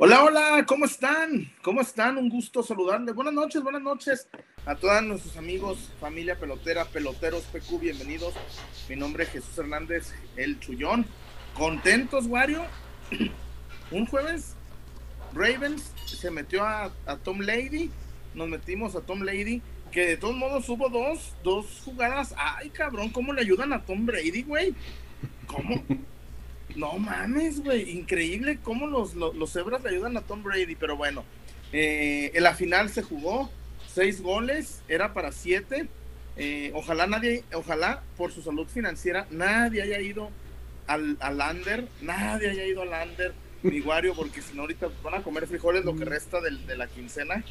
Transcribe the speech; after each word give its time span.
Hola, 0.00 0.22
hola, 0.22 0.64
¿cómo 0.64 0.84
están? 0.84 1.50
¿Cómo 1.60 1.80
están? 1.80 2.18
Un 2.18 2.28
gusto 2.28 2.62
saludarles. 2.62 3.16
Buenas 3.16 3.34
noches, 3.34 3.64
buenas 3.64 3.82
noches 3.82 4.28
a 4.64 4.76
todos 4.76 5.02
nuestros 5.02 5.36
amigos, 5.36 5.90
familia 6.00 6.38
pelotera, 6.38 6.84
peloteros 6.84 7.42
PQ, 7.46 7.80
bienvenidos. 7.80 8.32
Mi 8.88 8.94
nombre 8.94 9.24
es 9.24 9.30
Jesús 9.30 9.58
Hernández, 9.58 10.14
el 10.36 10.60
Chullón. 10.60 11.04
¿Contentos, 11.52 12.26
Wario? 12.26 12.64
Un 13.90 14.06
jueves, 14.06 14.54
Ravens 15.34 15.92
se 16.06 16.30
metió 16.30 16.64
a, 16.64 16.92
Tom 17.24 17.40
Lady, 17.40 17.90
nos 18.34 18.48
metimos 18.48 18.94
a 18.94 19.00
Tom 19.00 19.22
Lady, 19.22 19.62
que 19.90 20.06
de 20.06 20.16
todos 20.16 20.36
modos 20.36 20.68
hubo 20.68 20.88
dos, 20.90 21.34
dos 21.42 21.82
jugadas. 21.84 22.36
Ay, 22.38 22.70
cabrón, 22.70 23.10
¿cómo 23.10 23.32
le 23.32 23.40
ayudan 23.40 23.72
a 23.72 23.84
Tom 23.84 24.06
Brady, 24.06 24.44
güey? 24.44 24.76
¿Cómo? 25.48 25.84
No 26.78 26.96
mames, 26.96 27.64
güey, 27.64 27.90
increíble 27.90 28.60
cómo 28.62 28.86
los, 28.86 29.16
los, 29.16 29.52
cebras 29.52 29.82
le 29.82 29.90
ayudan 29.90 30.16
a 30.16 30.20
Tom 30.20 30.44
Brady, 30.44 30.76
pero 30.76 30.96
bueno, 30.96 31.24
eh, 31.72 32.30
en 32.34 32.42
la 32.44 32.54
final 32.54 32.88
se 32.88 33.02
jugó, 33.02 33.50
seis 33.92 34.22
goles, 34.22 34.80
era 34.86 35.12
para 35.12 35.32
siete. 35.32 35.88
Eh, 36.36 36.70
ojalá 36.76 37.08
nadie, 37.08 37.42
ojalá 37.52 38.04
por 38.16 38.30
su 38.30 38.42
salud 38.42 38.68
financiera, 38.68 39.26
nadie 39.32 39.82
haya 39.82 40.00
ido 40.00 40.30
al, 40.86 41.16
al 41.18 41.40
under, 41.50 41.88
nadie 42.00 42.50
haya 42.50 42.64
ido 42.64 42.82
al 42.82 43.08
under, 43.08 43.34
ni 43.64 43.80
Wario, 43.80 44.14
porque 44.14 44.40
si 44.40 44.54
no 44.54 44.62
ahorita 44.62 44.88
van 45.02 45.14
a 45.14 45.22
comer 45.24 45.48
frijoles 45.48 45.84
lo 45.84 45.96
que 45.96 46.04
mm. 46.04 46.08
resta 46.08 46.40
de 46.40 46.76
la 46.76 46.86
quincena. 46.86 47.42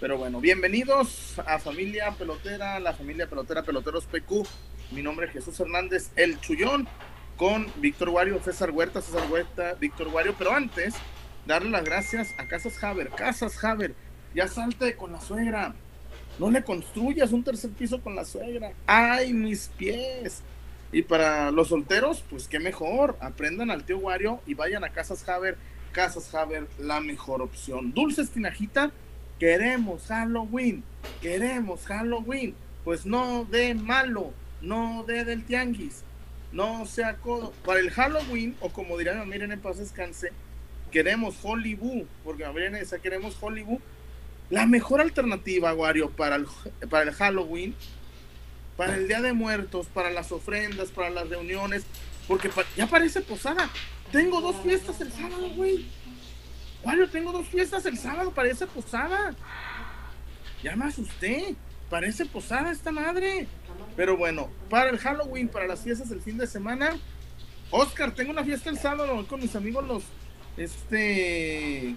Pero 0.00 0.18
bueno, 0.18 0.40
bienvenidos 0.40 1.38
a 1.46 1.60
Familia 1.60 2.10
Pelotera, 2.18 2.80
la 2.80 2.94
familia 2.94 3.28
Pelotera, 3.28 3.62
Peloteros 3.62 4.06
PQ. 4.06 4.44
Mi 4.90 5.02
nombre 5.02 5.26
es 5.26 5.32
Jesús 5.32 5.60
Hernández, 5.60 6.10
el 6.16 6.40
Chullón 6.40 6.88
con 7.36 7.66
Víctor 7.76 8.10
Wario, 8.10 8.42
César 8.42 8.70
Huerta, 8.70 9.00
César 9.00 9.30
Huerta, 9.30 9.74
Víctor 9.74 10.08
Wario, 10.08 10.34
pero 10.38 10.52
antes, 10.52 10.94
darle 11.46 11.70
las 11.70 11.84
gracias 11.84 12.28
a 12.38 12.46
Casas 12.46 12.82
Haber. 12.82 13.10
Casas 13.10 13.62
Haber, 13.64 13.94
ya 14.34 14.48
salte 14.48 14.96
con 14.96 15.12
la 15.12 15.20
suegra. 15.20 15.74
No 16.38 16.50
le 16.50 16.64
construyas 16.64 17.32
un 17.32 17.44
tercer 17.44 17.70
piso 17.70 18.00
con 18.00 18.14
la 18.14 18.24
suegra. 18.24 18.72
¡Ay, 18.86 19.32
mis 19.32 19.68
pies! 19.76 20.42
Y 20.90 21.02
para 21.02 21.50
los 21.50 21.68
solteros, 21.68 22.22
pues 22.28 22.48
qué 22.48 22.58
mejor. 22.58 23.16
Aprendan 23.20 23.70
al 23.70 23.84
tío 23.84 23.98
Wario 23.98 24.40
y 24.46 24.54
vayan 24.54 24.84
a 24.84 24.90
Casas 24.90 25.28
Haber. 25.28 25.56
Casas 25.92 26.34
Haber, 26.34 26.68
la 26.78 27.00
mejor 27.00 27.42
opción. 27.42 27.92
Dulces 27.92 28.30
Tinajita, 28.30 28.92
queremos 29.38 30.06
Halloween. 30.06 30.84
Queremos 31.20 31.84
Halloween. 31.86 32.54
Pues 32.84 33.04
no 33.04 33.44
de 33.44 33.74
malo, 33.74 34.32
no 34.60 35.04
de 35.06 35.24
del 35.24 35.44
tianguis 35.44 36.02
no 36.52 36.86
sea. 36.86 37.16
Para 37.64 37.80
el 37.80 37.90
Halloween, 37.90 38.56
o 38.60 38.70
como 38.70 38.98
dirán, 38.98 39.28
miren 39.28 39.52
en 39.52 39.60
paz 39.60 39.78
descanse, 39.78 40.32
queremos 40.90 41.36
Hollywood, 41.42 42.04
porque 42.24 42.46
miren 42.48 42.76
esa 42.76 42.98
queremos 42.98 43.36
Hollywood. 43.40 43.80
La 44.50 44.66
mejor 44.66 45.00
alternativa, 45.00 45.72
Wario, 45.72 46.10
para 46.10 46.36
el, 46.36 46.46
para 46.90 47.04
el 47.04 47.12
Halloween, 47.12 47.74
para 48.76 48.96
el 48.96 49.08
Día 49.08 49.22
de 49.22 49.32
Muertos, 49.32 49.86
para 49.86 50.10
las 50.10 50.30
ofrendas, 50.30 50.90
para 50.90 51.08
las 51.08 51.28
reuniones, 51.28 51.84
porque 52.28 52.50
ya 52.76 52.86
parece 52.86 53.22
posada. 53.22 53.70
Tengo 54.10 54.42
dos 54.42 54.56
fiestas 54.62 55.00
el 55.00 55.10
sábado, 55.10 55.48
güey. 55.56 55.86
Wario, 56.84 57.08
tengo 57.08 57.32
dos 57.32 57.48
fiestas 57.48 57.86
el 57.86 57.96
sábado, 57.96 58.30
parece 58.32 58.66
posada. 58.66 59.34
Ya 60.62 60.76
me 60.76 60.84
asusté. 60.84 61.56
Parece 61.92 62.24
posada 62.24 62.72
esta 62.72 62.90
madre. 62.90 63.46
Pero 63.96 64.16
bueno, 64.16 64.50
para 64.70 64.90
el 64.90 64.98
Halloween, 64.98 65.48
para 65.48 65.66
las 65.66 65.80
fiestas 65.80 66.08
del 66.08 66.20
fin 66.20 66.38
de 66.38 66.46
semana. 66.46 66.98
Oscar, 67.70 68.14
tengo 68.14 68.30
una 68.30 68.44
fiesta 68.44 68.70
el 68.70 68.78
sábado 68.78 69.26
con 69.26 69.40
mis 69.40 69.54
amigos 69.56 69.86
los. 69.86 70.04
Este. 70.56 71.94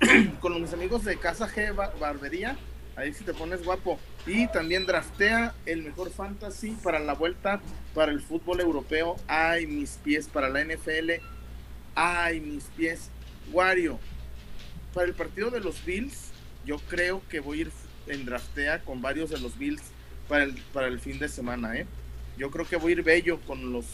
con 0.40 0.60
mis 0.60 0.72
amigos 0.72 1.04
de 1.04 1.16
Casa 1.16 1.48
G 1.48 1.74
Barbería. 1.98 2.56
Ahí 2.96 3.12
si 3.14 3.24
te 3.24 3.32
pones 3.32 3.64
guapo. 3.64 3.98
Y 4.26 4.46
también 4.48 4.86
draftea 4.86 5.54
el 5.66 5.82
mejor 5.82 6.10
fantasy 6.10 6.76
para 6.82 6.98
la 6.98 7.14
vuelta 7.14 7.60
para 7.94 8.12
el 8.12 8.20
fútbol 8.20 8.60
europeo. 8.60 9.16
Ay, 9.26 9.66
mis 9.66 9.98
pies 10.02 10.28
para 10.28 10.48
la 10.48 10.64
NFL. 10.64 11.12
Ay, 11.94 12.40
mis 12.40 12.64
pies. 12.76 13.10
Wario. 13.52 13.98
Para 14.92 15.06
el 15.06 15.14
partido 15.14 15.50
de 15.50 15.60
los 15.60 15.84
Bills, 15.84 16.30
yo 16.66 16.78
creo 16.88 17.22
que 17.28 17.40
voy 17.40 17.58
a 17.58 17.60
ir 17.62 17.72
en 18.06 18.24
draftea 18.24 18.80
con 18.80 19.00
varios 19.00 19.30
de 19.30 19.38
los 19.38 19.56
Bills 19.56 19.82
para 20.30 20.44
el, 20.44 20.54
para 20.72 20.86
el 20.86 21.00
fin 21.00 21.18
de 21.18 21.28
semana, 21.28 21.76
¿eh? 21.76 21.86
Yo 22.38 22.52
creo 22.52 22.64
que 22.64 22.76
voy 22.76 22.92
a 22.92 22.96
ir 22.96 23.02
bello 23.02 23.40
con 23.40 23.72
los, 23.72 23.84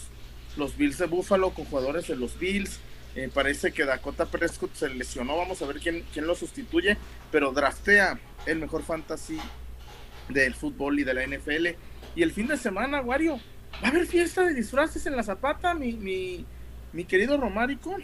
los 0.59 0.77
Bills 0.77 0.99
de 0.99 1.07
Buffalo, 1.07 1.51
con 1.51 1.65
jugadores 1.65 2.07
de 2.07 2.15
los 2.15 2.39
Bills. 2.39 2.79
Eh, 3.17 3.31
parece 3.33 3.73
que 3.73 3.87
Dakota 3.87 4.27
Prescott 4.27 4.75
se 4.75 4.91
lesionó, 4.91 5.39
vamos 5.39 5.63
a 5.63 5.67
ver 5.67 5.81
quién, 5.81 6.05
quién 6.13 6.27
lo 6.27 6.35
sustituye, 6.35 6.99
pero 7.33 7.53
draftea 7.53 8.21
el 8.45 8.59
mejor 8.59 8.83
fantasy 8.83 9.39
del 10.29 10.55
fútbol 10.55 11.01
y 11.01 11.05
de 11.05 11.15
la 11.15 11.27
NFL. 11.27 11.69
Y 12.15 12.23
el 12.23 12.33
fin 12.33 12.47
de 12.47 12.59
semana, 12.59 13.01
Wario, 13.01 13.41
va 13.83 13.89
a 13.89 13.89
haber 13.89 14.07
fiesta 14.07 14.45
de 14.45 14.53
disfraces 14.53 15.07
en 15.07 15.17
la 15.17 15.23
Zapata, 15.23 15.73
mi, 15.73 15.95
mi, 15.95 16.45
mi 16.93 17.05
querido 17.07 17.39
Romárico. 17.39 17.97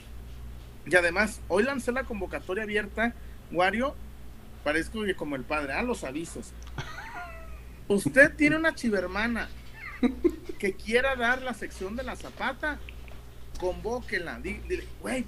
Y 0.87 0.97
además, 0.97 1.42
hoy 1.48 1.65
lancé 1.65 1.92
la 1.92 2.04
convocatoria 2.04 2.65
abierta, 2.65 3.15
Wario, 3.53 3.94
Parezco 4.65 5.03
que 5.03 5.15
como 5.15 5.37
el 5.37 5.42
padre, 5.42 5.72
ah, 5.72 5.82
los 5.82 6.04
avisos. 6.04 6.53
Usted 7.92 8.34
tiene 8.36 8.56
una 8.56 8.75
chivermana 8.75 9.50
que 10.58 10.72
quiera 10.72 11.14
dar 11.14 11.42
la 11.42 11.53
sección 11.53 11.94
de 11.94 12.03
la 12.03 12.16
zapata, 12.16 12.78
convóquela, 13.60 14.38
dile, 14.41 14.86
güey, 15.00 15.26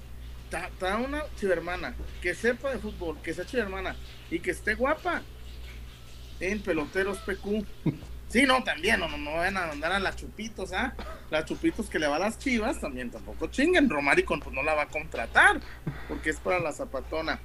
está 0.51 0.97
una 0.97 1.23
chivermana 1.35 1.95
que 2.21 2.33
sepa 2.33 2.71
de 2.71 2.79
fútbol, 2.79 3.21
que 3.21 3.35
sea 3.35 3.45
chivermana 3.45 3.95
y 4.31 4.39
que 4.39 4.51
esté 4.51 4.73
guapa 4.73 5.21
en 6.39 6.61
Peloteros 6.61 7.19
PQ. 7.19 7.65
Sí, 8.27 8.43
no, 8.43 8.63
también, 8.63 8.99
no, 8.99 9.07
no, 9.07 9.17
no 9.17 9.33
van 9.33 9.55
a 9.55 9.67
mandar 9.67 9.91
a 9.91 9.99
las 9.99 10.15
chupitos, 10.15 10.73
¿ah? 10.73 10.95
Las 11.29 11.45
chupitos 11.45 11.87
que 11.87 11.99
le 11.99 12.07
va 12.07 12.15
a 12.15 12.19
las 12.19 12.39
chivas, 12.39 12.81
también 12.81 13.11
tampoco 13.11 13.47
chinguen. 13.47 13.89
Romaricon 13.89 14.39
pues 14.39 14.53
no 14.53 14.63
la 14.63 14.73
va 14.73 14.81
a 14.83 14.87
contratar, 14.87 15.61
porque 16.07 16.31
es 16.31 16.39
para 16.39 16.59
la 16.59 16.73
zapatona. 16.73 17.39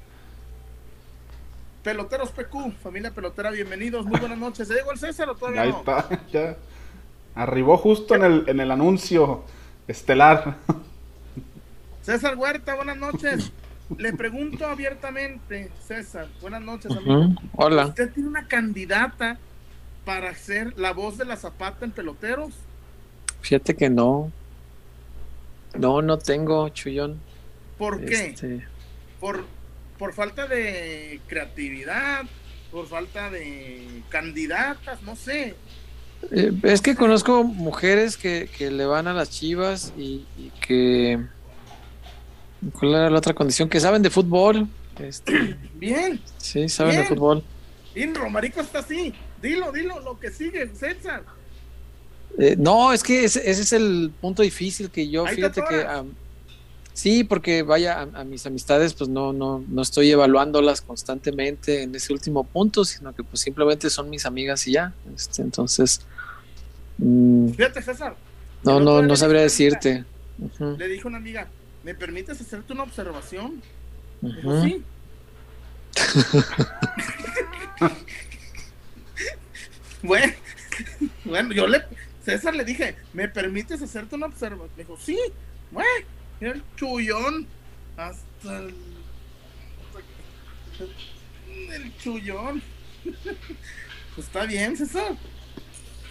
Peloteros 1.82 2.30
PQ, 2.30 2.72
familia 2.82 3.10
pelotera, 3.10 3.50
bienvenidos, 3.50 4.04
muy 4.04 4.20
buenas 4.20 4.36
noches. 4.36 4.68
¿Se 4.68 4.74
llegó 4.74 4.92
el 4.92 4.98
César 4.98 5.30
o 5.30 5.34
todavía 5.34 5.62
Ahí 5.62 5.70
está, 5.70 6.08
ya. 6.32 6.56
Arribó 7.34 7.78
justo 7.78 8.14
en 8.14 8.24
el, 8.24 8.44
en 8.48 8.60
el 8.60 8.70
anuncio 8.70 9.44
estelar. 9.88 10.56
César 12.02 12.36
Huerta, 12.36 12.74
buenas 12.74 12.98
noches. 12.98 13.50
Le 13.96 14.12
pregunto 14.12 14.66
abiertamente, 14.66 15.70
César, 15.86 16.28
buenas 16.42 16.60
noches, 16.60 16.92
amigo. 16.94 17.34
Hola. 17.56 17.86
¿Usted 17.86 18.12
tiene 18.12 18.28
una 18.28 18.46
candidata 18.46 19.38
para 20.04 20.34
ser 20.34 20.78
la 20.78 20.92
voz 20.92 21.16
de 21.16 21.24
la 21.24 21.36
Zapata 21.36 21.86
en 21.86 21.92
peloteros? 21.92 22.52
Fíjate 23.40 23.74
que 23.74 23.88
no. 23.88 24.30
No, 25.78 26.02
no 26.02 26.18
tengo, 26.18 26.68
Chullón. 26.68 27.20
¿Por 27.78 28.04
qué? 28.04 28.26
Este... 28.26 28.66
Por 29.18 29.44
por 30.00 30.14
falta 30.14 30.46
de 30.46 31.20
creatividad, 31.28 32.22
por 32.72 32.86
falta 32.88 33.30
de 33.30 34.02
candidatas, 34.08 35.02
no 35.02 35.14
sé. 35.14 35.54
Eh, 36.30 36.52
es 36.62 36.80
que 36.80 36.96
conozco 36.96 37.44
mujeres 37.44 38.16
que, 38.16 38.48
le 38.58 38.86
van 38.86 39.08
a 39.08 39.12
las 39.12 39.28
chivas 39.28 39.92
y, 39.98 40.24
que... 40.66 41.20
¿Cuál 42.72 42.94
era 42.94 43.10
la 43.10 43.18
otra 43.18 43.34
condición? 43.34 43.68
Que 43.68 43.78
saben 43.78 44.00
de 44.00 44.08
fútbol. 44.08 44.66
Este, 44.98 45.58
bien. 45.74 46.18
Sí, 46.38 46.66
saben 46.70 46.96
de 46.96 47.04
fútbol. 47.04 47.44
Y 47.94 48.10
Romarico 48.10 48.62
está 48.62 48.78
así. 48.78 49.12
Dilo, 49.42 49.70
dilo, 49.70 50.00
lo 50.00 50.18
que 50.18 50.30
sigue, 50.30 50.66
César. 50.74 51.24
Eh, 52.38 52.56
no, 52.58 52.94
es 52.94 53.02
que 53.02 53.24
ese, 53.24 53.50
es 53.50 53.72
el 53.74 54.12
punto 54.18 54.42
difícil 54.42 54.88
que 54.88 55.10
yo, 55.10 55.26
fíjate 55.26 55.60
que 55.68 55.86
Sí, 57.00 57.24
porque 57.24 57.62
vaya, 57.62 58.02
a, 58.02 58.24
mis 58.24 58.44
amistades 58.44 58.92
pues 58.92 59.08
no, 59.08 59.32
no, 59.32 59.64
no 59.66 59.80
estoy 59.80 60.10
evaluándolas 60.10 60.82
constantemente 60.82 61.84
en 61.84 61.94
ese 61.94 62.12
último 62.12 62.44
punto, 62.44 62.84
sino 62.84 63.14
que 63.14 63.24
pues 63.24 63.40
simplemente 63.40 63.88
son 63.88 64.10
mis 64.10 64.26
amigas 64.26 64.66
y 64.66 64.72
ya. 64.72 64.92
Este, 65.16 65.40
entonces... 65.40 66.02
Mm, 66.98 67.52
Fíjate, 67.52 67.80
César. 67.80 68.16
No, 68.64 68.80
no, 68.80 69.00
no 69.00 69.16
sabría 69.16 69.40
decirte. 69.40 70.04
Le 70.60 70.88
dijo 70.88 71.08
una 71.08 71.16
amiga, 71.16 71.48
¿me 71.84 71.94
permites 71.94 72.38
hacerte 72.38 72.74
una 72.74 72.82
observación? 72.82 73.62
sí. 74.62 74.84
bueno, 80.02 80.34
bueno, 81.24 81.54
yo 81.54 81.66
le, 81.66 81.82
César 82.26 82.54
le 82.54 82.66
dije, 82.66 82.94
¿me 83.14 83.26
permites 83.26 83.80
hacerte 83.80 84.16
una 84.16 84.26
observación? 84.26 84.68
dijo, 84.76 84.98
sí, 84.98 85.18
bueno 85.70 86.19
el 86.40 86.62
chullón. 86.76 87.46
Hasta 87.96 88.58
el. 88.58 88.74
El 91.72 91.96
chullón. 91.98 92.62
Pues 94.14 94.26
está 94.26 94.44
bien, 94.44 94.76
César. 94.76 95.16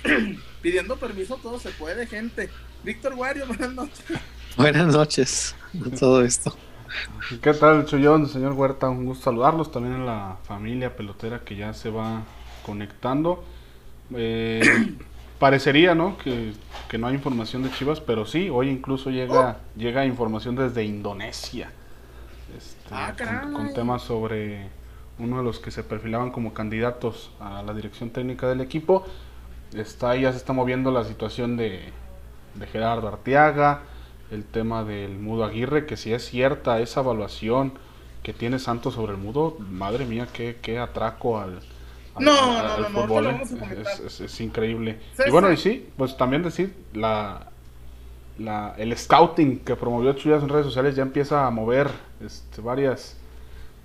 Pidiendo 0.61 0.95
permiso 0.95 1.35
todo 1.35 1.59
se 1.59 1.69
puede, 1.71 2.07
gente. 2.07 2.49
Víctor 2.81 3.13
Wario, 3.13 3.45
buenas 3.47 3.73
noches. 3.73 4.05
Buenas 4.55 4.87
noches 4.87 5.55
a 5.85 5.95
todo 5.95 6.23
esto. 6.23 6.55
¿Qué 7.41 7.53
tal, 7.53 7.85
Chuyón, 7.85 8.27
señor 8.29 8.53
Huerta? 8.53 8.89
Un 8.89 9.05
gusto 9.05 9.25
saludarlos 9.25 9.71
también 9.71 9.95
en 9.95 10.05
la 10.05 10.37
familia 10.43 10.95
pelotera 10.95 11.43
que 11.43 11.57
ya 11.57 11.73
se 11.73 11.89
va 11.89 12.23
conectando. 12.65 13.43
Eh, 14.15 14.61
parecería, 15.39 15.95
¿no? 15.95 16.17
Que, 16.17 16.53
no 16.97 17.07
hay 17.07 17.15
información 17.15 17.63
de 17.63 17.71
Chivas, 17.71 17.99
pero 17.99 18.25
sí, 18.25 18.49
hoy 18.49 18.69
incluso 18.69 19.09
llega, 19.09 19.59
llega 19.75 20.05
información 20.05 20.55
desde 20.55 20.83
Indonesia. 20.83 21.71
Este, 22.57 22.89
ah, 22.91 23.13
con, 23.53 23.73
temas 23.73 24.01
sobre 24.01 24.67
uno 25.19 25.37
de 25.37 25.43
los 25.43 25.59
que 25.59 25.71
se 25.71 25.83
perfilaban 25.83 26.31
como 26.31 26.53
candidatos 26.53 27.31
a 27.39 27.61
la 27.61 27.73
dirección 27.73 28.09
técnica 28.09 28.47
del 28.47 28.61
equipo. 28.61 29.05
Está, 29.73 30.15
ya 30.15 30.31
se 30.31 30.37
está 30.37 30.51
moviendo 30.51 30.91
la 30.91 31.03
situación 31.03 31.57
de, 31.57 31.83
de 32.55 32.67
Gerardo 32.67 33.07
Arteaga, 33.07 33.81
el 34.31 34.43
tema 34.43 34.83
del 34.83 35.19
Mudo 35.19 35.45
Aguirre, 35.45 35.85
que 35.85 35.95
si 35.95 36.11
es 36.11 36.25
cierta 36.25 36.79
esa 36.79 37.01
evaluación 37.01 37.73
que 38.23 38.33
tiene 38.33 38.59
Santos 38.59 38.95
sobre 38.95 39.13
el 39.13 39.19
Mudo, 39.19 39.57
madre 39.59 40.05
mía, 40.05 40.27
qué, 40.33 40.57
qué 40.61 40.79
atraco 40.79 41.39
al, 41.39 41.61
no, 42.19 42.85
fútbol. 42.91 43.27
¿eh? 43.27 43.41
es, 44.05 44.41
increíble. 44.41 44.99
y 45.25 45.29
bueno, 45.29 45.51
y 45.51 45.57
sí, 45.57 45.87
pues 45.97 46.17
también 46.17 46.43
decir, 46.43 46.73
la, 46.93 47.47
la, 48.37 48.75
el 48.77 48.95
scouting 48.97 49.59
que 49.59 49.75
promovió 49.75 50.13
Chuyas 50.13 50.43
en 50.43 50.49
redes 50.49 50.65
sociales 50.65 50.95
ya 50.95 51.03
empieza 51.03 51.45
a 51.45 51.51
mover 51.51 51.89
este, 52.23 52.61
varias, 52.61 53.17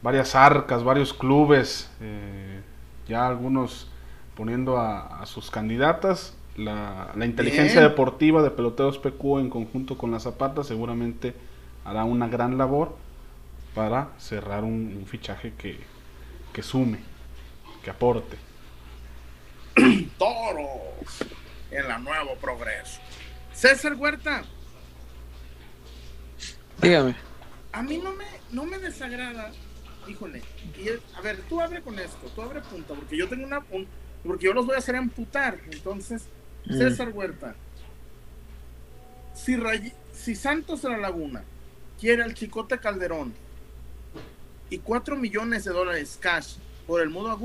varias 0.03 0.35
arcas, 0.35 0.85
varios 0.85 1.13
clubes, 1.13 1.91
eh, 2.01 2.61
ya 3.09 3.27
algunos 3.27 3.89
poniendo 4.37 4.79
a 4.79 5.25
sus 5.27 5.51
candidatas 5.51 6.35
la, 6.57 7.13
inteligencia 7.25 7.81
deportiva 7.81 8.43
de 8.43 8.51
Peloteros 8.51 8.99
PQ 8.99 9.41
en 9.41 9.51
conjunto 9.51 9.99
con 9.99 10.11
la 10.11 10.21
Zapata 10.21 10.63
seguramente 10.63 11.35
hará 11.85 12.05
una 12.05 12.29
gran 12.29 12.59
labor 12.59 12.97
para 13.75 14.11
cerrar 14.19 14.63
un, 14.63 15.05
fichaje 15.07 15.53
que, 15.59 15.79
que, 16.53 16.63
sume, 16.63 16.99
que 17.85 17.91
aporte. 17.91 18.37
Toro 20.19 20.69
en 21.71 21.89
la 21.89 21.99
nuevo 21.99 22.35
progreso. 22.37 23.01
César 23.53 23.95
Huerta. 23.95 24.43
Dígame. 26.81 27.15
A 27.73 27.83
mí 27.83 27.99
no 27.99 28.13
me, 28.13 28.25
no 28.51 28.65
me 28.65 28.79
desagrada, 28.79 29.53
híjole. 30.09 30.43
Y 30.79 30.89
a 31.17 31.21
ver, 31.21 31.39
tú 31.49 31.61
abre 31.61 31.83
con 31.83 31.99
esto, 31.99 32.27
tú 32.35 32.43
abre 32.43 32.61
punta, 32.63 32.95
porque 32.95 33.17
yo 33.17 33.29
tengo 33.29 33.45
una. 33.47 33.61
porque 34.25 34.47
yo 34.47 34.53
los 34.53 34.67
voy 34.67 34.75
a 34.75 34.79
hacer 34.79 34.97
amputar. 34.97 35.59
Entonces, 35.71 36.25
Mm. 36.67 36.79
César 36.79 37.09
Huerta. 37.11 37.55
Si, 39.35 39.57
si 40.15 40.35
Santos 40.35 40.83
de 40.83 40.91
la 40.91 40.99
Laguna 40.99 41.43
quiere 42.01 42.23
al 42.23 42.35
Chicote 42.35 42.79
Calderón 42.79 43.35
y 44.71 44.79
cuatro 44.79 45.17
millones 45.17 45.65
de 45.65 45.73
dólares 45.73 46.17
cash 46.21 46.55
por 46.87 47.01
el 47.01 47.11
mudo, 47.11 47.39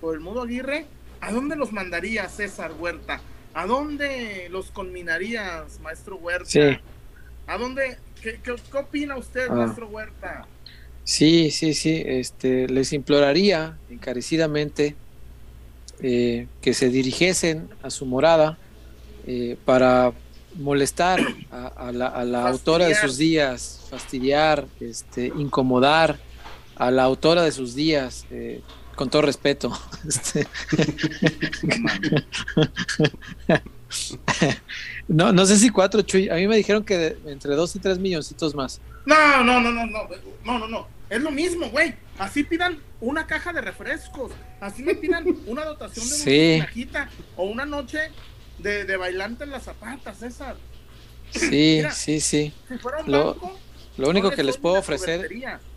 por 0.00 0.14
el 0.14 0.20
mudo 0.20 0.42
Aguirre, 0.42 0.86
¿a 1.20 1.32
dónde 1.32 1.56
los 1.56 1.72
mandaría 1.72 2.28
César 2.28 2.72
Huerta? 2.78 3.20
¿A 3.54 3.66
dónde 3.66 4.48
los 4.50 4.70
conminarías, 4.70 5.80
maestro 5.80 6.16
Huerta? 6.16 6.80
¿A 7.46 7.58
dónde? 7.58 7.98
¿Qué, 8.20 8.38
opina 8.76 9.16
usted, 9.16 9.46
ah. 9.50 9.54
maestro 9.54 9.86
Huerta? 9.88 10.46
Sí, 11.04 11.50
sí, 11.50 11.74
sí. 11.74 12.02
Este, 12.04 12.68
les 12.68 12.92
imploraría 12.92 13.76
encarecidamente 13.90 14.96
eh, 16.00 16.48
que 16.60 16.74
se 16.74 16.88
dirigiesen 16.88 17.68
a 17.82 17.90
su 17.90 18.06
morada 18.06 18.58
eh, 19.26 19.56
para 19.64 20.12
molestar 20.56 21.20
a, 21.50 21.92
la, 21.92 22.48
autora 22.48 22.86
de 22.86 22.94
sus 22.94 23.16
días, 23.16 23.80
fastidiar, 23.90 24.66
este, 24.80 25.26
incomodar 25.26 26.18
a 26.76 26.90
la 26.90 27.04
autora 27.04 27.42
de 27.42 27.52
sus 27.52 27.74
días, 27.74 28.26
eh, 28.30 28.62
con 28.94 29.10
todo 29.10 29.22
respeto. 29.22 29.72
Este. 30.08 30.46
no, 35.08 35.32
no 35.32 35.46
sé 35.46 35.56
si 35.56 35.70
cuatro, 35.70 36.02
Chuy. 36.02 36.28
A 36.28 36.34
mí 36.34 36.46
me 36.46 36.56
dijeron 36.56 36.84
que 36.84 37.16
entre 37.26 37.54
dos 37.54 37.74
y 37.76 37.78
tres 37.78 37.98
milloncitos 37.98 38.54
más. 38.54 38.80
No, 39.06 39.44
no, 39.44 39.60
no, 39.60 39.70
no, 39.70 39.86
no, 39.86 40.08
no, 40.44 40.58
no, 40.58 40.68
no. 40.68 40.88
Es 41.10 41.22
lo 41.22 41.30
mismo, 41.30 41.68
güey. 41.70 41.94
Así 42.18 42.44
pidan 42.44 42.78
una 43.00 43.26
caja 43.26 43.52
de 43.52 43.60
refrescos. 43.60 44.32
Así 44.60 44.82
me 44.82 44.94
pidan 44.94 45.24
una 45.46 45.64
dotación 45.64 46.08
de 46.08 46.56
una 46.56 46.66
cajita 46.66 47.10
o 47.36 47.44
una 47.44 47.66
noche 47.66 48.10
de, 48.58 48.84
de, 48.84 48.96
bailante 48.96 49.44
en 49.44 49.50
las 49.50 49.64
zapatas, 49.64 50.18
César. 50.18 50.56
Sí, 51.30 51.82
sí, 51.92 52.20
sí. 52.20 52.52
lo, 53.06 53.36
lo 53.96 54.08
único 54.08 54.30
que 54.30 54.42
les 54.42 54.56
puedo 54.56 54.78
ofrecer 54.78 55.28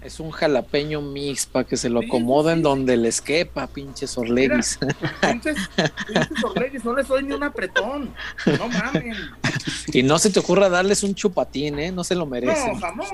es 0.01 0.19
un 0.19 0.31
jalapeño 0.31 1.01
mix 1.01 1.45
para 1.45 1.65
que 1.65 1.77
se 1.77 1.89
lo 1.89 1.99
acomoden 1.99 2.61
donde 2.61 2.97
les 2.97 3.21
quepa, 3.21 3.67
pinches 3.67 4.17
orlegis. 4.17 4.79
pinches, 5.21 5.57
pinches 6.55 6.83
no 6.83 6.95
les 6.95 7.07
doy 7.07 7.23
ni 7.23 7.33
un 7.33 7.43
apretón. 7.43 8.13
No 8.57 8.67
mames. 8.69 9.17
Y 9.93 10.03
no 10.03 10.17
se 10.17 10.29
te 10.29 10.39
ocurra 10.39 10.69
darles 10.69 11.03
un 11.03 11.13
chupatín, 11.13 11.77
¿eh? 11.79 11.91
No 11.91 12.03
se 12.03 12.15
lo 12.15 12.25
merecen. 12.25 12.73
No, 12.73 12.79
jamás. 12.79 13.11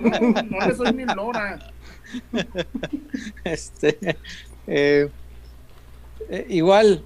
No, 0.00 0.20
no, 0.20 0.42
no 0.42 0.66
les 0.66 0.78
doy 0.78 0.92
ni 0.92 1.04
lora. 1.04 1.58
Este, 3.44 4.16
eh, 4.66 5.08
eh, 6.28 6.46
igual, 6.48 7.04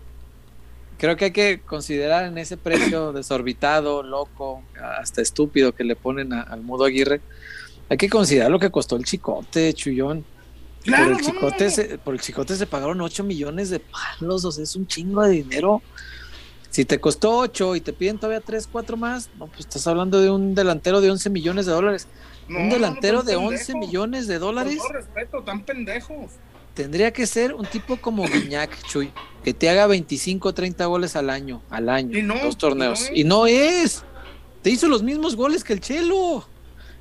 creo 0.98 1.16
que 1.16 1.26
hay 1.26 1.30
que 1.30 1.60
considerar 1.60 2.24
en 2.24 2.38
ese 2.38 2.56
precio 2.56 3.12
desorbitado, 3.14 4.02
loco, 4.02 4.62
hasta 4.80 5.22
estúpido 5.22 5.74
que 5.74 5.84
le 5.84 5.96
ponen 5.96 6.32
al 6.32 6.60
Mudo 6.62 6.84
Aguirre, 6.84 7.20
hay 7.88 7.96
que 7.96 8.08
considerar 8.08 8.50
lo 8.50 8.58
que 8.58 8.70
costó 8.70 8.96
el 8.96 9.04
chicote, 9.04 9.72
Chullón. 9.72 10.24
por, 10.84 11.08
el 11.08 11.20
chicote 11.20 11.70
se, 11.70 11.98
por 11.98 12.14
el 12.14 12.20
chicote 12.20 12.54
se 12.56 12.66
pagaron 12.66 13.00
8 13.00 13.24
millones 13.24 13.70
de 13.70 13.80
palos, 13.80 14.44
o 14.44 14.52
sea, 14.52 14.64
es 14.64 14.76
un 14.76 14.86
chingo 14.86 15.22
de 15.22 15.30
dinero. 15.30 15.82
Si 16.70 16.84
te 16.84 17.00
costó 17.00 17.38
8 17.38 17.76
y 17.76 17.80
te 17.80 17.94
piden 17.94 18.18
todavía 18.18 18.40
3, 18.40 18.68
4 18.70 18.96
más, 18.99 19.30
no, 19.38 19.46
pues 19.46 19.61
estás 19.61 19.87
hablando 19.87 20.20
de 20.20 20.30
un 20.30 20.54
delantero 20.54 21.00
de 21.00 21.11
11 21.11 21.30
millones 21.30 21.64
de 21.64 21.73
dólares 21.73 22.08
un 22.49 22.70
delantero 22.70 23.23
de 23.23 23.37
11 23.37 23.75
millones 23.76 24.26
de 24.26 24.38
dólares. 24.38 24.78
Con 24.78 24.94
respeto, 24.94 25.42
tan 25.42 25.64
pendejos. 25.64 26.32
Tendría 26.78 27.12
que 27.12 27.26
ser 27.26 27.54
un 27.54 27.66
tipo 27.66 27.97
como 27.97 28.25
Guiñac, 28.25 28.70
Chuy, 28.85 29.11
que 29.42 29.52
te 29.52 29.68
haga 29.68 29.88
25 29.88 30.50
o 30.50 30.54
30 30.54 30.87
goles 30.87 31.16
al 31.16 31.28
año, 31.28 31.61
al 31.70 31.88
año, 31.88 32.16
y 32.16 32.23
dos 32.23 32.56
torneos. 32.56 33.11
Y 33.12 33.25
no, 33.25 33.49
es. 33.49 34.04
Te 34.62 34.70
hizo 34.70 34.87
los 34.87 35.02
mismos 35.02 35.35
goles 35.35 35.64
que 35.64 35.73
el 35.73 35.80
Chelo. 35.80 36.47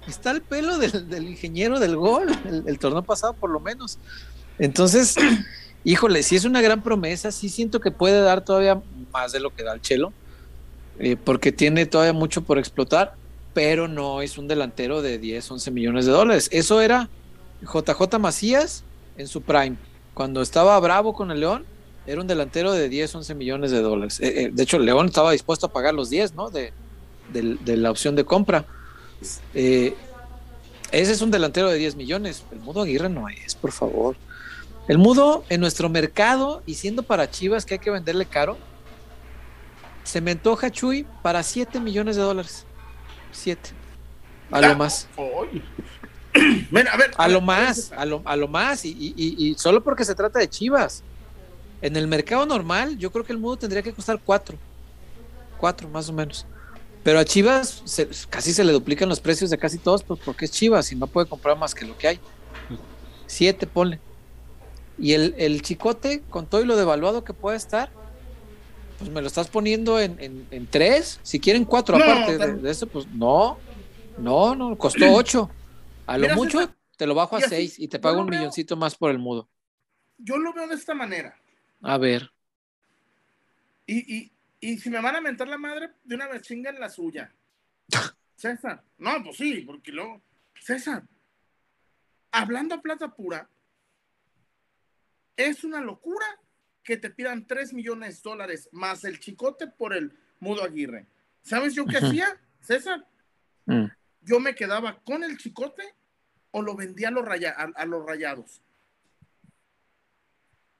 Está 0.07 0.31
el 0.31 0.41
pelo 0.41 0.79
del, 0.79 1.27
ingeniero 1.27 1.79
del 1.79 1.95
gol, 1.95 2.27
el, 2.65 2.79
torneo 2.79 3.03
pasado 3.03 3.33
por 3.33 3.51
lo 3.51 3.59
menos. 3.59 3.99
Entonces, 4.57 5.15
híjole, 5.83 6.23
si 6.23 6.35
es 6.35 6.45
una 6.45 6.61
gran 6.61 6.81
promesa, 6.81 7.31
sí 7.31 7.47
siento 7.47 7.79
que 7.79 7.91
puede 7.91 8.19
dar 8.21 8.43
todavía 8.43 8.81
más 9.13 9.31
de 9.31 9.41
lo 9.41 9.53
que 9.53 9.61
da 9.61 9.73
el 9.73 9.81
Chelo, 9.81 10.11
eh, 10.97 11.17
porque 11.23 11.51
tiene 11.51 11.85
todavía 11.85 12.13
mucho 12.13 12.41
por 12.41 12.57
explotar 12.57 13.13
pero 13.53 13.87
no 13.87 14.21
es 14.21 14.37
un 14.37 14.47
delantero 14.47 15.01
de 15.01 15.17
10, 15.17 15.49
11 15.49 15.71
millones 15.71 16.05
de 16.05 16.11
dólares. 16.11 16.47
Eso 16.51 16.79
era 16.79 17.09
JJ 17.61 18.19
Macías 18.19 18.83
en 19.17 19.27
su 19.27 19.41
prime. 19.41 19.77
Cuando 20.13 20.41
estaba 20.41 20.79
bravo 20.79 21.13
con 21.13 21.31
el 21.31 21.39
León, 21.39 21.65
era 22.05 22.21
un 22.21 22.27
delantero 22.27 22.71
de 22.71 22.89
10, 22.89 23.15
11 23.15 23.35
millones 23.35 23.71
de 23.71 23.81
dólares. 23.81 24.19
Eh, 24.21 24.43
eh, 24.43 24.49
de 24.51 24.63
hecho, 24.63 24.77
el 24.77 24.85
León 24.85 25.07
estaba 25.07 25.31
dispuesto 25.31 25.67
a 25.67 25.71
pagar 25.71 25.93
los 25.93 26.09
10, 26.09 26.35
¿no? 26.35 26.49
De, 26.49 26.71
la 27.65 27.91
opción 27.91 28.15
de 28.15 28.23
compra. 28.23 28.65
Eh, 29.53 29.93
ese 30.91 31.11
es 31.11 31.21
un 31.21 31.31
delantero 31.31 31.69
de 31.69 31.77
10 31.77 31.95
millones. 31.95 32.45
El 32.51 32.59
Mudo 32.59 32.81
Aguirre 32.81 33.09
no 33.09 33.27
es, 33.27 33.55
por 33.55 33.73
favor. 33.73 34.15
El 34.87 34.97
Mudo 34.97 35.43
en 35.49 35.59
nuestro 35.59 35.89
mercado 35.89 36.63
y 36.65 36.75
siendo 36.75 37.03
para 37.03 37.29
Chivas 37.29 37.65
que 37.65 37.73
hay 37.73 37.79
que 37.79 37.91
venderle 37.91 38.25
caro, 38.25 38.57
se 40.05 40.21
me 40.21 40.31
antoja 40.31 40.71
Chuy 40.71 41.05
para 41.21 41.43
7 41.43 41.81
millones 41.81 42.15
de 42.15 42.21
dólares. 42.21 42.65
Siete. 43.33 43.71
A 44.49 44.61
lo 44.61 44.75
más. 44.77 45.09
a, 47.17 47.27
lo 47.27 47.41
más, 47.41 47.91
a 47.91 48.05
lo, 48.05 48.21
a 48.25 48.35
lo 48.35 48.47
más, 48.47 48.85
y, 48.85 49.55
solo 49.57 49.83
porque 49.83 50.05
se 50.05 50.15
trata 50.15 50.39
de 50.39 50.49
Chivas. 50.49 51.03
En 51.81 51.95
el 51.95 52.07
mercado 52.07 52.45
normal, 52.45 52.97
yo 52.97 53.11
creo 53.11 53.23
que 53.23 53.33
el 53.33 53.37
mudo 53.37 53.57
tendría 53.57 53.83
que 53.83 53.93
costar 53.93 54.19
cuatro. 54.23 54.57
Cuatro, 55.59 55.87
más 55.89 56.09
o 56.09 56.13
menos. 56.13 56.45
Pero 57.03 57.19
a 57.19 57.25
Chivas 57.25 57.83
casi 58.29 58.51
se 58.51 58.63
le 58.63 58.73
duplican 58.73 59.07
los 59.07 59.19
precios 59.19 59.49
de 59.49 59.57
casi 59.57 59.77
todos, 59.77 60.03
pues 60.03 60.19
porque 60.25 60.45
es 60.45 60.51
Chivas 60.51 60.91
y 60.91 60.95
no 60.95 61.07
puede 61.07 61.27
comprar 61.27 61.57
más 61.57 61.75
que 61.75 61.85
lo 61.85 61.97
que 61.97 62.07
hay. 62.07 62.19
Siete, 63.27 63.67
ponle. 63.67 63.99
Y 64.97 65.13
el, 65.13 65.35
el 65.37 65.61
chicote, 65.61 66.23
con 66.29 66.47
todo 66.47 66.61
y 66.61 66.65
lo 66.65 66.75
devaluado 66.75 67.23
que 67.23 67.33
puede 67.33 67.57
estar, 67.57 67.91
pues 68.97 69.11
me 69.11 69.21
lo 69.21 69.27
estás 69.27 69.47
poniendo 69.47 69.99
en, 69.99 70.47
en, 70.49 70.67
tres. 70.67 71.19
Si 71.21 71.39
quieren 71.39 71.65
cuatro 71.65 71.97
aparte 71.97 72.37
de, 72.37 72.71
eso, 72.71 72.87
pues 72.87 73.05
no, 73.07 73.57
no, 74.17 74.55
no, 74.55 74.75
costó 74.77 75.05
ocho. 75.13 75.49
A 76.07 76.17
lo 76.17 76.29
mucho 76.35 76.73
te 76.97 77.05
lo 77.05 77.13
bajo 77.13 77.35
a 77.35 77.41
seis 77.41 77.77
y 77.77 77.87
te 77.87 77.99
pago 77.99 78.21
un 78.21 78.29
milloncito 78.29 78.75
más 78.75 78.95
por 78.95 79.11
el 79.11 79.19
mudo. 79.19 79.49
Yo 80.17 80.37
lo 80.37 80.53
veo 80.53 80.67
de 80.67 80.75
esta 80.75 80.95
manera. 80.95 81.39
A 81.81 81.97
ver. 81.97 82.31
Y, 83.85 84.15
y, 84.15 84.31
y 84.59 84.77
si 84.77 84.89
me 84.89 85.01
van 85.01 85.15
a 85.15 85.21
mentar 85.21 85.47
la 85.47 85.57
madre, 85.57 85.91
de 86.03 86.15
una 86.15 86.27
vez 86.27 86.41
chingan 86.41 86.79
la 86.79 86.89
suya. 86.89 87.31
César. 88.35 88.83
No, 88.97 89.23
pues 89.23 89.37
sí, 89.37 89.61
porque 89.61 89.91
luego. 89.91 90.21
César, 90.59 91.03
hablando 92.31 92.75
a 92.75 92.81
plata 92.81 93.13
pura, 93.13 93.47
es 95.35 95.63
una 95.63 95.81
locura 95.81 96.25
que 96.83 96.97
te 96.97 97.09
pidan 97.09 97.45
3 97.45 97.73
millones 97.73 98.23
de 98.23 98.29
dólares 98.29 98.69
más 98.71 99.03
el 99.03 99.19
chicote 99.19 99.67
por 99.67 99.93
el 99.93 100.17
Mudo 100.39 100.63
Aguirre. 100.63 101.05
¿Sabes 101.43 101.75
yo 101.75 101.85
qué 101.85 101.97
hacía, 101.97 102.39
César? 102.61 103.05
Mm. 103.65 103.85
Yo 104.27 104.41
me 104.41 104.55
quedaba 104.55 104.99
con 105.05 105.23
el 105.23 105.37
chicote 105.37 105.95
o 106.51 106.61
lo 106.61 106.75
vendía 106.75 107.07
a 107.07 107.11
los, 107.11 107.25
a, 107.25 107.85
los 107.85 108.05
rayados. 108.05 108.61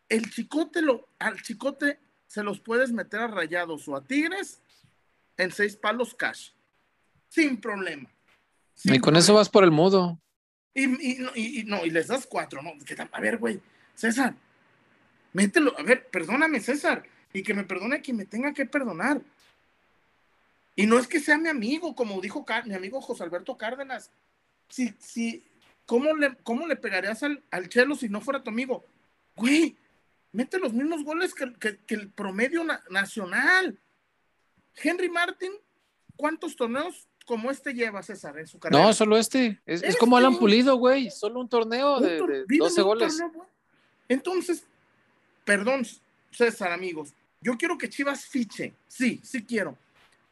El 0.09 0.29
chicote, 0.29 0.81
lo, 0.81 1.07
al 1.17 1.41
chicote 1.41 1.97
se 2.27 2.43
los 2.43 2.59
puedes 2.59 2.91
meter 2.91 3.21
a 3.21 3.27
rayados 3.27 3.87
o 3.87 3.95
a 3.95 4.03
tigres 4.03 4.59
en 5.37 5.51
seis 5.51 5.77
palos 5.77 6.13
cash. 6.13 6.51
Sin 7.29 7.59
problema. 7.61 8.09
y 8.83 8.99
con 8.99 9.15
eso 9.15 9.33
vas 9.33 9.49
por 9.49 9.63
el 9.63 9.71
mudo. 9.71 10.19
Y, 10.73 11.63
no, 11.65 11.85
y 11.85 11.89
les 11.89 12.07
das 12.07 12.27
cuatro, 12.27 12.61
¿no? 12.61 12.73
A 13.11 13.21
ver, 13.21 13.37
güey, 13.37 13.61
César, 13.95 14.35
mételo, 15.33 15.73
a 15.79 15.83
ver, 15.83 16.07
perdóname, 16.09 16.59
César, 16.59 17.03
y 17.33 17.43
que 17.43 17.53
me 17.53 17.63
perdone 17.63 18.01
quien 18.01 18.17
me 18.17 18.25
tenga 18.25 18.53
que 18.53 18.65
perdonar. 18.65 19.21
Y 20.77 20.85
no 20.85 20.99
es 20.99 21.07
que 21.07 21.19
sea 21.19 21.39
mi 21.39 21.49
amigo, 21.49 21.95
como 21.95 22.21
dijo 22.21 22.45
mi 22.65 22.75
amigo 22.75 23.01
José 23.01 23.23
Alberto 23.23 23.57
Cárdenas. 23.57 24.11
Si, 24.69 24.93
si, 24.99 25.43
¿cómo 25.87 26.13
le, 26.13 26.35
cómo 26.43 26.67
le 26.67 26.75
pegarías 26.75 27.23
al, 27.23 27.41
Chelo 27.67 27.95
si 27.95 28.09
no 28.09 28.21
fuera 28.21 28.43
tu 28.43 28.51
amigo? 28.51 28.85
Güey, 29.35 29.75
mete 30.31 30.59
los 30.59 30.73
mismos 30.73 31.03
goles 31.03 31.33
que, 31.33 31.79
el 31.87 32.09
promedio 32.11 32.63
nacional. 32.91 33.79
Henry 34.75 35.09
Martin, 35.09 35.51
¿cuántos 36.15 36.55
torneos 36.55 37.07
como 37.25 37.49
este 37.49 37.73
lleva 37.73 38.03
César 38.03 38.37
en 38.37 38.45
su 38.45 38.59
carrera? 38.59 38.83
No, 38.83 38.93
solo 38.93 39.17
este. 39.17 39.59
Es, 39.65 39.97
como 39.97 40.15
Alan 40.15 40.37
Pulido, 40.37 40.77
güey. 40.77 41.09
Solo 41.09 41.39
un 41.39 41.49
torneo 41.49 41.99
de, 41.99 42.45
12 42.47 42.81
goles. 42.83 43.19
Entonces, 44.07 44.63
perdón, 45.43 45.87
César, 46.29 46.71
amigos. 46.71 47.15
Yo 47.41 47.57
quiero 47.57 47.79
que 47.79 47.89
Chivas 47.89 48.25
fiche. 48.27 48.75
Sí, 48.87 49.19
sí 49.23 49.43
quiero. 49.43 49.75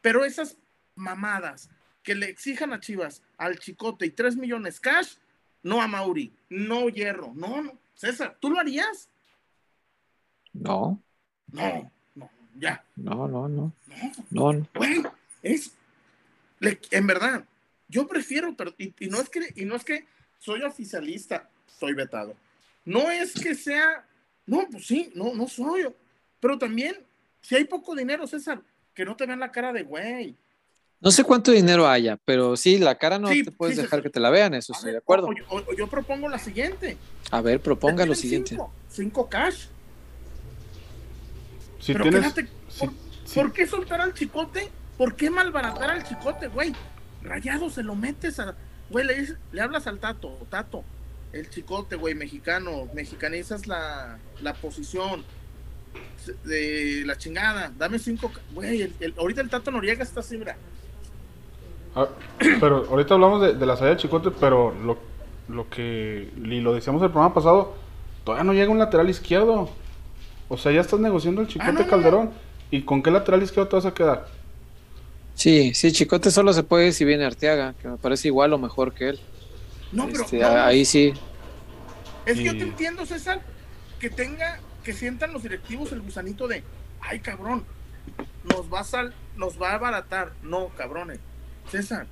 Pero 0.06 0.24
esas 0.24 0.56
mamadas 0.94 1.68
que 2.04 2.14
le 2.14 2.28
exijan 2.28 2.72
a 2.72 2.78
Chivas 2.78 3.24
al 3.38 3.58
Chicote 3.58 4.06
y 4.06 4.10
3 4.10 4.36
millones 4.36 4.78
cash, 4.78 5.14
no 5.64 5.82
a 5.82 5.88
Mauri, 5.88 6.32
no 6.48 6.88
Hierro, 6.88 7.32
no, 7.34 7.60
no. 7.60 7.76
César, 7.92 8.36
¿tú 8.38 8.48
lo 8.50 8.60
harías? 8.60 9.08
No. 10.52 11.02
No, 11.50 11.90
no, 12.14 12.30
ya. 12.54 12.84
No, 12.94 13.26
no, 13.26 13.48
no. 13.48 13.72
No, 14.30 14.52
no. 14.52 14.68
Bueno, 14.74 15.12
es, 15.42 15.74
en 16.60 17.06
verdad, 17.08 17.44
yo 17.88 18.06
prefiero, 18.06 18.54
pero, 18.56 18.76
y, 18.78 18.94
no 19.08 19.20
es 19.20 19.28
que, 19.28 19.52
y 19.56 19.64
no 19.64 19.74
es 19.74 19.82
que 19.82 20.06
soy 20.38 20.62
oficialista, 20.62 21.50
soy 21.80 21.94
vetado. 21.94 22.36
No 22.84 23.10
es 23.10 23.34
que 23.34 23.56
sea, 23.56 24.06
no, 24.46 24.68
pues 24.70 24.86
sí, 24.86 25.10
no, 25.16 25.34
no 25.34 25.48
soy 25.48 25.82
yo. 25.82 25.94
Pero 26.38 26.56
también, 26.58 26.96
si 27.40 27.56
hay 27.56 27.64
poco 27.64 27.96
dinero, 27.96 28.28
César, 28.28 28.62
que 28.96 29.04
no 29.04 29.14
te 29.14 29.26
vean 29.26 29.38
la 29.38 29.52
cara 29.52 29.72
de 29.72 29.82
güey. 29.82 30.34
No 30.98 31.10
sé 31.10 31.22
cuánto 31.22 31.52
dinero 31.52 31.86
haya, 31.86 32.18
pero 32.24 32.56
sí, 32.56 32.78
la 32.78 32.96
cara 32.96 33.18
no 33.18 33.28
te 33.28 33.52
puedes 33.52 33.76
dejar 33.76 34.02
que 34.02 34.08
te 34.08 34.18
la 34.18 34.30
vean, 34.30 34.54
eso 34.54 34.72
estoy 34.72 34.92
de 34.92 34.98
acuerdo. 34.98 35.28
yo 35.76 35.86
propongo 35.86 36.28
la 36.28 36.38
siguiente. 36.38 36.96
A 37.30 37.42
ver, 37.42 37.60
proponga 37.60 38.06
lo 38.06 38.14
siguiente. 38.14 38.56
Cinco, 38.88 39.28
cash. 39.28 39.66
Si 41.78 41.92
pero 41.92 42.04
tienes, 42.08 42.34
¿por, 43.34 43.52
qué 43.52 43.66
soltar 43.66 44.00
al 44.00 44.14
chicote? 44.14 44.70
¿Por 44.96 45.14
qué 45.14 45.28
malbaratar 45.28 45.90
al 45.90 46.02
chicote, 46.02 46.48
güey? 46.48 46.72
Rayado, 47.22 47.68
se 47.68 47.82
lo 47.82 47.94
metes 47.94 48.40
a. 48.40 48.56
Güey, 48.88 49.04
le, 49.04 49.36
le 49.52 49.60
hablas 49.60 49.86
al 49.86 49.98
tato, 49.98 50.46
tato. 50.48 50.82
El 51.34 51.50
chicote, 51.50 51.96
güey, 51.96 52.14
mexicano. 52.14 52.88
Mexicanizas 52.94 53.66
la, 53.66 54.18
la 54.40 54.54
posición 54.54 55.22
de 56.44 57.02
la 57.04 57.16
chingada. 57.16 57.72
Dame 57.76 57.98
cinco. 57.98 58.30
Güey, 58.52 58.92
ahorita 59.16 59.40
el 59.40 59.50
Tato 59.50 59.70
Noriega 59.70 60.02
está 60.02 60.20
así, 60.20 60.36
mira. 60.36 60.56
Ah, 61.94 62.08
pero 62.60 62.86
ahorita 62.90 63.14
hablamos 63.14 63.58
de, 63.58 63.66
la 63.66 63.76
salida 63.76 63.94
de 63.94 64.00
Chicote, 64.00 64.30
pero 64.30 64.74
lo, 64.74 64.98
lo 65.48 65.68
que 65.68 66.30
y 66.36 66.60
lo 66.60 66.74
decíamos 66.74 67.02
el 67.02 67.10
programa 67.10 67.34
pasado, 67.34 67.74
todavía 68.24 68.44
no 68.44 68.52
llega 68.52 68.70
un 68.70 68.78
lateral 68.78 69.08
izquierdo. 69.08 69.70
O 70.48 70.56
sea, 70.56 70.72
ya 70.72 70.80
estás 70.80 71.00
negociando 71.00 71.40
el 71.40 71.48
Chicote 71.48 71.82
ah, 71.82 71.86
Calderón. 71.86 72.30
¿Y 72.70 72.82
con 72.82 73.02
qué 73.02 73.10
lateral 73.10 73.42
izquierdo 73.42 73.68
te 73.68 73.76
vas 73.76 73.86
a 73.86 73.94
quedar? 73.94 74.26
Sí, 75.34 75.74
sí, 75.74 75.92
Chicote 75.92 76.30
solo 76.30 76.52
se 76.52 76.62
puede 76.62 76.92
si 76.92 77.04
viene 77.04 77.24
Arteaga, 77.24 77.74
que 77.80 77.88
me 77.88 77.96
parece 77.96 78.28
igual 78.28 78.52
o 78.52 78.58
mejor 78.58 78.92
que 78.92 79.10
él. 79.10 79.20
No, 79.92 80.06
pero. 80.06 80.24
Este, 80.24 80.42
ahí 80.42 80.84
sí. 80.84 81.12
Es 82.24 82.36
que 82.38 82.44
yo 82.44 82.56
te 82.56 82.64
entiendo, 82.64 83.06
César, 83.06 83.40
que 84.00 84.10
tenga 84.10 84.58
que 84.86 84.92
sientan 84.92 85.32
los 85.32 85.42
directivos 85.42 85.90
el 85.90 86.00
gusanito 86.00 86.46
de, 86.46 86.62
ay 87.00 87.18
cabrón, 87.18 87.64
nos 88.44 88.72
va 88.72 88.82
a, 88.82 89.10
nos 89.36 89.60
va 89.60 89.72
a 89.72 89.74
abaratar. 89.74 90.32
No, 90.44 90.68
cabrones. 90.76 91.18
César, 91.68 92.06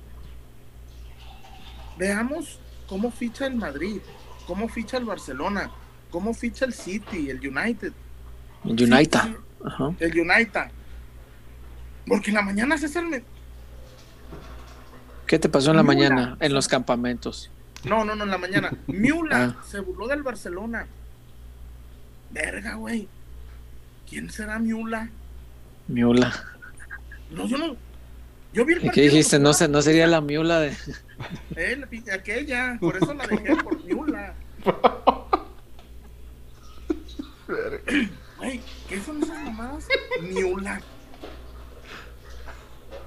veamos 1.97 2.59
cómo 2.85 3.11
ficha 3.11 3.47
el 3.47 3.55
Madrid, 3.55 4.01
cómo 4.45 4.67
ficha 4.67 4.97
el 4.97 5.05
Barcelona, 5.05 5.71
cómo 6.11 6.33
ficha 6.33 6.65
el 6.65 6.73
City, 6.73 7.29
el 7.29 7.37
United. 7.37 7.93
El 8.65 8.71
United. 8.71 9.21
El 9.99 10.19
United. 10.19 10.65
Porque 12.05 12.31
en 12.31 12.35
la 12.35 12.41
mañana, 12.41 12.77
César, 12.77 13.05
me... 13.05 13.23
¿Qué 15.25 15.39
te 15.39 15.47
pasó 15.47 15.71
en 15.71 15.77
la 15.77 15.83
mañana 15.83 16.35
en 16.41 16.53
los 16.53 16.67
campamentos? 16.67 17.49
No, 17.85 18.03
no, 18.03 18.15
no, 18.15 18.25
en 18.25 18.31
la 18.31 18.37
mañana. 18.37 18.69
Miula 18.87 19.55
ah. 19.57 19.63
se 19.65 19.79
burló 19.79 20.07
del 20.07 20.23
Barcelona. 20.23 20.87
Verga, 22.35 22.75
güey. 22.75 23.07
¿Quién 24.09 24.29
será 24.29 24.59
Miula? 24.59 25.09
Miula. 25.87 26.33
No, 27.31 27.47
yo 27.47 27.57
no. 27.57 27.77
Yo 28.51 28.65
vi 28.65 28.73
el 28.73 28.91
¿Qué 28.91 29.03
dijiste? 29.03 29.39
No, 29.39 29.51
no 29.69 29.81
sería 29.81 30.05
la 30.05 30.19
Miula 30.19 30.59
de. 30.59 30.75
Eh, 31.55 31.81
aquella. 32.13 32.77
Por 32.81 32.97
eso 32.97 33.13
la 33.13 33.25
dejé 33.25 33.55
por 33.55 33.81
Miula. 33.85 34.35
Güey, 38.37 38.59
¿qué 38.89 38.99
son 38.99 39.23
esas 39.23 39.41
mamadas? 39.45 39.87
Miula. 40.21 40.81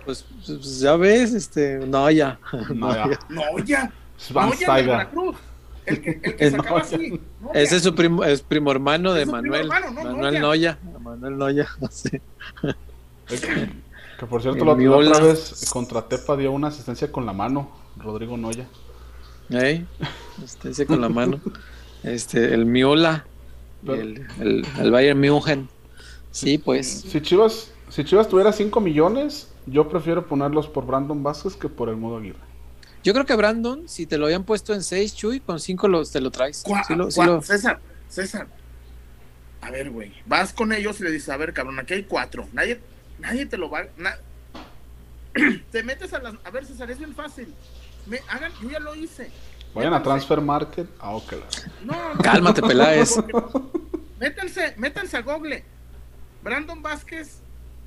Pues, 0.06 0.24
pues, 0.46 0.80
ya 0.80 0.96
ves, 0.96 1.34
este. 1.34 1.80
No, 1.80 2.10
ya. 2.10 2.38
No, 2.74 2.94
ya. 2.94 3.18
No, 3.28 3.58
ya. 3.58 3.92
No, 4.30 4.54
ya 4.54 5.10
El 5.88 6.00
que, 6.00 6.10
el 6.22 6.36
que 6.36 6.50
sacaba 6.50 6.80
así. 6.80 7.20
Ese 7.54 7.76
es 7.76 7.82
su 7.82 7.94
primo, 7.94 8.24
es 8.24 8.42
primo 8.42 8.70
hermano 8.70 9.12
de 9.14 9.26
Manuel. 9.26 9.68
Manuel 9.68 10.40
Noya. 10.40 10.78
Manuel 11.00 11.38
Noya, 11.38 11.68
Que, 14.18 14.26
por 14.26 14.42
cierto, 14.42 14.64
la, 14.64 14.72
otra 14.72 15.20
vez 15.20 15.70
contra 15.70 16.08
Tepa 16.08 16.36
dio 16.36 16.50
una 16.50 16.68
asistencia 16.68 17.12
con 17.12 17.24
la 17.24 17.32
mano, 17.32 17.70
Rodrigo 17.96 18.36
Noya. 18.36 18.66
¿Eh? 19.50 19.84
Asistencia 20.42 20.86
con 20.86 21.00
la 21.00 21.08
mano. 21.08 21.40
Este, 22.02 22.52
el 22.52 22.66
Miola. 22.66 23.24
el, 23.86 24.26
el, 24.40 24.66
el, 24.80 24.90
Bayern 24.90 25.20
München. 25.20 25.68
Sí, 26.32 26.58
pues. 26.58 26.88
Si 26.88 27.20
Chivas, 27.20 27.72
si 27.90 28.04
Chivas 28.04 28.28
tuviera 28.28 28.52
5 28.52 28.80
millones, 28.80 29.52
yo 29.66 29.88
prefiero 29.88 30.26
ponerlos 30.26 30.66
por 30.66 30.84
Brandon 30.84 31.22
Vázquez 31.22 31.54
que 31.54 31.68
por 31.68 31.88
el 31.88 31.96
modo 31.96 32.16
Aguirre. 32.16 32.47
Yo 33.08 33.14
creo 33.14 33.24
que 33.24 33.36
Brandon, 33.36 33.88
si 33.88 34.04
te 34.04 34.18
lo 34.18 34.26
habían 34.26 34.44
puesto 34.44 34.74
en 34.74 34.82
6, 34.82 35.16
Chuy, 35.16 35.40
con 35.40 35.60
5 35.60 36.04
te 36.12 36.20
lo 36.20 36.30
traes. 36.30 36.62
César, 37.42 37.80
César. 38.06 38.48
A 39.62 39.70
ver, 39.70 39.88
güey. 39.88 40.12
Vas 40.26 40.52
con 40.52 40.74
ellos 40.74 41.00
y 41.00 41.04
le 41.04 41.12
dices, 41.12 41.30
a 41.30 41.38
ver, 41.38 41.54
cabrón, 41.54 41.78
aquí 41.78 41.94
hay 41.94 42.02
4. 42.02 42.48
Nadie, 42.52 42.82
nadie 43.18 43.46
te 43.46 43.56
lo 43.56 43.70
va. 43.70 43.86
te 45.72 45.82
metes 45.84 46.12
a 46.12 46.18
las. 46.18 46.34
A 46.44 46.50
ver, 46.50 46.66
César, 46.66 46.90
es 46.90 46.98
bien 46.98 47.14
fácil. 47.14 47.54
Me, 48.04 48.20
hagan, 48.28 48.52
yo 48.60 48.68
ya 48.68 48.78
lo 48.78 48.94
hice. 48.94 49.30
Vayan 49.72 49.94
a 49.94 50.02
Transfer 50.02 50.42
Market. 50.42 50.90
Ah, 51.00 51.16
ok. 51.16 51.32
No, 51.84 51.94
Cálmate, 52.22 52.60
Peláez. 52.60 53.16
métanse, 54.20 54.74
métanse 54.76 55.16
a 55.16 55.22
Google. 55.22 55.64
Brandon 56.42 56.82
Vázquez, 56.82 57.40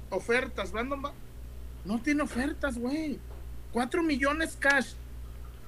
ofertas. 0.09 0.71
Brandon 0.71 0.99
No 1.85 2.01
tiene 2.01 2.23
ofertas, 2.23 2.75
güey. 2.75 3.19
4 3.71 4.01
millones 4.01 4.57
cash. 4.59 4.95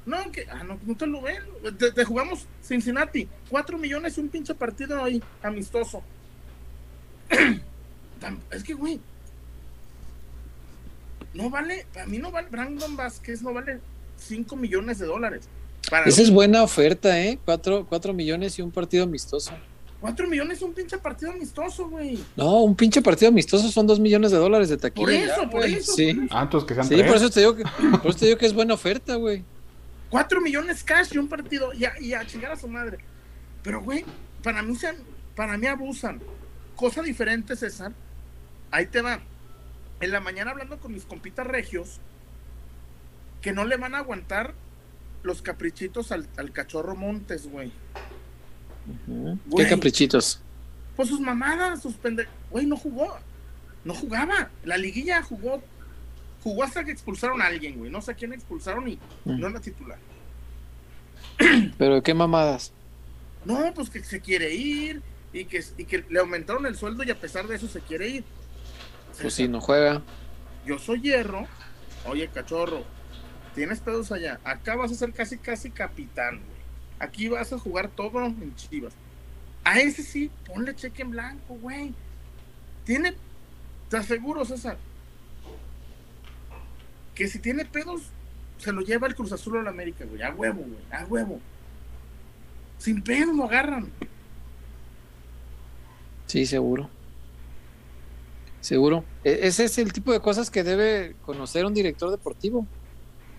No, 0.05 0.31
que, 0.31 0.45
ah, 0.51 0.63
no, 0.63 0.79
no 0.85 0.95
te 0.95 1.07
lo 1.07 1.21
ven. 1.21 1.41
Te, 1.77 2.03
jugamos 2.03 2.45
Cincinnati. 2.61 3.27
4 3.49 3.77
millones 3.77 4.17
y 4.17 4.21
un 4.21 4.29
pinche 4.29 4.53
partido 4.53 5.03
ahí, 5.03 5.21
amistoso. 5.41 6.03
es 8.51 8.63
que, 8.63 8.73
güey. 8.73 8.99
No 11.33 11.49
vale, 11.49 11.87
para 11.93 12.05
mí 12.05 12.19
no 12.19 12.31
vale, 12.31 12.47
Brandon 12.49 12.95
Vázquez 12.95 13.41
no 13.41 13.53
vale 13.53 13.79
5 14.17 14.55
millones 14.55 14.99
de 14.99 15.07
dólares. 15.07 15.47
Esa 16.05 16.21
es 16.21 16.31
buena 16.31 16.63
oferta, 16.63 17.19
¿eh? 17.19 17.39
4, 17.45 18.13
millones 18.13 18.57
y 18.59 18.61
un 18.61 18.71
partido 18.71 19.03
amistoso. 19.03 19.51
4 20.01 20.27
millones 20.27 20.61
y 20.61 20.63
un 20.63 20.73
pinche 20.73 20.97
partido 20.97 21.31
amistoso, 21.31 21.89
güey. 21.89 22.19
No, 22.35 22.61
un 22.61 22.75
pinche 22.75 23.01
partido 23.01 23.29
amistoso 23.29 23.69
son 23.69 23.87
2 23.87 23.99
millones 23.99 24.31
de 24.31 24.37
dólares 24.37 24.69
de 24.69 24.77
taquilla. 24.77 25.05
Por 25.05 25.13
eso, 25.13 25.49
por 25.49 25.65
eso. 25.65 25.93
Sí. 25.93 26.27
Ah, 26.29 26.43
entonces 26.43 26.67
que 26.67 26.73
sean 26.75 26.87
Sí, 26.87 26.95
por 27.03 27.15
eso, 27.15 27.29
te 27.29 27.39
digo 27.39 27.55
que, 27.55 27.63
por 27.63 28.07
eso 28.11 28.19
te 28.19 28.25
digo 28.25 28.37
que 28.37 28.45
es 28.45 28.53
buena 28.53 28.73
oferta, 28.73 29.15
güey. 29.15 29.43
Cuatro 30.13 30.41
millones 30.41 30.83
cash 30.83 31.15
y 31.15 31.17
un 31.17 31.27
partido 31.27 31.73
y 31.73 31.85
a, 31.85 31.99
y 31.99 32.13
a 32.13 32.23
chingar 32.23 32.51
a 32.51 32.55
su 32.55 32.67
madre. 32.67 32.99
Pero, 33.63 33.81
güey, 33.81 34.05
para 34.43 34.61
mí, 34.61 34.75
se, 34.75 34.93
para 35.35 35.57
mí 35.57 35.65
abusan. 35.65 36.21
Cosa 36.75 37.01
diferente, 37.01 37.55
César. 37.55 37.93
Ahí 38.69 38.85
te 38.85 39.01
va. 39.01 39.21
En 40.01 40.11
la 40.11 40.19
mañana 40.19 40.51
hablando 40.51 40.77
con 40.79 40.93
mis 40.93 41.05
compitas 41.05 41.47
regios, 41.47 41.99
que 43.41 43.53
no 43.53 43.65
le 43.65 43.75
van 43.75 43.95
a 43.95 43.97
aguantar 43.97 44.53
los 45.23 45.41
caprichitos 45.41 46.11
al, 46.11 46.27
cachorro 46.51 46.95
Montes, 46.95 47.49
güey. 47.49 47.71
¿Qué 49.57 49.67
caprichitos? 49.67 50.43
Pues 50.95 51.09
sus 51.09 51.21
mamadas, 51.21 51.81
sus 51.81 51.95
pendejos. 51.95 52.31
Güey, 52.51 52.67
no 52.67 52.77
jugó. 52.77 53.17
No 53.83 53.95
jugaba. 53.95 54.51
La 54.63 54.77
liguilla 54.77 55.23
jugó. 55.23 55.63
Jugó 56.43 56.63
hasta 56.63 56.83
que 56.83 56.91
expulsaron 56.91 57.41
a 57.41 57.45
alguien, 57.45 57.77
güey. 57.77 57.89
No 57.89 58.01
sé 58.01 58.11
a 58.11 58.15
quién 58.15 58.33
expulsaron 58.33 58.87
y 58.87 58.99
no 59.23 59.37
no 59.37 59.49
la 59.49 59.61
titular. 59.61 59.97
¿Pero 61.77 62.03
qué 62.03 62.13
mamadas? 62.13 62.73
No, 63.45 63.73
pues 63.73 63.89
que 63.89 64.03
se 64.03 64.19
quiere 64.19 64.53
ir 64.53 65.01
y 65.31 65.45
que, 65.45 65.63
y 65.77 65.85
que 65.85 66.03
le 66.09 66.19
aumentaron 66.19 66.65
el 66.65 66.75
sueldo 66.75 67.03
y 67.03 67.11
a 67.11 67.19
pesar 67.19 67.47
de 67.47 67.55
eso 67.55 67.67
se 67.67 67.79
quiere 67.79 68.09
ir. 68.09 68.23
Pues 69.21 69.33
si 69.35 69.47
no 69.47 69.61
juega. 69.61 70.01
Yo 70.65 70.77
soy 70.79 71.01
hierro. 71.01 71.47
Oye, 72.05 72.27
cachorro, 72.27 72.83
tienes 73.55 73.79
pedos 73.79 74.11
allá. 74.11 74.39
Acá 74.43 74.75
vas 74.75 74.91
a 74.91 74.95
ser 74.95 75.13
casi, 75.13 75.37
casi 75.37 75.69
capitán, 75.69 76.39
güey. 76.39 76.53
Aquí 76.99 77.29
vas 77.29 77.53
a 77.53 77.57
jugar 77.59 77.89
todo 77.89 78.23
en 78.25 78.53
chivas. 78.55 78.93
A 79.63 79.79
ese 79.79 80.03
sí, 80.03 80.29
ponle 80.45 80.75
cheque 80.75 81.03
en 81.03 81.11
blanco, 81.11 81.55
güey. 81.55 81.93
Tiene, 82.83 83.13
te 83.89 83.97
aseguro, 83.97 84.43
César, 84.43 84.77
que 87.15 87.27
si 87.27 87.39
tiene 87.39 87.65
pedos, 87.65 88.01
se 88.57 88.71
lo 88.71 88.81
lleva 88.81 89.07
el 89.07 89.15
Cruz 89.15 89.31
Azul 89.31 89.57
a 89.57 89.63
la 89.63 89.69
América, 89.69 90.05
güey. 90.05 90.21
A 90.21 90.33
huevo, 90.33 90.61
güey. 90.61 90.79
A 90.91 91.05
huevo. 91.05 91.39
Sin 92.77 93.01
pedo 93.01 93.33
lo 93.33 93.45
agarran. 93.45 93.89
Sí, 96.27 96.45
seguro. 96.45 96.89
Seguro. 98.61 99.03
E, 99.23 99.39
ese 99.43 99.65
es 99.65 99.77
el 99.77 99.91
tipo 99.93 100.11
de 100.11 100.19
cosas 100.19 100.49
que 100.49 100.63
debe 100.63 101.15
conocer 101.25 101.65
un 101.65 101.73
director 101.73 102.09
deportivo. 102.09 102.65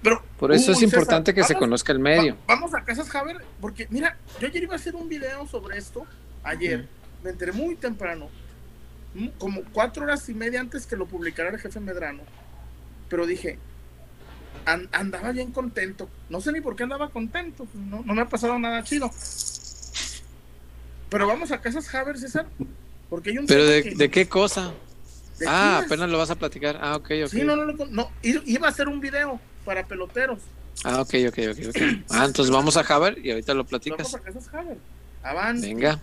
Pero, 0.03 0.23
Por 0.39 0.53
eso 0.53 0.73
es 0.73 0.83
importante 0.83 1.33
que 1.33 1.43
se 1.45 1.55
conozca 1.55 1.91
el 1.91 1.99
medio. 1.99 2.37
vamos 2.47 2.75
a 2.75 2.85
Casas 2.85 3.09
Javier, 3.09 3.39
porque 3.59 3.87
mira, 3.89 4.19
yo 4.39 4.47
ayer 4.47 4.63
iba 4.63 4.75
a 4.75 4.77
hacer 4.77 4.95
un 4.95 5.09
video 5.09 5.47
sobre 5.47 5.79
esto. 5.79 6.07
Ayer 6.43 6.87
me 7.23 7.31
enteré 7.31 7.53
muy 7.53 7.75
temprano, 7.75 8.29
como 9.39 9.63
cuatro 9.73 10.05
horas 10.05 10.29
y 10.29 10.35
media 10.35 10.61
antes 10.61 10.87
que 10.87 10.95
lo 10.95 11.07
publicara 11.07 11.49
el 11.49 11.59
jefe 11.59 11.81
Medrano. 11.81 12.23
Pero 13.15 13.29
dije, 13.29 13.61
andaba 14.65 15.31
bien 15.31 15.53
contento. 15.53 16.09
No 16.31 16.41
sé 16.41 16.51
ni 16.51 16.61
por 16.61 16.75
qué 16.75 16.83
andaba 16.83 17.11
contento. 17.11 17.65
No, 17.73 18.03
no 18.03 18.13
me 18.13 18.23
ha 18.23 18.29
pasado 18.29 18.59
nada 18.59 18.83
chido. 18.83 19.09
Pero 21.11 21.29
vamos 21.29 21.53
a 21.53 21.61
Casas 21.61 21.95
Haber, 21.95 22.19
César. 22.19 22.49
Porque 23.09 23.31
hay 23.31 23.39
un 23.39 23.47
¿Pero 23.47 23.65
de, 23.67 24.11
qué 24.11 24.27
cosa? 24.27 24.75
ah, 25.47 25.83
apenas 25.85 26.11
lo 26.11 26.19
vas 26.19 26.31
a 26.31 26.35
platicar. 26.35 26.77
Ah, 26.83 26.97
ok, 26.97 27.11
ok. 27.27 27.31
Sí, 27.31 27.45
no, 27.45 27.55
no, 27.55 27.67
no, 27.67 27.87
no. 27.89 28.11
Iba 28.21 28.67
a 28.67 28.71
hacer 28.71 28.89
un 28.89 28.99
video 28.99 29.39
para 29.65 29.87
peloteros. 29.87 30.41
Ah, 30.83 31.01
ok, 31.03 31.15
ok, 31.29 31.39
ok. 31.53 31.69
okay. 31.69 32.05
Ah, 32.11 32.25
entonces 32.25 32.53
vamos 32.53 32.77
a 32.77 32.81
Haber 32.81 33.25
y 33.25 33.31
ahorita 33.31 33.55
lo 33.55 33.65
platicas. 33.65 34.11
Vamos 34.11 34.15
a 34.17 34.19
Casas 34.19 34.53
Haber. 34.53 34.79
Avance. 35.23 35.69
Venga. 35.69 36.03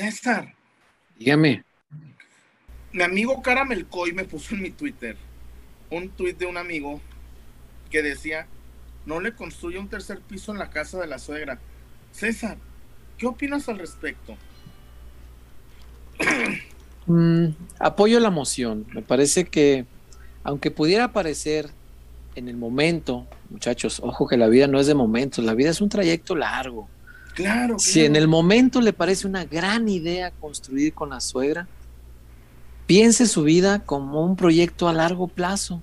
César. 0.00 0.54
Dígame. 1.18 1.62
Mi 2.92 3.02
amigo 3.02 3.42
Caramelcoy 3.42 4.12
me 4.12 4.24
puso 4.24 4.54
en 4.54 4.62
mi 4.62 4.70
Twitter 4.70 5.14
un 5.90 6.08
tweet 6.08 6.34
de 6.34 6.46
un 6.46 6.56
amigo 6.56 7.02
que 7.90 8.02
decía, 8.02 8.46
no 9.04 9.20
le 9.20 9.34
construye 9.34 9.78
un 9.78 9.88
tercer 9.88 10.20
piso 10.20 10.52
en 10.52 10.58
la 10.58 10.70
casa 10.70 10.98
de 10.98 11.06
la 11.06 11.18
suegra. 11.18 11.60
César, 12.12 12.56
¿qué 13.18 13.26
opinas 13.26 13.68
al 13.68 13.78
respecto? 13.78 14.36
Mm, 17.06 17.54
apoyo 17.80 18.20
la 18.20 18.30
moción. 18.30 18.86
Me 18.92 19.02
parece 19.02 19.46
que, 19.46 19.84
aunque 20.44 20.70
pudiera 20.70 21.12
parecer 21.12 21.70
en 22.36 22.46
el 22.46 22.56
momento, 22.56 23.26
muchachos, 23.48 24.00
ojo 24.04 24.28
que 24.28 24.36
la 24.36 24.46
vida 24.46 24.68
no 24.68 24.78
es 24.78 24.86
de 24.86 24.94
momentos, 24.94 25.44
la 25.44 25.54
vida 25.54 25.70
es 25.70 25.80
un 25.80 25.88
trayecto 25.88 26.36
largo. 26.36 26.88
Claro. 27.34 27.78
Si 27.78 28.04
en 28.04 28.16
el 28.16 28.28
momento 28.28 28.80
le 28.80 28.92
parece 28.92 29.26
una 29.26 29.44
gran 29.44 29.88
idea 29.88 30.30
construir 30.30 30.92
con 30.92 31.10
la 31.10 31.20
suegra, 31.20 31.68
piense 32.86 33.26
su 33.26 33.42
vida 33.42 33.84
como 33.84 34.24
un 34.24 34.36
proyecto 34.36 34.88
a 34.88 34.92
largo 34.92 35.28
plazo. 35.28 35.82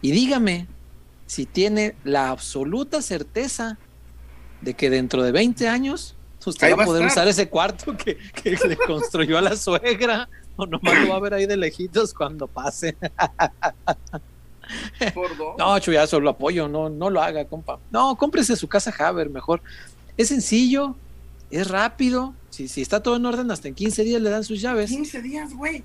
Y 0.00 0.12
dígame 0.12 0.66
si 1.26 1.46
tiene 1.46 1.94
la 2.04 2.30
absoluta 2.30 3.02
certeza 3.02 3.78
de 4.60 4.74
que 4.74 4.90
dentro 4.90 5.22
de 5.22 5.32
20 5.32 5.68
años 5.68 6.14
usted 6.50 6.76
va 6.76 6.82
a 6.82 6.86
poder 6.86 7.06
usar 7.06 7.28
ese 7.28 7.48
cuarto 7.48 7.96
que, 7.96 8.18
le 8.68 8.76
construyó 8.76 9.38
a 9.38 9.40
la 9.40 9.56
suegra 9.56 10.28
o 10.56 10.66
nomás 10.66 11.00
lo 11.00 11.08
va 11.08 11.16
a 11.16 11.20
ver 11.20 11.34
ahí 11.34 11.46
de 11.46 11.56
lejitos 11.56 12.12
cuando 12.12 12.46
pase. 12.46 12.96
No, 15.58 15.78
chuyazo, 15.78 16.20
lo 16.20 16.30
apoyo, 16.30 16.68
no, 16.68 16.88
no 16.88 17.10
lo 17.10 17.20
haga, 17.20 17.44
compa. 17.44 17.78
No, 17.90 18.16
cómprese 18.16 18.56
su 18.56 18.68
casa 18.68 18.94
Haber 18.98 19.28
mejor. 19.28 19.62
Es 20.16 20.28
sencillo, 20.28 20.96
es 21.50 21.68
rápido. 21.68 22.34
Si, 22.50 22.68
si 22.68 22.82
está 22.82 23.02
todo 23.02 23.16
en 23.16 23.26
orden, 23.26 23.50
hasta 23.50 23.68
en 23.68 23.74
15 23.74 24.04
días 24.04 24.20
le 24.20 24.30
dan 24.30 24.44
sus 24.44 24.60
llaves. 24.60 24.90
15 24.90 25.22
días, 25.22 25.54
güey. 25.54 25.84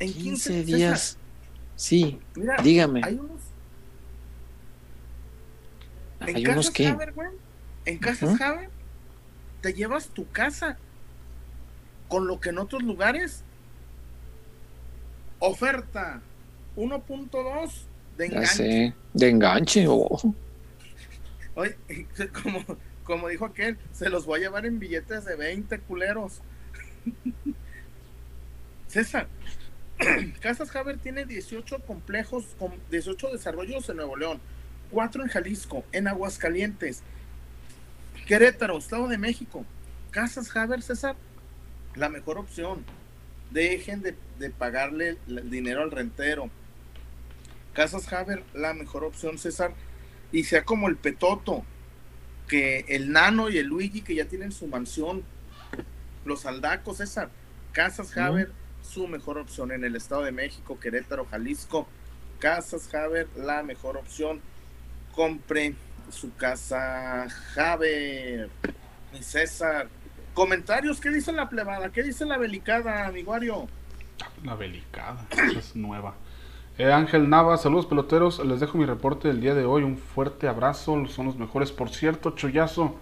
En 0.00 0.12
15, 0.12 0.64
días. 0.64 1.18
Sí, 1.76 2.18
dígame. 2.62 3.00
Hay 3.04 3.14
unos. 3.14 3.40
¿Hay 6.20 6.44
en 6.44 6.50
unos 6.50 6.70
qué? 6.70 6.96
en 7.84 7.98
Casas 7.98 8.38
te 9.60 9.72
llevas 9.72 10.08
tu 10.08 10.28
casa 10.30 10.76
con 12.08 12.26
lo 12.26 12.40
que 12.40 12.50
en 12.50 12.58
otros 12.58 12.82
lugares 12.82 13.44
oferta 15.38 16.20
1.2 16.76 17.70
de 18.16 18.26
enganche. 18.26 18.94
de 19.14 19.28
enganche. 19.28 19.86
Oh. 19.88 20.34
Oye, 21.54 21.76
como, 22.42 22.64
como 23.08 23.28
dijo 23.28 23.46
aquel, 23.46 23.78
se 23.90 24.10
los 24.10 24.26
voy 24.26 24.40
a 24.40 24.42
llevar 24.42 24.66
en 24.66 24.78
billetes 24.78 25.24
de 25.24 25.34
20 25.34 25.80
culeros. 25.80 26.42
César, 28.86 29.28
Casas 30.40 30.76
Haber 30.76 30.98
tiene 30.98 31.24
18 31.24 31.80
complejos, 31.86 32.54
con 32.58 32.74
18 32.90 33.30
desarrollos 33.32 33.88
en 33.88 33.96
Nuevo 33.96 34.14
León, 34.14 34.40
4 34.90 35.22
en 35.22 35.28
Jalisco, 35.30 35.84
en 35.92 36.06
Aguascalientes, 36.06 37.02
Querétaro, 38.26 38.76
Estado 38.76 39.08
de 39.08 39.16
México. 39.16 39.64
Casas 40.10 40.54
Haber, 40.54 40.82
César, 40.82 41.16
la 41.94 42.10
mejor 42.10 42.36
opción. 42.36 42.84
Dejen 43.50 44.02
de, 44.02 44.16
de 44.38 44.50
pagarle 44.50 45.16
el 45.26 45.48
dinero 45.48 45.80
al 45.80 45.90
rentero. 45.90 46.50
Casas 47.72 48.12
Haber, 48.12 48.44
la 48.52 48.74
mejor 48.74 49.04
opción, 49.04 49.38
César. 49.38 49.72
Y 50.30 50.44
sea 50.44 50.64
como 50.64 50.88
el 50.88 50.96
Petoto, 50.96 51.64
que 52.48 52.84
el 52.88 53.12
Nano 53.12 53.50
y 53.50 53.58
el 53.58 53.66
Luigi 53.66 54.00
que 54.00 54.14
ya 54.14 54.24
tienen 54.24 54.52
su 54.52 54.66
mansión, 54.66 55.22
los 56.24 56.46
Aldacos, 56.46 56.96
César, 56.96 57.30
Casas 57.72 58.16
Haber, 58.16 58.50
su 58.82 59.06
mejor 59.06 59.38
opción 59.38 59.70
en 59.70 59.84
el 59.84 59.94
Estado 59.94 60.22
de 60.22 60.32
México, 60.32 60.80
Querétaro, 60.80 61.26
Jalisco, 61.26 61.86
Casas 62.38 62.92
Haber, 62.94 63.28
la 63.36 63.62
mejor 63.62 63.96
opción. 63.96 64.40
Compre 65.14 65.74
su 66.10 66.34
casa 66.34 67.28
Haber, 67.56 68.48
mi 69.12 69.22
César. 69.22 69.88
Comentarios, 70.34 71.00
¿qué 71.00 71.10
dice 71.10 71.32
la 71.32 71.48
plebada? 71.48 71.90
¿Qué 71.90 72.02
dice 72.02 72.24
la 72.24 72.38
belicada, 72.38 73.06
amiguario? 73.06 73.68
La 74.44 74.54
belicada, 74.54 75.26
es 75.56 75.74
nueva. 75.74 76.14
Eh, 76.78 76.92
Ángel 76.92 77.28
Nava, 77.28 77.58
saludos 77.58 77.86
peloteros. 77.86 78.38
Les 78.46 78.60
dejo 78.60 78.78
mi 78.78 78.86
reporte 78.86 79.26
del 79.26 79.40
día 79.40 79.54
de 79.54 79.64
hoy. 79.64 79.82
Un 79.82 79.98
fuerte 79.98 80.46
abrazo. 80.46 81.06
Son 81.08 81.26
los 81.26 81.36
mejores. 81.36 81.72
Por 81.72 81.90
cierto, 81.90 82.36
Chollazo, 82.36 82.94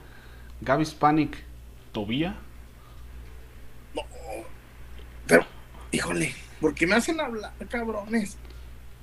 Gaby 0.62 0.86
Panic, 0.98 1.44
Tobía. 1.92 2.38
Híjole, 5.92 6.34
¿por 6.60 6.74
qué 6.74 6.86
me 6.86 6.94
hacen 6.94 7.20
hablar, 7.20 7.52
cabrones? 7.70 8.36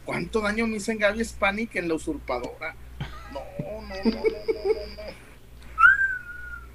¿Cuánto 0.05 0.41
daño 0.41 0.67
me 0.67 0.77
en 0.77 0.99
Gaby 0.99 1.23
Spanik 1.23 1.75
en 1.75 1.87
la 1.87 1.95
usurpadora? 1.95 2.75
No, 3.31 3.39
no, 3.59 3.81
no, 3.81 4.03
no, 4.03 4.11
no, 4.11 4.21
no. 4.21 5.03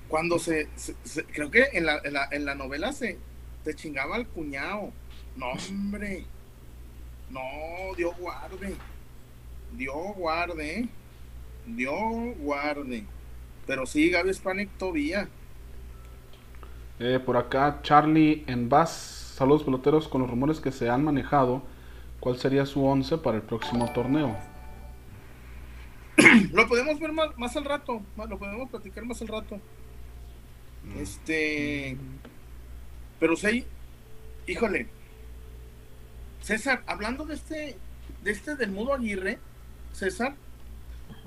Cuando 0.08 0.38
se, 0.38 0.68
creo 1.32 1.50
que 1.50 1.68
en 1.72 1.86
la, 1.86 2.00
en 2.30 2.44
la, 2.44 2.54
novela 2.54 2.92
se, 2.92 3.18
se 3.64 3.74
chingaba 3.74 4.16
al 4.16 4.26
cuñado. 4.26 4.92
No, 5.36 5.52
hombre. 5.68 6.24
No, 7.30 7.94
Dios 7.96 8.16
guarde. 8.18 8.74
Dios 9.72 10.16
guarde. 10.16 10.88
Dios 11.66 12.36
guarde. 12.38 13.04
Pero 13.66 13.86
sí, 13.86 14.10
Gaby 14.10 14.32
Spanik 14.32 14.70
todavía. 14.78 15.28
Eh, 16.98 17.20
por 17.24 17.36
acá, 17.36 17.80
Charlie 17.82 18.44
en 18.46 18.68
Bass. 18.68 19.34
Saludos 19.36 19.62
peloteros 19.62 20.08
con 20.08 20.22
los 20.22 20.30
rumores 20.30 20.60
que 20.60 20.72
se 20.72 20.88
han 20.88 21.04
manejado. 21.04 21.62
¿Cuál 22.18 22.38
sería 22.38 22.66
su 22.66 22.84
once 22.84 23.18
para 23.18 23.36
el 23.36 23.42
próximo 23.42 23.92
torneo? 23.92 24.36
Lo 26.52 26.66
podemos 26.66 26.98
ver 26.98 27.12
más, 27.12 27.56
al 27.56 27.64
rato. 27.64 28.02
Lo 28.16 28.38
podemos 28.38 28.68
platicar 28.70 29.04
más 29.04 29.20
al 29.22 29.28
rato. 29.28 29.60
Mm. 30.84 30.98
Este. 30.98 31.96
Pero 33.20 33.36
sí, 33.36 33.64
híjole. 34.46 34.88
César, 36.42 36.82
hablando 36.86 37.24
de 37.24 37.34
este, 37.34 37.76
de 38.22 38.30
este 38.30 38.56
del 38.56 38.70
Mudo 38.70 38.94
Aguirre, 38.94 39.38
César, 39.92 40.34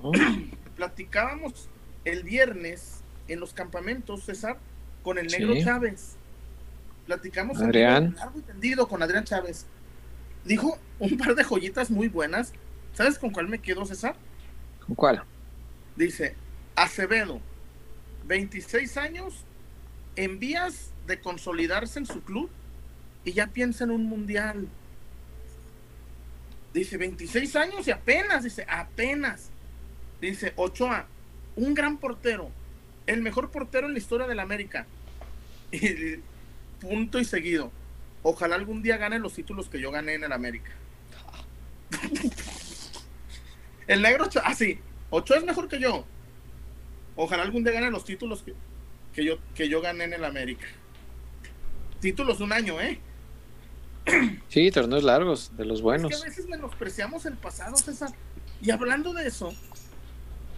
platicábamos 0.75 1.69
el 2.05 2.23
viernes 2.23 3.01
en 3.27 3.39
los 3.39 3.53
campamentos, 3.53 4.23
César, 4.23 4.57
con 5.03 5.17
el 5.17 5.27
negro 5.27 5.53
Chávez. 5.63 6.15
Platicamos 7.05 7.59
Adrián. 7.61 8.15
largo 8.15 8.39
y 8.39 8.41
tendido 8.43 8.87
con 8.87 9.01
Adrián 9.03 9.23
Chávez. 9.23 9.65
Dijo 10.45 10.77
un 10.99 11.17
par 11.17 11.35
de 11.35 11.43
joyitas 11.43 11.91
muy 11.91 12.07
buenas. 12.07 12.53
¿Sabes 12.93 13.17
con 13.17 13.31
cuál 13.31 13.47
me 13.47 13.59
quedo, 13.59 13.85
César? 13.85 14.15
¿Con 14.85 14.95
cuál? 14.95 15.23
Dice, 15.95 16.35
Acevedo, 16.75 17.39
26 18.27 18.97
años, 18.97 19.45
en 20.15 20.39
vías 20.39 20.91
de 21.07 21.19
consolidarse 21.19 21.99
en 21.99 22.05
su 22.05 22.21
club 22.21 22.49
y 23.23 23.33
ya 23.33 23.47
piensa 23.47 23.83
en 23.83 23.91
un 23.91 24.05
mundial. 24.05 24.67
Dice, 26.73 26.97
26 26.97 27.55
años 27.55 27.87
y 27.87 27.91
apenas, 27.91 28.43
dice, 28.43 28.65
apenas. 28.67 29.49
Dice, 30.21 30.53
Ochoa, 30.55 31.07
un 31.55 31.73
gran 31.73 31.97
portero, 31.97 32.49
el 33.07 33.21
mejor 33.21 33.51
portero 33.51 33.87
en 33.87 33.93
la 33.93 33.99
historia 33.99 34.27
de 34.27 34.35
la 34.35 34.43
América. 34.43 34.85
Y, 35.73 36.19
punto 36.81 37.19
y 37.19 37.25
seguido. 37.25 37.71
Ojalá 38.23 38.55
algún 38.55 38.83
día 38.83 38.97
gane 38.97 39.19
los 39.19 39.33
títulos 39.33 39.69
que 39.69 39.79
yo 39.79 39.89
gané 39.89 40.15
en 40.15 40.23
el 40.25 40.31
América. 40.33 40.71
el 43.87 44.01
negro, 44.01 44.27
ah, 44.43 44.53
sí, 44.53 44.79
Ochoa 45.09 45.37
es 45.37 45.45
mejor 45.45 45.69
que 45.69 45.79
yo. 45.79 46.05
Ojalá 47.15 47.43
algún 47.43 47.63
día 47.63 47.73
gane 47.73 47.89
los 47.89 48.03
títulos 48.03 48.41
que, 48.43 48.53
que, 49.13 49.23
yo, 49.23 49.37
que 49.55 49.69
yo 49.69 49.81
gané 49.81 50.05
en 50.05 50.13
el 50.13 50.25
América. 50.25 50.67
Títulos 51.99 52.41
un 52.41 52.51
año, 52.51 52.81
¿eh? 52.81 52.99
Sí, 54.47 54.71
torneos 54.71 55.03
largos, 55.03 55.55
de 55.55 55.65
los 55.65 55.81
buenos. 55.81 56.11
Es 56.11 56.19
que 56.19 56.25
a 56.25 56.29
veces 56.29 56.47
menospreciamos 56.47 57.25
el 57.25 57.37
pasado, 57.37 57.77
César. 57.77 58.11
Y 58.61 58.71
hablando 58.71 59.13
de 59.13 59.27
eso, 59.27 59.53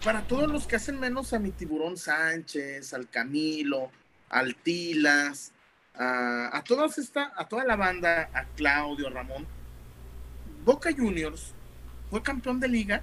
para 0.04 0.26
todos 0.26 0.50
los 0.50 0.66
que 0.66 0.76
hacen 0.76 1.00
menos 1.00 1.32
a 1.32 1.38
mi 1.38 1.50
tiburón 1.50 1.96
Sánchez, 1.96 2.92
al 2.92 3.08
Camilo, 3.08 3.90
al 4.28 4.54
Tilas, 4.56 5.52
a, 5.94 6.62
todas 6.66 6.98
esta, 6.98 7.32
a 7.36 7.46
toda 7.48 7.64
la 7.64 7.76
banda, 7.76 8.28
a 8.34 8.44
Claudio, 8.56 9.06
a 9.06 9.10
Ramón, 9.10 9.46
Boca 10.64 10.90
Juniors 10.96 11.52
fue 12.10 12.22
campeón 12.22 12.58
de 12.60 12.68
liga 12.68 13.02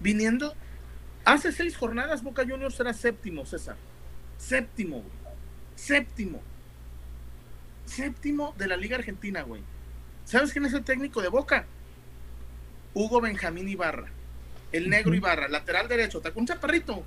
viniendo 0.00 0.54
hace 1.24 1.52
seis 1.52 1.76
jornadas 1.76 2.22
Boca 2.22 2.42
Juniors 2.42 2.78
era 2.78 2.92
séptimo, 2.92 3.46
César. 3.46 3.76
Séptimo, 4.36 5.02
Séptimo. 5.74 6.40
Séptimo 7.84 8.54
de 8.58 8.68
la 8.68 8.76
Liga 8.76 8.96
Argentina, 8.96 9.42
güey. 9.42 9.62
¿Sabes 10.24 10.52
quién 10.52 10.64
es 10.64 10.72
el 10.72 10.84
técnico 10.84 11.20
de 11.22 11.28
Boca? 11.28 11.66
Hugo 12.94 13.20
Benjamín 13.20 13.68
Ibarra 13.68 14.10
el 14.74 14.90
negro 14.90 15.14
Ibarra, 15.14 15.46
lateral 15.48 15.86
derecho, 15.86 16.18
está 16.18 16.32
un 16.34 16.46
chaparrito 16.46 17.04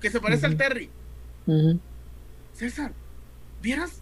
que 0.00 0.10
se 0.10 0.20
parece 0.20 0.46
al 0.46 0.56
Terry. 0.56 0.90
César, 2.54 2.92
vieras, 3.60 4.00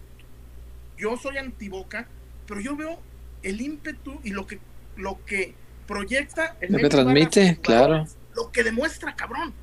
yo 0.97 1.17
soy 1.17 1.37
antiboca, 1.37 2.07
pero 2.47 2.61
yo 2.61 2.77
veo 2.77 3.01
el 3.43 3.59
ímpetu 3.59 4.21
y 4.23 4.29
lo 4.29 4.47
que, 4.47 4.59
lo 4.95 5.23
que 5.25 5.53
proyecta 5.85 6.55
el 6.61 6.71
Lo 6.71 6.77
que 6.77 6.89
transmite, 6.89 7.59
claro. 7.61 8.07
Lo 8.35 8.51
que 8.51 8.63
demuestra, 8.63 9.15
cabrón. 9.15 9.53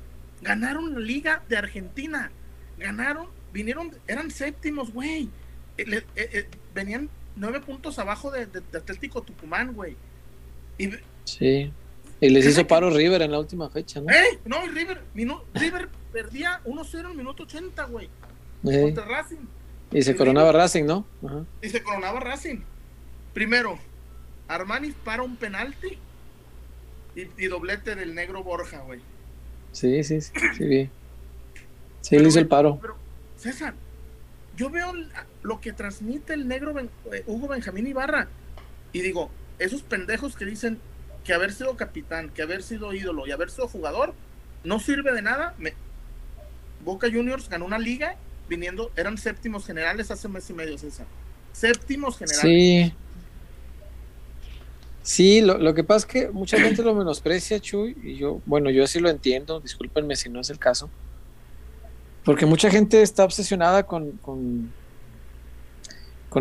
Ganaron 0.41 0.93
la 0.93 0.99
Liga 0.99 1.43
de 1.49 1.57
Argentina. 1.57 2.31
Ganaron, 2.77 3.27
vinieron, 3.51 3.91
eran 4.07 4.29
séptimos, 4.29 4.93
güey. 4.93 5.29
Eh, 5.77 5.85
eh, 5.87 6.03
eh, 6.15 6.47
venían 6.73 7.09
nueve 7.35 7.61
puntos 7.61 7.99
abajo 7.99 8.31
de, 8.31 8.47
Atlético 8.75 9.21
Tucumán, 9.21 9.73
güey. 9.73 9.95
sí. 11.25 11.71
Y 12.19 12.29
les 12.29 12.47
hizo 12.47 12.65
paro 12.65 12.89
River 12.89 13.21
en 13.21 13.31
la 13.31 13.39
última 13.39 13.69
fecha, 13.69 14.01
¿no? 14.01 14.11
¡Eh! 14.11 14.39
No, 14.43 14.65
River, 14.65 15.03
River 15.53 15.89
perdía 16.11 16.61
1-0 16.65 16.99
en 16.99 17.05
el 17.05 17.15
minuto 17.15 17.43
80, 17.43 17.85
güey. 17.85 18.09
Contra 18.63 19.05
Racing. 19.05 19.45
Y 19.91 20.01
se 20.01 20.15
coronaba 20.15 20.51
Racing, 20.51 20.85
¿no? 20.85 21.05
Y 21.61 21.69
se 21.69 21.83
coronaba 21.83 22.19
Racing. 22.19 22.61
Primero, 23.35 23.77
Armani 24.47 24.91
para 25.03 25.21
un 25.21 25.35
penalti 25.35 25.99
y, 27.15 27.45
doblete 27.47 27.95
del 27.95 28.15
negro 28.15 28.43
Borja, 28.43 28.79
güey. 28.79 28.99
Sí, 29.71 30.03
sí, 30.03 30.21
sí, 30.21 30.31
sí, 30.57 30.65
bien. 30.65 30.91
Sí, 32.01 32.17
le 32.17 32.27
hizo 32.27 32.39
el 32.39 32.47
paro. 32.47 32.79
Pero, 32.81 32.95
César, 33.37 33.75
yo 34.57 34.69
veo 34.69 34.91
lo 35.43 35.61
que 35.61 35.71
transmite 35.71 36.33
el 36.33 36.47
negro 36.47 36.77
eh, 36.79 37.23
Hugo 37.27 37.47
Benjamín 37.47 37.87
Ibarra 37.87 38.27
y 38.91 39.01
digo, 39.01 39.29
esos 39.59 39.83
pendejos 39.83 40.35
que 40.35 40.45
dicen 40.45 40.79
que 41.23 41.33
haber 41.33 41.53
sido 41.53 41.77
capitán, 41.77 42.29
que 42.29 42.41
haber 42.41 42.63
sido 42.63 42.93
ídolo 42.93 43.27
y 43.27 43.31
haber 43.31 43.51
sido 43.51 43.67
jugador 43.67 44.13
no 44.63 44.79
sirve 44.79 45.13
de 45.13 45.21
nada. 45.21 45.55
Boca 46.83 47.07
Juniors 47.11 47.49
ganó 47.49 47.65
una 47.65 47.79
liga 47.79 48.15
viniendo, 48.49 48.91
eran 48.95 49.17
séptimos 49.17 49.65
generales 49.65 50.09
hace 50.09 50.27
un 50.27 50.33
mes 50.33 50.49
y 50.49 50.53
medio, 50.53 50.77
César. 50.77 51.05
Séptimos 51.53 52.17
generales. 52.17 52.41
Sí. 52.41 52.93
Sí, 55.03 55.39
lo, 55.39 55.73
que 55.73 55.85
pasa 55.85 56.05
es 56.05 56.05
que 56.05 56.29
mucha 56.31 56.59
gente 56.59 56.83
lo 56.83 56.93
menosprecia, 56.93 57.61
Chuy, 57.61 57.95
y 58.03 58.17
yo, 58.17 58.41
bueno, 58.45 58.69
yo 58.69 58.83
así 58.83 58.99
lo 58.99 59.09
entiendo, 59.09 59.61
discúlpenme 59.61 60.17
si 60.17 60.27
no 60.27 60.41
es 60.41 60.49
el 60.49 60.59
caso, 60.59 60.89
porque 62.27 62.45
mucha 62.45 62.69
gente 62.69 63.01
está 63.01 63.23
obsesionada 63.23 63.83
con, 63.83 64.11
con, 64.17 64.73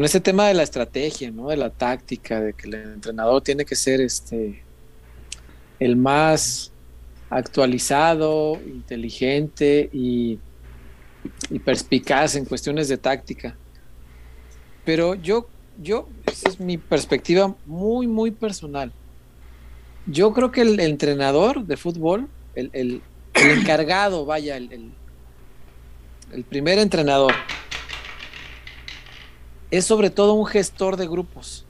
ese 0.03 0.19
tema 0.19 0.49
de 0.49 0.55
la 0.55 0.65
estrategia, 0.65 1.31
¿no? 1.31 1.49
De 1.49 1.57
la 1.57 1.71
táctica, 1.71 2.41
de 2.41 2.55
que 2.55 2.67
el 2.67 2.75
entrenador 2.75 3.41
tiene 3.41 3.65
que 3.65 3.77
ser 3.77 4.01
este 4.01 4.65
el 5.79 5.95
más 5.95 6.73
actualizado, 7.31 8.61
inteligente 8.67 9.89
y, 9.93 10.41
perspicaz 11.65 12.35
en 12.35 12.47
cuestiones 12.47 12.89
de 12.89 12.99
táctica. 12.99 13.57
Pero 14.85 15.15
yo, 15.15 15.49
yo, 15.81 16.09
esa 16.27 16.49
es 16.49 16.59
mi 16.59 16.79
perspectiva 16.79 17.55
muy, 17.65 18.09
muy 18.09 18.33
personal. 18.33 18.93
Yo 20.07 20.33
creo 20.33 20.51
que 20.51 20.63
el, 20.63 20.81
entrenador 20.81 21.65
de 21.65 21.77
fútbol, 21.77 22.29
el, 22.57 23.03
encargado, 23.35 24.27
vaya, 24.27 24.57
el, 24.57 24.73
el, 24.73 24.91
primer 26.49 26.79
entrenador, 26.79 27.33
es 29.71 29.85
sobre 29.85 30.11
todo 30.11 30.35
un 30.35 30.47
gestor 30.47 30.97
de 30.97 31.07
grupos. 31.07 31.65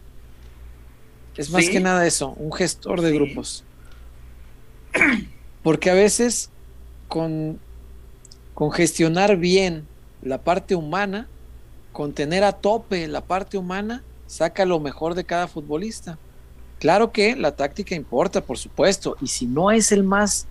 Es 1.36 1.50
más 1.50 1.68
que 1.68 1.80
nada 1.80 2.06
eso, 2.06 2.30
un 2.38 2.52
gestor 2.52 3.02
de 3.02 3.12
grupos. 3.12 3.64
Porque 5.62 5.90
a 5.90 5.94
veces 5.94 6.50
con, 7.08 7.58
con 8.54 8.70
gestionar 8.70 9.36
bien 9.36 9.86
la 10.22 10.38
parte 10.38 10.74
humana, 10.74 11.28
con 11.92 12.12
tener 12.12 12.44
a 12.44 12.52
tope 12.52 13.06
la 13.06 13.20
parte 13.20 13.58
humana, 13.58 14.02
saca 14.26 14.64
lo 14.64 14.80
mejor 14.80 15.14
de 15.14 15.24
cada 15.24 15.46
futbolista. 15.46 16.18
Claro 16.78 17.12
que 17.12 17.36
la 17.36 17.52
táctica 17.52 17.94
importa, 17.94 18.40
por 18.40 18.58
supuesto, 18.58 19.16
y 19.20 19.28
si 19.28 19.46
no 19.46 19.70
es 19.70 19.92
el 19.92 20.02
más 20.02 20.46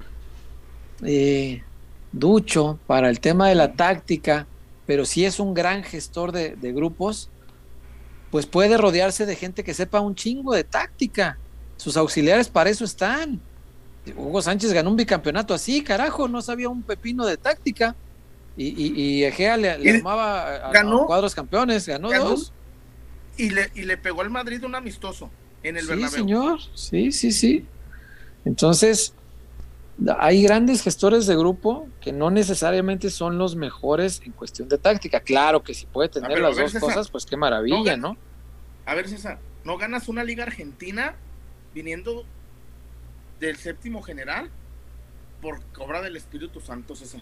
eh, 1.03 1.63
ducho 2.15 2.79
para 2.87 3.09
el 3.09 3.19
tema 3.19 3.49
de 3.49 3.55
la 3.55 3.73
táctica, 3.73 4.47
pero 4.85 5.05
si 5.05 5.25
es 5.25 5.39
un 5.39 5.53
gran 5.53 5.83
gestor 5.83 6.31
de, 6.31 6.55
de, 6.55 6.71
grupos, 6.71 7.29
pues 8.31 8.45
puede 8.45 8.77
rodearse 8.77 9.25
de 9.25 9.35
gente 9.35 9.63
que 9.63 9.73
sepa 9.73 9.99
un 9.99 10.15
chingo 10.15 10.53
de 10.53 10.63
táctica. 10.63 11.37
Sus 11.77 11.97
auxiliares 11.97 12.47
para 12.47 12.69
eso 12.69 12.85
están. 12.85 13.41
Hugo 14.15 14.41
Sánchez 14.41 14.71
ganó 14.71 14.91
un 14.91 14.95
bicampeonato 14.95 15.53
así, 15.53 15.83
carajo, 15.83 16.27
no 16.27 16.41
sabía 16.41 16.69
un 16.69 16.83
pepino 16.83 17.25
de 17.25 17.37
táctica. 17.37 17.95
Y, 18.57 18.93
y, 18.93 19.23
Egea 19.25 19.57
le, 19.57 19.97
armaba 19.97 20.69
a, 20.69 21.05
cuadros 21.05 21.35
campeones, 21.35 21.85
ganó, 21.85 22.09
dos. 22.09 22.53
y 23.37 23.49
le, 23.49 23.69
y 23.75 23.81
le 23.81 23.97
pegó 23.97 24.21
al 24.21 24.29
Madrid 24.29 24.63
un 24.63 24.75
amistoso 24.75 25.29
en 25.61 25.75
el 25.75 25.85
sí, 25.85 26.07
señor, 26.07 26.59
sí, 26.73 27.11
sí, 27.11 27.33
sí. 27.33 27.65
Entonces, 28.45 29.13
hay 30.19 30.43
grandes 30.43 30.81
gestores 30.81 31.25
de 31.25 31.35
grupo 31.37 31.87
que 32.01 32.11
no 32.11 32.29
necesariamente 32.29 33.09
son 33.09 33.37
los 33.37 33.55
mejores 33.55 34.21
en 34.25 34.33
cuestión 34.33 34.67
de 34.67 34.77
táctica. 34.77 35.21
Claro 35.21 35.63
que 35.63 35.73
si 35.73 35.85
puede 35.85 36.09
tener 36.09 36.39
las 36.39 36.57
dos 36.57 36.73
cosas, 36.75 37.09
pues 37.09 37.25
qué 37.25 37.37
maravilla, 37.37 37.95
¿no? 37.95 38.17
A 38.85 38.93
ver, 38.93 39.07
César, 39.07 39.39
¿no 39.63 39.77
ganas 39.77 40.07
una 40.09 40.23
liga 40.23 40.43
argentina 40.43 41.15
viniendo 41.73 42.25
del 43.39 43.57
séptimo 43.57 44.01
general 44.01 44.49
por 45.41 45.59
obra 45.79 46.01
del 46.01 46.15
Espíritu 46.17 46.59
Santo, 46.59 46.95
César? 46.95 47.21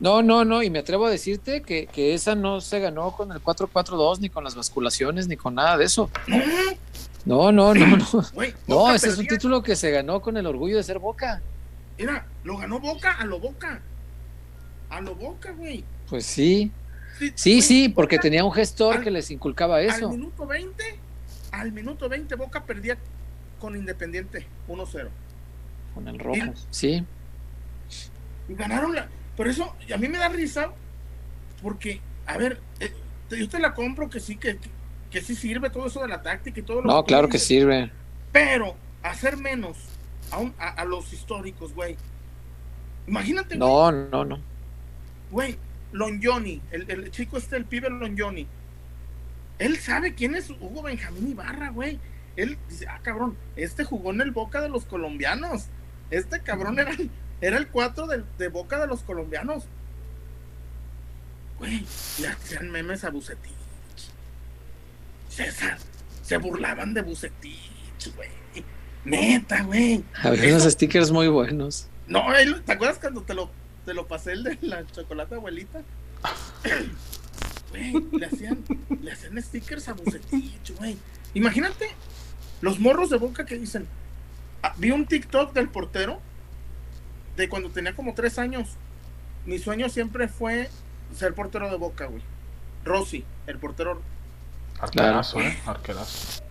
No, 0.00 0.22
no, 0.22 0.44
no, 0.44 0.62
y 0.62 0.70
me 0.70 0.78
atrevo 0.78 1.06
a 1.06 1.10
decirte 1.10 1.62
que, 1.62 1.86
que 1.86 2.14
esa 2.14 2.36
no 2.36 2.60
se 2.60 2.78
ganó 2.78 3.12
con 3.12 3.32
el 3.32 3.42
4-4-2, 3.42 4.20
ni 4.20 4.28
con 4.28 4.44
las 4.44 4.54
basculaciones, 4.54 5.26
ni 5.26 5.36
con 5.36 5.56
nada 5.56 5.76
de 5.76 5.84
eso. 5.84 6.08
No, 7.24 7.50
no, 7.50 7.74
no, 7.74 7.96
no. 7.96 8.06
no, 8.68 8.94
ese 8.94 9.08
es 9.08 9.18
un 9.18 9.26
título 9.26 9.62
que 9.62 9.74
se 9.74 9.90
ganó 9.90 10.20
con 10.20 10.36
el 10.36 10.46
orgullo 10.46 10.76
de 10.76 10.82
ser 10.84 11.00
Boca. 11.00 11.42
Mira, 11.98 12.26
lo 12.44 12.56
ganó 12.56 12.78
Boca 12.78 13.12
a 13.12 13.24
lo 13.24 13.40
Boca. 13.40 13.82
A 14.88 15.00
lo 15.00 15.14
Boca, 15.14 15.52
güey. 15.52 15.84
Pues 16.08 16.24
sí. 16.24 16.70
Sí, 17.34 17.62
sí, 17.62 17.88
porque 17.88 18.18
tenía 18.18 18.44
un 18.44 18.52
gestor 18.52 19.02
que 19.02 19.10
les 19.10 19.30
inculcaba 19.30 19.82
eso. 19.82 20.06
Al 20.06 20.16
minuto 20.16 20.46
20, 20.46 20.98
al 21.50 21.72
minuto 21.72 22.08
20 22.08 22.34
Boca 22.36 22.64
perdía 22.64 22.96
con 23.58 23.74
Independiente 23.74 24.46
1-0. 24.68 25.08
Con 25.94 26.06
el 26.08 26.18
rojo, 26.18 26.52
sí. 26.70 27.04
Y 28.48 28.54
ganaron 28.54 28.94
la... 28.94 29.08
Por 29.36 29.48
eso, 29.48 29.74
a 29.92 29.96
mí 29.96 30.08
me 30.08 30.18
da 30.18 30.28
risa, 30.28 30.72
porque, 31.60 32.00
a 32.26 32.38
ver, 32.38 32.60
eh, 32.80 32.92
yo 33.30 33.48
te 33.48 33.58
la 33.58 33.74
compro 33.74 34.08
que 34.08 34.20
sí, 34.20 34.36
que, 34.36 34.58
que, 35.10 35.20
sí 35.20 35.34
sirve 35.34 35.70
todo 35.70 35.86
eso 35.86 36.00
de 36.00 36.08
la 36.08 36.22
táctica 36.22 36.60
y 36.60 36.62
todo 36.62 36.82
lo 36.82 36.88
No, 36.88 37.04
claro 37.04 37.28
que 37.28 37.38
sirve. 37.38 37.90
Pero 38.32 38.76
hacer 39.02 39.36
menos 39.36 39.76
a, 40.30 40.68
a, 40.68 40.84
los 40.84 41.12
históricos, 41.12 41.74
güey. 41.74 41.96
Imagínate. 43.06 43.56
No, 43.56 43.90
no, 43.92 44.24
no. 44.24 44.40
Güey, 45.30 45.58
Lonjoni, 45.92 46.60
el, 46.70 46.90
el 46.90 47.10
chico 47.10 47.36
este, 47.36 47.56
el 47.56 47.64
pibe 47.64 47.90
Lonjoni. 47.90 48.46
Él 49.58 49.76
sabe 49.78 50.14
quién 50.14 50.34
es 50.34 50.50
Hugo 50.50 50.82
Benjamín 50.82 51.28
Ibarra, 51.28 51.70
güey. 51.70 51.98
Él 52.36 52.56
dice, 52.68 52.86
ah, 52.88 53.00
cabrón, 53.02 53.36
este 53.56 53.84
jugó 53.84 54.12
en 54.12 54.20
el 54.20 54.30
Boca 54.30 54.60
de 54.60 54.68
los 54.68 54.84
colombianos. 54.84 55.66
Este 56.10 56.40
cabrón 56.40 56.78
era, 56.78 56.92
era 57.40 57.56
el 57.56 57.68
4 57.68 58.06
de, 58.06 58.24
de 58.38 58.48
Boca 58.48 58.78
de 58.78 58.86
los 58.86 59.02
colombianos. 59.02 59.64
Güey, 61.58 61.84
le 62.20 62.28
hacían 62.28 62.70
memes 62.70 63.02
a 63.02 63.10
Bucetich. 63.10 63.52
César, 65.28 65.78
se 66.22 66.36
burlaban 66.36 66.94
de 66.94 67.02
Bucetich, 67.02 68.14
güey. 68.14 68.30
Neta, 69.04 69.62
güey. 69.62 70.04
Había 70.22 70.50
unos 70.50 70.64
stickers 70.64 71.10
muy 71.10 71.28
buenos. 71.28 71.88
No, 72.06 72.24
¿te 72.64 72.72
acuerdas 72.72 72.98
cuando 72.98 73.22
te 73.22 73.34
lo, 73.34 73.50
te 73.84 73.94
lo 73.94 74.06
pasé 74.06 74.32
el 74.32 74.44
de 74.44 74.58
la 74.62 74.86
chocolate 74.86 75.34
abuelita? 75.34 75.82
Güey, 77.70 77.92
le 78.12 78.24
hacían, 78.24 78.64
le 79.02 79.12
hacían 79.12 79.42
stickers 79.42 79.88
a 79.88 79.92
Bucetich, 79.92 80.74
güey. 80.78 80.96
Imagínate 81.34 81.90
los 82.62 82.80
morros 82.80 83.10
de 83.10 83.18
boca 83.18 83.44
que 83.44 83.58
dicen. 83.58 83.86
Ah, 84.62 84.74
vi 84.78 84.90
un 84.90 85.06
TikTok 85.06 85.52
del 85.52 85.68
portero 85.68 86.18
de 87.36 87.48
cuando 87.50 87.68
tenía 87.68 87.94
como 87.94 88.14
tres 88.14 88.38
años. 88.38 88.70
Mi 89.44 89.58
sueño 89.58 89.90
siempre 89.90 90.28
fue 90.28 90.70
ser 91.14 91.34
portero 91.34 91.70
de 91.70 91.76
boca, 91.76 92.06
güey. 92.06 92.22
Rossi, 92.86 93.24
el 93.46 93.58
portero. 93.58 94.00
Arquerazo, 94.80 95.40
¿eh? 95.40 95.58
Arquerazo. 95.66 96.42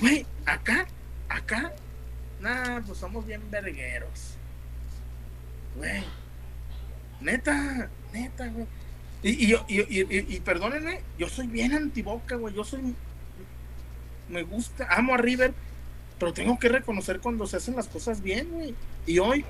Güey, 0.00 0.24
acá, 0.46 0.86
acá 1.28 1.74
Nah, 2.44 2.82
pues 2.82 2.98
somos 2.98 3.24
bien 3.26 3.40
vergueros. 3.50 4.36
Güey. 5.76 6.04
Neta, 7.22 7.88
neta, 8.12 8.46
güey. 8.48 8.66
Y, 9.22 9.54
y, 9.54 9.56
y, 9.68 10.36
y, 10.36 10.40
perdónenme, 10.40 11.00
yo 11.18 11.26
soy 11.30 11.46
bien 11.46 11.72
antiboca, 11.72 12.36
güey. 12.36 12.54
Yo 12.54 12.62
soy. 12.62 12.94
Me 14.28 14.42
gusta, 14.42 14.86
amo 14.90 15.14
a 15.14 15.16
River, 15.16 15.54
pero 16.18 16.34
tengo 16.34 16.58
que 16.58 16.68
reconocer 16.68 17.20
cuando 17.20 17.46
se 17.46 17.56
hacen 17.56 17.76
las 17.76 17.88
cosas 17.88 18.20
bien, 18.20 18.50
güey. 18.50 18.74
Y 19.06 19.20
hoy, 19.20 19.42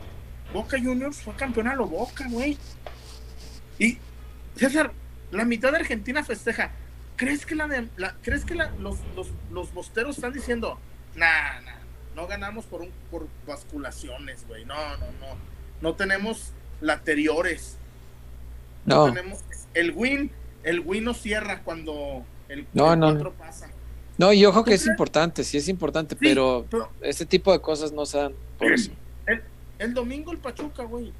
Boca 0.52 0.78
Juniors 0.78 1.16
fue 1.16 1.34
campeón 1.34 1.66
a 1.66 1.74
lo 1.74 1.88
Boca, 1.88 2.28
güey. 2.30 2.56
Y, 3.76 3.98
César, 4.54 4.92
la 5.32 5.44
mitad 5.44 5.72
de 5.72 5.78
Argentina 5.78 6.22
festeja. 6.22 6.70
¿Crees 7.16 7.44
que 7.44 7.56
la, 7.56 7.88
¿crees 8.22 8.44
que 8.44 8.54
los, 8.54 9.00
los, 9.16 9.28
los 9.50 9.74
bosteros 9.74 10.16
están 10.16 10.32
diciendo, 10.32 10.78
nah, 11.16 11.60
nah, 11.60 11.83
no 12.14 12.26
ganamos 12.26 12.64
por 12.66 12.82
un 12.82 12.90
por 13.10 13.26
basculaciones, 13.46 14.46
güey. 14.46 14.64
No, 14.64 14.74
no, 14.98 15.06
no. 15.20 15.36
No 15.80 15.94
tenemos 15.94 16.52
lateriores. 16.80 17.76
No. 18.84 19.06
tenemos 19.06 19.40
el 19.72 19.92
win, 19.92 20.30
el 20.62 20.80
win 20.80 21.04
no 21.04 21.14
cierra 21.14 21.62
cuando 21.62 22.24
el, 22.48 22.66
no, 22.72 22.94
no. 22.94 23.32
pasa. 23.32 23.70
No, 24.16 24.32
y 24.32 24.44
ojo 24.44 24.62
que 24.62 24.74
es 24.74 24.86
importante, 24.86 25.42
sí 25.42 25.56
es 25.56 25.68
importante, 25.68 26.14
pero, 26.14 26.66
este 27.00 27.26
tipo 27.26 27.50
de 27.50 27.60
cosas 27.60 27.92
no 27.92 28.06
se 28.06 28.18
dan 28.18 28.32
por 28.58 28.72
eso. 28.72 28.92
El, 29.76 29.92
domingo 29.92 30.30
el 30.30 30.38
Pachuca, 30.38 30.84
güey. 30.84 31.12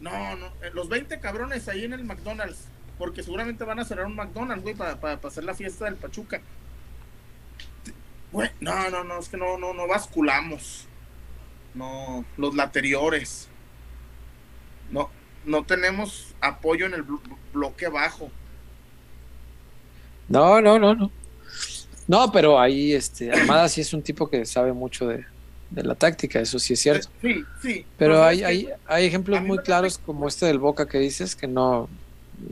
No, 0.00 0.36
no, 0.36 0.46
eh, 0.62 0.70
los 0.74 0.90
20 0.90 1.18
cabrones 1.18 1.66
ahí 1.66 1.84
en 1.84 1.94
el 1.94 2.04
McDonald's, 2.04 2.66
porque 2.98 3.22
seguramente 3.22 3.64
van 3.64 3.78
a 3.78 3.86
cerrar 3.86 4.04
un 4.04 4.14
McDonald's, 4.14 4.62
güey, 4.62 4.74
para, 4.74 5.00
para 5.00 5.18
hacer 5.24 5.44
la 5.44 5.54
fiesta 5.54 5.86
del 5.86 5.94
Pachuca 5.94 6.42
no, 8.60 8.90
no, 8.90 9.04
no, 9.04 9.18
es 9.18 9.28
que 9.28 9.36
no, 9.36 9.58
no, 9.58 9.74
no 9.74 9.86
basculamos. 9.86 10.86
No, 11.74 12.24
los 12.36 12.54
lateriores. 12.54 13.48
No, 14.90 15.10
no 15.44 15.64
tenemos 15.64 16.34
apoyo 16.40 16.86
en 16.86 16.94
el 16.94 17.04
bloque 17.52 17.88
bajo. 17.88 18.30
No, 20.28 20.60
no, 20.60 20.78
no, 20.78 20.94
no. 20.94 21.10
No, 22.08 22.32
pero 22.32 22.58
ahí, 22.58 22.92
este, 22.92 23.30
Armada 23.30 23.68
sí 23.68 23.80
es 23.80 23.92
un 23.92 24.02
tipo 24.02 24.28
que 24.28 24.44
sabe 24.44 24.72
mucho 24.72 25.06
de, 25.06 25.24
la 25.70 25.94
táctica, 25.94 26.40
eso 26.40 26.58
sí 26.58 26.74
es 26.74 26.80
cierto. 26.80 27.08
Sí, 27.20 27.42
sí. 27.62 27.86
Pero 27.96 28.24
hay, 28.24 28.42
hay, 28.42 28.68
hay 28.86 29.06
ejemplos 29.06 29.42
muy 29.42 29.58
claros 29.58 29.98
como 29.98 30.28
este 30.28 30.46
del 30.46 30.58
Boca 30.58 30.86
que 30.86 30.98
dices 30.98 31.36
que 31.36 31.46
no, 31.46 31.88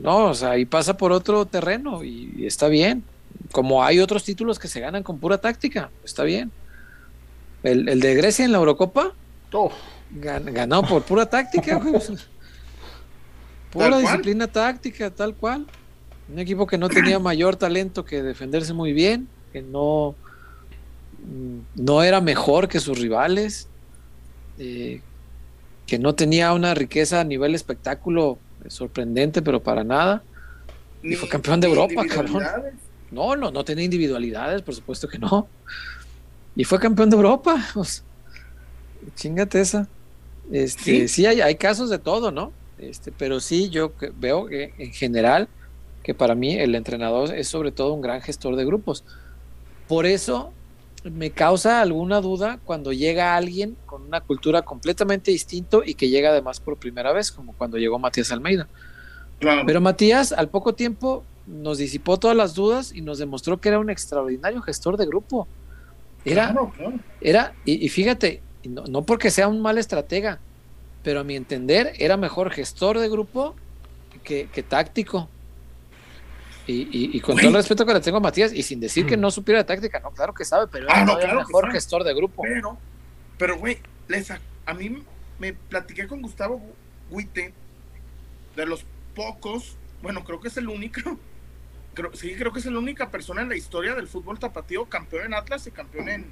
no, 0.00 0.26
o 0.26 0.34
sea, 0.34 0.52
ahí 0.52 0.64
pasa 0.64 0.96
por 0.96 1.12
otro 1.12 1.44
terreno 1.46 2.04
y 2.04 2.46
está 2.46 2.68
bien 2.68 3.04
como 3.52 3.82
hay 3.82 4.00
otros 4.00 4.24
títulos 4.24 4.58
que 4.58 4.68
se 4.68 4.80
ganan 4.80 5.02
con 5.02 5.18
pura 5.18 5.38
táctica, 5.38 5.90
está 6.04 6.22
bien. 6.24 6.50
El, 7.62 8.00
de 8.00 8.14
Grecia 8.14 8.44
en 8.44 8.52
la 8.52 8.58
Eurocopa 8.58 9.12
ganó 10.10 10.82
por 10.82 11.02
pura 11.02 11.26
táctica, 11.26 11.80
pura 13.70 13.98
disciplina 13.98 14.46
táctica, 14.46 15.10
tal 15.10 15.34
cual. 15.34 15.66
Un 16.32 16.38
equipo 16.38 16.66
que 16.66 16.78
no 16.78 16.88
tenía 16.88 17.18
mayor 17.20 17.56
talento 17.56 18.04
que 18.04 18.22
defenderse 18.22 18.72
muy 18.72 18.92
bien, 18.92 19.28
que 19.52 19.62
no, 19.62 20.14
no 21.74 22.02
era 22.02 22.20
mejor 22.20 22.68
que 22.68 22.80
sus 22.80 22.98
rivales, 22.98 23.68
eh, 24.58 25.00
que 25.86 25.98
no 25.98 26.14
tenía 26.14 26.52
una 26.52 26.74
riqueza 26.74 27.20
a 27.20 27.24
nivel 27.24 27.54
espectáculo 27.54 28.38
sorprendente, 28.68 29.42
pero 29.42 29.62
para 29.62 29.84
nada. 29.84 30.22
Y 31.02 31.14
fue 31.14 31.28
campeón 31.28 31.60
de 31.60 31.68
Europa, 31.68 32.04
cabrón. 32.06 32.42
No, 33.10 33.36
no, 33.36 33.50
no 33.50 33.64
tenía 33.64 33.84
individualidades, 33.84 34.62
por 34.62 34.74
supuesto 34.74 35.08
que 35.08 35.18
no. 35.18 35.48
Y 36.56 36.64
fue 36.64 36.78
campeón 36.78 37.10
de 37.10 37.16
Europa. 37.16 37.56
chingate 39.14 39.60
esa. 39.60 39.88
Este, 40.50 41.08
sí, 41.08 41.26
hay, 41.26 41.40
hay, 41.40 41.54
casos 41.54 41.90
de 41.90 41.98
todo, 41.98 42.30
¿no? 42.30 42.52
Este, 42.78 43.12
pero 43.12 43.40
sí, 43.40 43.70
yo 43.70 43.92
veo 44.18 44.46
que 44.46 44.74
en 44.78 44.92
general 44.92 45.48
que 46.02 46.14
para 46.14 46.34
mí 46.34 46.54
el 46.54 46.74
entrenador 46.74 47.34
es 47.34 47.48
sobre 47.48 47.72
todo 47.72 47.92
un 47.92 48.00
gran 48.00 48.22
gestor 48.22 48.56
de 48.56 48.64
grupos. 48.64 49.04
Por 49.86 50.06
eso 50.06 50.52
me 51.04 51.30
causa 51.30 51.80
alguna 51.80 52.20
duda 52.20 52.58
cuando 52.64 52.92
llega 52.92 53.36
alguien 53.36 53.76
con 53.86 54.02
una 54.02 54.20
cultura 54.20 54.62
completamente 54.62 55.30
distinto 55.30 55.82
y 55.84 55.94
que 55.94 56.08
llega 56.08 56.30
además 56.30 56.60
por 56.60 56.76
primera 56.76 57.12
vez, 57.12 57.30
como 57.30 57.52
cuando 57.54 57.78
llegó 57.78 57.98
Matías 57.98 58.32
Almeida. 58.32 58.68
Pero 59.38 59.80
Matías 59.80 60.32
al 60.32 60.48
poco 60.48 60.74
tiempo 60.74 61.24
nos 61.50 61.78
disipó 61.78 62.18
todas 62.18 62.36
las 62.36 62.54
dudas 62.54 62.92
y 62.94 63.00
nos 63.00 63.18
demostró 63.18 63.60
que 63.60 63.68
era 63.68 63.78
un 63.78 63.90
extraordinario 63.90 64.62
gestor 64.62 64.96
de 64.96 65.06
grupo. 65.06 65.48
Era, 66.24 66.54
era 67.20 67.54
y, 67.64 67.88
fíjate, 67.88 68.42
no, 68.64 69.02
porque 69.02 69.30
sea 69.30 69.48
un 69.48 69.60
mal 69.60 69.78
estratega, 69.78 70.38
pero 71.02 71.20
a 71.20 71.24
mi 71.24 71.34
entender 71.34 71.92
era 71.98 72.16
mejor 72.16 72.50
gestor 72.50 72.98
de 72.98 73.08
grupo 73.08 73.56
que, 74.22 74.64
táctico. 74.68 75.28
Y, 76.66 77.18
con 77.20 77.36
todo 77.36 77.48
el 77.48 77.54
respeto 77.54 77.84
que 77.84 77.94
le 77.94 78.00
tengo 78.00 78.18
a 78.18 78.20
Matías, 78.20 78.52
y 78.52 78.62
sin 78.62 78.78
decir 78.78 79.04
que 79.06 79.16
mm. 79.16 79.20
no 79.20 79.30
supiera 79.32 79.58
de 79.58 79.64
táctica, 79.64 79.98
no, 79.98 80.12
claro 80.12 80.32
que 80.32 80.44
sabe, 80.44 80.68
pero 80.70 80.86
ah, 80.88 81.18
era 81.20 81.34
mejor 81.34 81.72
gestor 81.72 82.04
de 82.04 82.14
grupo. 82.14 82.42
Pero, 82.42 82.78
pero 83.38 83.58
güey, 83.58 83.78
a 84.66 84.74
mí 84.74 85.02
me 85.40 85.52
platiqué 85.52 86.06
con 86.06 86.22
Gustavo 86.22 86.62
Guite 87.10 87.52
de 88.54 88.66
los 88.66 88.84
pocos, 89.16 89.76
bueno, 90.02 90.22
creo 90.22 90.38
que 90.38 90.48
es 90.48 90.56
el 90.58 90.68
único 90.68 91.18
creo, 92.00 92.14
sí, 92.14 92.34
creo 92.34 92.52
que 92.52 92.58
es 92.60 92.66
la 92.66 92.78
única 92.78 93.10
persona 93.10 93.42
en 93.42 93.48
la 93.48 93.56
historia 93.56 93.94
del 93.94 94.06
fútbol 94.08 94.38
tapatío 94.38 94.84
campeón 94.86 95.26
en 95.26 95.34
Atlas 95.34 95.66
y 95.66 95.70
campeón 95.70 96.08
en, 96.08 96.26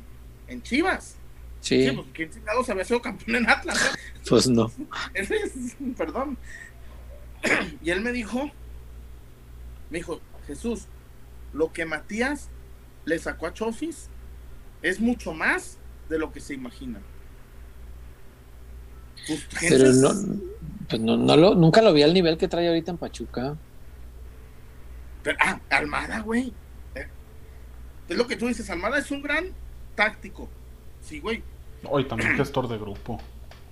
en 0.48 0.62
Chivas. 0.62 1.16
Sí. 1.60 1.88
Sí, 1.88 1.92
pues 1.92 2.06
¿quién 2.12 2.30
chingados 2.30 2.68
había 2.70 2.84
sido 2.84 3.02
campeón 3.02 3.36
en 3.36 3.48
Atlas? 3.50 3.78
no? 3.78 3.98
Pues 4.28 4.48
no. 4.48 4.70
Es- 5.14 5.30
perdón. 5.96 6.36
Y 7.82 7.90
él 7.90 8.00
me 8.00 8.12
dijo, 8.12 8.50
me 9.90 9.98
dijo, 9.98 10.20
Jesús, 10.46 10.86
lo 11.52 11.72
que 11.72 11.84
Matías 11.84 12.48
le 13.04 13.18
sacó 13.18 13.46
a 13.46 13.54
Chofis 13.54 14.08
es 14.82 15.00
mucho 15.00 15.32
más 15.32 15.78
de 16.08 16.18
lo 16.18 16.32
que 16.32 16.40
se 16.40 16.54
imagina. 16.54 17.00
Pues, 19.26 19.46
Pero 19.60 19.92
no, 19.92 20.10
pues 20.88 21.02
no, 21.02 21.16
no 21.16 21.36
lo, 21.36 21.54
nunca 21.54 21.82
lo 21.82 21.92
vi 21.92 22.02
al 22.02 22.14
nivel 22.14 22.38
que 22.38 22.48
trae 22.48 22.68
ahorita 22.68 22.92
en 22.92 22.96
Pachuca. 22.98 23.56
Pero- 25.22 25.38
ah, 25.40 25.60
Almada, 25.70 26.20
güey. 26.20 26.52
Eh, 26.94 27.06
Es 28.08 28.16
lo 28.16 28.26
que 28.26 28.36
tú 28.36 28.46
dices, 28.46 28.68
Almada 28.70 28.98
es 28.98 29.10
un 29.10 29.22
gran 29.22 29.46
táctico. 29.94 30.48
Sí, 31.02 31.20
güey. 31.20 31.42
Hoy 31.84 32.04
también 32.06 32.36
gestor 32.36 32.68
de 32.68 32.78
grupo. 32.78 33.20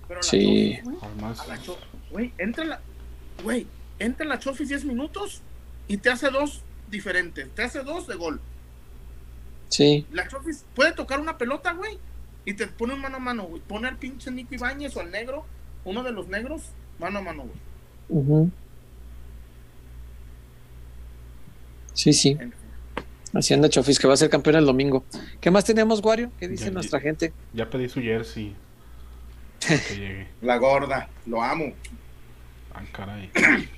Pero 0.07 0.19
la 0.21 0.23
Sí. 0.23 0.75
Chofis, 0.77 0.83
güey, 0.83 0.97
Además, 1.01 1.39
a 1.41 1.47
la 1.47 1.61
Cho- 1.61 1.79
Güey, 2.11 2.33
entra 2.37 2.63
la. 2.65 2.79
Güey, 3.43 3.67
entra 3.99 4.25
la 4.25 4.39
Chofis 4.39 4.69
10 4.69 4.85
minutos 4.85 5.41
y 5.87 5.97
te 5.97 6.09
hace 6.09 6.29
dos 6.29 6.63
diferentes. 6.89 7.49
Te 7.53 7.63
hace 7.63 7.83
dos 7.83 8.07
de 8.07 8.15
gol. 8.15 8.39
Sí. 9.69 10.05
La 10.11 10.27
Chofis 10.27 10.65
puede 10.75 10.93
tocar 10.93 11.19
una 11.19 11.37
pelota, 11.37 11.73
güey. 11.73 11.99
Y 12.45 12.53
te 12.53 12.67
pone 12.67 12.93
un 12.93 13.01
mano 13.01 13.17
a 13.17 13.19
mano, 13.19 13.43
güey. 13.43 13.61
Pone 13.61 13.87
al 13.89 13.97
pinche 13.97 14.31
Nico 14.31 14.55
Ibáñez 14.55 14.95
o 14.95 15.01
al 15.01 15.11
negro, 15.11 15.45
uno 15.83 16.01
de 16.03 16.13
los 16.13 16.27
negros, 16.29 16.61
mano 16.99 17.19
a 17.19 17.21
mano, 17.21 17.43
güey. 17.43 17.57
Ujú. 18.07 18.51
Sí, 21.97 22.13
sí. 22.13 22.37
Anda 23.53 23.69
Chofis, 23.69 23.97
que 23.97 24.07
va 24.07 24.13
a 24.13 24.17
ser 24.17 24.29
campeón 24.29 24.55
el 24.57 24.65
domingo. 24.67 25.03
¿Qué 25.41 25.49
más 25.49 25.65
tenemos, 25.65 25.99
Wario? 26.03 26.31
¿Qué 26.39 26.47
dice 26.47 26.65
Ya- 26.65 26.71
nuestra 26.71 26.99
gente? 26.99 27.33
ya 27.53 27.67
pedí 27.69 27.89
su 27.89 27.99
jersey. 28.01 28.55
para 29.67 29.79
que 29.79 29.95
llegue. 29.95 30.27
La 30.41 30.57
gorda, 30.57 31.09
lo 31.25 31.41
amo. 31.43 31.73
Ah, 32.73 32.83
caray. 32.93 33.29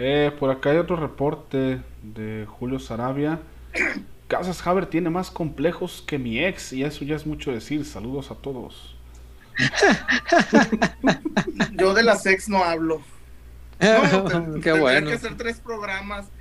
Eh, 0.00 0.30
por 0.38 0.48
acá 0.48 0.70
hay 0.70 0.76
otro 0.76 0.94
reporte 0.94 1.80
de 2.04 2.46
Julio 2.48 2.78
Sarabia. 2.78 3.40
Casas 4.28 4.64
Haber 4.64 4.86
tiene 4.86 5.10
más 5.10 5.28
complejos 5.32 6.04
que 6.06 6.20
mi 6.20 6.38
ex 6.38 6.72
y 6.72 6.84
eso 6.84 7.04
ya 7.04 7.16
es 7.16 7.26
mucho 7.26 7.50
decir. 7.50 7.84
Saludos 7.84 8.30
a 8.30 8.36
todos. 8.36 8.94
Yo 11.72 11.94
de 11.94 12.04
las 12.04 12.24
ex 12.26 12.48
no 12.48 12.62
hablo. 12.62 13.02
No, 13.80 14.22
te- 14.24 14.60
Qué 14.60 14.72
tendría 14.72 14.72
bueno. 14.72 15.06
que 15.06 15.14
hacer 15.14 15.36
tres 15.36 15.60
programas. 15.60 16.32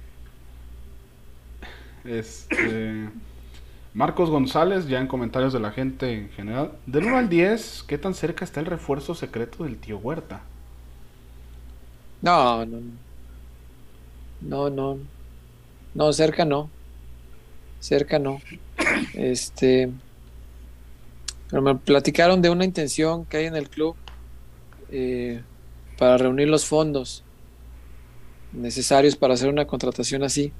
Este, 2.04 3.10
Marcos 3.94 4.30
González, 4.30 4.88
ya 4.88 5.00
en 5.00 5.08
comentarios 5.08 5.54
de 5.54 5.60
la 5.60 5.72
gente 5.72 6.14
en 6.14 6.30
general. 6.32 6.82
Del 6.86 7.06
1 7.06 7.18
al 7.18 7.30
10, 7.30 7.84
¿qué 7.88 7.98
tan 7.98 8.14
cerca 8.16 8.46
está 8.46 8.60
el 8.62 8.66
refuerzo 8.68 9.16
secreto 9.16 9.64
del 9.66 9.80
tío 9.80 9.98
Huerta? 10.00 10.50
No, 12.22 12.66
no, 12.66 12.80
no. 12.82 13.00
No, 14.40 14.70
no. 14.70 15.10
No, 15.94 16.14
cerca 16.14 16.46
no. 16.46 16.76
Cerca 17.80 18.20
no. 18.20 18.46
Este. 19.14 20.02
Pero 21.50 21.62
me 21.62 21.76
platicaron 21.76 22.42
de 22.42 22.50
una 22.50 22.66
intención 22.66 23.26
que 23.26 23.38
hay 23.38 23.46
en 23.46 23.56
el 23.56 23.70
club 23.70 23.98
eh, 24.90 25.46
para 25.98 26.18
reunir 26.20 26.50
los 26.50 26.68
fondos 26.68 27.27
necesarios 28.52 29.16
para 29.18 29.34
hacer 29.36 29.50
una 29.50 29.68
contratación 29.68 30.24
así. 30.24 30.56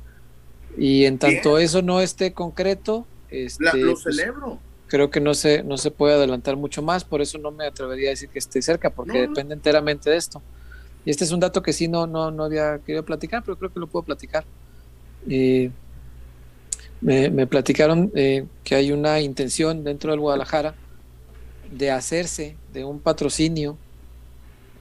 Y 0.70 1.06
en 1.06 1.20
tanto 1.20 1.60
eso 1.60 1.82
no 1.82 2.02
esté 2.02 2.34
concreto, 2.34 3.10
este, 3.28 3.66
La- 3.66 3.74
lo 3.86 3.96
pues, 4.04 4.16
celebro. 4.16 4.62
creo 4.88 5.10
que 5.12 5.22
no 5.22 5.34
se, 5.36 5.64
no 5.64 5.78
se 5.78 5.92
puede 5.92 6.16
adelantar 6.16 6.58
mucho 6.58 6.82
más, 6.84 7.06
por 7.06 7.22
eso 7.22 7.38
no 7.40 7.52
me 7.52 7.66
atrevería 7.68 8.10
a 8.10 8.12
decir 8.12 8.30
que 8.30 8.40
esté 8.40 8.62
cerca, 8.62 8.92
porque 8.94 9.20
no. 9.20 9.22
depende 9.22 9.54
enteramente 9.56 10.10
de 10.12 10.18
esto. 10.18 10.46
Y 11.06 11.12
este 11.12 11.26
es 11.26 11.32
un 11.32 11.40
dato 11.42 11.62
que 11.64 11.74
sí 11.74 11.88
no, 11.90 12.08
no, 12.08 12.32
no 12.32 12.46
había 12.46 12.80
querido 12.86 13.06
platicar, 13.06 13.44
pero 13.46 13.58
creo 13.58 13.72
que 13.74 13.80
lo 13.82 13.90
puedo 13.90 14.06
platicar. 14.06 14.48
Eh, 15.30 15.74
me, 17.00 17.30
me 17.30 17.48
platicaron 17.48 18.12
eh, 18.16 18.48
que 18.64 18.76
hay 18.76 18.92
una 18.92 19.20
intención 19.22 19.84
dentro 19.84 20.12
del 20.12 20.20
Guadalajara 20.20 20.80
de 21.64 21.92
hacerse 21.92 22.62
de 22.68 22.86
un 22.86 23.02
patrocinio. 23.02 23.82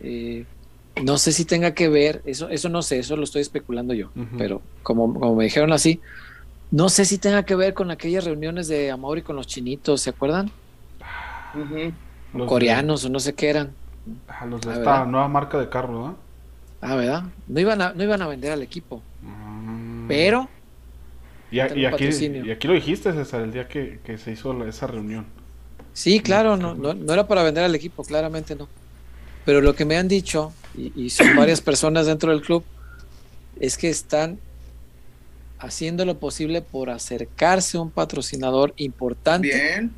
eh, 0.01 0.47
no 0.97 1.19
sé 1.19 1.33
si 1.33 1.45
tenga 1.47 1.75
que 1.75 1.89
ver, 1.89 2.23
eso, 2.25 2.49
eso 2.49 2.69
no 2.69 2.83
sé, 2.83 2.99
eso 3.01 3.17
lo 3.17 3.25
estoy 3.25 3.43
especulando 3.43 3.95
yo, 3.95 4.15
pero 4.37 4.69
como, 4.83 5.13
como 5.15 5.37
me 5.37 5.45
dijeron 5.45 5.73
así, 5.73 6.01
no 6.71 6.89
sé 6.91 7.05
si 7.07 7.19
tenga 7.19 7.45
que 7.45 7.57
ver 7.57 7.75
con 7.75 7.91
aquellas 7.91 8.25
reuniones 8.25 8.69
de 8.69 8.91
Amaury 8.91 9.23
con 9.23 9.37
los 9.37 9.47
chinitos, 9.49 10.03
¿se 10.03 10.11
acuerdan? 10.11 10.55
Los 11.53 11.69
de- 11.71 11.99
Coreanos 12.51 13.05
o 13.05 13.09
no 13.11 13.21
sé 13.21 13.35
qué 13.35 13.51
eran. 13.51 13.79
ah, 14.29 14.47
los 14.47 14.65
de 14.65 14.71
Ah, 14.71 14.73
esta 14.73 15.05
¿verdad? 15.05 15.07
nueva 15.07 15.29
marca 15.29 15.59
de 15.59 15.69
carro, 15.69 16.03
¿verdad? 16.03 16.17
Ah, 16.81 16.97
¿verdad? 16.97 17.23
No 17.47 17.61
iban 17.61 17.81
a, 17.83 17.93
no 17.95 18.03
iban 18.05 18.23
a 18.23 18.29
vender 18.29 18.53
al 18.53 18.63
equipo, 18.63 19.07
Mm. 19.23 20.07
pero 20.07 20.55
Y, 21.51 21.61
a- 21.61 21.77
aquí, 21.87 22.05
y 22.43 22.51
aquí 22.51 22.69
lo 22.69 22.75
dijiste, 22.75 23.13
César, 23.13 23.43
el 23.43 23.53
día 23.53 23.69
que, 23.69 24.01
que 24.05 24.19
se 24.19 24.33
hizo 24.33 24.53
la- 24.53 24.69
esa 24.69 24.87
reunión. 24.87 25.27
sí, 25.93 26.23
claro, 26.23 26.57
no, 26.57 26.75
no, 26.75 26.95
no 26.95 27.13
era 27.13 27.27
para 27.27 27.43
vender 27.43 27.65
al 27.65 27.75
equipo, 27.75 28.05
claramente 28.05 28.55
no. 28.57 28.73
Pero 29.47 29.63
lo 29.63 29.75
que 29.75 29.87
me 29.87 29.97
han 29.97 30.09
dicho, 30.09 30.53
y, 30.77 30.93
y 30.95 31.09
son 31.09 31.35
varias 31.37 31.63
personas 31.63 32.05
dentro 32.07 32.31
del 32.31 32.43
club, 32.43 32.63
es 33.59 33.79
que 33.79 33.89
están 33.89 34.39
haciendo 35.59 36.05
lo 36.05 36.19
posible 36.19 36.63
por 36.63 36.91
acercarse 36.91 37.79
a 37.79 37.81
un 37.81 37.91
patrocinador 37.91 38.75
importante 38.77 39.49
Bien. 39.49 39.93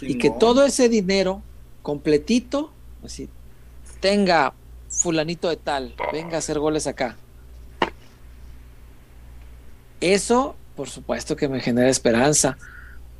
y 0.00 0.18
que 0.18 0.30
todo 0.30 0.64
ese 0.64 0.88
dinero 0.88 1.42
completito, 1.82 2.72
así, 3.04 3.28
tenga 4.00 4.54
fulanito 4.88 5.48
de 5.48 5.56
tal, 5.56 5.94
venga 6.12 6.36
a 6.36 6.38
hacer 6.38 6.58
goles 6.58 6.86
acá. 6.86 7.16
Eso, 10.00 10.56
por 10.76 10.88
supuesto 10.88 11.36
que 11.36 11.48
me 11.48 11.60
genera 11.60 11.88
esperanza. 11.88 12.58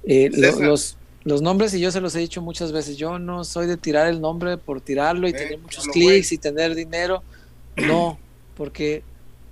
Eh, 0.04 0.30
César. 0.32 0.61
los, 0.61 0.96
los 1.24 1.42
nombres, 1.42 1.72
y 1.74 1.80
yo 1.80 1.90
se 1.90 2.00
los 2.00 2.14
he 2.14 2.18
dicho 2.18 2.42
muchas 2.42 2.72
veces, 2.72 2.96
yo 2.96 3.18
no 3.18 3.44
soy 3.44 3.66
de 3.66 3.76
tirar 3.76 4.08
el 4.08 4.20
nombre 4.20 4.56
por 4.58 4.80
tirarlo 4.80 5.26
y 5.28 5.30
Eh, 5.30 5.35
tener 5.35 5.58
muchos 5.58 5.87
clics 5.87 6.32
y 6.32 6.38
tener 6.38 6.74
dinero. 6.74 7.22
No, 7.76 8.18
porque 8.56 9.02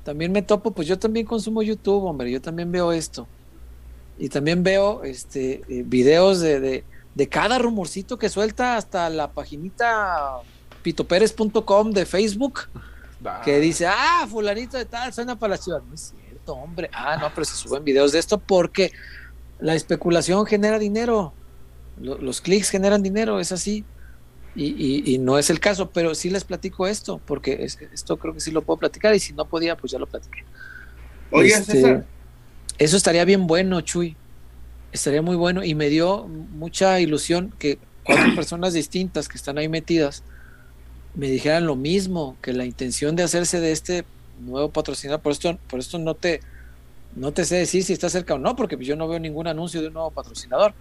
también 0.04 0.32
me 0.32 0.42
topo, 0.42 0.72
pues 0.72 0.88
yo 0.88 0.98
también 0.98 1.26
consumo 1.26 1.62
YouTube, 1.62 2.04
hombre, 2.04 2.30
yo 2.30 2.40
también 2.40 2.70
veo 2.72 2.92
esto. 2.92 3.26
Y 4.18 4.28
también 4.28 4.62
veo 4.62 5.02
este 5.04 5.62
eh, 5.68 5.82
videos 5.86 6.40
de, 6.40 6.60
de, 6.60 6.84
de 7.14 7.28
cada 7.28 7.58
rumorcito 7.58 8.18
que 8.18 8.28
suelta 8.28 8.76
hasta 8.76 9.08
la 9.08 9.30
paginita 9.30 10.40
pitoperes.com 10.82 11.92
de 11.92 12.06
Facebook 12.06 12.68
que 13.44 13.60
dice, 13.60 13.86
ah, 13.86 14.26
fulanito 14.28 14.78
de 14.78 14.86
tal, 14.86 15.12
suena 15.12 15.38
para 15.38 15.52
la 15.52 15.56
ciudad. 15.58 15.82
No 15.86 15.94
es 15.94 16.14
cierto, 16.26 16.54
hombre. 16.54 16.88
Ah, 16.92 17.18
no, 17.20 17.30
pero 17.34 17.44
se 17.44 17.54
suben 17.54 17.84
videos 17.84 18.12
de 18.12 18.18
esto 18.18 18.38
porque 18.38 18.92
la 19.58 19.74
especulación 19.74 20.46
genera 20.46 20.78
dinero. 20.78 21.34
Lo- 22.00 22.18
los 22.18 22.40
clics 22.40 22.70
generan 22.70 23.02
dinero, 23.02 23.40
es 23.40 23.52
así. 23.52 23.84
Y, 24.56 24.66
y- 24.66 25.14
y 25.14 25.18
no 25.18 25.38
es 25.38 25.48
el 25.50 25.60
caso, 25.60 25.90
pero 25.90 26.14
sí 26.14 26.28
les 26.30 26.44
platico 26.44 26.86
esto, 26.86 27.20
porque 27.26 27.58
es- 27.64 27.78
esto 27.92 28.16
creo 28.18 28.34
que 28.34 28.40
sí 28.40 28.50
lo 28.50 28.62
puedo 28.62 28.78
platicar 28.78 29.14
y 29.14 29.20
si 29.20 29.32
no 29.32 29.44
podía, 29.44 29.76
pues 29.76 29.92
ya 29.92 29.98
lo 29.98 30.06
platiqué. 30.06 30.44
Oye, 31.30 31.48
Este, 31.48 31.72
César, 31.72 32.06
Eso 32.78 32.96
estaría 32.96 33.24
bien 33.24 33.46
bueno, 33.46 33.80
Chuy. 33.82 34.16
Estaría 34.92 35.22
muy 35.22 35.36
bueno 35.36 35.62
y 35.62 35.74
me 35.74 35.88
dio 35.88 36.26
mucha 36.26 36.98
ilusión 36.98 37.52
que 37.58 37.78
cuatro 38.02 38.34
personas 38.34 38.72
distintas 38.72 39.28
que 39.28 39.36
están 39.36 39.58
ahí 39.58 39.68
metidas 39.68 40.24
me 41.14 41.28
dijeran 41.28 41.66
lo 41.66 41.76
mismo, 41.76 42.36
que 42.42 42.52
la 42.52 42.64
intención 42.64 43.14
de 43.16 43.22
hacerse 43.22 43.60
de 43.60 43.72
este 43.72 44.04
nuevo 44.40 44.70
patrocinador, 44.70 45.20
por 45.20 45.32
esto, 45.32 45.58
por 45.68 45.78
esto 45.80 45.98
no 45.98 46.14
te 46.14 46.40
no 47.16 47.32
te 47.32 47.44
sé 47.44 47.56
decir 47.56 47.82
si 47.82 47.92
está 47.92 48.08
cerca 48.08 48.34
o 48.34 48.38
no, 48.38 48.54
porque 48.54 48.76
yo 48.84 48.94
no 48.96 49.08
veo 49.08 49.18
ningún 49.18 49.48
anuncio 49.48 49.80
de 49.80 49.88
un 49.88 49.94
nuevo 49.94 50.12
patrocinador, 50.12 50.72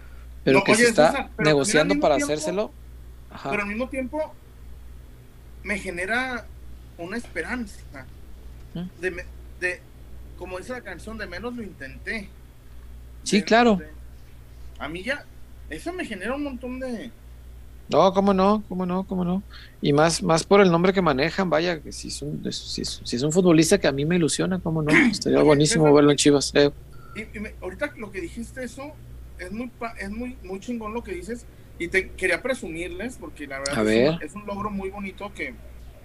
pero 0.44 0.58
No, 0.58 0.64
que 0.64 0.72
oye, 0.72 0.82
se 0.84 0.88
está 0.90 1.10
César, 1.10 1.30
negociando 1.38 1.94
para 2.00 2.16
tiempo- 2.16 2.32
hacérselo. 2.32 2.70
Ajá. 3.32 3.50
pero 3.50 3.62
al 3.62 3.68
mismo 3.68 3.88
tiempo 3.88 4.34
me 5.62 5.78
genera 5.78 6.46
una 6.98 7.16
esperanza. 7.16 7.80
De, 9.00 9.24
de- 9.60 9.80
como 10.38 10.58
dice 10.58 10.72
la 10.72 10.80
canción, 10.80 11.18
de 11.18 11.26
menos 11.26 11.54
lo 11.54 11.62
intenté. 11.62 12.28
Sí, 13.24 13.38
De- 13.38 13.44
claro. 13.44 13.76
de- 13.76 13.88
a 14.78 14.88
mí 14.88 15.02
ya, 15.02 15.24
eso 15.68 15.92
me 15.92 16.04
genera 16.04 16.34
un 16.34 16.42
montón 16.44 16.80
de... 16.80 17.10
No, 17.90 18.12
cómo 18.14 18.32
no, 18.32 18.62
cómo 18.68 18.86
no, 18.86 19.04
cómo 19.04 19.24
no. 19.24 19.42
Y 19.82 19.92
más, 19.92 20.22
más 20.22 20.44
por 20.44 20.60
el 20.60 20.70
nombre 20.70 20.92
que 20.92 21.02
manejan, 21.02 21.50
vaya, 21.50 21.80
que 21.82 21.90
si 21.92 22.08
es 22.08 22.22
un, 22.22 22.40
si 22.52 22.82
es, 22.82 23.00
si 23.04 23.16
es 23.16 23.22
un 23.22 23.32
futbolista 23.32 23.78
que 23.78 23.88
a 23.88 23.92
mí 23.92 24.04
me 24.04 24.14
ilusiona, 24.16 24.60
cómo 24.60 24.80
no. 24.82 24.90
Estaría 24.92 25.38
Oye, 25.38 25.46
buenísimo 25.46 25.84
César, 25.84 25.94
verlo 25.94 26.10
en 26.12 26.16
Chivas. 26.16 26.52
Eh, 26.54 26.70
Y, 27.16 27.36
y 27.36 27.40
me- 27.40 27.54
ahorita 27.60 27.92
lo 27.98 28.10
que 28.12 28.20
dijiste 28.20 28.62
eso 28.64 28.92
es 29.40 29.50
muy 29.52 29.70
es 29.98 30.10
muy 30.10 30.36
muy 30.44 30.60
chingón 30.60 30.94
lo 30.94 31.02
que 31.02 31.12
dices 31.12 31.44
y 31.78 31.88
te 31.88 32.10
quería 32.10 32.42
presumirles 32.42 33.16
porque 33.18 33.46
la 33.46 33.58
verdad 33.58 33.76
es. 33.88 34.08
Un, 34.10 34.22
es 34.22 34.34
un 34.34 34.46
logro 34.46 34.70
muy 34.70 34.90
bonito 34.90 35.32
que, 35.34 35.54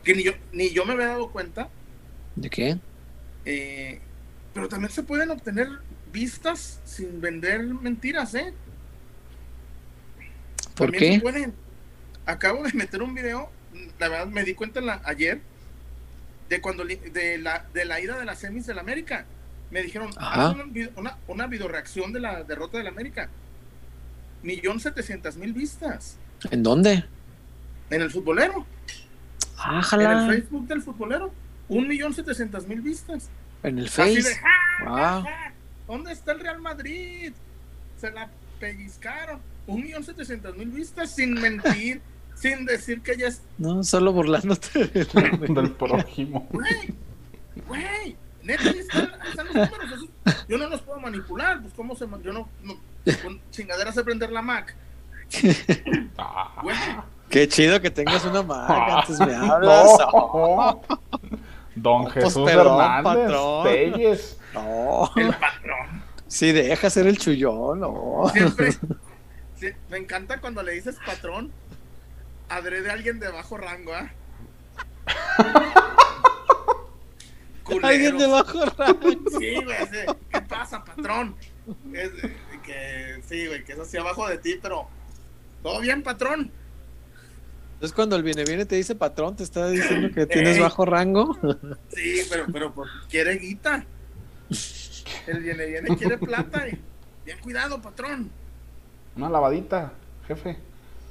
que 0.04 0.16
ni 0.16 0.24
yo 0.24 0.32
ni 0.54 0.70
yo 0.72 0.86
me 0.86 0.94
había 0.94 1.08
dado 1.08 1.30
cuenta 1.32 1.70
¿De 2.36 2.50
qué? 2.50 2.78
Eh, 3.46 4.00
pero 4.54 4.68
también 4.68 4.92
se 4.92 5.04
pueden 5.04 5.32
obtener 5.32 5.68
vistas 6.12 6.80
sin 6.86 7.20
vender 7.22 7.64
mentiras, 7.64 8.34
¿eh? 8.36 8.54
¿Por 10.76 10.92
También 10.92 11.14
se 11.14 11.20
qué? 11.20 11.22
pueden. 11.22 11.54
Acabo 12.26 12.64
de 12.64 12.74
meter 12.74 13.02
un 13.04 13.14
video, 13.14 13.50
la 14.00 14.10
verdad 14.10 14.28
me 14.28 14.44
di 14.44 14.54
cuenta 14.54 14.82
la- 14.82 15.02
ayer, 15.06 15.40
de 16.50 16.62
cuando 16.62 16.84
de 16.86 17.38
la, 17.38 17.66
de 17.74 17.86
la 17.86 18.00
ida 18.00 18.18
de 18.18 18.26
las 18.26 18.40
semis 18.40 18.66
del 18.66 18.80
América. 18.80 19.26
Me 19.76 19.84
dijeron, 19.84 20.10
Ajá. 20.16 20.48
haz 20.48 20.56
una, 20.56 20.64
vi- 20.64 20.90
una, 20.96 21.18
una 21.28 21.48
videoreacción 21.48 22.14
de 22.14 22.22
la 22.22 22.44
derrota 22.46 22.78
del 22.78 22.88
América. 22.88 23.28
Millón 24.42 24.80
setecientas 24.80 25.36
mil 25.36 25.52
vistas 25.52 26.18
¿En 26.50 26.64
dónde? 26.64 27.04
en 27.90 28.02
el 28.02 28.10
futbolero, 28.10 28.66
en 29.92 30.02
el. 30.02 30.28
Facebook 30.28 30.66
del 30.68 30.82
futbolero. 30.82 31.34
Un 31.68 31.88
millón 31.90 32.14
setecientas 32.14 32.66
mil 32.68 32.80
vistas. 32.80 33.30
En 33.64 33.78
el 33.80 33.86
de, 33.86 33.90
Face. 33.92 34.36
¡ja, 34.36 34.86
Wow. 34.86 35.24
ja! 35.24 35.54
¿Dónde 35.88 36.14
está 36.14 36.32
el 36.32 36.40
Real 36.40 36.62
Madrid? 36.62 37.34
Se 38.00 38.12
la 38.12 38.30
pellizcaron. 38.62 39.42
Un 39.68 39.82
millón 39.84 40.04
setecientas 40.06 40.56
mil 40.56 40.70
vistas 40.70 41.14
sin 41.14 41.34
mentir, 41.42 42.02
sin 42.36 42.66
decir 42.66 43.02
que 43.02 43.18
ya 43.18 43.28
es. 43.28 43.42
No, 43.58 43.84
solo 43.84 44.14
burlándote. 44.14 44.86
Del 45.50 45.72
prójimo. 45.72 46.48
Güey, 46.52 46.94
güey, 47.68 48.16
neta, 48.46 48.64
ahí 48.70 48.80
están, 48.80 49.12
ahí 49.22 49.30
están 49.30 49.46
los 49.48 49.56
números. 49.56 49.92
esos- 50.26 50.46
yo 50.48 50.58
no 50.58 50.70
los 50.70 50.82
puedo 50.82 51.00
manipular. 51.00 51.62
Pues, 51.62 51.74
¿cómo 51.74 51.96
se.? 51.96 52.06
Yo 52.24 52.34
no. 52.34 52.48
no 52.64 52.76
con 53.24 53.40
chingaderas 53.52 53.96
de 53.96 54.04
prender 54.04 54.32
la 54.32 54.42
Mac. 54.42 54.76
Qué 57.30 57.48
chido 57.48 57.82
que 57.82 57.90
tengas 57.92 58.24
una. 58.26 58.40
Antes 59.00 59.20
me 59.20 59.36
hablas. 59.36 59.88
no. 60.14 60.82
Don 61.76 62.04
Pues, 62.04 62.14
Jesús 62.14 62.46
perdón, 62.46 62.80
Hernández 62.82 63.04
patrón. 63.04 63.64
Telles. 63.66 64.38
No. 64.54 65.12
el 65.18 65.28
patrón. 65.34 66.04
Sí, 66.28 66.52
deja 66.54 66.90
ser 66.90 67.08
el 67.08 67.18
chullón. 67.18 67.82
No. 67.82 68.30
Siempre. 68.32 68.72
sí, 69.60 69.68
me 69.90 69.98
encanta 69.98 70.40
cuando 70.40 70.64
le 70.64 70.72
dices 70.74 70.96
patrón. 71.06 71.52
Adrede 72.48 72.90
a 72.92 72.94
alguien 72.94 73.20
de 73.20 73.28
bajo 73.30 73.58
rango, 73.58 73.92
¿ah? 73.94 74.10
Culeros. 77.66 78.20
de 78.20 78.28
bajo 78.28 78.66
rango. 78.78 79.10
Sí, 79.40 79.56
güey. 79.64 79.78
¿qué 80.32 80.42
pasa, 80.42 80.84
patrón? 80.84 81.36
Es, 81.94 82.12
eh, 82.24 82.36
que 82.64 83.22
sí, 83.28 83.48
güey, 83.48 83.64
que 83.64 83.74
es 83.74 83.80
así 83.80 83.98
abajo 83.98 84.28
de 84.28 84.38
ti, 84.38 84.58
pero 84.62 84.88
todo 85.64 85.80
bien, 85.82 86.04
patrón. 86.04 86.52
Entonces, 87.74 87.94
cuando 87.94 88.16
el 88.16 88.24
viene 88.24 88.44
viene 88.46 88.66
te 88.66 88.76
dice 88.76 88.96
patrón, 88.96 89.36
te 89.36 89.44
está 89.44 89.68
diciendo 89.70 90.10
que 90.14 90.26
tienes 90.26 90.56
Ey. 90.58 90.62
bajo 90.62 90.86
rango. 90.86 91.38
Sí, 91.90 92.22
pero, 92.30 92.46
pero 92.52 92.74
pues, 92.74 92.90
quiere 93.10 93.38
guita. 93.38 93.86
El 95.28 95.40
viene, 95.42 95.66
viene, 95.66 95.98
quiere 95.98 96.18
plata. 96.18 96.68
y- 96.70 96.80
Bien 97.26 97.40
cuidado, 97.40 97.82
patrón. 97.82 98.30
Una 99.16 99.30
lavadita, 99.30 99.92
jefe. 100.28 100.58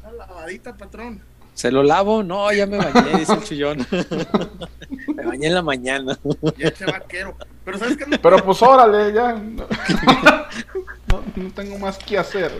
Una 0.03 0.13
lavadita, 0.13 0.77
patrón. 0.77 1.21
¿Se 1.55 1.71
lo 1.71 1.83
lavo? 1.83 2.23
No, 2.23 2.53
ya 2.53 2.67
me 2.67 2.77
bañé, 2.79 3.19
dice 3.19 3.33
el 3.35 3.45
chullón. 3.45 3.87
me 5.15 5.25
bañé 5.25 5.47
en 5.47 5.55
la 5.55 5.63
mañana. 5.63 6.19
Ya 6.59 6.73
vaquero. 6.87 7.37
Pero 7.65 7.79
¿sabes 7.79 7.97
qué? 7.97 8.19
Pero 8.19 8.45
pues 8.45 8.61
órale, 8.63 9.13
ya. 9.15 9.33
No, 9.35 9.67
no- 11.09 11.25
no 11.37 11.51
tengo 11.53 11.79
más 11.79 11.97
que 11.99 12.19
hacer. 12.19 12.53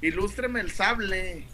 Ilústreme 0.00 0.60
el 0.60 0.70
sable. 0.70 1.46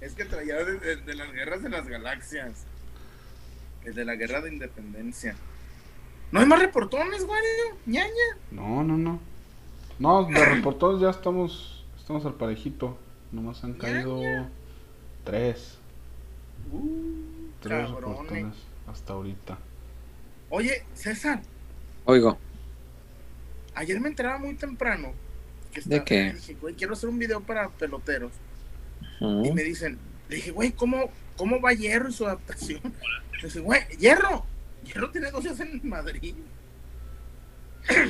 Es 0.00 0.12
que 0.14 0.24
traía 0.24 0.56
de, 0.64 0.78
de- 0.78 0.96
de 0.96 1.14
las 1.14 1.32
guerras 1.32 1.62
de 1.62 1.68
las 1.70 1.86
galaxias. 1.88 2.64
El 3.84 3.94
de 3.94 4.04
la 4.04 4.14
guerra 4.14 4.40
de 4.40 4.52
independencia. 4.52 5.34
¿No 6.30 6.40
hay 6.40 6.46
más 6.46 6.58
reportones, 6.60 7.24
güey? 7.26 7.40
ñaña. 7.86 8.08
No, 8.50 8.82
no, 8.82 8.96
no. 8.96 9.20
No, 9.98 10.24
de 10.24 10.44
reportados 10.44 11.00
ya 11.00 11.10
estamos, 11.10 11.73
estamos 12.04 12.26
al 12.26 12.34
parejito. 12.34 12.98
Nomás 13.32 13.64
han 13.64 13.72
caído 13.72 14.20
tres. 15.24 15.78
Uh, 16.70 17.48
Tres 17.62 17.88
reportones 17.88 18.54
hasta 18.86 19.14
ahorita. 19.14 19.58
Oye, 20.50 20.84
César, 20.92 21.40
Oigo, 22.04 22.36
ayer 23.74 23.98
me 24.00 24.08
enteraba 24.08 24.36
muy 24.36 24.54
temprano. 24.54 25.14
Que 25.72 25.80
¿De 25.80 26.04
qué? 26.04 26.34
Dije, 26.34 26.54
güey, 26.60 26.74
quiero 26.74 26.92
hacer 26.92 27.08
un 27.08 27.18
video 27.18 27.40
para 27.40 27.70
peloteros. 27.70 28.32
Y 29.20 29.50
me 29.52 29.62
dicen, 29.62 29.98
le 30.28 30.36
dije, 30.36 30.50
güey, 30.50 30.72
¿cómo, 30.72 31.08
¿cómo 31.38 31.58
va 31.58 31.72
Hierro 31.72 32.10
y 32.10 32.12
su 32.12 32.26
adaptación? 32.26 32.82
Le 33.40 33.48
dije, 33.48 33.60
güey, 33.60 33.80
Hierro. 33.98 34.44
Hierro 34.84 35.10
tiene 35.10 35.30
dos 35.30 35.42
días 35.42 35.58
en 35.60 35.80
Madrid. 35.88 36.34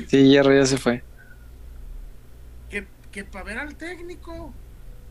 sí, 0.08 0.28
Hierro 0.28 0.52
ya 0.52 0.66
se 0.66 0.78
fue. 0.78 1.04
Que, 3.14 3.24
para 3.24 3.44
ver 3.44 3.58
al 3.58 3.76
técnico. 3.76 4.52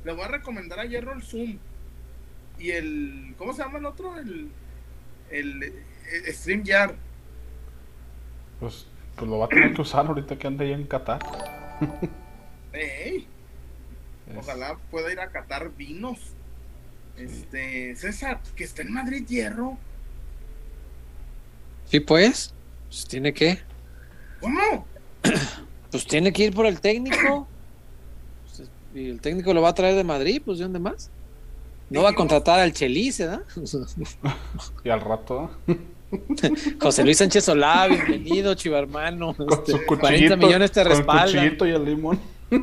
Le 0.04 0.12
voy 0.12 0.24
a 0.24 0.28
recomendar 0.28 0.78
a 0.80 0.86
Hierro 0.86 1.14
el 1.14 1.24
Zoom. 1.24 1.58
Y 2.60 2.72
el. 2.72 3.34
¿Cómo 3.38 3.54
se 3.54 3.64
llama 3.64 3.80
el 3.80 3.86
otro? 3.86 4.18
El. 4.18 4.50
El. 5.32 5.64
eh, 5.64 6.34
StreamYard. 6.34 6.96
Pues, 8.60 8.88
pues 9.16 9.30
lo 9.30 9.40
va 9.40 9.46
a 9.46 9.50
tener 9.50 9.74
que 9.74 9.82
usar 9.82 10.06
ahorita 10.06 10.38
que 10.38 10.48
anda 10.48 10.66
ahí 10.66 10.74
en 10.74 10.86
Qatar. 10.86 11.22
Ey, 12.74 13.26
Es- 14.30 14.38
ojalá 14.38 14.78
pueda 14.92 15.12
ir 15.12 15.20
a 15.22 15.30
catar 15.32 15.72
vinos. 15.76 16.20
Este. 17.16 17.96
César, 17.96 18.42
que 18.56 18.66
está 18.66 18.82
en 18.82 18.92
Madrid 18.92 19.26
Hierro. 19.26 19.78
Sí, 21.86 22.02
pues. 22.02 22.54
Pues 22.90 23.08
tiene 23.08 23.34
que. 23.34 23.60
¿Cómo? 24.42 24.86
Pues 25.92 26.08
tiene 26.08 26.34
que 26.34 26.46
ir 26.46 26.54
por 26.56 26.66
el 26.66 26.82
técnico. 26.82 27.48
Y 28.94 29.10
el 29.10 29.20
técnico 29.22 29.54
lo 29.54 29.62
va 29.62 29.70
a 29.70 29.74
traer 29.74 29.96
de 29.96 30.04
Madrid, 30.04 30.42
pues 30.44 30.58
¿de 30.60 30.66
dónde 30.66 30.80
más? 30.80 31.10
No 31.90 32.04
va 32.04 32.10
a 32.10 32.14
contratar 32.16 32.60
al 32.60 32.74
Chelis, 32.74 33.18
¿verdad? 33.20 33.42
Y 34.84 34.90
al 34.90 35.02
rato. 35.02 35.50
José 36.82 37.04
Luis 37.04 37.18
Sánchez 37.18 37.46
Solá, 37.46 37.88
bienvenido, 37.88 38.54
chivarmano. 38.54 39.34
con 39.34 39.52
Este, 39.52 39.72
su 39.74 39.80
40 39.86 39.98
cuchillito, 40.08 40.38
millones 40.38 40.72
te 40.72 40.84
con 40.84 40.92
el 40.92 40.98
respaldan. 40.98 41.58
y 41.60 41.70
el 41.72 41.86
limón. 41.86 42.20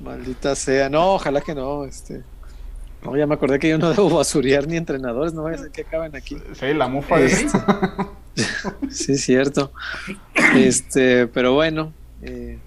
Maldita 0.00 0.54
sea. 0.54 0.88
No, 0.88 1.14
ojalá 1.14 1.40
que 1.40 1.54
no. 1.54 1.84
Este. 1.84 2.22
No, 3.02 3.16
ya 3.16 3.26
me 3.26 3.34
acordé 3.34 3.58
que 3.58 3.68
yo 3.68 3.78
no 3.78 3.90
debo 3.94 4.10
basurear 4.10 4.66
ni 4.66 4.76
entrenadores, 4.76 5.32
no 5.32 5.42
vaya 5.44 5.56
a 5.56 5.60
ser 5.62 5.70
que 5.70 5.82
acaben 5.82 6.14
aquí. 6.16 6.36
Sí, 6.58 6.74
la 6.74 6.88
mufa 6.88 7.18
de... 7.18 7.26
Este, 7.26 7.58
sí, 8.90 9.12
es 9.12 9.20
cierto. 9.24 9.72
Este, 10.56 11.26
pero 11.28 11.54
bueno. 11.54 11.92
eh, 12.22 12.58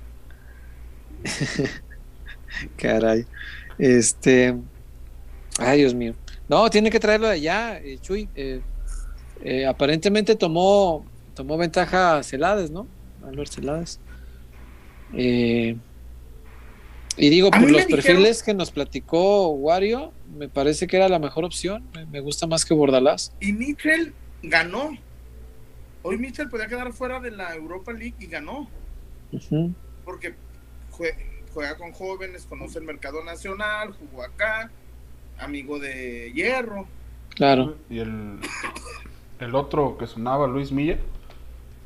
Caray. 2.77 3.25
Este. 3.77 4.55
Ay, 5.59 5.79
Dios 5.79 5.93
mío. 5.93 6.13
No, 6.47 6.69
tiene 6.69 6.89
que 6.89 6.99
traerlo 6.99 7.27
de 7.27 7.33
allá, 7.33 7.77
eh, 7.79 7.97
Chuy. 8.01 8.27
Eh, 8.35 8.61
eh, 9.43 9.65
aparentemente 9.65 10.35
tomó, 10.35 11.05
tomó 11.33 11.57
ventaja 11.57 12.21
Celades, 12.23 12.69
¿no? 12.71 12.87
Albert 13.25 13.51
Celades. 13.51 13.99
Y 15.13 15.75
digo, 17.17 17.51
por 17.51 17.61
los 17.61 17.85
dijeron- 17.87 17.91
perfiles 17.91 18.43
que 18.43 18.53
nos 18.53 18.71
platicó 18.71 19.49
Wario, 19.49 20.11
me 20.35 20.49
parece 20.49 20.87
que 20.87 20.97
era 20.97 21.09
la 21.09 21.19
mejor 21.19 21.43
opción. 21.45 21.83
Me, 21.93 22.05
me 22.05 22.19
gusta 22.19 22.47
más 22.47 22.65
que 22.65 22.73
Bordalás. 22.73 23.33
Y 23.39 23.53
Mitchell 23.53 24.13
ganó. 24.43 24.97
Hoy 26.03 26.17
Mitchell 26.17 26.49
podía 26.49 26.67
quedar 26.67 26.91
fuera 26.93 27.19
de 27.19 27.31
la 27.31 27.53
Europa 27.55 27.91
League 27.93 28.15
y 28.19 28.25
ganó. 28.27 28.67
Porque 30.03 30.33
jue- 30.91 31.15
juega 31.53 31.77
con 31.77 31.91
jóvenes, 31.91 32.45
conoce 32.45 32.79
el 32.79 32.85
mercado 32.85 33.23
nacional, 33.23 33.93
jugó 33.93 34.23
acá, 34.23 34.71
amigo 35.37 35.79
de 35.79 36.31
Hierro. 36.33 36.87
Claro. 37.35 37.77
Y 37.89 37.99
el, 37.99 38.39
el 39.39 39.55
otro 39.55 39.97
que 39.97 40.07
sonaba, 40.07 40.47
Luis 40.47 40.71
Milla, 40.71 40.97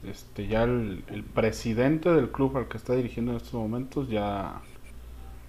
este 0.08 0.48
ya 0.48 0.64
el, 0.64 1.04
el 1.12 1.24
presidente 1.24 2.10
del 2.10 2.30
club 2.32 2.58
al 2.58 2.68
que 2.68 2.78
está 2.78 2.96
dirigiendo 2.96 3.32
en 3.32 3.38
estos 3.38 3.54
momentos 3.54 4.08
ya 4.10 4.62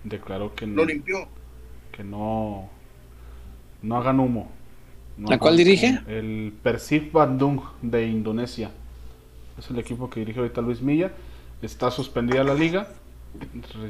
declaró 0.04 0.54
que 0.54 0.66
no, 0.66 0.76
Lo 0.76 0.84
limpió. 0.86 1.28
que 1.92 2.02
no, 2.04 2.68
no 3.86 3.96
hagan 3.96 4.20
humo. 4.20 4.50
No 5.16 5.30
¿A 5.32 5.38
cuál 5.38 5.54
hagan 5.54 5.64
dirige? 5.64 6.00
El 6.08 6.52
Persib 6.62 7.12
Bandung 7.12 7.60
de 7.82 8.06
Indonesia. 8.06 8.70
Es 9.58 9.70
el 9.70 9.78
equipo 9.78 10.10
que 10.10 10.20
dirige 10.20 10.40
ahorita 10.40 10.60
Luis 10.60 10.82
Milla. 10.82 11.12
Está 11.62 11.90
suspendida 11.90 12.44
la 12.44 12.54
liga. 12.54 12.88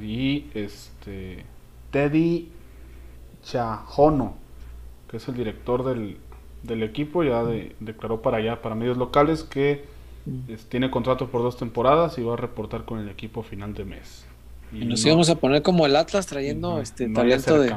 Y 0.03 0.47
este 0.55 1.44
Teddy 1.90 2.49
Chajono, 3.44 4.34
que 5.11 5.16
es 5.18 5.28
el 5.28 5.34
director 5.36 5.84
del, 5.84 6.18
del 6.62 6.82
equipo, 6.82 7.22
ya 7.24 7.44
de- 7.44 7.74
declaró 7.80 8.22
para 8.22 8.38
allá, 8.38 8.61
para 8.62 8.74
medios 8.74 8.97
locales, 8.97 9.42
que 9.44 9.84
es- 10.49 10.66
tiene 10.68 10.90
contrato 10.90 11.28
por 11.28 11.42
dos 11.42 11.57
temporadas 11.57 12.18
y 12.18 12.22
va 12.22 12.34
a 12.34 12.36
reportar 12.36 12.84
con 12.84 12.99
el 12.99 13.09
equipo 13.09 13.40
a 13.40 13.44
final 13.44 13.74
de 13.74 13.84
mes. 13.84 14.26
Y 14.72 14.84
nos 14.84 15.05
íbamos 15.07 15.30
a 15.30 15.36
poner 15.36 15.62
como 15.62 15.86
el 15.86 15.94
Atlas 15.94 16.26
trayendo 16.26 16.72
no- 16.74 16.80
este 16.80 17.07
no 17.09 17.20
talento 17.20 17.59
de. 17.61 17.68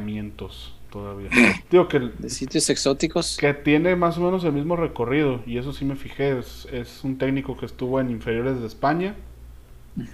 Todavía. 0.91 1.29
Digo 1.71 1.87
que 1.87 1.99
de 1.99 2.29
sitios 2.29 2.69
exóticos. 2.69 3.37
Que 3.37 3.53
tiene 3.53 3.95
más 3.95 4.17
o 4.17 4.21
menos 4.21 4.43
el 4.43 4.53
mismo 4.53 4.75
recorrido, 4.75 5.41
y 5.45 5.57
eso 5.57 5.73
sí 5.73 5.85
me 5.85 5.95
fijé. 5.95 6.39
Es, 6.39 7.03
un 7.03 7.17
técnico 7.17 7.57
que 7.57 7.65
estuvo 7.65 7.99
en 7.99 8.09
inferiores 8.09 8.59
de 8.59 8.67
España 8.67 9.15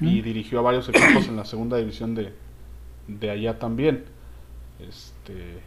y 0.01 0.21
dirigió 0.21 0.59
a 0.59 0.61
varios 0.63 0.89
equipos 0.89 1.27
en 1.27 1.35
la 1.35 1.45
segunda 1.45 1.77
división 1.77 2.15
de, 2.15 2.33
de 3.07 3.29
allá 3.29 3.59
también. 3.59 4.05
Este, 4.79 5.59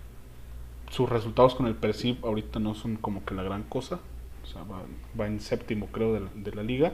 sus 0.91 1.09
resultados 1.09 1.55
con 1.55 1.67
el 1.67 1.75
Persib 1.75 2.25
ahorita 2.25 2.59
no 2.59 2.75
son 2.75 2.97
como 2.97 3.25
que 3.25 3.35
la 3.35 3.43
gran 3.43 3.63
cosa. 3.65 4.01
O 4.43 4.47
sea, 4.47 4.63
va, 4.63 5.27
en 5.27 5.41
séptimo, 5.41 5.89
creo, 5.89 6.15
de 6.35 6.53
la, 6.53 6.63
liga. 6.63 6.93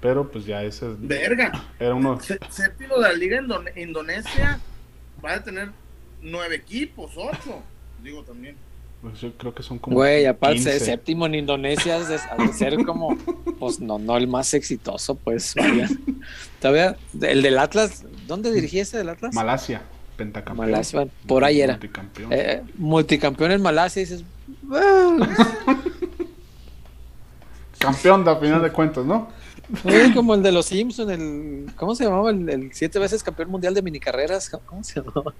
Pero 0.00 0.30
pues 0.30 0.44
ya 0.44 0.62
ese 0.62 0.90
es. 0.90 1.00
Verga. 1.00 1.52
Era 1.78 1.94
uno. 1.94 2.18
Séptimo 2.20 2.96
de 2.96 3.00
la 3.00 3.12
liga 3.12 3.38
en 3.38 3.88
Indonesia. 3.88 4.60
Va 5.24 5.34
a 5.34 5.42
tener 5.42 5.70
nueve 6.22 6.56
equipos, 6.56 7.12
ocho. 7.16 7.62
Digo 8.02 8.22
también. 8.22 8.56
Pues 9.02 9.20
yo 9.20 9.32
creo 9.36 9.52
que 9.54 9.62
son 9.64 9.78
como. 9.78 9.96
Güey, 9.96 10.26
aparte 10.26 10.60
de 10.60 10.78
séptimo 10.78 11.26
en 11.26 11.34
Indonesia, 11.34 11.98
de, 11.98 12.18
ser 12.52 12.84
como, 12.84 13.16
pues 13.58 13.80
no, 13.80 13.98
no 13.98 14.16
el 14.16 14.28
más 14.28 14.54
exitoso, 14.54 15.16
pues 15.16 15.54
vaya. 15.56 15.88
Todavía, 16.60 16.96
el 17.20 17.42
del 17.42 17.58
Atlas, 17.58 18.04
¿dónde 18.28 18.52
dirigía 18.52 18.82
ese 18.82 18.98
del 18.98 19.08
Atlas? 19.08 19.34
Malasia, 19.34 19.82
pentacampeón. 20.16 20.70
Malasia, 20.70 21.08
por 21.26 21.44
ahí 21.44 21.60
era. 21.60 21.72
Multicampeón. 21.74 22.32
Eh, 22.32 22.62
multicampeón 22.76 23.50
en 23.50 23.60
Malasia, 23.60 24.00
dices. 24.00 24.24
Campeón, 27.78 28.28
a 28.28 28.36
final 28.36 28.62
de 28.62 28.70
cuentas, 28.70 29.04
¿no? 29.04 29.28
Como 30.14 30.34
el 30.34 30.42
de 30.42 30.52
los 30.52 30.66
Simpsons, 30.66 31.10
el, 31.10 31.66
¿cómo 31.76 31.94
se 31.94 32.04
llamaba? 32.04 32.30
El, 32.30 32.70
siete 32.72 32.98
veces 32.98 33.22
campeón 33.22 33.50
mundial 33.50 33.74
de 33.74 33.82
minicarreras, 33.82 34.50
¿cómo 34.66 34.82
se 34.84 35.00
llamaba? 35.00 35.34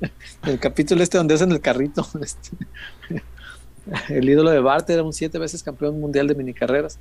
El 0.46 0.58
capítulo 0.60 1.02
este 1.02 1.16
donde 1.16 1.34
hacen 1.34 1.50
el 1.52 1.60
carrito. 1.60 2.06
Este, 2.22 2.50
el 4.08 4.28
ídolo 4.28 4.50
de 4.50 4.58
Bart 4.58 4.90
era 4.90 5.04
un 5.04 5.12
siete 5.12 5.38
veces 5.38 5.62
campeón 5.62 6.00
mundial 6.00 6.26
de 6.26 6.34
minicarreras. 6.34 6.98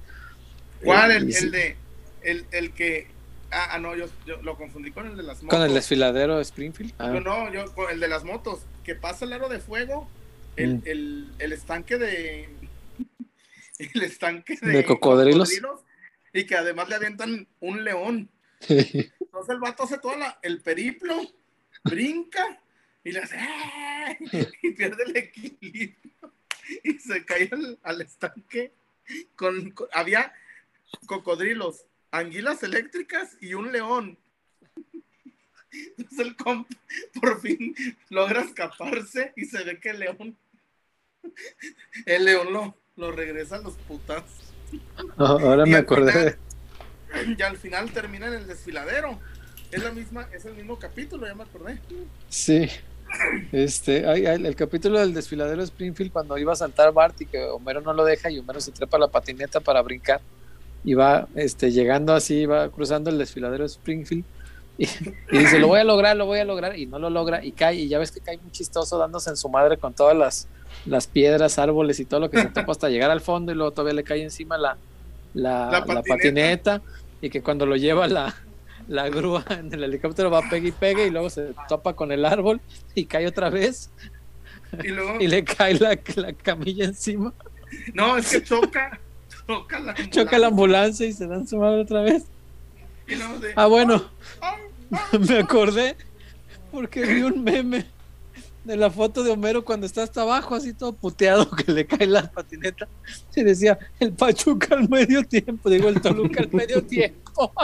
¿Cuál? 0.84 1.12
El, 1.12 1.36
el 1.36 1.52
de, 1.52 1.76
el, 2.22 2.46
el, 2.52 2.72
que, 2.74 3.08
ah, 3.52 3.70
ah 3.72 3.80
no, 3.80 3.96
yo, 3.96 4.06
yo, 4.28 4.40
lo 4.44 4.56
confundí 4.56 4.92
con 4.92 5.08
el 5.08 5.18
de 5.18 5.24
las 5.24 5.42
motos. 5.42 5.58
¿Con 5.58 5.68
el 5.68 5.74
desfiladero 5.74 6.38
de 6.38 6.44
Springfield? 6.44 6.94
Ah. 7.00 7.10
no, 7.10 7.52
yo, 7.52 7.66
el 7.92 8.00
de 8.00 8.08
las 8.08 8.24
motos, 8.24 8.60
que 8.84 8.94
pasa 8.94 9.26
el 9.26 9.34
aro 9.34 9.50
de 9.50 9.60
fuego, 9.60 10.08
el, 10.58 10.76
mm. 10.76 10.82
el, 10.86 11.28
el 11.40 11.54
estanque 11.54 11.98
de... 11.98 12.50
El 13.78 14.04
estanque 14.04 14.58
de, 14.62 14.86
cocodrilos 14.86 15.50
y 16.36 16.46
que 16.46 16.56
además 16.56 16.90
le 16.90 16.96
avientan 16.96 17.48
un 17.62 17.84
león. 17.84 18.30
Entonces 18.68 19.50
el 19.50 19.60
vato 19.60 19.84
hace 19.84 19.98
todo 20.00 20.14
el 20.42 20.62
periplo, 20.62 21.22
brinca 21.84 22.62
y 23.04 23.12
le 23.14 23.20
hace 23.20 23.38
y 24.62 24.72
pierde 24.72 25.04
el 25.04 25.16
equilibrio 25.16 25.96
y 26.84 26.94
se 27.00 27.24
cae 27.24 27.50
al, 27.84 28.02
estanque. 28.02 28.74
Con, 29.36 29.74
había 29.94 30.34
cocodrilos, 31.06 31.86
anguilas 32.12 32.64
eléctricas 32.64 33.38
y 33.40 33.54
un 33.54 33.72
león. 33.72 34.18
Entonces 35.98 36.20
el 36.20 36.36
comp 36.36 36.70
por 37.14 37.40
fin 37.40 37.74
logra 38.10 38.42
escaparse 38.42 39.32
y 39.38 39.46
se 39.46 39.64
ve 39.64 39.80
que 39.80 39.92
el 39.92 40.00
león, 40.00 40.38
el 42.06 42.26
león 42.26 42.52
lo, 42.52 42.78
lo 42.98 43.12
regresa 43.14 43.58
a 43.58 43.62
los 43.62 43.76
putas. 43.76 44.45
ahora 45.18 45.66
me 45.66 45.76
acordé. 45.76 46.38
ya 47.38 47.48
al 47.48 47.58
final 47.58 47.92
termina 47.92 48.28
en 48.28 48.34
el 48.34 48.48
desfiladero. 48.48 49.20
Es 49.72 49.84
la 49.84 49.92
misma, 49.92 50.28
es 50.34 50.46
el 50.46 50.54
mismo 50.54 50.78
capítulo, 50.78 51.28
ya 51.28 51.36
me 51.36 51.44
acordé. 51.44 51.80
Sí. 52.30 52.70
Este, 53.52 54.04
el 54.34 54.56
capítulo 54.56 55.00
del 55.00 55.14
desfiladero 55.14 55.58
de 55.58 55.66
Springfield 55.66 56.12
cuando 56.12 56.38
iba 56.38 56.54
a 56.54 56.56
saltar 56.56 56.92
Bart 56.92 57.22
y 57.22 57.26
que 57.26 57.44
Homero 57.44 57.82
no 57.82 57.94
lo 57.94 58.04
deja 58.04 58.30
y 58.30 58.40
Homero 58.40 58.60
se 58.60 58.72
trepa 58.72 58.98
la 58.98 59.08
patineta 59.08 59.60
para 59.60 59.82
brincar 59.82 60.22
y 60.84 60.94
va 60.94 61.28
este, 61.36 61.72
llegando 61.72 62.14
así, 62.14 62.46
va 62.46 62.70
cruzando 62.70 63.10
el 63.10 63.18
desfiladero 63.18 63.64
de 63.64 63.68
Springfield 63.68 64.24
y, 65.32 65.38
dice, 65.38 65.60
lo 65.60 65.68
voy 65.68 65.80
a 65.80 65.84
lograr, 65.84 66.16
lo 66.18 66.26
voy 66.26 66.40
a 66.40 66.46
lograr 66.46 66.78
y 66.78 66.86
no 66.86 67.00
lo 67.00 67.10
logra 67.10 67.44
y 67.44 67.52
cae 67.52 67.76
y 67.76 67.88
ya 67.88 68.00
ves 68.00 68.12
que 68.12 68.20
cae 68.20 68.38
muy 68.38 68.52
chistoso 68.52 68.98
dándose 68.98 69.30
en 69.30 69.38
su 69.38 69.48
madre 69.50 69.78
con 69.78 69.94
todas 69.94 70.18
las, 70.18 70.48
las 70.86 71.08
piedras, 71.08 71.58
árboles 71.60 72.00
y 72.00 72.06
todo 72.06 72.20
lo 72.20 72.30
que 72.30 72.42
se 72.42 72.48
topa 72.48 72.72
hasta 72.72 72.90
llegar 72.90 73.12
al 73.12 73.22
fondo 73.22 73.52
y 73.52 73.56
luego 73.56 73.72
todavía 73.72 73.94
le 73.94 74.04
cae 74.04 74.22
encima 74.22 74.58
la, 74.58 74.78
la, 75.34 75.86
patineta. 76.08 76.82
y 77.22 77.30
que 77.30 77.42
cuando 77.42 77.66
lo 77.66 77.76
lleva 77.76 78.08
la, 78.08 78.36
la 78.88 79.10
grúa 79.10 79.46
en 79.50 79.74
el 79.74 79.84
helicóptero 79.84 80.30
va 80.30 80.42
pegue 80.50 80.70
y 80.70 80.72
pegue 80.72 81.08
y 81.08 81.10
luego 81.10 81.30
se 81.30 81.54
topa 81.70 81.94
con 81.94 82.12
el 82.12 82.26
árbol 82.26 82.60
y 82.94 83.06
cae 83.06 83.28
otra 83.28 83.50
vez 83.50 83.90
y, 85.20 85.28
le 85.28 85.44
cae 85.44 85.76
la, 85.76 85.96
camilla 86.34 86.86
encima. 86.86 87.34
No, 87.94 88.18
es 88.18 88.32
que 88.32 88.44
choca, 88.44 89.00
choca 89.48 89.80
la. 89.80 89.96
Choca 90.10 90.38
la 90.38 90.48
ambulancia 90.48 91.06
y 91.06 91.14
se 91.14 91.28
dan 91.28 91.48
su 91.48 91.58
madre 91.58 91.82
otra 91.82 92.02
vez. 92.02 92.26
Ah, 93.56 93.68
bueno, 93.68 94.10
me 95.28 95.40
acordé 95.40 95.96
porque 96.72 97.02
vi 97.04 97.22
un 97.22 97.44
meme 97.44 97.86
de 98.66 98.76
la 98.76 98.90
foto 98.90 99.24
de 99.24 99.32
Homero 99.32 99.64
cuando 99.64 99.86
está 99.86 100.02
hasta 100.04 100.24
abajo, 100.24 100.56
así 100.56 100.74
todo 100.74 100.92
puteado, 100.94 101.50
que 101.56 101.72
le 101.72 101.86
cae 101.86 102.08
la 102.08 102.30
patineta. 102.32 102.88
Se 103.30 103.44
decía, 103.44 103.78
el 104.00 104.12
Pachuca 104.14 104.76
al 104.76 104.90
medio 104.90 105.24
tiempo, 105.24 105.70
digo, 105.70 105.88
el 105.88 106.02
Toluca 106.02 106.42
al 106.42 106.52
medio 106.52 106.84
tiempo. 106.84 107.54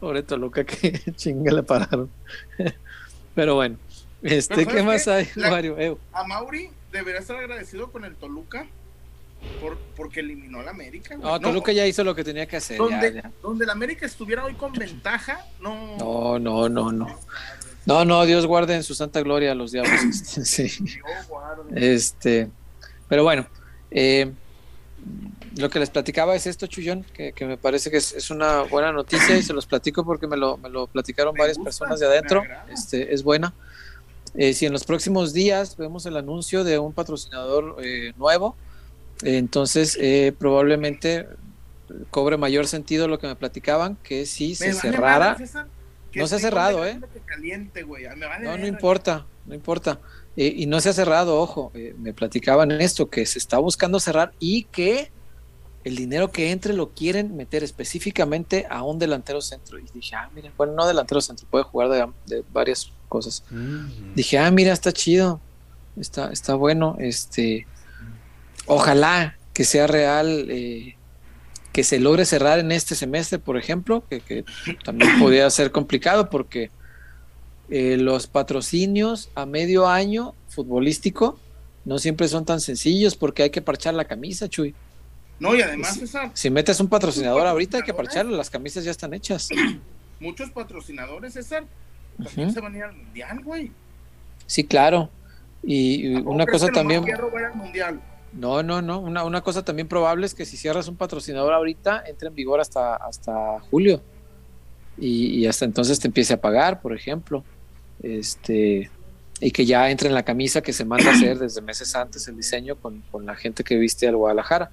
Pobre 0.00 0.22
Toluca, 0.22 0.64
que 0.64 1.00
chinga 1.14 1.52
le 1.52 1.62
pararon. 1.62 2.10
Pero 3.34 3.54
bueno, 3.54 3.76
este, 4.22 4.66
¿qué 4.66 4.82
más 4.82 5.06
hay, 5.08 5.28
Mario? 5.36 5.98
A 6.12 6.24
Mauri 6.24 6.70
debería 6.90 7.20
estar 7.20 7.36
agradecido 7.36 7.92
con 7.92 8.04
el 8.04 8.16
Toluca 8.16 8.66
por, 9.60 9.78
porque 9.96 10.20
eliminó 10.20 10.60
a 10.60 10.62
la 10.64 10.70
América. 10.70 11.16
No, 11.16 11.38
Toluca 11.40 11.72
ya 11.72 11.86
hizo 11.86 12.04
lo 12.04 12.14
que 12.14 12.24
tenía 12.24 12.46
que 12.46 12.56
hacer. 12.56 12.78
Donde, 12.78 13.22
donde 13.42 13.66
la 13.66 13.72
América 13.72 14.06
estuviera 14.06 14.44
hoy 14.44 14.54
con 14.54 14.72
ventaja, 14.72 15.46
no. 15.60 15.96
No, 15.98 16.38
no, 16.38 16.68
no, 16.68 16.92
no. 16.92 17.20
No, 17.86 18.04
no, 18.04 18.26
Dios 18.26 18.46
guarde 18.46 18.74
en 18.74 18.82
su 18.82 18.94
santa 18.94 19.20
gloria 19.22 19.52
a 19.52 19.54
los 19.54 19.72
diablos. 19.72 20.00
Este, 20.02 20.44
sí. 20.44 20.84
Este, 21.74 22.48
pero 23.08 23.24
bueno, 23.24 23.46
eh, 23.90 24.32
lo 25.56 25.70
que 25.70 25.78
les 25.78 25.90
platicaba 25.90 26.34
es 26.36 26.46
esto, 26.46 26.66
Chullón, 26.66 27.04
que, 27.12 27.34
me 27.40 27.56
parece 27.56 27.90
que 27.90 27.96
es, 27.96 28.30
una 28.30 28.62
buena 28.62 28.92
noticia 28.92 29.36
y 29.36 29.42
se 29.42 29.52
los 29.52 29.66
platico 29.66 30.04
porque 30.04 30.26
me 30.26 30.36
lo, 30.36 30.56
me 30.58 30.68
lo 30.68 30.86
platicaron 30.86 31.34
varias 31.34 31.58
personas 31.58 31.98
de 32.00 32.06
adentro. 32.06 32.42
Este, 32.70 33.12
es 33.12 33.22
buena. 33.22 33.52
Eh, 34.34 34.54
si 34.54 34.66
en 34.66 34.72
los 34.72 34.84
próximos 34.84 35.32
días 35.32 35.76
vemos 35.76 36.06
el 36.06 36.16
anuncio 36.16 36.62
de 36.62 36.78
un 36.78 36.92
patrocinador 36.92 37.76
eh, 37.82 38.12
nuevo, 38.16 38.56
entonces, 39.22 39.96
eh, 40.00 40.32
probablemente 40.38 41.26
cobre 42.10 42.36
mayor 42.36 42.66
sentido 42.66 43.08
lo 43.08 43.18
que 43.18 43.26
me 43.26 43.36
platicaban, 43.36 43.96
que 44.02 44.26
si 44.26 44.54
se 44.54 44.72
cerrara. 44.72 45.36
no 46.14 46.26
se 46.26 46.34
ha 46.34 46.38
cerrado, 46.38 46.86
¿eh? 46.86 47.00
no, 48.40 48.58
no 48.58 48.66
importa, 48.66 49.26
no 49.46 49.54
importa. 49.54 50.00
Eh, 50.36 50.54
y 50.56 50.66
no 50.66 50.80
se 50.80 50.88
ha 50.88 50.92
cerrado, 50.92 51.40
ojo, 51.40 51.72
eh, 51.74 51.94
me 51.98 52.14
platicaban 52.14 52.70
esto, 52.70 53.10
que 53.10 53.26
se 53.26 53.38
está 53.38 53.58
buscando 53.58 53.98
cerrar 53.98 54.32
y 54.38 54.64
que 54.64 55.10
el 55.82 55.96
dinero 55.96 56.30
que 56.30 56.50
entre 56.52 56.74
lo 56.74 56.90
quieren 56.90 57.36
meter 57.36 57.64
específicamente 57.64 58.66
a 58.70 58.82
un 58.82 58.98
delantero 58.98 59.40
centro. 59.40 59.78
Y 59.78 59.84
dije, 59.92 60.14
ah, 60.14 60.30
mira, 60.34 60.52
bueno, 60.56 60.74
no 60.74 60.86
delantero 60.86 61.20
centro, 61.20 61.46
puede 61.50 61.64
jugar 61.64 62.12
de, 62.26 62.44
varias 62.52 62.92
cosas. 63.08 63.42
Mm. 63.50 64.14
Dije, 64.14 64.38
ah, 64.38 64.50
mira, 64.50 64.72
está 64.72 64.92
chido, 64.92 65.40
está, 65.96 66.30
está 66.30 66.54
bueno, 66.54 66.96
este 67.00 67.66
Ojalá 68.72 69.36
que 69.52 69.64
sea 69.64 69.88
real, 69.88 70.46
eh, 70.48 70.94
que 71.72 71.82
se 71.82 71.98
logre 71.98 72.24
cerrar 72.24 72.60
en 72.60 72.70
este 72.70 72.94
semestre, 72.94 73.40
por 73.40 73.56
ejemplo, 73.56 74.04
que, 74.08 74.44
también 74.84 75.10
podría 75.18 75.50
ser 75.50 75.72
complicado 75.72 76.30
porque 76.30 76.70
eh, 77.68 77.96
los 77.96 78.28
patrocinios 78.28 79.28
a 79.34 79.44
medio 79.44 79.88
año 79.88 80.34
futbolístico 80.48 81.36
no 81.84 81.98
siempre 81.98 82.28
son 82.28 82.44
tan 82.44 82.60
sencillos 82.60 83.16
porque 83.16 83.42
hay 83.42 83.50
que 83.50 83.60
parchar 83.60 83.94
la 83.94 84.04
camisa, 84.04 84.48
Chuy. 84.48 84.72
No, 85.40 85.56
y 85.56 85.62
además, 85.62 85.98
si, 86.34 86.48
metes 86.48 86.78
un 86.78 86.86
patrocinador 86.86 87.48
ahorita 87.48 87.78
hay 87.78 87.82
que 87.82 87.94
parcharlo, 87.94 88.36
las 88.36 88.50
camisas 88.50 88.84
ya 88.84 88.92
están 88.92 89.14
hechas. 89.14 89.48
Muchos 90.20 90.48
patrocinadores, 90.50 91.32
César, 91.32 91.64
también 92.22 92.52
se 92.52 92.60
van 92.60 92.74
a 92.74 92.76
ir 92.76 92.84
al 92.84 92.94
mundial, 92.94 93.42
güey. 93.42 93.72
Sí, 94.46 94.62
claro. 94.62 95.10
Y, 95.60 96.14
una 96.18 96.46
cosa 96.46 96.68
también. 96.68 97.04
mundial? 97.56 98.00
No, 98.32 98.62
no, 98.62 98.80
no. 98.80 99.00
Una, 99.00 99.24
una, 99.24 99.40
cosa 99.40 99.64
también 99.64 99.88
probable 99.88 100.26
es 100.26 100.34
que 100.34 100.46
si 100.46 100.56
cierras 100.56 100.88
un 100.88 100.96
patrocinador 100.96 101.52
ahorita, 101.52 102.04
entre 102.06 102.28
en 102.28 102.34
vigor 102.34 102.60
hasta, 102.60 102.96
hasta 102.96 103.60
julio. 103.70 104.00
Y, 104.98 105.46
hasta 105.46 105.64
entonces 105.64 105.98
te 105.98 106.08
empiece 106.08 106.34
a 106.34 106.40
pagar, 106.40 106.80
por 106.80 106.94
ejemplo. 106.94 107.42
Este, 108.02 108.90
y 109.40 109.50
que 109.50 109.64
ya 109.64 109.90
entre 109.90 110.08
en 110.08 110.14
la 110.14 110.22
camisa 110.22 110.60
que 110.60 110.72
se 110.72 110.84
manda 110.84 111.10
a 111.10 111.14
hacer 111.14 111.38
desde 111.38 111.60
meses 111.62 111.94
antes 111.96 112.28
el 112.28 112.36
diseño 112.36 112.76
con, 112.76 113.02
con, 113.10 113.26
la 113.26 113.34
gente 113.34 113.64
que 113.64 113.76
viste 113.76 114.06
al 114.06 114.16
Guadalajara. 114.16 114.70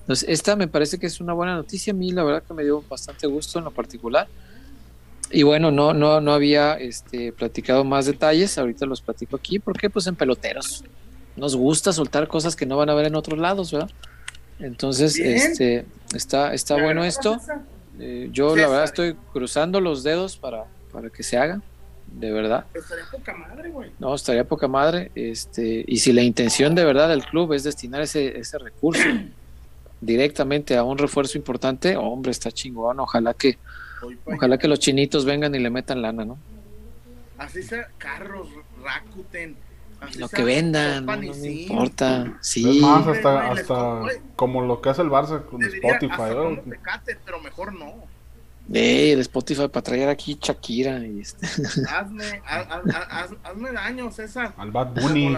Entonces, 0.00 0.28
esta 0.28 0.56
me 0.56 0.66
parece 0.66 0.98
que 0.98 1.06
es 1.06 1.20
una 1.20 1.32
buena 1.32 1.54
noticia. 1.54 1.92
A 1.92 1.96
mí, 1.96 2.10
la 2.10 2.24
verdad, 2.24 2.42
que 2.42 2.54
me 2.54 2.64
dio 2.64 2.82
bastante 2.88 3.26
gusto 3.26 3.58
en 3.58 3.66
lo 3.66 3.70
particular. 3.70 4.26
y 5.30 5.42
bueno, 5.42 5.70
no, 5.70 5.92
no, 5.92 6.20
no 6.20 6.32
había 6.32 6.74
este, 6.74 7.32
platicado 7.32 7.84
más 7.84 8.06
detalles, 8.06 8.56
ahorita 8.58 8.86
los 8.86 9.00
platico 9.00 9.36
aquí, 9.36 9.58
porque 9.58 9.90
pues 9.90 10.06
en 10.06 10.16
peloteros 10.16 10.84
nos 11.36 11.56
gusta 11.56 11.92
soltar 11.92 12.28
cosas 12.28 12.56
que 12.56 12.66
no 12.66 12.76
van 12.76 12.90
a 12.90 12.94
ver 12.94 13.06
en 13.06 13.14
otros 13.14 13.38
lados, 13.38 13.72
¿verdad? 13.72 13.90
Entonces, 14.58 15.18
este, 15.18 15.84
está, 16.14 16.54
está 16.54 16.82
bueno 16.82 17.04
esto. 17.04 17.38
Eh, 17.98 18.28
yo 18.32 18.56
la 18.56 18.68
verdad 18.68 18.84
estoy 18.84 19.14
cruzando 19.32 19.80
los 19.80 20.02
dedos 20.02 20.36
para, 20.36 20.64
para 20.92 21.10
que 21.10 21.22
se 21.22 21.36
haga, 21.36 21.60
de 22.06 22.32
verdad. 22.32 22.64
Estaría 22.74 23.04
poca 23.10 23.34
madre, 23.34 23.70
güey. 23.70 23.90
No, 23.98 24.14
estaría 24.14 24.44
poca 24.44 24.68
madre. 24.68 25.10
Este, 25.14 25.84
y 25.86 25.98
si 25.98 26.12
la 26.12 26.22
intención 26.22 26.74
de 26.74 26.84
verdad 26.84 27.08
del 27.08 27.24
club 27.24 27.52
es 27.52 27.64
destinar 27.64 28.00
ese, 28.00 28.38
ese 28.38 28.58
recurso 28.58 29.02
directamente 30.00 30.76
a 30.76 30.84
un 30.84 30.96
refuerzo 30.96 31.36
importante, 31.36 31.96
hombre, 31.96 32.32
está 32.32 32.50
chingón. 32.50 33.00
Ojalá 33.00 33.34
que, 33.34 33.58
ojalá 34.24 34.56
que 34.56 34.68
los 34.68 34.78
chinitos 34.78 35.24
vengan 35.26 35.54
y 35.54 35.58
le 35.58 35.68
metan 35.68 36.00
lana, 36.00 36.24
¿no? 36.24 36.38
Así 37.36 37.62
sea 37.62 37.88
carros, 37.98 38.48
Rakuten. 38.82 39.65
Lo 40.16 40.28
que 40.28 40.44
vendan, 40.44 41.06
no, 41.06 41.16
me 41.16 41.26
importa. 41.26 42.38
Sí. 42.40 42.80
más, 42.80 43.06
hasta, 43.06 43.50
hasta 43.50 44.00
como 44.36 44.62
lo 44.62 44.80
que 44.80 44.90
hace 44.90 45.02
el 45.02 45.08
Barça 45.08 45.44
con 45.44 45.62
Spotify. 45.62 46.60
pero 47.24 47.40
mejor 47.40 47.72
no. 47.72 47.94
Eh, 48.72 49.12
el 49.12 49.20
Spotify 49.20 49.68
para 49.68 49.82
traer 49.82 50.08
aquí 50.08 50.38
Shakira. 50.40 50.98
Y 50.98 51.20
este. 51.20 51.46
hazme, 51.88 52.42
hazme 53.44 53.72
daño, 53.72 54.10
César. 54.10 54.52
Al 54.56 54.70
Bad 54.70 55.00
Bunny. 55.00 55.36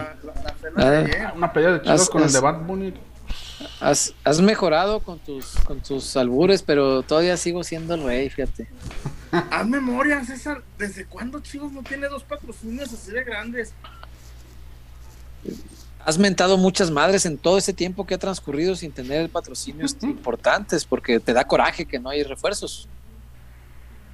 ah, 0.77 1.33
una 1.35 1.53
pelea 1.53 1.73
de 1.73 1.81
chicos 1.81 2.09
con 2.09 2.23
el 2.23 2.31
de 2.31 2.39
Bad 2.39 2.65
Bunny. 2.65 2.93
Has, 3.81 4.13
has, 4.23 4.41
mejorado 4.41 5.01
con 5.01 5.19
tus, 5.19 5.55
con 5.65 5.81
tus 5.81 6.15
albures, 6.15 6.63
pero 6.63 7.03
todavía 7.03 7.35
sigo 7.37 7.63
siendo 7.63 7.93
el 7.93 8.03
rey, 8.03 8.29
fíjate. 8.29 8.67
Haz 9.31 9.67
memoria, 9.67 10.23
César. 10.23 10.63
¿Desde 10.77 11.05
cuándo 11.05 11.39
Chivas 11.41 11.71
no 11.71 11.83
tiene 11.83 12.07
dos 12.07 12.23
patrocinios 12.23 12.91
así 12.93 13.11
de 13.11 13.23
grandes? 13.23 13.73
Has 16.05 16.17
mentado 16.17 16.57
muchas 16.57 16.89
madres 16.89 17.25
en 17.25 17.37
todo 17.37 17.57
ese 17.57 17.73
tiempo 17.73 18.05
que 18.07 18.15
ha 18.15 18.17
transcurrido 18.17 18.75
sin 18.75 18.91
tener 18.91 19.29
patrocinios 19.29 19.95
importantes, 20.01 20.85
porque 20.85 21.19
te 21.19 21.33
da 21.33 21.43
coraje 21.43 21.85
que 21.85 21.99
no 21.99 22.09
hay 22.09 22.23
refuerzos. 22.23 22.87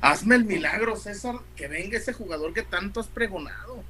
Hazme 0.02 0.36
el 0.36 0.46
milagro, 0.46 0.96
César, 0.98 1.36
que 1.56 1.68
venga 1.68 1.98
ese 1.98 2.14
jugador 2.14 2.54
que 2.54 2.64
tanto 2.64 3.00
has 3.00 3.08
pregonado. 3.08 3.84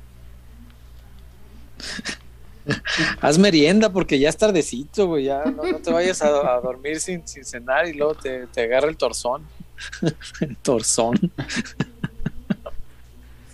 Haz 3.21 3.38
merienda 3.38 3.91
porque 3.91 4.17
ya 4.19 4.29
es 4.29 4.38
tardecito, 4.38 5.07
güey. 5.07 5.25
Ya 5.25 5.43
no, 5.45 5.63
te 5.79 5.91
vayas 5.91 6.21
a, 6.21 6.29
dormir 6.61 6.99
sin, 6.99 7.27
sin, 7.27 7.45
cenar 7.45 7.88
y 7.88 7.93
luego 7.93 8.15
te, 8.15 8.47
te 8.47 8.63
agarra 8.63 8.88
el 8.88 8.97
torzón. 8.97 9.43
el 10.41 10.57
torzón. 10.57 11.31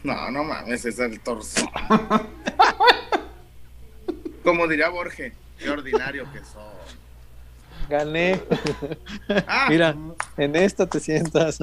No, 0.04 0.32
no 0.32 0.44
mames, 0.44 0.86
es 0.86 1.00
el 1.00 1.20
torzón. 1.20 1.70
Como 4.44 4.68
diría 4.68 4.90
Borges, 4.90 5.34
qué 5.58 5.70
ordinario 5.70 6.32
que 6.32 6.40
sos. 6.40 6.98
Gané. 7.90 8.42
Ah. 9.48 9.68
Mira, 9.70 9.96
en 10.38 10.56
esta 10.56 10.86
te 10.88 11.00
sientas. 11.00 11.60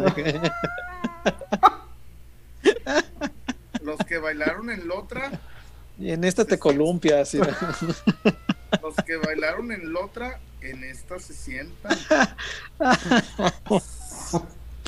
Los 3.83 3.99
que 4.07 4.18
bailaron 4.18 4.70
en 4.70 4.87
Lotra 4.87 5.41
y 5.99 6.12
en 6.12 6.24
esta 6.24 6.45
te 6.45 6.59
columpias. 6.59 7.35
Los 7.35 8.95
que 9.07 9.16
bailaron 9.16 9.72
en 9.72 9.93
Lotra, 9.93 10.39
en 10.61 10.85
esta 10.85 11.18
se 11.18 11.35
sientan. 11.35 11.99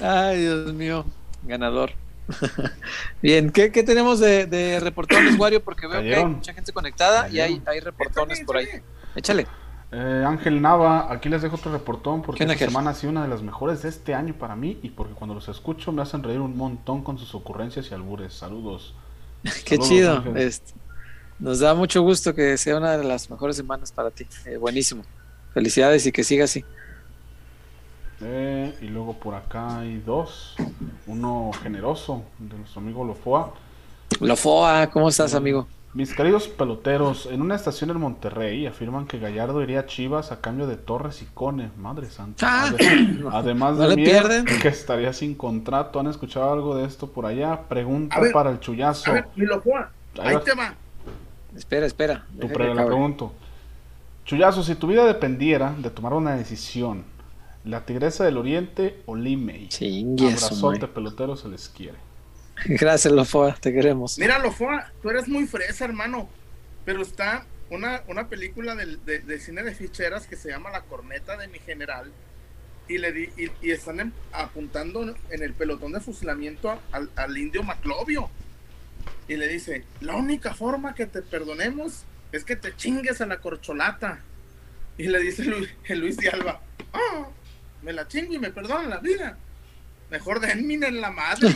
Ay, 0.02 0.42
Dios 0.42 0.72
mío, 0.72 1.04
ganador. 1.42 1.92
Bien, 3.22 3.50
¿qué, 3.50 3.72
qué 3.72 3.82
tenemos 3.82 4.20
de, 4.20 4.46
de, 4.46 4.80
reportones, 4.80 5.38
Wario? 5.38 5.62
Porque 5.62 5.86
veo 5.86 6.00
que 6.02 6.14
hay 6.14 6.24
mucha 6.24 6.52
gente 6.52 6.72
conectada 6.72 7.28
y 7.28 7.40
hay, 7.40 7.62
hay 7.66 7.80
reportones 7.80 8.40
por 8.40 8.56
ahí. 8.56 8.66
Échale. 9.14 9.46
Eh, 9.92 10.24
Ángel 10.24 10.62
Nava, 10.62 11.12
aquí 11.12 11.28
les 11.28 11.42
dejo 11.42 11.56
otro 11.56 11.72
reportón 11.72 12.22
porque 12.22 12.44
esta 12.44 12.56
semana 12.56 12.90
ha 12.90 12.94
sido 12.94 13.10
una 13.10 13.22
de 13.22 13.28
las 13.28 13.42
mejores 13.42 13.82
de 13.82 13.88
este 13.88 14.14
año 14.14 14.34
para 14.34 14.54
mí 14.54 14.78
y 14.82 14.90
porque 14.90 15.14
cuando 15.14 15.34
los 15.34 15.48
escucho 15.48 15.90
me 15.90 16.02
hacen 16.02 16.22
reír 16.22 16.38
un 16.38 16.56
montón 16.56 17.02
con 17.02 17.18
sus 17.18 17.34
ocurrencias 17.34 17.90
y 17.90 17.94
albures. 17.94 18.34
Saludos. 18.34 18.94
Qué 19.64 19.78
chido. 19.78 20.22
Este, 20.36 20.74
nos 21.40 21.58
da 21.58 21.74
mucho 21.74 22.02
gusto 22.02 22.34
que 22.34 22.56
sea 22.56 22.76
una 22.76 22.96
de 22.96 23.02
las 23.02 23.30
mejores 23.30 23.56
semanas 23.56 23.90
para 23.90 24.10
ti. 24.10 24.26
Eh, 24.44 24.58
buenísimo. 24.58 25.02
Felicidades 25.52 26.06
y 26.06 26.12
que 26.12 26.22
siga 26.22 26.44
así. 26.44 26.64
Eh, 28.22 28.74
y 28.82 28.86
luego 28.86 29.14
por 29.14 29.34
acá 29.34 29.78
hay 29.78 29.98
dos. 29.98 30.54
Uno 31.06 31.50
generoso 31.62 32.22
de 32.38 32.56
nuestro 32.56 32.80
amigo 32.80 33.04
Lofoa. 33.04 33.54
Lofoa, 34.20 34.88
¿cómo 34.88 35.08
estás, 35.08 35.34
amigo? 35.34 35.66
Mis 35.92 36.14
queridos 36.14 36.46
peloteros, 36.46 37.26
en 37.26 37.42
una 37.42 37.56
estación 37.56 37.90
en 37.90 37.98
Monterrey 37.98 38.64
afirman 38.64 39.06
que 39.06 39.18
Gallardo 39.18 39.60
iría 39.60 39.80
a 39.80 39.86
Chivas 39.86 40.30
a 40.30 40.40
cambio 40.40 40.68
de 40.68 40.76
Torres 40.76 41.20
y 41.22 41.24
Cone. 41.24 41.70
Madre 41.78 42.08
santa. 42.10 42.46
Ah. 42.48 42.72
Además 43.32 43.76
de 43.76 43.96
que 44.62 44.68
estaría 44.68 45.12
sin 45.12 45.34
contrato. 45.34 45.98
¿Han 45.98 46.06
escuchado 46.06 46.52
algo 46.52 46.76
de 46.76 46.84
esto 46.84 47.10
por 47.10 47.26
allá? 47.26 47.62
Pregunta 47.68 48.20
para 48.32 48.50
el 48.50 48.60
chullazo. 48.60 49.10
A 49.10 49.14
ver, 49.14 49.28
mi 49.34 49.46
Lofoa, 49.46 49.90
ahí, 50.20 50.36
te 50.44 50.54
va. 50.54 50.74
Espera, 51.56 51.86
espera. 51.86 52.24
Tu 52.40 52.48
pre 52.48 52.72
la 52.72 52.86
pregunto. 52.86 53.32
Chuyazo, 54.24 54.62
si 54.62 54.76
tu 54.76 54.86
vida 54.86 55.04
dependiera 55.06 55.74
de 55.76 55.90
tomar 55.90 56.12
una 56.12 56.36
decisión, 56.36 57.02
¿la 57.64 57.84
Tigresa 57.84 58.24
del 58.24 58.36
Oriente 58.36 59.02
o 59.06 59.16
Limey? 59.16 59.68
Abrazote, 60.18 60.86
pelotero, 60.88 61.36
se 61.36 61.48
les 61.48 61.68
quiere. 61.68 61.98
Gracias, 62.64 63.12
Lofoa, 63.12 63.54
te 63.54 63.72
queremos. 63.72 64.18
Mira, 64.18 64.38
Lofoa, 64.38 64.92
tú 65.02 65.10
eres 65.10 65.28
muy 65.28 65.46
fresa, 65.46 65.84
hermano. 65.84 66.28
Pero 66.84 67.02
está 67.02 67.46
una, 67.70 68.02
una 68.08 68.28
película 68.28 68.74
de, 68.74 68.96
de, 68.96 69.40
cine 69.40 69.62
de 69.62 69.74
ficheras 69.74 70.26
que 70.26 70.36
se 70.36 70.50
llama 70.50 70.70
La 70.70 70.82
Corneta 70.82 71.36
de 71.36 71.48
mi 71.48 71.58
General. 71.58 72.10
Y, 72.88 72.98
le 72.98 73.12
di, 73.12 73.28
y, 73.36 73.70
están 73.70 74.12
apuntando 74.32 75.14
en 75.30 75.42
el 75.42 75.54
pelotón 75.54 75.92
de 75.92 76.00
fusilamiento 76.00 76.76
al, 76.90 77.08
al 77.14 77.38
indio 77.38 77.62
Maclovio 77.62 78.30
y 79.30 79.36
le 79.36 79.46
dice, 79.46 79.84
la 80.00 80.16
única 80.16 80.54
forma 80.54 80.92
que 80.92 81.06
te 81.06 81.22
perdonemos 81.22 82.02
es 82.32 82.42
que 82.42 82.56
te 82.56 82.74
chingues 82.74 83.20
a 83.20 83.26
la 83.26 83.38
corcholata. 83.38 84.18
Y 84.98 85.04
le 85.04 85.20
dice 85.20 85.44
Luis, 85.44 85.70
Luis 85.88 86.16
de 86.16 86.30
Alba, 86.30 86.60
ah, 86.92 87.28
me 87.82 87.92
la 87.92 88.08
chingo 88.08 88.34
y 88.34 88.38
me 88.38 88.50
perdonan 88.50 88.90
la 88.90 88.98
vida. 88.98 89.36
Mejor 90.10 90.40
denme 90.40 90.86
en 90.86 91.00
la 91.00 91.10
madre. 91.10 91.48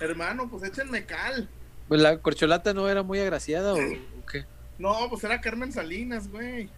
Hermano, 0.00 0.48
pues 0.48 0.64
échenme 0.64 1.04
cal. 1.04 1.48
Pues 1.88 2.00
la 2.00 2.18
corcholata 2.18 2.74
no 2.74 2.88
era 2.88 3.02
muy 3.02 3.20
agraciada 3.20 3.74
o 3.74 3.78
qué? 4.30 4.44
No, 4.78 5.08
pues 5.08 5.24
era 5.24 5.40
Carmen 5.40 5.72
Salinas, 5.72 6.28
güey. 6.28 6.68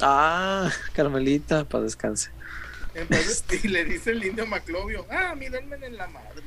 Ah, 0.00 0.70
Carmelita, 0.92 1.64
para 1.64 1.84
descanse. 1.84 2.30
Entonces, 2.94 3.44
y 3.64 3.68
le 3.68 3.84
dice 3.84 4.10
el 4.10 4.24
indio 4.24 4.46
Maclovio, 4.46 5.06
ah, 5.10 5.34
mírenme 5.34 5.76
en 5.76 5.96
la 5.96 6.06
madre. 6.08 6.42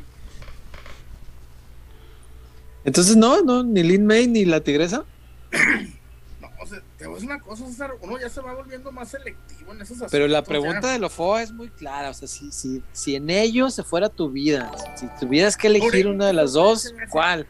Entonces, 2.88 3.18
no, 3.18 3.44
no, 3.44 3.64
ni 3.64 3.84
Lin 3.84 4.06
May 4.06 4.28
ni 4.28 4.46
la 4.46 4.62
tigresa. 4.62 5.04
no, 6.42 6.50
o 6.60 6.66
sea, 6.66 6.82
te 6.98 7.06
voy 7.06 7.14
a 7.14 7.16
decir 7.16 7.30
una 7.30 7.40
cosa, 7.42 7.68
César, 7.68 7.92
uno 8.02 8.18
ya 8.18 8.30
se 8.30 8.40
va 8.40 8.54
volviendo 8.54 8.94
más 8.94 9.10
selectivo 9.10 9.74
en 9.74 9.82
aspectos. 9.82 10.10
Pero 10.10 10.26
la 10.30 10.42
pregunta 10.42 10.94
de 10.94 10.98
Lofoa 10.98 11.44
es 11.44 11.52
muy 11.52 11.68
clara, 11.68 12.10
o 12.10 12.14
sea, 12.14 12.30
si, 12.30 12.50
si, 12.52 12.82
si 12.94 13.16
en 13.18 13.30
ellos 13.30 13.76
se 13.76 13.84
fuera 13.84 14.08
tu 14.08 14.32
vida, 14.32 14.72
si 14.96 15.06
tuvieras 15.20 15.58
que 15.58 15.68
elegir 15.68 16.08
una 16.08 16.28
de 16.28 16.34
las 16.34 16.54
dos, 16.54 16.94
¿cuál? 17.10 17.46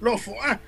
Lofoa, 0.00 0.60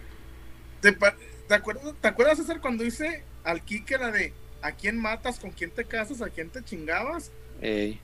¿te, 0.80 0.92
te, 0.92 1.54
acuerdas, 1.54 1.92
¿te 2.00 2.08
acuerdas, 2.08 2.38
César, 2.38 2.60
cuando 2.60 2.84
hice 2.84 3.24
al 3.42 3.60
Kike 3.62 3.98
la 3.98 4.12
de 4.12 4.32
¿A 4.62 4.70
quién 4.70 4.96
matas? 4.96 5.40
¿Con 5.40 5.50
quién 5.50 5.72
te 5.72 5.84
casas? 5.84 6.22
¿A 6.22 6.30
quién 6.30 6.48
te 6.48 6.62
chingabas? 6.62 7.32
Ey. 7.60 8.00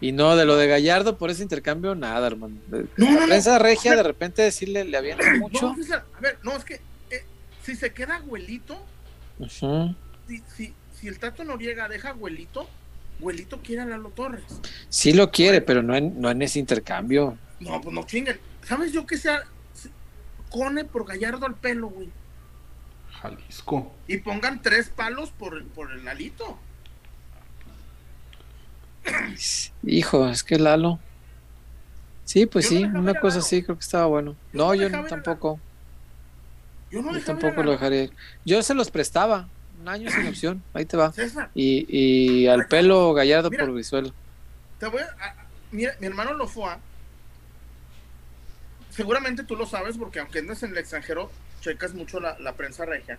Y 0.00 0.12
no, 0.12 0.36
de 0.36 0.44
lo 0.44 0.56
de 0.56 0.68
Gallardo 0.68 1.18
por 1.18 1.30
ese 1.30 1.42
intercambio, 1.42 1.94
nada, 1.94 2.26
hermano. 2.26 2.56
No, 2.96 3.20
la 3.20 3.26
prensa 3.26 3.58
regia, 3.58 3.96
de 3.96 4.02
repente 4.02 4.42
decirle, 4.42 4.84
le 4.84 4.96
habían 4.96 5.18
mucho. 5.40 5.68
a 5.68 6.20
ver, 6.20 6.38
no, 6.44 6.52
es 6.56 6.64
que 6.64 6.74
eh, 7.10 7.24
si 7.62 7.74
se 7.74 7.92
queda 7.92 8.16
abuelito, 8.16 8.80
si, 9.48 10.42
si, 10.54 10.74
si, 10.94 11.08
el 11.08 11.18
Tato 11.18 11.42
Noriega 11.42 11.88
deja 11.88 12.10
abuelito, 12.10 12.68
abuelito 13.18 13.60
quiere 13.60 13.82
a 13.82 13.86
Lalo 13.86 14.10
Torres. 14.10 14.44
Sí 14.88 15.12
lo 15.12 15.32
quiere, 15.32 15.60
pero 15.60 15.82
no 15.82 15.96
en, 15.96 16.20
no 16.20 16.30
en 16.30 16.42
ese 16.42 16.60
intercambio. 16.60 17.36
No, 17.58 17.80
pues 17.80 17.92
no 17.92 18.04
chinguen. 18.04 18.38
¿Sabes 18.62 18.92
yo 18.92 19.04
que 19.04 19.16
sea 19.16 19.42
Cone 20.50 20.84
por 20.84 21.06
Gallardo 21.06 21.44
al 21.44 21.56
pelo, 21.56 21.88
güey? 21.88 22.08
Jalisco. 23.20 23.92
Y 24.06 24.18
pongan 24.18 24.62
tres 24.62 24.90
palos 24.90 25.30
por, 25.30 25.64
por 25.68 25.90
el 25.90 26.06
alito. 26.06 26.58
Hijo, 29.84 30.28
es 30.28 30.42
que 30.42 30.58
Lalo. 30.58 30.98
Sí, 32.24 32.44
pues 32.46 32.68
sí, 32.68 32.84
una 32.84 33.14
cosa 33.14 33.38
así, 33.38 33.62
creo 33.62 33.76
que 33.76 33.82
estaba 33.84 34.06
bueno. 34.06 34.36
no, 34.52 34.74
yo 34.74 34.90
tampoco. 35.06 35.58
Yo 36.90 37.02
no 37.02 37.12
Yo 37.16 37.24
tampoco 37.24 37.62
lo 37.62 37.72
dejaría. 37.72 38.08
Yo 38.44 38.62
se 38.62 38.74
los 38.74 38.90
prestaba. 38.90 39.48
Un 39.80 39.88
año 39.88 40.10
sin 40.10 40.26
opción. 40.28 40.62
Ahí 40.74 40.84
te 40.84 40.96
va. 40.96 41.12
César, 41.12 41.50
Y, 41.54 41.86
y 41.88 42.46
al 42.48 42.66
pelo 42.66 43.14
Gallardo 43.14 43.50
Mira. 43.50 43.64
por 43.64 43.74
Brizuela. 43.74 44.10
te 44.78 44.86
voy 44.88 45.00
a, 45.02 45.34
mira, 45.70 45.94
mi 46.00 46.06
hermano 46.06 46.34
lo 46.34 46.46
fue 46.48 46.70
a. 46.70 46.78
Seguramente 48.90 49.44
tú 49.44 49.54
lo 49.56 49.66
sabes 49.66 49.96
porque 49.96 50.18
aunque 50.20 50.40
andes 50.40 50.62
en 50.62 50.72
el 50.72 50.78
extranjero, 50.78 51.30
checas 51.60 51.94
mucho 51.94 52.20
la, 52.20 52.38
la 52.40 52.54
prensa 52.54 52.84
regia. 52.84 53.18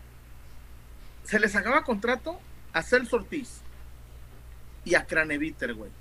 Se 1.24 1.40
le 1.40 1.48
sacaba 1.48 1.84
contrato 1.84 2.40
a 2.74 2.82
Celso 2.84 3.16
Ortiz 3.18 3.62
y 4.90 4.96
a 4.96 5.06
Craneviter, 5.06 5.74
güey. 5.74 5.92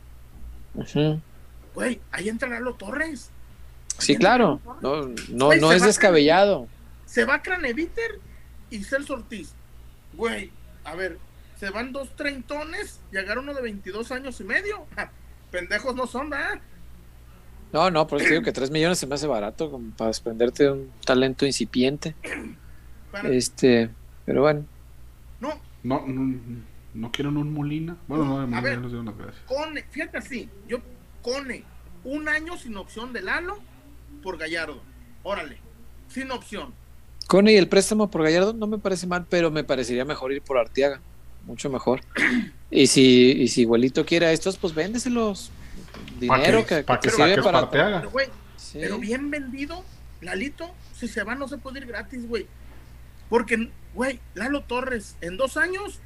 Güey, 1.75 2.01
ahí 2.11 2.29
entra 2.29 2.49
Lalo 2.49 2.75
Torres. 2.75 3.31
Sí, 3.99 4.17
claro. 4.17 4.61
No, 4.81 5.09
no, 5.29 5.47
Güey, 5.47 5.61
no 5.61 5.71
se 5.71 5.77
es 5.77 5.83
va 5.83 5.85
a- 5.85 5.89
descabellado. 5.89 6.69
Se 7.07 7.25
va 7.25 7.43
Craneviter 7.43 8.21
y 8.71 8.85
Celso 8.85 9.15
Ortiz. 9.15 9.53
Güey, 10.15 10.51
a 10.85 10.95
ver, 10.95 11.19
se 11.59 11.71
van 11.71 11.93
dos 11.93 12.15
treintones 12.17 13.01
y 13.13 13.17
agarra 13.19 13.41
uno 13.41 13.55
de 13.55 13.63
22 13.63 14.13
años 14.13 14.41
y 14.41 14.45
medio. 14.45 14.87
Ja, 14.95 15.11
pendejos 15.51 15.95
no 15.95 16.07
son, 16.07 16.31
¿verdad? 16.31 16.61
No, 17.73 17.91
no, 17.91 18.07
por 18.07 18.19
eso 18.19 18.27
te 18.29 18.35
digo 18.35 18.45
que 18.45 18.53
3 18.53 18.71
millones 18.71 18.99
se 18.99 19.07
me 19.07 19.15
hace 19.17 19.27
barato 19.27 19.71
como 19.71 19.91
para 19.97 20.09
desprenderte 20.09 20.65
de 20.65 20.71
un 20.73 20.91
talento 21.05 21.45
incipiente. 21.45 22.15
Para- 23.13 23.29
Este, 23.31 23.91
pero 24.25 24.43
bueno. 24.43 24.65
No, 25.41 25.61
No, 25.83 26.05
no, 26.07 26.41
no 26.99 27.11
quieren 27.13 27.37
un 27.37 27.53
Molina. 27.53 27.97
Bueno, 28.07 28.25
no, 28.25 28.35
de 28.41 28.47
Molina 28.47 28.61
ver. 28.61 28.79
nos 28.81 28.91
dieron 28.91 29.07
las 29.07 29.17
gracias. 29.17 29.43
Cone, 29.47 29.85
fíjate 29.91 30.19
así, 30.19 30.49
yo 30.69 30.79
Cone, 31.23 31.65
un 32.05 32.29
año 32.29 32.57
sin 32.57 32.77
opción 32.77 33.13
de 33.13 33.23
Lalo 33.23 33.59
por 34.23 34.37
Gallardo. 34.39 34.81
Órale, 35.23 35.59
sin 36.09 36.31
opción. 36.31 36.73
Cone 37.27 37.53
y 37.53 37.57
el 37.57 37.69
préstamo 37.69 38.11
por 38.11 38.23
Gallardo 38.23 38.53
no 38.53 38.67
me 38.67 38.79
parece 38.79 39.07
mal, 39.07 39.27
pero 39.29 39.51
me 39.51 39.65
parecería 39.65 40.05
mejor 40.05 40.33
ir 40.33 40.43
por 40.43 40.59
Arteaga. 40.59 41.01
Mucho 41.47 41.71
mejor. 41.71 42.01
Y 42.71 42.87
si, 42.89 43.33
y 43.33 43.49
si 43.49 43.63
Iguelito 43.63 44.05
quiere 44.05 44.27
a 44.27 44.33
estos, 44.33 44.57
pues 44.59 44.75
véndeselos. 44.75 45.51
Dinero 46.21 46.63
que, 46.67 46.69
que 46.69 46.77
que- 46.77 46.85
pa' 46.85 47.01
sirve 47.03 47.35
que 47.37 47.43
para. 47.43 47.59
Esparteaga. 47.59 47.99
Pero, 48.01 48.11
güey, 48.11 48.29
Sí. 48.57 48.79
pero 48.81 48.99
bien 48.99 49.31
vendido, 49.31 49.85
Lalito, 50.21 50.71
si 50.95 51.07
se 51.09 51.23
va 51.23 51.35
no 51.35 51.49
se 51.49 51.59
puede 51.59 51.79
ir 51.81 51.87
gratis, 51.87 52.27
güey. 52.29 52.47
Porque, 53.31 53.71
güey, 53.95 54.21
Lalo 54.35 54.63
Torres, 54.65 55.17
en 55.21 55.37
dos 55.37 55.57
años, 55.57 56.01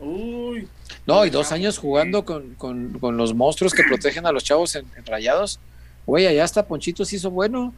uy. 0.00 0.68
No, 1.06 1.24
y 1.24 1.30
dos 1.30 1.52
años 1.52 1.78
jugando 1.78 2.24
con, 2.24 2.54
con- 2.54 2.98
con 2.98 3.16
los 3.16 3.34
monstruos 3.34 3.72
que 3.72 3.82
protegen 3.84 4.26
a 4.26 4.32
los 4.32 4.44
chavos 4.44 4.74
en, 4.76 4.86
en 4.96 5.06
rayados. 5.06 5.58
Güey, 6.06 6.26
allá 6.26 6.44
hasta 6.44 6.66
Ponchito 6.66 7.04
se 7.04 7.16
hizo 7.16 7.30
bueno. 7.30 7.74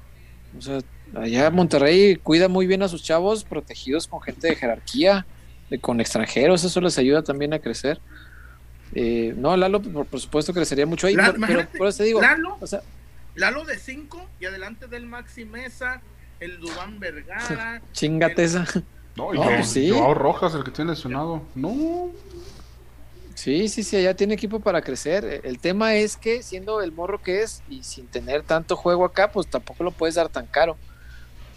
O 0.58 0.60
sea, 0.62 0.80
allá 1.14 1.50
Monterrey 1.50 2.16
cuida 2.16 2.48
muy 2.48 2.66
bien 2.66 2.82
a 2.82 2.88
sus 2.88 3.02
chavos 3.02 3.44
protegidos 3.44 4.06
con 4.06 4.20
gente 4.20 4.48
de 4.48 4.56
jerarquía, 4.56 5.26
de- 5.70 5.78
con 5.78 6.00
extranjeros, 6.00 6.64
eso 6.64 6.80
les 6.80 6.98
ayuda 6.98 7.22
también 7.22 7.52
a 7.54 7.58
crecer. 7.60 8.00
Eh, 8.94 9.34
no, 9.36 9.56
Lalo, 9.56 9.80
por, 9.80 10.06
por 10.06 10.20
supuesto, 10.20 10.52
crecería 10.52 10.86
mucho 10.86 11.06
ahí, 11.06 11.14
La- 11.14 11.32
por- 11.32 11.46
pero 11.46 11.68
por 11.78 11.86
eso 11.88 11.98
te 11.98 12.04
digo, 12.04 12.20
Lalo, 12.20 12.56
o 12.60 12.66
sea, 12.66 12.82
Lalo 13.36 13.64
de 13.64 13.78
cinco 13.78 14.28
y 14.40 14.46
adelante 14.46 14.88
del 14.88 15.06
Maxi 15.06 15.44
Mesa, 15.44 16.02
el 16.40 16.58
Dubán 16.58 16.98
Vergara. 16.98 17.80
chingate 17.92 18.42
esa. 18.42 18.66
No, 19.20 19.34
y 19.34 19.38
No, 19.38 19.44
pues 19.44 19.68
sí. 19.68 19.90
Joao 19.90 20.14
Rojas, 20.14 20.54
el 20.54 20.64
que 20.64 20.70
tiene 20.70 20.92
lesionado. 20.92 21.42
No, 21.54 22.10
Sí, 23.34 23.68
sí, 23.68 23.82
sí, 23.84 23.96
allá 23.96 24.14
tiene 24.14 24.34
equipo 24.34 24.60
para 24.60 24.82
crecer. 24.82 25.24
Eh, 25.24 25.40
El 25.44 25.60
tema 25.60 25.94
es 25.94 26.16
que 26.18 26.42
siendo 26.42 26.82
el 26.82 26.92
morro 26.92 27.22
que 27.22 27.42
es 27.42 27.62
y 27.70 27.82
sin 27.82 28.06
tener 28.06 28.42
tanto 28.42 28.76
juego 28.76 29.04
acá, 29.04 29.32
pues 29.32 29.46
tampoco 29.46 29.82
lo 29.82 29.92
puedes 29.92 30.14
dar 30.16 30.28
tan 30.28 30.46
caro. 30.46 30.76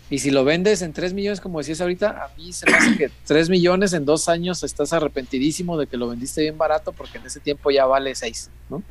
Y 0.09 0.19
si 0.19 0.31
lo 0.31 0.45
vendes 0.45 0.81
en 0.81 0.93
3 0.93 1.13
millones, 1.13 1.41
como 1.41 1.57
decías 1.57 1.81
ahorita, 1.81 2.09
a 2.11 2.31
mí 2.37 2.53
se 2.53 2.67
me 2.69 2.77
hace 2.77 2.97
que 2.97 3.09
3 3.25 3.49
millones 3.49 3.91
en 3.93 4.05
dos 4.05 4.29
años 4.29 4.63
estás 4.63 4.93
arrepentidísimo 4.93 5.77
de 5.77 5.87
que 5.87 5.97
lo 5.97 6.07
vendiste 6.07 6.41
bien 6.41 6.57
barato 6.57 6.93
porque 6.93 7.17
en 7.17 7.25
ese 7.25 7.41
tiempo 7.41 7.69
ya 7.69 7.85
vale 7.85 8.15
6, 8.15 8.49
¿no? 8.69 8.81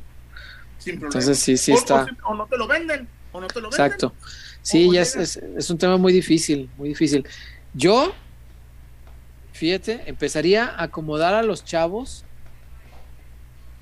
Sin 0.77 0.99
problema. 0.99 1.19
Entonces 1.19 1.39
sí, 1.39 1.57
sí 1.57 1.71
O- 1.71 1.75
está. 1.75 2.05
O, 2.25 2.35
no 2.35 2.45
te 2.45 2.57
lo 2.57 2.67
venden, 2.67 3.07
o 3.31 3.41
no 3.41 3.47
te 3.47 3.59
lo 3.59 3.69
venden. 3.71 3.85
Exacto. 3.85 4.13
Sí, 4.61 4.83
¿Cómo 4.83 4.93
ya 4.93 5.01
es, 5.01 5.15
es 5.37 5.69
un 5.69 5.77
tema 5.79 5.97
muy 5.97 6.13
difícil, 6.13 6.69
muy 6.77 6.89
difícil. 6.89 7.27
Yo, 7.73 8.13
fíjate, 9.53 10.03
empezaría 10.07 10.65
a 10.65 10.83
acomodar 10.83 11.33
a 11.33 11.43
los 11.43 11.63
chavos 11.63 12.25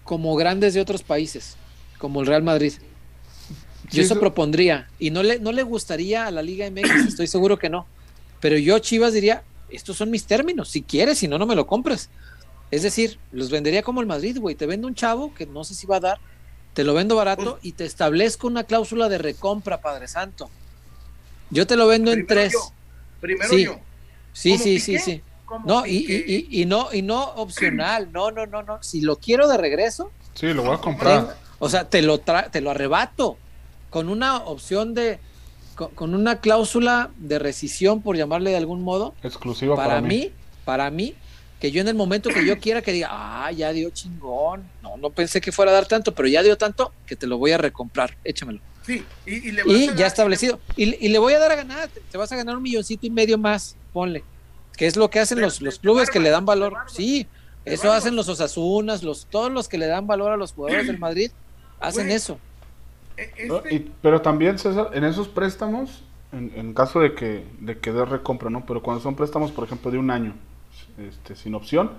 como 0.03 0.35
grandes 0.35 0.73
de 0.73 0.81
otros 0.81 1.03
países, 1.03 1.55
como 1.97 2.21
el 2.21 2.27
Real 2.27 2.43
Madrid. 2.43 2.73
Sí, 2.73 3.97
Yo 3.97 4.01
eso 4.03 4.13
eso- 4.13 4.19
propondría. 4.19 4.89
Y 4.99 5.09
no 5.11 5.23
le, 5.23 5.39
no 5.39 5.51
le 5.51 5.63
gustaría 5.63 6.27
a 6.27 6.31
la 6.31 6.41
Liga 6.41 6.69
MX, 6.69 6.83
estoy 7.09 7.27
seguro 7.27 7.57
que 7.57 7.69
no. 7.69 7.85
Pero 8.39 8.57
yo, 8.57 8.79
Chivas, 8.79 9.13
diría, 9.13 9.43
estos 9.69 9.97
son 9.97 10.09
mis 10.11 10.25
términos. 10.25 10.69
Si 10.69 10.81
quieres, 10.81 11.17
si 11.19 11.27
no, 11.27 11.37
no 11.37 11.45
me 11.45 11.55
lo 11.55 11.67
compres. 11.67 12.09
Es 12.71 12.83
decir, 12.83 13.19
los 13.31 13.49
vendería 13.51 13.83
como 13.83 13.99
el 14.01 14.07
Madrid, 14.07 14.37
güey. 14.39 14.55
Te 14.55 14.65
vendo 14.65 14.87
un 14.87 14.95
chavo 14.95 15.33
que 15.33 15.45
no 15.45 15.63
sé 15.63 15.75
si 15.75 15.85
va 15.87 15.97
a 15.97 15.99
dar, 15.99 16.19
te 16.73 16.83
lo 16.85 16.93
vendo 16.93 17.15
barato 17.17 17.59
y 17.61 17.73
te 17.73 17.83
establezco 17.85 18.47
una 18.47 18.63
cláusula 18.63 19.09
de 19.09 19.17
recompra, 19.17 19.81
Padre 19.81 20.07
Santo. 20.07 20.49
Yo 21.49 21.67
te 21.67 21.75
lo 21.75 21.85
vendo 21.87 22.13
en 22.13 22.25
tres. 22.25 22.53
yo, 22.53 22.59
Primero 23.19 23.49
Sí. 23.49 23.65
yo. 23.65 23.79
Sí, 24.33 24.51
¿Como 24.53 24.63
sí, 24.63 24.79
sí, 24.79 24.97
sí. 24.99 25.21
Como 25.51 25.67
No, 25.67 25.85
y, 25.85 25.97
y, 25.97 26.47
y, 26.49 26.61
y 26.61 26.65
no, 26.65 26.93
y 26.93 27.01
no 27.01 27.23
opcional. 27.35 28.11
No, 28.11 28.31
no, 28.31 28.45
no, 28.45 28.63
no. 28.63 28.81
Si 28.81 29.01
lo 29.01 29.17
quiero 29.17 29.47
de 29.47 29.57
regreso, 29.57 30.11
sí, 30.33 30.53
lo 30.53 30.63
voy 30.63 30.75
a 30.75 30.77
comprar. 30.79 31.35
O 31.59 31.69
sea, 31.69 31.87
te 31.87 32.01
lo, 32.01 32.23
tra- 32.23 32.49
te 32.49 32.61
lo 32.61 32.71
arrebato 32.71 33.37
con 33.89 34.09
una 34.09 34.37
opción 34.37 34.93
de, 34.93 35.19
con, 35.75 35.89
con 35.89 36.15
una 36.15 36.39
cláusula 36.39 37.11
de 37.17 37.37
rescisión, 37.37 38.01
por 38.01 38.15
llamarle 38.17 38.51
de 38.51 38.57
algún 38.57 38.81
modo, 38.81 39.13
Exclusiva 39.21 39.75
para, 39.75 39.89
para, 39.95 40.01
mí, 40.01 40.31
para 40.65 40.89
mí, 40.89 41.13
que 41.59 41.69
yo 41.69 41.81
en 41.81 41.87
el 41.89 41.95
momento 41.95 42.29
que 42.29 42.45
yo 42.45 42.57
quiera 42.57 42.81
que 42.81 42.91
diga, 42.93 43.09
ah, 43.11 43.51
ya 43.51 43.71
dio 43.73 43.89
chingón, 43.91 44.63
no, 44.81 44.97
no 44.97 45.09
pensé 45.11 45.39
que 45.41 45.51
fuera 45.51 45.71
a 45.71 45.75
dar 45.75 45.85
tanto, 45.85 46.15
pero 46.15 46.27
ya 46.27 46.41
dio 46.41 46.57
tanto 46.57 46.91
que 47.05 47.15
te 47.15 47.27
lo 47.27 47.37
voy 47.37 47.51
a 47.51 47.57
recomprar, 47.59 48.17
échamelo. 48.23 48.59
Sí, 48.83 49.05
y, 49.27 49.49
y 49.49 49.51
le 49.51 49.61
vas 49.63 49.73
Y 49.75 49.89
a 49.89 49.95
ya 49.95 50.07
establecido. 50.07 50.59
Y, 50.75 51.05
y 51.05 51.09
le 51.09 51.19
voy 51.19 51.33
a 51.33 51.39
dar 51.39 51.51
a 51.51 51.55
ganar, 51.55 51.87
te, 51.89 51.99
te 51.99 52.17
vas 52.17 52.31
a 52.31 52.35
ganar 52.35 52.57
un 52.57 52.63
milloncito 52.63 53.05
y 53.05 53.11
medio 53.11 53.37
más, 53.37 53.75
ponle. 53.93 54.23
Que 54.77 54.87
es 54.87 54.95
lo 54.95 55.09
que 55.09 55.19
hacen 55.19 55.37
De- 55.37 55.43
los, 55.43 55.59
de- 55.59 55.65
los 55.65 55.79
clubes 55.79 56.09
que 56.09 56.19
le 56.19 56.29
dan 56.29 56.45
valor. 56.45 56.73
Sí, 56.87 57.27
eso 57.65 57.91
hacen 57.91 58.15
los 58.15 58.27
Osasunas, 58.29 59.03
los, 59.03 59.27
todos 59.27 59.51
los 59.51 59.67
que 59.69 59.77
le 59.77 59.87
dan 59.87 60.07
valor 60.07 60.31
a 60.31 60.37
los 60.37 60.53
jugadores 60.53 60.87
del 60.87 60.99
Madrid, 60.99 61.31
hacen 61.79 62.09
eso. 62.09 62.39
E- 63.17 63.31
este- 63.37 63.75
Y- 63.75 63.91
pero 64.01 64.21
también, 64.21 64.57
César, 64.57 64.89
en 64.93 65.03
esos 65.03 65.27
préstamos, 65.27 66.03
en, 66.31 66.51
en 66.55 66.73
caso 66.73 66.99
de 67.01 67.13
que, 67.13 67.45
de 67.59 67.77
que 67.79 67.91
dé 67.91 68.05
recompra, 68.05 68.49
¿no? 68.49 68.65
Pero 68.65 68.81
cuando 68.81 69.01
son 69.03 69.15
préstamos, 69.15 69.51
por 69.51 69.65
ejemplo, 69.65 69.91
de 69.91 69.97
un 69.97 70.09
año, 70.09 70.33
este, 70.97 71.35
sin 71.35 71.53
opción, 71.55 71.91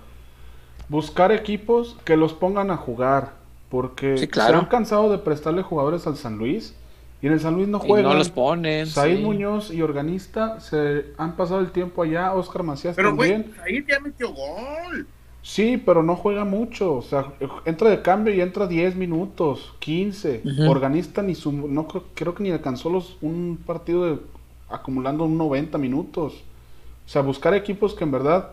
buscar 0.88 1.32
equipos 1.32 1.96
que 2.04 2.16
los 2.16 2.32
pongan 2.32 2.70
a 2.70 2.76
jugar. 2.76 3.40
Porque 3.68 4.18
Sí, 4.18 4.28
claro. 4.28 4.52
se 4.52 4.58
han 4.58 4.66
cansado 4.66 5.10
de 5.10 5.16
prestarle 5.18 5.62
jugadores 5.62 6.06
al 6.06 6.16
San 6.18 6.36
Luis. 6.36 6.74
Y 7.22 7.28
en 7.28 7.34
el 7.34 7.40
San 7.40 7.54
Luis 7.54 7.68
no 7.68 7.80
Y 7.84 7.86
juegan. 7.88 8.12
no 8.12 8.18
los 8.18 8.30
ponen. 8.30 8.86
Said 8.88 9.18
sí. 9.18 9.22
Muñoz 9.22 9.72
y 9.72 9.80
Organista 9.80 10.58
se 10.58 11.06
han 11.16 11.36
pasado 11.36 11.60
el 11.60 11.70
tiempo 11.70 12.02
allá. 12.02 12.34
Oscar 12.34 12.64
Macías 12.64 12.96
pero, 12.96 13.10
también. 13.10 13.52
ahí 13.64 13.84
ya 13.88 14.00
metió 14.00 14.32
gol. 14.32 15.06
Sí, 15.40 15.76
pero 15.76 16.02
no 16.02 16.16
juega 16.16 16.44
mucho. 16.44 16.94
O 16.94 17.02
sea, 17.02 17.26
entra 17.64 17.90
de 17.90 18.02
cambio 18.02 18.34
y 18.34 18.40
entra 18.40 18.66
10 18.66 18.96
minutos, 18.96 19.72
15. 19.78 20.42
Ujú. 20.44 20.70
Organista 20.70 21.22
ni 21.22 21.36
su, 21.36 21.52
no 21.52 21.86
creo, 21.86 22.04
creo 22.14 22.34
que 22.34 22.42
ni 22.42 22.50
alcanzó 22.50 22.90
los 22.90 23.16
un 23.22 23.56
partido 23.64 24.04
de, 24.04 24.18
acumulando 24.68 25.24
un 25.24 25.38
90 25.38 25.78
minutos. 25.78 26.42
O 27.06 27.08
sea, 27.08 27.22
buscar 27.22 27.54
equipos 27.54 27.94
que 27.94 28.02
en 28.02 28.10
verdad 28.10 28.50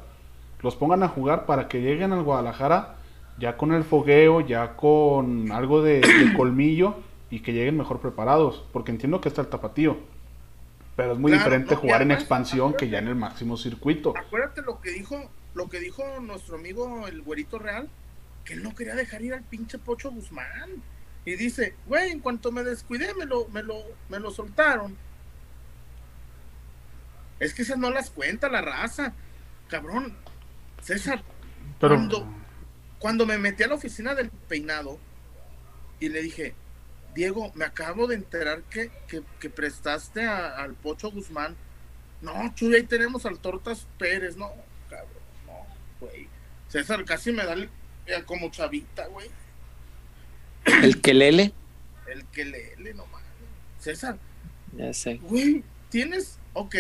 los 0.62 0.76
pongan 0.76 1.02
a 1.02 1.08
jugar 1.08 1.48
para 1.48 1.68
que 1.68 1.82
lleguen 1.82 2.12
al 2.14 2.22
Guadalajara 2.24 2.98
ya 3.40 3.58
con 3.58 3.74
el 3.74 3.84
fogueo, 3.84 4.42
ya 4.42 4.76
con 4.76 5.52
algo 5.52 5.82
de, 5.82 6.02
de 6.02 6.34
colmillo 6.38 6.96
y 7.30 7.42
que 7.42 7.54
lleguen 7.54 7.78
mejor 7.78 8.00
preparados. 8.02 8.64
Porque 8.74 8.92
entiendo 8.92 9.22
que 9.22 9.30
está 9.30 9.42
el 9.42 9.48
tapatío. 9.48 9.98
Pero 10.96 11.14
es 11.14 11.20
muy 11.20 11.32
Claro, 11.32 11.44
diferente 11.46 11.76
no, 11.76 11.82
jugar 11.82 12.02
en 12.02 12.12
expansión 12.12 12.74
que 12.74 12.90
ya 12.90 13.00
en 13.00 13.08
el 13.08 13.16
máximo 13.16 13.56
circuito. 13.58 14.14
Acuérdate 14.18 14.62
lo 14.62 14.82
que 14.82 14.92
dijo, 14.92 15.30
lo 15.54 15.70
que 15.70 15.80
dijo 15.80 16.04
nuestro 16.22 16.56
amigo 16.58 17.08
el 17.08 17.22
güerito 17.22 17.58
real, 17.58 17.90
que 18.44 18.54
él 18.54 18.64
no 18.64 18.76
quería 18.76 18.96
dejar 18.96 19.22
ir 19.22 19.34
al 19.34 19.44
pinche 19.44 19.78
Pocho 19.78 20.12
Guzmán. 20.12 20.84
Y 21.26 21.36
dice, 21.36 21.76
güey, 21.86 22.12
en 22.12 22.20
cuanto 22.20 22.52
me 22.52 22.64
descuidé, 22.64 23.14
me 23.14 23.26
lo, 23.26 23.48
me 23.50 23.62
lo, 23.64 23.76
me 24.10 24.20
lo 24.20 24.32
soltaron. 24.32 24.98
Es 27.40 27.54
que 27.54 27.62
esas 27.62 27.78
no 27.78 27.90
las 27.90 28.10
cuenta 28.10 28.50
la 28.50 28.62
raza. 28.62 29.14
Cabrón, 29.70 30.16
César, 30.82 31.24
Pero 31.80 31.96
Cuando- 31.96 32.28
cuando 32.98 33.26
me 33.26 33.38
metí 33.38 33.64
a 33.64 33.68
la 33.68 33.76
oficina 33.76 34.14
del 34.16 34.30
peinado 34.30 34.98
y 36.02 36.10
le 36.10 36.22
dije, 36.22 36.54
Diego, 37.20 37.52
me 37.54 37.66
acabo 37.66 38.08
de 38.08 38.16
enterar 38.16 38.62
que, 38.70 38.90
que, 39.10 39.22
que 39.42 39.50
prestaste 39.50 40.24
a- 40.26 40.56
al 40.56 40.74
Pocho 40.74 41.12
Guzmán. 41.12 41.54
No, 42.22 42.32
Chuy, 42.56 42.76
ahí 42.76 42.84
tenemos 42.84 43.26
al 43.26 43.40
Tortas 43.40 43.86
Pérez. 43.98 44.38
No, 44.38 44.50
cabrón, 44.90 45.10
no, 45.46 45.66
güey. 46.00 46.30
César 46.70 47.04
casi 47.04 47.34
me 47.34 47.44
da 47.44 47.52
el- 47.54 47.70
eh, 48.06 48.24
como 48.26 48.50
chavita, 48.52 49.08
güey. 49.08 49.30
El 50.82 51.02
que 51.02 51.14
lele. 51.14 51.52
El 52.08 52.24
que 52.28 52.46
le, 52.46 52.78
le 52.78 52.94
no 52.94 53.06
mames. 53.08 53.28
César, 53.80 54.18
Ya 54.78 54.94
sé. 54.94 55.16
güey, 55.18 55.62
tienes, 55.90 56.40
ok, 56.54 56.74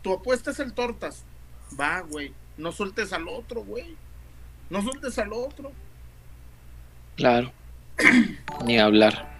tu 0.00 0.14
apuesta 0.14 0.52
es 0.52 0.60
el 0.60 0.72
tortas. 0.72 1.24
Va, 1.78 2.00
güey. 2.00 2.32
No 2.56 2.72
sueltes 2.72 3.12
al 3.12 3.28
otro, 3.28 3.62
güey. 3.64 3.96
No 4.70 4.80
sueltes 4.80 5.18
al 5.18 5.34
otro. 5.34 5.72
Claro. 7.16 7.52
Ni 8.64 8.78
hablar. 8.78 9.30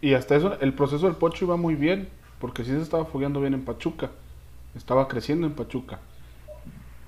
Y 0.00 0.14
hasta 0.14 0.36
eso, 0.36 0.60
el 0.60 0.74
proceso 0.74 1.06
del 1.06 1.16
Pocho 1.16 1.44
iba 1.44 1.56
muy 1.56 1.74
bien, 1.74 2.08
porque 2.38 2.64
sí 2.64 2.70
se 2.70 2.82
estaba 2.82 3.04
fogueando 3.06 3.40
bien 3.40 3.54
en 3.54 3.64
Pachuca. 3.64 4.10
Estaba 4.74 5.08
creciendo 5.08 5.46
en 5.46 5.54
Pachuca. 5.54 5.98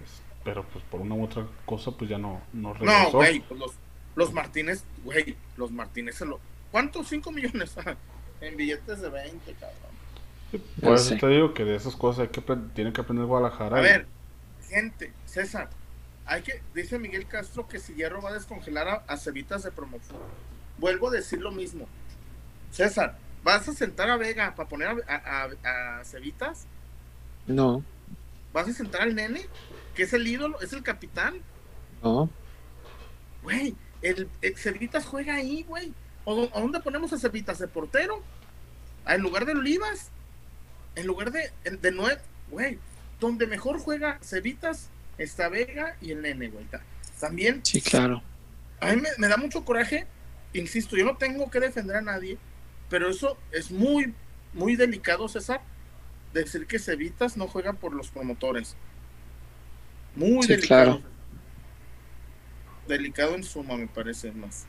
Es- 0.03 0.23
Pero 0.45 0.65
pues 0.65 0.85
por 0.91 1.01
una 1.01 1.15
u 1.15 1.25
otra 1.25 1.47
cosa, 1.67 1.91
pues 1.93 2.09
ya 2.11 2.19
no, 2.19 2.41
no 2.53 2.69
No, 2.69 2.75
regresó. 2.75 3.11
güey. 3.19 3.41
pues 3.41 3.61
los, 3.61 3.73
los 4.17 4.33
Martínez, 4.33 4.85
güey. 5.05 5.37
Los 5.57 5.71
Martínez 5.71 6.17
se 6.17 6.27
lo. 6.27 6.41
¿Cuántos? 6.71 7.09
¿Cinco 7.09 7.31
millones? 7.33 7.75
en 8.41 8.57
billetes 8.57 9.01
de 9.01 9.09
20, 9.11 9.53
cabrón. 9.55 9.79
Por 10.81 10.95
eso 10.95 11.11
Sí. 11.15 11.19
te 11.19 11.27
digo 11.29 11.53
que 11.55 11.65
de 11.65 11.75
esas 11.77 11.97
cosas 11.97 12.21
hay 12.23 12.29
que 12.29 12.41
tiene 12.75 12.93
que 12.93 13.01
aprender 13.01 13.27
Guadalajara. 13.27 13.77
A 13.77 13.81
y- 13.81 13.83
ver, 13.85 14.07
gente, 14.69 15.13
César, 15.27 15.69
hay 16.27 16.43
que, 16.43 16.63
dice 16.75 16.99
Miguel 16.99 17.27
Castro 17.27 17.67
que 17.69 17.79
si 17.79 17.95
Hierro 17.95 18.23
va 18.23 18.31
a 18.31 18.35
descongelar 18.35 18.89
a, 18.89 18.95
a 19.09 19.17
Cevitas 19.17 19.63
de 19.65 19.71
promoción. 19.73 20.17
Vuelvo 20.79 21.09
a 21.09 21.13
decir 21.13 21.41
lo 21.41 21.51
mismo. 21.53 21.87
César, 22.75 23.17
¿vas 23.43 23.69
a 23.69 23.73
sentar 23.73 24.11
a 24.11 24.17
Vega 24.17 24.55
para 24.55 24.69
poner 24.69 24.89
a, 25.09 25.49
a, 26.01 26.05
Cevitas? 26.05 26.67
No, 27.47 27.85
¿Vas 28.53 28.69
a 28.69 28.73
sentar 28.73 29.03
al 29.03 29.15
nene? 29.15 29.47
Que 29.95 30.05
es 30.05 30.13
el 30.13 30.27
ídolo, 30.27 30.61
es 30.61 30.73
el 30.73 30.83
capitán. 30.83 31.41
no. 32.03 32.29
Güey, 33.43 33.77
el, 34.03 34.29
el 34.41 34.57
Cevitas 34.57 35.05
juega 35.05 35.35
ahí, 35.35 35.65
güey. 35.65 35.93
¿O 36.25 36.35
dó- 36.35 36.51
¿A 36.57 36.61
dónde 36.61 36.81
ponemos 36.81 37.13
a 37.13 37.19
Cevitas? 37.19 37.59
¿De 37.59 37.69
portero? 37.69 38.23
¿En 39.07 39.21
lugar 39.21 39.45
de 39.45 39.53
Olivas? 39.53 40.11
En 40.95 41.07
lugar 41.07 41.31
de, 41.31 41.53
de 41.71 41.93
Noé, 41.93 42.19
güey. 42.51 42.79
Donde 43.21 43.47
mejor 43.47 43.79
juega 43.79 44.19
Cevitas 44.23 44.89
está 45.19 45.49
Vega 45.51 45.97
y 46.01 46.13
el 46.13 46.23
nene, 46.23 46.49
güey. 46.49 46.65
Ta- 46.67 46.81
También, 47.21 47.61
Sí, 47.65 47.81
claro. 47.83 48.23
a 48.81 48.93
mí 48.93 49.01
me, 49.03 49.09
me 49.19 49.29
da 49.29 49.37
mucho 49.37 49.63
coraje. 49.65 50.07
Insisto, 50.55 50.97
yo 50.97 51.05
no 51.05 51.17
tengo 51.19 51.51
que 51.51 51.61
defender 51.61 51.97
a 51.97 52.01
nadie, 52.03 52.39
pero 52.95 53.09
eso 53.09 53.37
es 53.51 53.73
muy, 53.73 54.15
muy 54.53 54.77
delicado, 54.77 55.27
César. 55.27 55.61
Decir 56.33 56.65
que 56.69 56.79
Cevitas 56.79 57.37
no 57.37 57.49
juega 57.49 57.73
por 57.73 57.93
los 57.93 58.09
promotores. 58.09 58.77
Muy 60.15 60.45
Sí, 60.45 60.51
delicado. 60.55 61.01
claro. 61.01 61.03
Delicado 62.87 63.35
en 63.35 63.43
suma, 63.43 63.77
me 63.77 63.89
parece 63.89 64.31
más. 64.31 64.67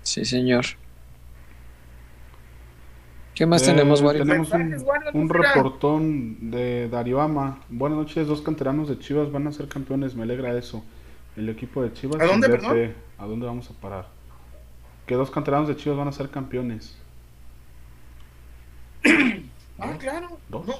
Sí, 0.00 0.24
señor. 0.24 0.64
¿Qué 3.34 3.44
más 3.44 3.60
Eh, 3.64 3.66
tenemos, 3.66 4.00
Wario? 4.00 4.24
Tenemos 4.24 4.50
un, 4.50 4.82
un 5.12 5.28
reportón 5.28 6.50
de 6.50 6.88
Darío 6.88 7.20
Ama. 7.20 7.60
Buenas 7.68 7.98
noches, 7.98 8.26
dos 8.26 8.40
canteranos 8.40 8.88
de 8.88 8.98
Chivas 8.98 9.30
van 9.30 9.46
a 9.48 9.52
ser 9.52 9.68
campeones, 9.68 10.14
me 10.14 10.22
alegra 10.22 10.56
eso. 10.56 10.82
El 11.36 11.50
equipo 11.50 11.82
de 11.82 11.92
Chivas. 11.92 12.22
¿A 12.22 12.24
dónde, 12.24 12.48
perdón? 12.48 12.94
¿A 13.18 13.26
dónde 13.26 13.44
vamos 13.44 13.70
a 13.70 13.74
parar? 13.74 14.08
Que 15.06 15.14
dos 15.14 15.30
canteranos 15.30 15.68
de 15.68 15.76
Chivas 15.76 15.98
van 15.98 16.08
a 16.08 16.12
ser 16.12 16.30
campeones. 16.30 16.96
Ah, 19.78 19.93
claro. 20.04 20.38
¿Dos? 20.48 20.66
No, 20.66 20.74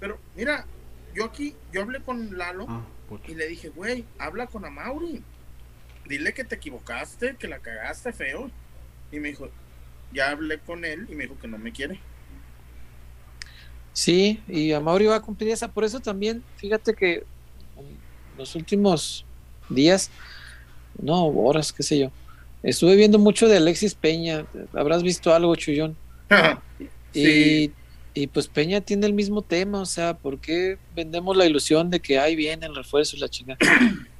pero 0.00 0.18
mira, 0.34 0.66
yo 1.14 1.24
aquí, 1.26 1.54
yo 1.72 1.82
hablé 1.82 2.00
con 2.00 2.36
Lalo 2.38 2.66
Ah, 2.68 2.82
y 3.28 3.34
le 3.34 3.46
dije, 3.46 3.68
güey, 3.68 4.04
habla 4.18 4.46
con 4.46 4.64
Amauri. 4.64 5.22
Dile 6.08 6.32
que 6.32 6.44
te 6.44 6.56
equivocaste, 6.56 7.36
que 7.38 7.46
la 7.46 7.58
cagaste 7.58 8.12
feo. 8.12 8.50
Y 9.12 9.20
me 9.20 9.28
dijo, 9.28 9.50
ya 10.12 10.30
hablé 10.30 10.58
con 10.58 10.84
él 10.84 11.06
y 11.10 11.14
me 11.14 11.24
dijo 11.24 11.38
que 11.38 11.46
no 11.46 11.58
me 11.58 11.72
quiere. 11.72 12.00
Sí, 13.92 14.42
y 14.48 14.72
a 14.72 14.80
Mauri 14.80 15.06
va 15.06 15.16
a 15.16 15.22
cumplir 15.22 15.50
esa. 15.50 15.68
Por 15.68 15.84
eso 15.84 16.00
también, 16.00 16.42
fíjate 16.56 16.94
que 16.94 17.24
en 17.76 17.98
los 18.38 18.54
últimos 18.54 19.26
días, 19.68 20.10
no, 21.00 21.26
horas, 21.26 21.72
qué 21.72 21.82
sé 21.82 21.98
yo, 21.98 22.10
estuve 22.62 22.96
viendo 22.96 23.18
mucho 23.18 23.46
de 23.46 23.58
Alexis 23.58 23.94
Peña. 23.94 24.46
Habrás 24.72 25.02
visto 25.02 25.34
algo, 25.34 25.54
Chullón. 25.56 25.96
Sí. 27.12 27.70
Y, 27.76 27.81
y 28.14 28.26
pues 28.26 28.46
Peña 28.48 28.80
tiene 28.80 29.06
el 29.06 29.12
mismo 29.14 29.42
tema, 29.42 29.80
o 29.80 29.86
sea, 29.86 30.14
¿por 30.14 30.38
qué 30.38 30.78
vendemos 30.94 31.36
la 31.36 31.46
ilusión 31.46 31.88
de 31.90 32.00
que 32.00 32.18
ahí 32.18 32.36
viene 32.36 32.66
el 32.66 32.74
refuerzo 32.74 33.16
y 33.16 33.20
la 33.20 33.28
chingada? 33.28 33.58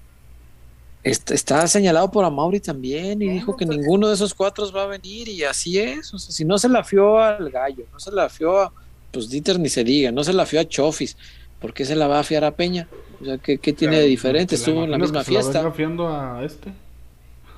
Está, 1.04 1.34
está 1.34 1.66
señalado 1.66 2.08
por 2.12 2.24
Amauri 2.24 2.60
también 2.60 3.20
y 3.22 3.26
No, 3.26 3.32
dijo 3.32 3.50
no, 3.52 3.56
que 3.56 3.66
pues- 3.66 3.76
ninguno 3.76 4.06
de 4.08 4.14
esos 4.14 4.34
cuatro 4.34 4.70
va 4.70 4.84
a 4.84 4.86
venir 4.86 5.28
y 5.28 5.42
así 5.42 5.76
es. 5.78 6.14
O 6.14 6.18
sea, 6.18 6.30
si 6.30 6.44
no 6.44 6.58
se 6.58 6.68
la 6.68 6.84
fió 6.84 7.18
al 7.18 7.50
gallo, 7.50 7.84
no 7.92 7.98
se 7.98 8.12
la 8.12 8.28
fió 8.28 8.60
a, 8.60 8.72
pues 9.10 9.28
Dieter 9.28 9.58
ni 9.58 9.68
se 9.68 9.82
diga, 9.82 10.12
no 10.12 10.22
se 10.22 10.32
la 10.32 10.46
fió 10.46 10.60
a 10.60 10.64
Chofis, 10.64 11.16
¿por 11.60 11.74
qué 11.74 11.84
se 11.84 11.96
la 11.96 12.06
va 12.06 12.20
a 12.20 12.22
fiar 12.22 12.44
a 12.44 12.52
Peña? 12.54 12.86
O 13.20 13.24
sea, 13.24 13.38
¿qué, 13.38 13.58
qué 13.58 13.72
tiene 13.72 13.98
de 13.98 14.06
diferente? 14.06 14.50
¿Te 14.50 14.54
Estuvo 14.54 14.84
en 14.84 14.92
la 14.92 14.98
misma 14.98 15.20
que 15.20 15.24
se 15.26 15.32
la 15.32 15.40
fiesta. 15.40 16.38
a 16.38 16.44
este? 16.44 16.72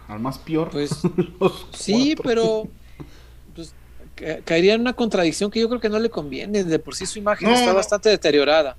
Al 0.08 0.20
más 0.20 0.38
peor. 0.38 0.70
Pues 0.70 0.90
Sí, 1.74 2.14
cuatro. 2.16 2.22
pero 2.24 2.62
pues, 2.62 2.74
caería 4.44 4.74
en 4.74 4.80
una 4.80 4.92
contradicción 4.92 5.50
que 5.50 5.60
yo 5.60 5.68
creo 5.68 5.80
que 5.80 5.88
no 5.88 5.98
le 5.98 6.10
conviene. 6.10 6.64
De 6.64 6.78
por 6.78 6.94
sí 6.94 7.06
su 7.06 7.18
imagen 7.18 7.48
No, 7.48 7.54
está 7.54 7.68
no. 7.70 7.74
bastante 7.74 8.08
deteriorada. 8.08 8.76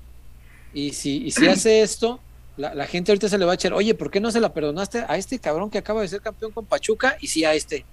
Y 0.74 0.92
si, 0.92 1.24
y 1.24 1.30
si 1.30 1.46
hace 1.48 1.80
esto, 1.82 2.20
la, 2.56 2.74
la 2.74 2.86
gente 2.86 3.12
ahorita 3.12 3.28
se 3.28 3.38
le 3.38 3.44
va 3.44 3.52
a 3.52 3.54
echar, 3.54 3.72
oye, 3.72 3.94
¿por 3.94 4.10
qué 4.10 4.20
no 4.20 4.30
se 4.30 4.40
la 4.40 4.52
perdonaste 4.52 5.04
a 5.08 5.16
este 5.16 5.38
cabrón 5.38 5.70
que 5.70 5.78
acaba 5.78 6.00
de 6.02 6.08
ser 6.08 6.20
campeón 6.20 6.52
con 6.52 6.64
Pachuca? 6.66 7.16
Y 7.20 7.26
sí 7.28 7.44
a 7.44 7.54
este, 7.54 7.84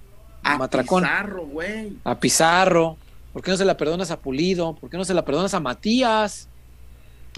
A 0.44 0.58
Matracón, 0.58 1.04
Pizarro, 1.04 1.46
güey. 1.46 1.98
a 2.04 2.20
Pizarro. 2.20 2.98
¿Por 3.34 3.42
qué 3.42 3.52
no 3.52 3.58
se 3.58 3.66
la 3.66 3.76
perdonas 3.78 4.12
a 4.12 4.20
Pulido? 4.20 4.76
¿Por 4.76 4.90
qué 4.90 4.98
no 4.98 5.06
se 5.06 5.14
la 5.14 5.26
perdonas 5.26 5.54
a 5.54 5.60
Matías? 5.60 6.48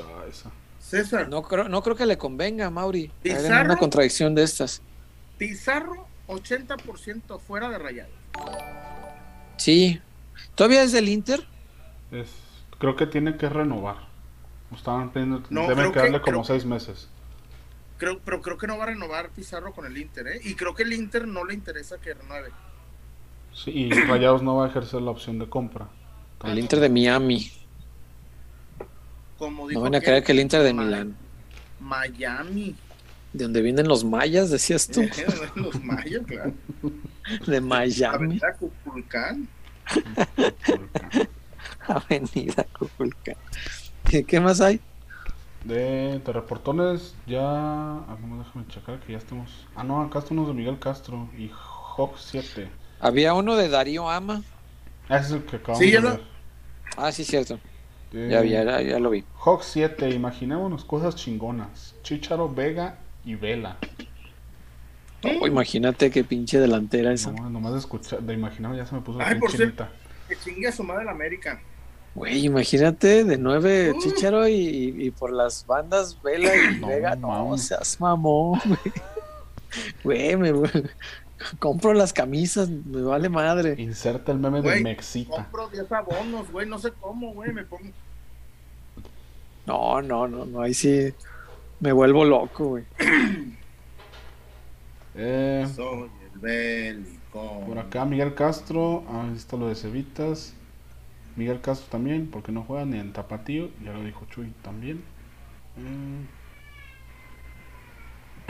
Ah, 0.01 0.23
esa. 0.29 0.51
César, 0.79 1.27
No 1.29 1.41
creo, 1.41 1.67
no 1.67 1.81
creo 1.81 1.95
que 1.95 2.05
le 2.05 2.15
convenga 2.17 2.67
a 2.67 2.69
Mauri 2.69 3.09
¿Pizarro? 3.23 3.65
una 3.65 3.77
contradicción 3.77 4.35
de 4.35 4.43
estas. 4.43 4.81
Pizarro, 5.39 6.05
80% 6.27 7.39
fuera 7.39 7.69
de 7.69 7.77
rayado. 7.79 8.09
Sí. 9.57 9.99
¿Todavía 10.55 10.83
es 10.83 10.91
del 10.91 11.09
Inter? 11.09 11.45
Es, 12.11 12.29
creo 12.79 12.95
que 12.95 13.05
tiene 13.07 13.37
que 13.37 13.49
renovar. 13.49 13.97
Estaban 14.75 15.11
pidiendo, 15.11 15.43
No, 15.49 15.67
deben 15.67 15.87
que- 15.87 15.93
quedarle 15.93 16.21
como 16.21 16.41
creo- 16.41 16.43
seis 16.43 16.65
meses. 16.65 17.07
Creo, 17.97 18.19
pero 18.19 18.41
creo 18.41 18.57
que 18.57 18.67
no 18.67 18.77
va 18.77 18.83
a 18.83 18.87
renovar 18.87 19.29
Pizarro 19.29 19.71
con 19.73 19.85
el 19.85 19.97
Inter, 19.97 20.27
¿eh? 20.27 20.41
Y 20.43 20.55
creo 20.55 20.75
que 20.75 20.83
el 20.83 20.91
Inter 20.91 21.25
no 21.27 21.45
le 21.45 21.53
interesa 21.53 21.97
que 21.97 22.13
renueve. 22.13 22.49
Sí, 23.53 23.71
y 23.71 23.89
Rayados 24.07 24.41
no 24.43 24.57
va 24.57 24.65
a 24.65 24.69
ejercer 24.69 25.01
la 25.01 25.11
opción 25.11 25.39
de 25.39 25.47
compra. 25.47 25.87
El 26.43 26.59
Inter 26.59 26.79
de 26.81 26.89
Miami. 26.89 27.49
Como 29.37 29.67
dijo 29.67 29.79
No 29.79 29.83
van 29.83 29.95
a 29.95 30.01
creer 30.01 30.23
que 30.23 30.31
el 30.33 30.39
Inter 30.39 30.61
de 30.63 30.73
Milán. 30.73 31.15
Miami. 31.79 32.75
De 33.35 33.43
donde 33.43 33.61
vienen 33.61 33.89
los 33.89 34.05
mayas, 34.05 34.49
decías 34.49 34.87
tú. 34.87 35.01
Los 35.55 35.83
mayas, 35.83 36.21
claro. 36.25 36.53
De 37.45 37.59
Miami, 37.59 38.15
Avenida 38.15 38.53
Cuculcán. 38.53 39.47
Avenida 41.87 42.65
Cuculcán. 42.79 43.35
¿Qué, 44.05 44.39
más 44.39 44.61
hay? 44.61 44.79
De, 45.65 46.19
de 46.19 46.31
reportones 46.31 47.13
ya... 47.27 47.41
Ah, 47.41 48.17
no, 48.25 48.37
déjame 48.41 48.65
checar 48.69 48.99
que 49.01 49.11
ya 49.11 49.17
estamos... 49.17 49.67
Ah, 49.75 49.83
no, 49.83 50.01
acá 50.01 50.19
están 50.19 50.37
unos 50.39 50.47
de 50.49 50.53
Miguel 50.53 50.79
Castro 50.79 51.27
y 51.37 51.51
Hawk 51.97 52.15
7. 52.17 52.69
Había 53.01 53.33
uno 53.33 53.57
de 53.57 53.67
Darío 53.67 54.09
Ama. 54.09 54.43
Ah, 55.09 55.17
ese 55.17 55.27
es 55.27 55.31
el 55.33 55.43
que 55.45 55.57
acabamos 55.57 55.79
Sí, 55.79 55.91
ya 55.91 55.97
de 55.99 56.03
lo- 56.03 56.09
ver. 56.11 56.21
Ah, 56.95 57.11
sí, 57.11 57.25
cierto. 57.25 57.59
Eh, 58.13 58.29
Ya, 58.31 58.45
ya, 58.45 58.63
ya, 58.63 58.81
ya 58.81 58.99
lo 58.99 59.09
vi. 59.09 59.25
Hawk 59.43 59.61
7, 59.63 60.09
imaginémonos 60.11 60.85
cosas 60.85 61.15
chingonas. 61.17 61.95
Chicharo, 62.03 62.47
Vega 62.47 62.99
y 63.25 63.35
Vela. 63.35 63.77
Oh, 65.23 65.47
imagínate 65.47 66.11
qué 66.11 66.23
pinche 66.23 66.59
delantera 66.59 67.11
esa. 67.11 67.31
No, 67.31 67.49
nomás 67.49 67.73
de 67.73 67.79
escuchar, 67.79 68.21
de 68.21 68.33
imaginar 68.33 68.75
ya 68.75 68.85
se 68.85 68.93
me 68.95 69.01
puso 69.01 69.17
la 69.19 69.25
por 69.25 69.39
pinche 69.39 69.57
cierto. 69.57 69.83
chinita. 69.85 69.89
Que 70.27 70.35
chingue 70.37 70.67
a 70.67 70.71
su 70.71 70.83
madre 70.83 71.05
la 71.05 71.11
América. 71.11 71.59
Güey, 72.13 72.45
imagínate 72.45 73.23
de 73.23 73.37
nueve 73.37 73.91
Uh. 73.93 73.99
Chicharo 74.01 74.47
y, 74.47 74.53
y 74.97 75.11
por 75.11 75.33
las 75.33 75.65
bandas 75.65 76.21
Vela 76.23 76.55
y 76.55 76.79
No, 76.79 76.87
Vega. 76.87 77.15
No, 77.15 77.57
seas 77.57 77.99
mamón, 77.99 78.59
güey. 80.03 80.35
Güey, 80.35 80.37
me 80.37 80.53
compro 81.59 81.93
las 81.93 82.13
camisas, 82.13 82.69
me 82.69 83.01
vale 83.01 83.27
madre. 83.27 83.75
Inserta 83.77 84.31
el 84.31 84.39
meme 84.39 84.61
de 84.61 84.79
Mexita. 84.81 85.35
Compro 85.35 85.67
10 85.69 85.91
abonos, 85.91 86.49
güey. 86.51 86.67
No 86.67 86.79
sé 86.79 86.91
cómo, 87.01 87.33
güey. 87.33 87.51
Me 87.51 87.63
pongo. 87.63 87.89
No, 89.65 90.01
no, 90.01 90.27
no, 90.27 90.45
no, 90.45 90.61
ahí 90.61 90.73
sí 90.73 91.13
me 91.79 91.91
vuelvo 91.91 92.25
loco, 92.25 92.65
güey. 92.65 92.83
Eh, 95.17 95.65
Soy 95.73 96.09
el 96.33 96.39
bélico. 96.41 97.63
por 97.65 97.79
acá 97.79 98.03
Miguel 98.03 98.35
Castro, 98.35 99.05
ah, 99.07 99.23
ahí 99.29 99.37
está 99.37 99.55
lo 99.55 99.69
de 99.69 99.75
Cevitas. 99.75 100.53
Miguel 101.37 101.61
Castro 101.61 101.87
también, 101.89 102.29
porque 102.29 102.51
no 102.51 102.63
juega 102.63 102.83
ni 102.83 102.99
en 102.99 103.13
Tapatío, 103.13 103.69
ya 103.81 103.93
lo 103.93 104.03
dijo 104.03 104.25
Chuy 104.29 104.51
también. 104.61 105.01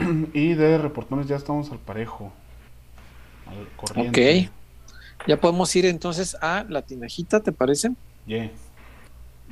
Eh, 0.00 0.26
y 0.32 0.54
de 0.54 0.78
reportones 0.78 1.28
ya 1.28 1.36
estamos 1.36 1.70
al 1.70 1.78
parejo. 1.78 2.32
Al 3.46 3.68
corriente. 3.76 4.48
Ok. 4.48 5.28
Ya 5.28 5.40
podemos 5.40 5.74
ir 5.76 5.86
entonces 5.86 6.36
a 6.40 6.64
la 6.68 6.82
tinajita, 6.82 7.40
¿te 7.44 7.52
parece? 7.52 7.92
Yeah. 8.26 8.50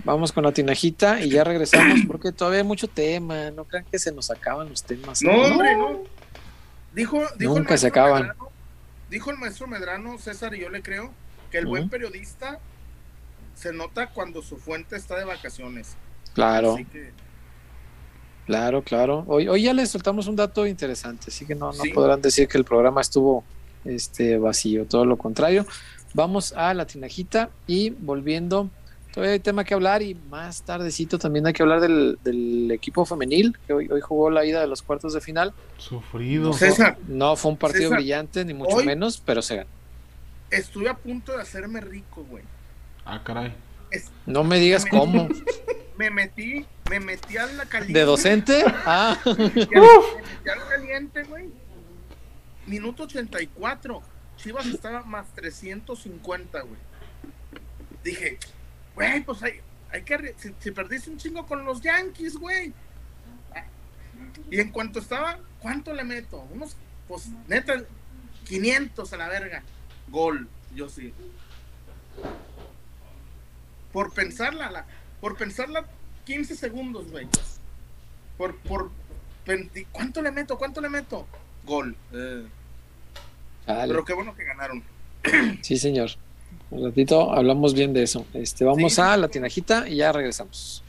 Vamos 0.05 0.33
con 0.33 0.45
la 0.45 0.53
tinajita 0.53 1.21
y 1.21 1.31
ya 1.31 1.45
regresamos 1.45 2.01
porque 2.07 2.33
todavía 2.33 2.61
hay 2.61 2.67
mucho 2.67 2.89
tema. 2.89 3.51
No 3.51 3.65
crean 3.65 3.85
que 3.91 3.99
se 3.99 4.13
nos 4.13 4.31
acaban 4.31 4.69
los 4.69 4.83
temas. 4.83 5.23
No, 5.23 5.33
hombre, 5.33 5.77
no. 5.77 6.03
Dijo, 6.95 7.23
dijo 7.37 7.55
Nunca 7.57 7.77
se 7.77 7.89
acaban. 7.89 8.23
Medrano, 8.23 8.49
dijo 9.11 9.31
el 9.31 9.39
maestro 9.39 9.67
Medrano, 9.67 10.19
César, 10.19 10.55
y 10.55 10.61
yo 10.61 10.71
le 10.71 10.83
creo, 10.83 11.13
que 11.51 11.59
el 11.59 11.67
buen 11.67 11.89
periodista 11.89 12.59
se 13.55 13.73
nota 13.73 14.09
cuando 14.09 14.43
su 14.43 14.57
fuente 14.57 14.97
está 14.97 15.17
de 15.19 15.25
vacaciones. 15.25 15.97
Claro. 16.35 16.77
Que... 16.93 17.13
Claro, 18.47 18.83
claro. 18.83 19.25
Hoy, 19.27 19.49
hoy 19.49 19.63
ya 19.63 19.73
les 19.73 19.91
soltamos 19.91 20.27
un 20.27 20.37
dato 20.37 20.67
interesante, 20.67 21.27
así 21.29 21.47
que 21.47 21.55
no, 21.55 21.73
no 21.73 21.83
podrán 21.95 22.21
decir 22.21 22.47
que 22.47 22.59
el 22.59 22.65
programa 22.65 23.01
estuvo 23.01 23.45
este, 23.85 24.39
vacío, 24.39 24.87
todo 24.87 25.05
lo 25.05 25.17
contrario. 25.17 25.67
Vamos 26.13 26.53
a 26.53 26.75
la 26.75 26.87
tinajita 26.87 27.51
y 27.67 27.91
volviendo, 27.91 28.71
todavía 29.15 29.35
hay 29.35 29.41
tema 29.41 29.63
que 29.63 29.75
hablar 29.75 30.03
y 30.03 30.15
más 30.15 30.63
tardecito 30.63 31.19
también 31.19 31.47
hay 31.47 31.53
que 31.53 31.63
hablar 31.63 31.81
del, 31.81 32.69
equipo 32.73 33.05
femenil, 33.05 33.57
que 33.65 33.73
hoy, 33.73 33.89
hoy, 33.89 34.01
jugó 34.01 34.29
la 34.29 34.45
ida 34.45 34.61
de 34.61 34.67
los 34.67 34.83
cuartos 34.83 35.15
de 35.15 35.21
final. 35.21 35.55
Sufrido. 35.79 36.53
César, 36.53 36.99
no 37.07 37.37
fue 37.37 37.53
un 37.53 37.57
partido 37.57 37.91
brillante, 37.91 38.45
ni 38.45 38.55
mucho 38.55 38.79
menos, 38.79 39.23
pero 39.25 39.41
se 39.41 39.57
ganó. 39.57 39.71
Estuve 40.51 40.89
a 40.89 40.95
punto 40.95 41.33
de 41.33 41.43
hacerme 41.43 41.81
rico, 41.81 42.25
güey. 42.29 42.43
Ah, 43.05 43.23
caray. 43.23 43.55
no 44.27 44.43
me 44.43 44.59
digas 44.59 44.85
cómo. 44.85 45.29
me 45.97 46.11
metí, 46.11 46.67
me 46.91 46.99
metí 46.99 47.37
a 47.37 47.47
la 47.47 47.67
caliente. 47.67 47.99
¿De 47.99 48.05
docente? 48.05 48.65
Ah. 48.85 49.17
Me 49.25 49.35
metí 49.35 49.77
al 49.77 50.69
caliente, 50.69 51.23
güey. 51.25 51.51
Minuto 52.67 53.05
84. 53.05 54.03
Chivas 54.37 54.67
estaba 54.67 55.05
más 55.05 55.33
350, 55.35 56.61
güey. 56.63 56.81
Dije, 58.03 58.39
güey, 58.95 59.25
pues 59.25 59.43
hay, 59.43 59.61
hay 59.91 60.03
que. 60.03 60.35
Si, 60.59 60.71
perdiste 60.71 61.11
un 61.11 61.19
chingo 61.19 61.47
con 61.47 61.65
los 61.65 61.81
Yankees, 61.81 62.37
güey. 62.37 62.73
Y 64.51 64.61
en 64.61 64.71
cuanto 64.71 64.99
estaba, 64.99 65.39
¿cuánto 65.61 65.93
le 65.93 66.05
meto? 66.05 66.47
Unos, 66.53 66.77
pues 67.09 67.29
neta, 67.49 67.83
500 68.45 69.13
a 69.13 69.17
la 69.17 69.29
verga. 69.29 69.63
Gol, 70.09 70.49
yo 70.75 70.89
sí. 70.89 71.13
Por 73.93 74.13
pensarla, 74.13 74.71
la, 74.71 74.87
por 75.21 75.37
pensarla 75.37 75.87
15 76.25 76.57
segundos, 76.57 77.11
güey. 77.11 77.29
Por, 78.37 78.57
por, 78.59 78.91
¿cuánto 79.93 80.21
le 80.21 80.33
meto? 80.33 80.59
¿Cuánto 80.59 80.81
le 80.81 80.89
meto? 80.89 81.27
Gol. 81.65 81.97
Eh. 82.13 82.47
Pero 83.67 84.05
qué 84.05 84.13
bueno 84.13 84.35
que 84.35 84.45
ganaron. 84.45 84.83
Sí, 85.63 85.79
señor. 85.79 86.11
Un 86.75 86.85
ratito 86.85 87.33
hablamos 87.33 87.73
bien 87.73 87.93
de 87.93 88.03
eso. 88.03 88.27
Este, 88.35 88.65
vamos 88.65 88.99
a 88.99 89.17
la 89.17 89.29
tinajita 89.29 89.89
y 89.89 89.97
ya 89.97 90.13
regresamos. 90.13 90.83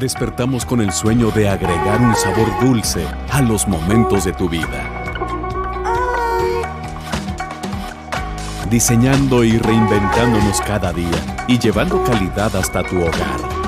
Despertamos 0.00 0.64
con 0.64 0.80
el 0.80 0.92
sueño 0.92 1.30
de 1.30 1.48
agregar 1.48 2.00
un 2.00 2.14
sabor 2.14 2.48
dulce 2.60 3.04
a 3.30 3.42
los 3.42 3.68
momentos 3.68 4.24
de 4.24 4.32
tu 4.32 4.48
vida. 4.48 4.94
diseñando 8.70 9.44
y 9.44 9.56
reinventándonos 9.56 10.60
cada 10.60 10.92
día 10.92 11.44
y 11.48 11.58
llevando 11.58 12.02
calidad 12.04 12.54
hasta 12.54 12.82
tu 12.82 12.98
hogar. 12.98 13.67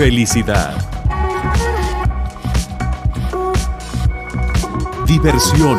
Felicidad. 0.00 0.78
Diversión. 5.06 5.78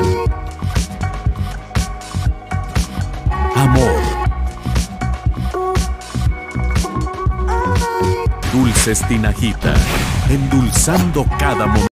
Amor. 3.55 3.99
Dulces 8.53 9.07
Tinajita, 9.07 9.73
endulzando 10.29 11.25
cada 11.39 11.65
momento. 11.65 11.87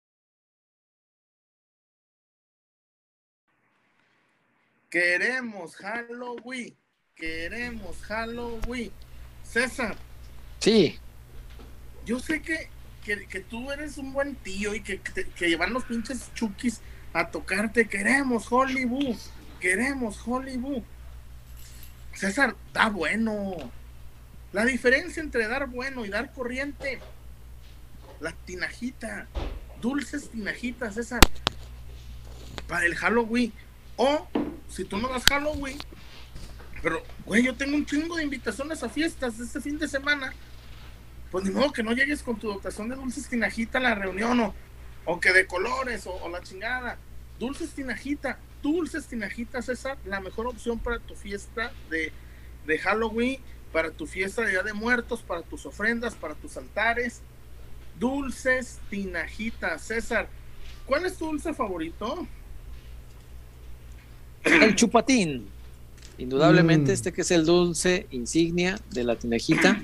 Queremos 4.89 5.77
Halloween. 5.77 6.75
Queremos 7.14 8.01
Halloween. 8.01 8.91
César. 9.43 9.95
Sí 10.61 10.99
yo 12.05 12.19
sé 12.19 12.43
que, 12.43 12.69
que, 13.03 13.41
tú 13.41 13.71
eres 13.71 13.99
un 13.99 14.13
buen 14.13 14.35
tío 14.37 14.75
y 14.75 14.81
que, 14.81 15.01
que, 15.01 15.49
llevan 15.49 15.73
los 15.73 15.85
pinches 15.85 16.33
chukis 16.35 16.81
a 17.13 17.29
tocarte. 17.29 17.87
Queremos 17.87 18.51
Hollywood, 18.51 19.17
queremos 19.61 20.21
Hollywood. 20.27 20.83
César, 22.15 22.57
da 22.73 22.89
bueno. 22.89 23.71
La 24.53 24.65
diferencia 24.65 25.23
entre 25.23 25.49
dar 25.49 25.69
bueno 25.69 26.05
y 26.05 26.09
dar 26.09 26.33
corriente, 26.33 27.01
la 28.21 28.33
tinajita, 28.33 29.27
dulces 29.81 30.31
tinajitas, 30.31 30.95
César, 30.95 31.21
para 32.69 32.87
el 32.87 32.95
Halloween. 32.95 33.53
O 33.97 34.29
si 34.69 34.85
tú 34.85 34.99
no 34.99 35.09
das 35.09 35.25
Halloween, 35.25 35.79
pero, 36.83 37.03
güey, 37.25 37.43
yo 37.43 37.55
tengo 37.55 37.77
un 37.77 37.87
chingo 37.87 38.17
de 38.17 38.25
invitaciones 38.25 38.83
a 38.83 38.89
fiestas 38.89 39.41
este 39.41 39.61
fin 39.61 39.79
de 39.79 39.89
semana 39.89 40.35
pues 41.35 41.47
ni 41.47 41.51
modo 41.51 41.72
que 41.72 41.82
no 41.82 41.91
llegues 41.91 42.22
con 42.22 42.39
tu 42.39 42.47
dotación 42.47 42.89
de 42.89 42.95
dulces 42.95 43.28
tinajita 43.28 43.78
a 43.78 43.80
la 43.80 43.97
reunión 43.97 44.39
o, 44.39 44.55
o 45.05 45.18
que 45.18 45.32
de 45.32 45.49
colores 45.49 46.07
o, 46.07 46.28
la 46.28 46.41
chingada. 46.41 46.97
Dulces 47.41 47.70
tinajita, 47.70 48.39
dulces 48.62 49.07
tinajita, 49.07 49.61
César, 49.61 49.99
la 50.05 50.20
mejor 50.20 50.47
opción 50.47 50.78
para 50.78 51.01
tu 51.01 51.16
fiesta 51.16 51.72
de, 51.91 52.12
de 52.68 52.78
Halloween, 52.78 53.41
para 53.72 53.91
tu 53.91 54.07
fiesta 54.07 54.43
de 54.43 54.53
Día 54.53 54.62
de 54.62 54.74
Muertos, 54.74 55.22
para 55.22 55.43
tus 55.43 55.66
ofrendas, 55.66 56.14
para 56.14 56.37
tus 56.37 56.57
altares. 56.57 57.20
Dulces 57.99 58.78
tinajita, 58.89 59.76
César. 59.80 60.28
¿Cuál 60.87 61.05
es 61.05 61.16
tu 61.16 61.26
dulce 61.26 61.53
favorito? 61.53 62.28
El 64.45 64.76
chupatín. 64.76 65.49
Indudablemente 66.16 66.93
mm. 66.93 66.95
este 66.95 67.12
que 67.12 67.22
es 67.22 67.30
el 67.32 67.45
dulce 67.45 68.07
insignia 68.12 68.78
de 68.91 69.03
la 69.03 69.16
tinajita 69.16 69.82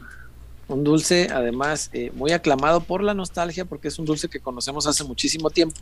un 0.70 0.84
dulce 0.84 1.28
además 1.32 1.90
eh, 1.92 2.12
muy 2.14 2.32
aclamado 2.32 2.80
por 2.80 3.02
la 3.02 3.14
nostalgia 3.14 3.64
porque 3.64 3.88
es 3.88 3.98
un 3.98 4.04
dulce 4.04 4.28
que 4.28 4.40
conocemos 4.40 4.86
hace 4.86 5.04
muchísimo 5.04 5.50
tiempo. 5.50 5.80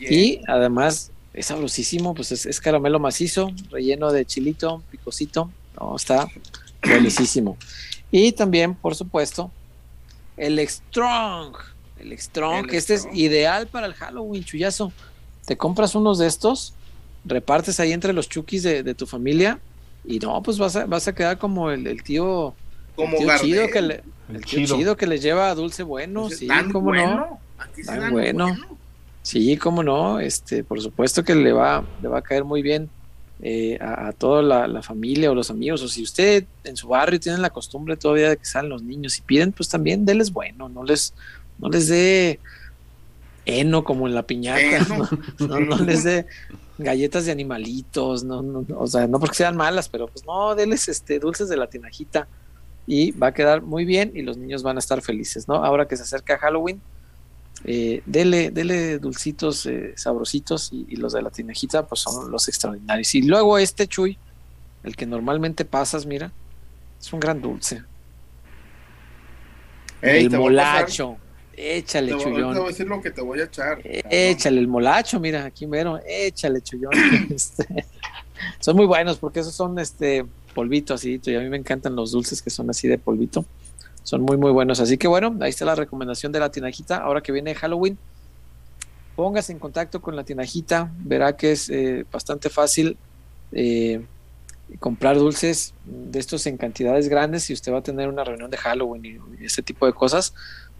Y 0.00 0.40
además 0.48 1.10
es 1.34 1.46
sabrosísimo, 1.46 2.14
pues 2.14 2.32
es, 2.32 2.60
caramelo 2.60 2.98
macizo, 2.98 3.50
relleno 3.70 4.10
de 4.10 4.24
chilito, 4.24 4.82
picosito, 4.90 5.50
no, 5.78 5.96
está 5.96 6.28
delicísimo. 6.82 7.56
Y 8.10 8.32
también, 8.32 8.74
por 8.74 8.94
supuesto, 8.94 9.50
el 10.36 10.58
Strong, 10.66 11.56
el 11.98 12.18
Strong, 12.18 12.66
que 12.66 12.76
este 12.76 12.94
es 12.94 13.08
ideal 13.12 13.66
para 13.66 13.86
el 13.86 13.94
Halloween, 13.94 14.44
chullazo. 14.44 14.92
Te 15.46 15.56
compras 15.56 15.94
unos 15.94 16.18
de 16.18 16.26
estos, 16.26 16.74
repartes 17.24 17.80
ahí 17.80 17.92
entre 17.92 18.12
los 18.12 18.28
chukis 18.28 18.62
de, 18.62 18.94
tu 18.94 19.06
familia 19.06 19.60
y 20.04 20.18
no, 20.18 20.42
pues 20.42 20.58
vas 20.58 20.76
a, 20.76 20.86
vas 20.86 21.06
a 21.08 21.14
quedar 21.14 21.38
como 21.38 21.70
el 21.70 22.02
tío 22.02 22.54
como 22.94 23.18
el 23.18 23.40
chido 23.40 23.68
que 23.68 23.82
le, 23.82 24.02
el, 24.32 24.44
chido. 24.44 24.96
que 24.96 25.06
les 25.06 25.22
lleva 25.22 25.50
a 25.50 25.54
dulce 25.54 25.82
bueno, 25.82 26.30
sí, 26.30 26.48
cómo 26.72 26.94
no. 26.94 27.40
bueno. 28.10 28.56
Sí, 29.22 29.56
cómo 29.56 29.84
no, 29.84 30.18
este, 30.18 30.64
por 30.64 30.80
supuesto 30.80 31.22
que 31.22 31.34
le 31.34 31.52
va, 31.52 31.84
le 32.02 32.08
va 32.08 32.18
a 32.18 32.22
caer 32.22 32.44
muy 32.44 32.60
bien 32.60 32.90
eh, 33.40 33.78
a, 33.80 34.12
toda 34.12 34.42
la, 34.42 34.82
familia 34.82 35.30
o 35.30 35.34
los 35.34 35.50
amigos, 35.50 35.82
o 35.82 35.88
si 35.88 36.02
usted 36.02 36.44
en 36.64 36.76
su 36.76 36.88
barrio 36.88 37.20
tiene 37.20 37.38
la 37.38 37.50
costumbre 37.50 37.96
todavía 37.96 38.30
de 38.30 38.36
que 38.36 38.44
salen 38.44 38.70
los 38.70 38.82
niños 38.82 39.16
y 39.18 39.22
piden, 39.22 39.52
pues 39.52 39.68
también 39.68 40.04
déles 40.04 40.32
bueno, 40.32 40.68
no 40.68 40.82
les, 40.82 41.14
no 41.58 41.68
les 41.68 41.86
dé 41.86 42.40
heno 43.44 43.84
como 43.84 44.08
en 44.08 44.14
la 44.14 44.24
piñata, 44.24 44.86
no, 45.38 45.78
les 45.78 46.02
dé 46.02 46.26
galletas 46.78 47.26
de 47.26 47.32
animalitos, 47.32 48.24
no, 48.24 48.42
no, 48.42 48.64
o 48.76 48.86
sea, 48.88 49.06
no 49.06 49.20
porque 49.20 49.36
sean 49.36 49.56
malas, 49.56 49.88
pero 49.88 50.08
pues 50.08 50.24
no, 50.26 50.54
déles 50.56 50.88
este, 50.88 51.20
dulces 51.20 51.48
de 51.48 51.56
la 51.56 51.68
tinajita 51.68 52.26
y 52.86 53.12
va 53.12 53.28
a 53.28 53.34
quedar 53.34 53.62
muy 53.62 53.84
bien 53.84 54.12
y 54.14 54.22
los 54.22 54.36
niños 54.36 54.62
van 54.62 54.76
a 54.76 54.80
estar 54.80 55.02
felices, 55.02 55.48
¿no? 55.48 55.64
Ahora 55.64 55.86
que 55.86 55.96
se 55.96 56.02
acerca 56.02 56.38
Halloween, 56.38 56.80
eh, 57.64 58.02
dele, 58.06 58.50
dele 58.50 58.98
dulcitos 58.98 59.66
eh, 59.66 59.94
sabrositos 59.96 60.70
y, 60.72 60.96
los 60.96 61.12
de 61.12 61.22
la 61.22 61.30
tinejita 61.30 61.86
pues 61.86 62.00
son 62.00 62.30
los 62.30 62.48
extraordinarios. 62.48 63.14
Y 63.14 63.22
luego 63.22 63.58
este 63.58 63.86
chuy, 63.86 64.18
el 64.82 64.96
que 64.96 65.06
normalmente 65.06 65.64
pasas, 65.64 66.06
mira, 66.06 66.32
es 67.00 67.12
un 67.12 67.20
gran 67.20 67.40
dulce. 67.40 67.82
el 70.00 70.30
molacho. 70.30 71.18
Échale, 71.54 72.16
chullón. 72.16 72.54
Te 72.54 72.58
voy 72.58 72.66
a 72.66 72.70
decir 72.70 72.88
lo 72.88 73.00
que 73.00 73.10
te 73.10 73.20
voy 73.20 73.40
a 73.40 73.44
echar. 73.44 73.80
Échale 73.84 74.58
el 74.58 74.66
molacho, 74.66 75.20
mira, 75.20 75.44
aquí 75.44 75.66
mero. 75.66 76.00
Échale, 76.06 76.60
chullón. 76.62 76.92
Este, 77.30 77.86
son 78.58 78.76
muy 78.76 78.86
buenos 78.86 79.18
porque 79.18 79.40
esos 79.40 79.54
son 79.54 79.78
este 79.78 80.24
polvito 80.52 80.94
así. 80.94 81.20
Y 81.24 81.34
a 81.34 81.40
mí 81.40 81.48
me 81.48 81.56
encantan 81.56 81.96
los 81.96 82.12
dulces 82.12 82.42
que 82.42 82.50
son 82.50 82.70
así 82.70 82.88
de 82.88 82.98
polvito. 82.98 83.44
Son 84.02 84.22
muy, 84.22 84.36
muy 84.36 84.50
buenos. 84.50 84.80
Así 84.80 84.98
que 84.98 85.08
bueno, 85.08 85.36
ahí 85.40 85.50
está 85.50 85.64
la 85.64 85.74
recomendación 85.74 86.32
de 86.32 86.40
la 86.40 86.50
tinajita. 86.50 86.98
Ahora 86.98 87.22
que 87.22 87.32
viene 87.32 87.54
Halloween, 87.54 87.98
póngase 89.16 89.52
en 89.52 89.58
contacto 89.58 90.00
con 90.00 90.16
la 90.16 90.24
tinajita. 90.24 90.92
Verá 90.98 91.36
que 91.36 91.52
es 91.52 91.68
eh, 91.68 92.04
bastante 92.10 92.48
fácil 92.50 92.96
eh, 93.52 94.04
comprar 94.78 95.16
dulces 95.16 95.74
de 95.84 96.18
estos 96.18 96.46
en 96.46 96.56
cantidades 96.56 97.08
grandes. 97.08 97.44
Si 97.44 97.52
usted 97.52 97.72
va 97.72 97.78
a 97.78 97.82
tener 97.82 98.08
una 98.08 98.24
reunión 98.24 98.50
de 98.50 98.56
Halloween 98.56 99.20
y, 99.40 99.44
ese 99.44 99.62
tipo 99.62 99.86
de 99.86 99.92
cosas, 99.92 100.34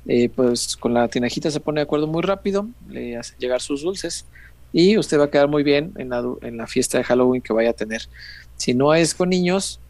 eh, 0.06 0.28
pues 0.28 0.76
con 0.76 0.94
la 0.94 1.08
tinajita 1.08 1.50
se 1.50 1.60
pone 1.60 1.80
de 1.80 1.84
acuerdo 1.84 2.06
muy 2.06 2.22
rápido, 2.22 2.68
le 2.88 3.16
hace 3.16 3.34
llegar 3.38 3.60
sus 3.60 3.82
dulces 3.82 4.26
y 4.72 4.96
usted 4.96 5.18
va 5.18 5.24
a 5.24 5.30
quedar 5.30 5.48
muy 5.48 5.62
bien 5.62 5.92
en 5.96 6.08
la, 6.08 6.24
en 6.40 6.56
la 6.56 6.66
fiesta 6.66 6.98
de 6.98 7.04
Halloween 7.04 7.42
que 7.42 7.52
vaya 7.52 7.70
a 7.70 7.74
tener. 7.74 8.08
Si 8.62 8.74
no 8.74 8.94
es 8.94 9.12
con 9.12 9.30
niños, 9.30 9.80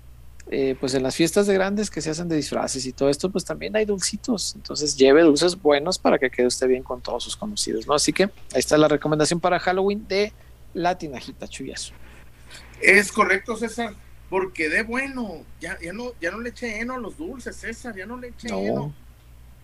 eh, 0.51 0.77
pues 0.81 0.95
en 0.95 1.03
las 1.03 1.15
fiestas 1.15 1.47
de 1.47 1.53
grandes 1.53 1.91
que 1.91 2.01
se 2.01 2.09
hacen 2.09 2.27
de 2.31 2.37
disfraces 2.37 2.87
y 2.87 2.93
todo 2.95 3.11
esto, 3.11 3.31
pues 3.31 3.45
también 3.45 3.77
hay 3.77 3.85
dulcitos. 3.85 4.55
Entonces 4.55 4.97
lleve 4.97 5.21
dulces 5.21 5.61
buenos 5.61 5.99
para 5.99 6.19
que 6.19 6.31
quede 6.31 6.47
usted 6.47 6.69
bien 6.69 6.83
con 6.83 7.03
todos 7.03 7.23
sus 7.23 7.37
conocidos, 7.37 7.87
¿no? 7.87 7.93
Así 7.93 8.15
que 8.15 8.23
ahí 8.23 8.31
está 8.55 8.79
la 8.79 8.89
recomendación 8.89 9.41
para 9.41 9.59
Halloween 9.59 10.09
de 10.09 10.33
la 10.73 10.97
tinajita 10.97 11.47
chuyazo. 11.47 11.93
Es 12.81 13.13
correcto, 13.13 13.59
César, 13.59 13.93
porque 14.31 14.71
de 14.71 14.85
bueno, 14.85 15.45
ya, 15.61 15.79
ya, 15.79 15.93
no, 15.93 16.13
ya 16.19 16.31
no 16.31 16.41
le 16.41 16.49
eche 16.49 16.81
heno 16.81 16.95
a 16.95 16.99
los 16.99 17.19
dulces, 17.19 17.55
César, 17.55 17.95
ya 17.95 18.07
no 18.07 18.17
le 18.17 18.29
eche 18.29 18.49
heno. 18.49 18.95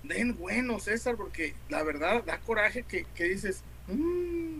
Den 0.02 0.36
bueno, 0.36 0.80
César, 0.80 1.16
porque 1.16 1.54
la 1.70 1.82
verdad 1.82 2.24
da 2.26 2.40
coraje 2.40 2.82
que, 2.82 3.24
dices, 3.24 3.62
mm, 3.86 4.58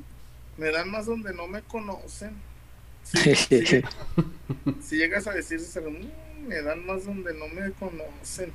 me 0.56 0.70
dan 0.70 0.90
más 0.90 1.04
donde 1.04 1.34
no 1.34 1.46
me 1.46 1.60
conocen 1.60 2.47
si, 4.80 4.96
llegas 4.96 5.26
a 5.26 5.32
decir, 5.32 5.60
mm, 5.60 6.46
me 6.46 6.60
dan 6.62 6.84
más 6.84 7.06
donde 7.06 7.32
no 7.34 7.48
me 7.48 7.72
conocen. 7.72 8.52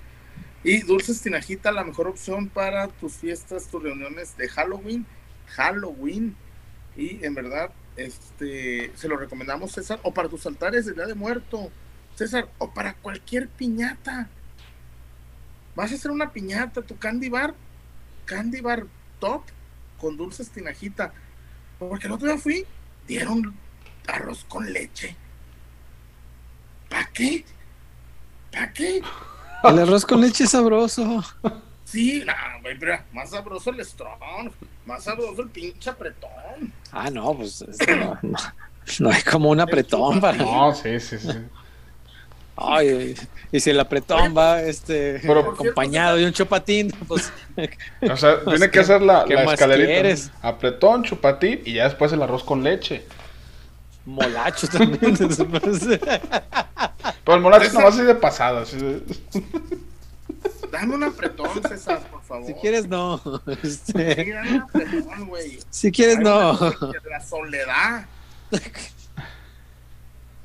Y 0.63 0.81
Dulces 0.81 1.21
Tinajita, 1.21 1.71
la 1.71 1.83
mejor 1.83 2.07
opción 2.07 2.49
para 2.49 2.87
tus 2.87 3.13
fiestas, 3.13 3.67
tus 3.67 3.81
reuniones 3.81 4.37
de 4.37 4.47
Halloween. 4.47 5.05
Halloween. 5.47 6.35
Y 6.95 7.25
en 7.25 7.33
verdad, 7.33 7.71
este, 7.97 8.91
se 8.95 9.07
lo 9.07 9.17
recomendamos, 9.17 9.71
César, 9.71 9.99
o 10.03 10.13
para 10.13 10.29
tus 10.29 10.45
altares 10.45 10.85
de 10.85 10.93
Día 10.93 11.07
de 11.07 11.15
Muerto, 11.15 11.71
César, 12.15 12.47
o 12.59 12.71
para 12.71 12.93
cualquier 12.93 13.49
piñata. 13.49 14.29
Vas 15.75 15.91
a 15.91 15.95
hacer 15.95 16.11
una 16.11 16.31
piñata, 16.31 16.83
tu 16.83 16.97
candy 16.97 17.29
bar, 17.29 17.55
candy 18.25 18.61
bar 18.61 18.85
top 19.19 19.41
con 19.99 20.15
dulces 20.15 20.49
tinajita. 20.51 21.11
Porque 21.79 22.05
el 22.05 22.13
otro 22.13 22.27
día 22.27 22.37
fui, 22.37 22.65
dieron 23.07 23.53
arroz 24.07 24.45
con 24.47 24.71
leche. 24.71 25.15
¿Para 26.89 27.09
qué? 27.11 27.43
¿Para 28.51 28.73
qué? 28.73 29.01
El 29.63 29.79
arroz 29.79 30.05
con 30.05 30.21
leche 30.21 30.43
es 30.43 30.51
sabroso. 30.51 31.23
Sí, 31.85 32.25
güey, 32.61 32.77
pero 32.79 32.97
más 33.11 33.29
sabroso 33.29 33.69
el 33.69 33.85
strong, 33.85 34.51
más 34.85 35.03
sabroso 35.03 35.41
el 35.43 35.49
pinche 35.49 35.89
apretón. 35.89 36.73
Ah, 36.91 37.09
no, 37.11 37.35
pues 37.35 37.63
no, 38.99 39.09
hay 39.11 39.21
como 39.21 39.49
un 39.49 39.59
apretón 39.59 40.19
para. 40.19 40.37
No, 40.37 40.73
sí, 40.73 40.99
sí, 40.99 41.17
sí. 41.19 41.29
Ay, 42.55 43.15
y 43.51 43.59
si 43.59 43.69
el 43.69 43.79
apretón 43.79 44.35
va 44.35 44.61
este 44.61 45.17
acompañado 45.17 46.17
de 46.17 46.25
un 46.25 46.33
chupatín, 46.33 46.91
pues. 47.07 47.31
O 48.01 48.17
sea, 48.17 48.43
tiene 48.45 48.69
que 48.69 48.79
hacer 48.79 49.01
la, 49.01 49.25
la 49.25 49.53
escalerita. 49.53 50.31
Apretón, 50.41 51.03
chupatín 51.03 51.61
y 51.65 51.73
ya 51.73 51.85
después 51.85 52.11
el 52.11 52.21
arroz 52.21 52.43
con 52.43 52.63
leche. 52.63 53.05
Molacho 54.05 54.67
también. 54.67 55.17
Pero 57.25 57.37
el 57.37 57.41
molacho 57.41 57.71
no 57.73 57.83
va 57.83 57.89
así 57.89 58.01
de 58.01 58.15
pasada. 58.15 58.65
Dame 60.71 60.95
un 60.95 61.03
apretón, 61.03 61.49
César, 61.61 62.01
por 62.09 62.21
favor. 62.23 62.47
Si 62.47 62.53
quieres, 62.55 62.87
no. 62.87 63.21
Este... 63.63 64.23
Sí, 64.23 64.31
dame 64.31 64.55
un 64.55 64.61
apretón, 64.61 65.27
güey. 65.27 65.59
Si 65.69 65.91
quieres, 65.91 66.19
no. 66.19 66.57
La 67.09 67.21
soledad. 67.21 68.05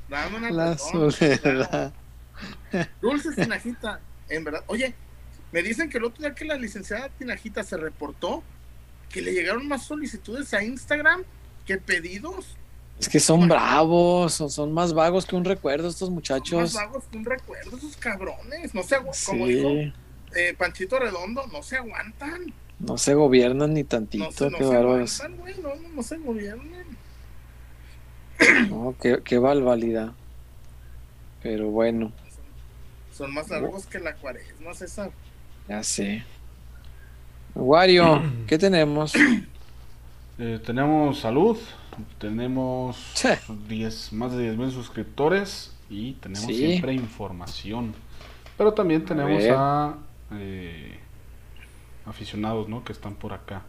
Dame 0.08 0.36
un 0.36 0.44
apretón. 0.44 0.56
La 0.56 0.76
soledad. 0.76 1.92
Dulce 3.00 3.34
Tinajita, 3.34 4.00
en 4.28 4.44
verdad. 4.44 4.62
Oye, 4.66 4.94
me 5.50 5.62
dicen 5.62 5.88
que 5.88 5.98
el 5.98 6.04
otro 6.04 6.22
día 6.22 6.34
que 6.34 6.44
la 6.44 6.56
licenciada 6.56 7.08
Tinajita 7.08 7.62
se 7.64 7.76
reportó 7.76 8.42
que 9.08 9.22
le 9.22 9.32
llegaron 9.32 9.66
más 9.66 9.86
solicitudes 9.86 10.52
a 10.54 10.62
Instagram 10.62 11.24
que 11.66 11.78
pedidos. 11.78 12.56
Es 13.00 13.08
que 13.08 13.20
son 13.20 13.46
bravos, 13.48 14.34
son, 14.34 14.50
son 14.50 14.72
más 14.72 14.92
vagos 14.92 15.24
que 15.24 15.36
un 15.36 15.44
recuerdo 15.44 15.88
estos 15.88 16.10
muchachos. 16.10 16.72
Son 16.72 16.82
más 16.82 16.90
vagos 16.90 17.04
que 17.10 17.16
un 17.16 17.24
recuerdo 17.24 17.76
esos 17.76 17.96
cabrones. 17.96 18.74
No 18.74 18.82
se 18.82 18.96
como 19.26 19.46
dijo 19.46 19.92
eh, 20.34 20.54
Panchito 20.56 20.98
Redondo, 20.98 21.46
no 21.46 21.62
se 21.62 21.76
aguantan. 21.76 22.52
No 22.78 22.98
se 22.98 23.14
gobiernan 23.14 23.74
ni 23.74 23.82
tantito, 23.84 24.24
no, 24.24 24.32
se, 24.32 24.50
no 24.50 24.58
qué 24.58 24.64
se 24.64 24.76
aguantan, 24.76 25.36
güey, 25.36 25.54
no, 25.60 25.74
no, 25.94 26.02
se 26.02 26.18
gobiernan. 26.18 26.86
No, 28.68 28.94
qué, 29.00 29.20
qué 29.24 29.38
valvalidad. 29.38 30.12
Pero 31.42 31.70
bueno. 31.70 32.12
Son, 33.12 33.34
más 33.34 33.48
largos 33.48 33.86
que 33.86 33.98
la 33.98 34.14
cuaresma, 34.14 34.74
César. 34.74 35.10
Ya 35.68 35.82
sé. 35.82 36.22
Wario, 37.54 38.22
¿qué 38.46 38.58
tenemos? 38.58 39.12
Eh, 40.38 40.60
tenemos 40.64 41.18
salud, 41.18 41.58
tenemos 42.18 42.96
más 44.12 44.36
de 44.36 44.54
10.000 44.54 44.70
suscriptores 44.70 45.74
y 45.90 46.12
tenemos 46.14 46.46
siempre 46.46 46.92
información. 46.94 47.94
Pero 48.56 48.74
también 48.74 49.04
tenemos 49.04 49.42
a, 49.50 49.96
eh, 50.32 50.98
aficionados 52.06 52.68
¿no? 52.68 52.84
que 52.84 52.92
están 52.92 53.14
por 53.14 53.32
acá. 53.32 53.62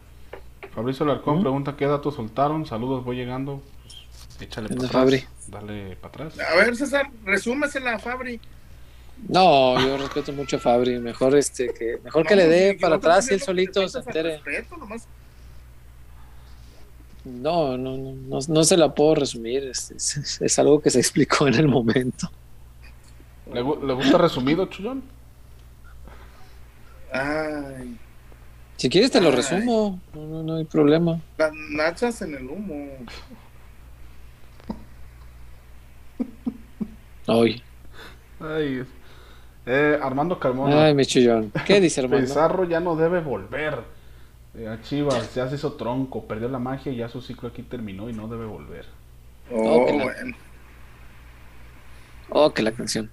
Fabricio 0.74 1.04
Larcón 1.04 1.40
pregunta 1.40 1.76
qué 1.76 1.86
datos 1.86 2.14
soltaron. 2.14 2.66
Saludos, 2.66 3.04
voy 3.04 3.16
llegando. 3.16 3.62
Pues, 3.82 4.40
échale 4.40 4.68
para 4.68 4.86
atrás. 4.86 5.26
Dale 5.48 5.96
para 5.96 6.26
atrás. 6.26 6.38
A 6.40 6.56
ver, 6.56 6.76
César, 6.76 7.10
resúmesela, 7.24 7.98
Fabri. 7.98 8.40
No, 9.28 9.78
yo 9.80 9.96
respeto 9.98 10.32
mucho 10.32 10.56
a 10.56 10.60
Fabri. 10.60 10.98
Mejor 10.98 11.36
este 11.36 11.68
que 11.74 11.98
mejor 12.02 12.26
que 12.26 12.36
le 12.36 12.46
dé 12.46 12.78
para 12.80 12.96
atrás 12.96 13.30
y 13.30 13.34
él 13.34 13.40
solito 13.40 13.86
se 13.88 13.98
entere. 13.98 14.40
No, 17.24 17.76
no, 17.76 17.96
no, 17.96 18.38
no, 18.48 18.64
se 18.64 18.76
la 18.76 18.94
puedo 18.94 19.14
resumir. 19.14 19.64
Es, 19.64 20.58
algo 20.58 20.80
que 20.80 20.90
se 20.90 20.98
explicó 20.98 21.46
en 21.46 21.54
el 21.54 21.68
momento. 21.68 22.30
¿Le, 23.52 23.60
gusta 23.62 24.18
resumido, 24.18 24.66
Chullón? 24.66 25.02
Ay. 27.12 27.98
Si 28.76 28.88
quieres 28.88 29.10
te 29.10 29.20
lo 29.20 29.30
resumo, 29.30 30.00
no, 30.14 30.42
no, 30.42 30.56
hay 30.56 30.64
problema. 30.64 31.20
Las 31.36 31.52
nachas 31.70 32.22
en 32.22 32.34
el 32.34 32.48
humo. 32.48 32.86
Ay. 37.26 37.62
Ay. 38.40 38.84
Eh, 39.66 39.98
Armando 40.02 40.38
Carmona. 40.38 40.86
Ay, 40.86 40.94
mi 40.94 41.04
chillón. 41.04 41.52
¿Qué 41.66 41.80
dice 41.80 42.00
Armando? 42.00 42.26
Pizarro 42.26 42.64
ya 42.64 42.80
no 42.80 42.96
debe 42.96 43.20
volver. 43.20 43.99
Eh, 44.54 44.66
a 44.66 44.82
Chivas 44.82 45.34
ya 45.34 45.48
se 45.48 45.54
hizo 45.54 45.74
tronco, 45.74 46.24
perdió 46.26 46.48
la 46.48 46.58
magia 46.58 46.92
y 46.92 46.96
ya 46.96 47.08
su 47.08 47.20
ciclo 47.22 47.48
aquí 47.48 47.62
terminó 47.62 48.08
y 48.08 48.12
no 48.12 48.26
debe 48.28 48.46
volver. 48.46 48.86
Oh, 49.52 49.86
bueno. 49.92 50.36
Oh, 52.30 52.52
que 52.52 52.62
la 52.62 52.72
canción. 52.72 53.10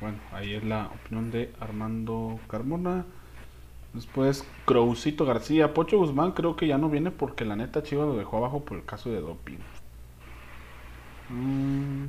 Bueno, 0.00 0.18
ahí 0.32 0.54
es 0.54 0.64
la 0.64 0.86
opinión 0.86 1.30
de 1.30 1.52
Armando 1.60 2.40
Carmona. 2.48 3.04
Después, 3.94 4.44
Crowcito 4.64 5.24
García. 5.24 5.74
Pocho 5.74 5.98
Guzmán 5.98 6.32
creo 6.32 6.56
que 6.56 6.66
ya 6.66 6.78
no 6.78 6.88
viene 6.88 7.10
porque 7.10 7.44
la 7.44 7.56
neta 7.56 7.82
Chivas 7.82 8.06
lo 8.06 8.16
dejó 8.16 8.38
abajo 8.38 8.64
por 8.64 8.78
el 8.78 8.84
caso 8.84 9.10
de 9.10 9.20
doping. 9.20 9.58
Mm. 11.28 12.06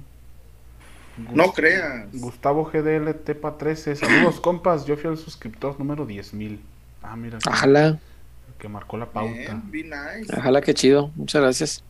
no 1.34 1.52
creas. 1.52 2.10
Gustavo 2.14 2.66
GDL 2.66 3.14
Tepa 3.24 3.58
13. 3.58 3.96
Saludos, 3.96 4.40
compas. 4.42 4.86
Yo 4.86 4.98
fui 4.98 5.12
el 5.12 5.18
suscriptor 5.18 5.78
número 5.78 6.08
10.000. 6.08 6.60
Ah, 7.04 7.16
mira. 7.16 7.38
Ojalá. 7.48 8.00
Que 8.58 8.68
marcó 8.68 8.98
la 8.98 9.08
pauta. 9.08 9.62
Ojalá, 10.38 10.62
que 10.62 10.74
chido. 10.74 11.12
Muchas 11.16 11.42
gracias. 11.42 11.84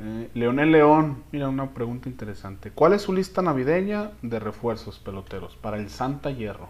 Eh, 0.00 0.30
Leonel 0.34 0.70
León, 0.70 1.24
mira 1.32 1.48
una 1.48 1.74
pregunta 1.74 2.08
interesante. 2.08 2.70
¿Cuál 2.70 2.92
es 2.92 3.02
su 3.02 3.12
lista 3.12 3.42
navideña 3.42 4.12
de 4.22 4.38
refuerzos 4.38 5.00
peloteros 5.00 5.56
para 5.56 5.76
el 5.76 5.90
Santa 5.90 6.30
Hierro? 6.30 6.68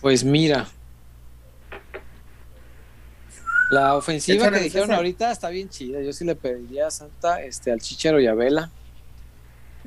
Pues 0.00 0.24
mira, 0.24 0.66
la 3.70 3.94
ofensiva 3.94 4.50
que 4.50 4.60
dijeron 4.60 4.92
ahorita 4.92 5.30
está 5.30 5.48
bien 5.48 5.68
chida. 5.68 6.02
Yo 6.02 6.12
sí 6.12 6.24
le 6.24 6.34
pediría 6.34 6.88
a 6.88 6.90
Santa 6.90 7.42
este, 7.42 7.72
al 7.72 7.80
Chichero 7.80 8.20
y 8.20 8.26
a 8.26 8.34
Vela. 8.34 8.70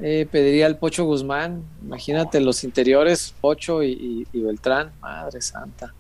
Eh, 0.02 0.28
pediría 0.30 0.68
al 0.68 0.78
Pocho 0.78 1.06
Guzmán. 1.06 1.64
Imagínate 1.84 2.40
los 2.40 2.64
interiores, 2.64 3.34
Pocho 3.42 3.84
y, 3.84 4.28
Beltrán. 4.34 4.92
Madre 5.02 5.42
santa. 5.42 5.94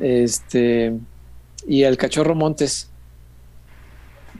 Este. 0.00 0.92
Y 1.66 1.82
el 1.84 1.96
Cachorro 1.96 2.34
Montes. 2.34 2.88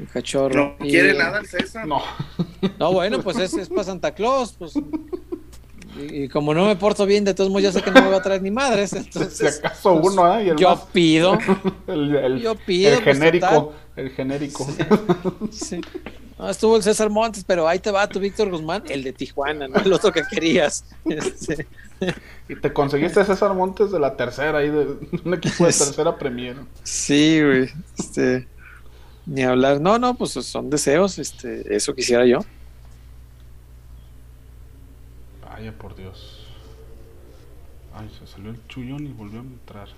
El 0.01 0.09
cachorro. 0.09 0.77
¿No 0.79 0.87
quiere 0.87 1.15
nada 1.15 1.39
el 1.39 1.47
César? 1.47 1.87
No. 1.87 2.03
No, 2.79 2.93
bueno, 2.93 3.23
pues 3.23 3.37
es, 3.37 3.53
es 3.55 3.69
para 3.69 3.85
Santa 3.85 4.13
Claus. 4.13 4.55
Pues 4.59 4.75
y, 6.01 6.29
como 6.29 6.55
no 6.55 6.67
me 6.67 6.77
porto 6.77 7.05
bien, 7.05 7.25
de 7.25 7.35
todos 7.35 7.51
modos 7.51 7.65
ya 7.65 7.73
sé 7.73 7.83
que 7.83 7.91
no 7.91 8.03
me 8.03 8.09
va 8.09 8.17
a 8.17 8.23
traer 8.23 8.43
ni 8.43 8.51
madres. 8.51 8.93
Entonces, 8.95 9.37
si 9.37 9.47
acaso 9.47 10.01
pues, 10.01 10.15
uno, 10.15 10.39
¿eh? 10.39 10.55
yo 10.59 10.89
pido. 10.93 11.39
el, 11.87 12.41
yo 12.41 12.55
pido. 12.55 12.95
El 12.97 13.05
pues, 13.05 13.19
genérico. 13.19 13.73
el 13.97 14.11
genérico. 14.11 14.67
Sí. 15.51 15.81
No, 16.43 16.51
estuvo 16.51 16.77
el 16.77 16.83
César 16.83 17.09
Montes, 17.09 17.45
pero 17.45 17.69
ahí 17.69 17.79
te 17.79 17.93
va 17.93 18.09
tu 18.09 18.19
Víctor 18.19 18.51
Guzmán, 18.51 18.83
el 18.89 19.05
de 19.05 19.13
Tijuana, 19.13 19.69
¿no? 19.69 19.77
El 19.77 19.93
otro 19.93 20.11
que 20.11 20.25
querías. 20.29 20.85
Este. 21.05 21.69
Y 22.49 22.57
te 22.57 22.73
conseguiste 22.73 23.25
César 23.25 23.55
Montes 23.55 23.93
de 23.93 24.01
la 24.01 24.17
tercera, 24.17 24.59
ahí 24.59 24.69
de 24.69 24.87
un 25.25 25.35
equipo 25.35 25.65
de 25.65 25.73
tercera 25.73 26.19
Premier. 26.19 26.57
Sí, 26.83 27.41
güey. 27.41 27.71
Este. 27.97 28.49
Ni 29.25 29.45
hablar. 29.45 29.81
No, 29.81 30.01
no, 30.01 30.17
pues 30.17 30.33
son 30.33 30.69
deseos. 30.69 31.21
Este, 31.21 31.77
eso 31.77 31.95
quisiera 31.95 32.27
yo. 32.27 32.41
Vaya 35.49 35.73
por 35.79 35.95
Dios. 35.95 36.45
Ay, 37.95 38.11
se 38.19 38.27
salió 38.27 38.51
el 38.51 38.67
chullón 38.67 39.07
y 39.07 39.13
volvió 39.13 39.39
a 39.39 39.45
entrar. 39.45 39.89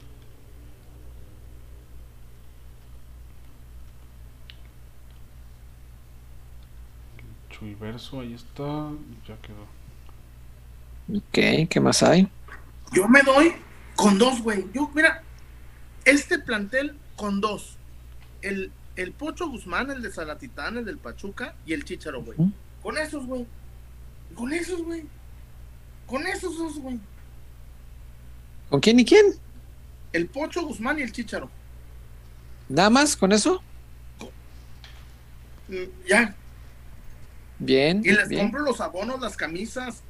El 7.64 7.70
chuiverso, 7.70 8.20
ahí 8.20 8.34
está. 8.34 8.90
Ya 9.26 9.36
quedó. 9.40 9.66
Ok, 11.16 11.68
¿qué 11.68 11.80
más 11.80 12.02
hay? 12.02 12.28
Yo 12.92 13.08
me 13.08 13.22
doy 13.22 13.54
con 13.96 14.18
dos, 14.18 14.42
güey. 14.42 14.66
Yo, 14.72 14.90
mira, 14.94 15.22
este 16.04 16.38
plantel 16.38 16.96
con 17.16 17.40
dos. 17.40 17.76
El, 18.42 18.70
el 18.96 19.12
Pocho 19.12 19.48
Guzmán, 19.48 19.90
el 19.90 20.02
de 20.02 20.10
Salatitán, 20.12 20.76
el 20.76 20.84
del 20.84 20.98
Pachuca 20.98 21.54
y 21.64 21.72
el 21.72 21.84
Chicharo, 21.84 22.22
güey. 22.22 22.36
Con 22.82 22.98
esos, 22.98 23.26
güey. 23.26 23.46
Con 24.34 24.52
esos, 24.52 24.82
güey. 24.82 25.04
Con 26.06 26.26
esos 26.26 26.58
dos, 26.58 26.78
güey. 26.78 27.00
¿Con 28.68 28.80
quién 28.80 29.00
y 29.00 29.04
quién? 29.04 29.24
El 30.12 30.26
Pocho 30.26 30.62
Guzmán 30.66 30.98
y 30.98 31.02
el 31.02 31.12
Chicharo. 31.12 31.50
¿Nada 32.68 32.90
más 32.90 33.16
con 33.16 33.32
eso? 33.32 33.62
Ya. 36.06 36.34
Bien. 37.58 38.02
Y 38.04 38.10
les 38.12 38.28
bien. 38.28 38.42
compro 38.42 38.62
los 38.62 38.80
abonos, 38.80 39.20
las 39.20 39.36
camisas. 39.36 40.02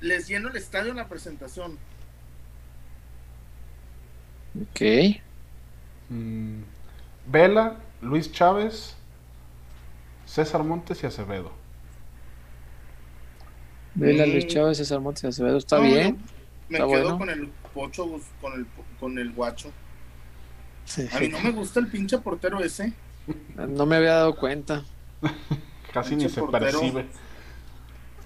Les 0.00 0.28
lleno 0.28 0.48
el 0.48 0.56
estadio 0.56 0.90
en 0.90 0.96
la 0.96 1.08
presentación. 1.08 1.78
Ok. 4.54 4.80
Mm, 6.08 6.62
Vela, 7.26 7.76
Luis 8.00 8.30
Chávez, 8.32 8.96
César 10.26 10.62
Montes 10.64 11.02
y 11.02 11.06
Acevedo. 11.06 11.52
Vela, 13.94 14.26
Luis 14.26 14.46
Chávez, 14.46 14.78
César 14.78 15.00
Montes 15.00 15.24
y 15.24 15.26
Acevedo. 15.28 15.56
Está 15.56 15.80
No, 15.80 15.82
bien. 15.82 16.18
Me 16.68 16.78
Está 16.78 16.88
quedo 16.88 17.16
bueno. 17.16 17.18
con 17.18 17.30
el 17.30 17.48
Pocho, 17.72 18.20
con 18.40 18.52
el, 18.54 18.66
con 18.98 19.18
el 19.18 19.32
guacho. 19.32 19.72
Sí. 20.84 21.08
A 21.12 21.20
mí 21.20 21.28
no 21.28 21.40
me 21.40 21.50
gusta 21.52 21.80
el 21.80 21.88
pinche 21.88 22.18
portero 22.18 22.60
ese. 22.60 22.92
No 23.56 23.86
me 23.86 23.96
había 23.96 24.12
dado 24.14 24.36
cuenta. 24.36 24.84
Casi 25.96 26.10
Pinche 26.10 26.26
ni 26.26 26.30
se 26.30 26.40
portero. 26.40 26.78
percibe. 26.78 27.06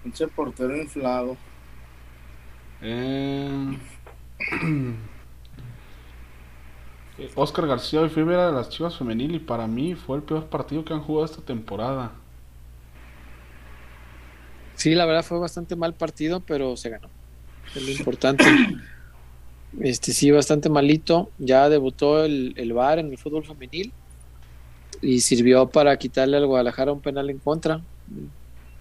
Pinche 0.02 0.26
portero 0.26 0.76
inflado. 0.76 1.36
Eh... 2.82 3.78
Oscar 7.36 7.68
García 7.68 8.00
hoy 8.00 8.08
fui 8.08 8.22
a 8.22 8.26
ver 8.26 8.38
a 8.38 8.50
las 8.50 8.70
Chivas 8.70 8.96
Femenil 8.96 9.36
y 9.36 9.38
para 9.38 9.68
mí 9.68 9.94
fue 9.94 10.16
el 10.16 10.24
peor 10.24 10.46
partido 10.46 10.84
que 10.84 10.94
han 10.94 11.00
jugado 11.00 11.26
esta 11.26 11.42
temporada. 11.42 12.10
Sí, 14.74 14.96
la 14.96 15.06
verdad 15.06 15.22
fue 15.22 15.38
bastante 15.38 15.76
mal 15.76 15.94
partido, 15.94 16.40
pero 16.40 16.76
se 16.76 16.90
ganó. 16.90 17.08
Es 17.76 17.82
lo 17.82 17.90
importante. 17.90 18.44
Este 19.78 20.12
sí, 20.12 20.32
bastante 20.32 20.68
malito. 20.68 21.30
Ya 21.38 21.68
debutó 21.68 22.24
el, 22.24 22.54
el 22.56 22.72
VAR 22.72 22.98
en 22.98 23.12
el 23.12 23.18
fútbol 23.18 23.44
femenil 23.44 23.92
y 25.02 25.20
sirvió 25.20 25.68
para 25.68 25.96
quitarle 25.96 26.36
al 26.36 26.46
Guadalajara 26.46 26.92
un 26.92 27.00
penal 27.00 27.30
en 27.30 27.38
contra. 27.38 27.80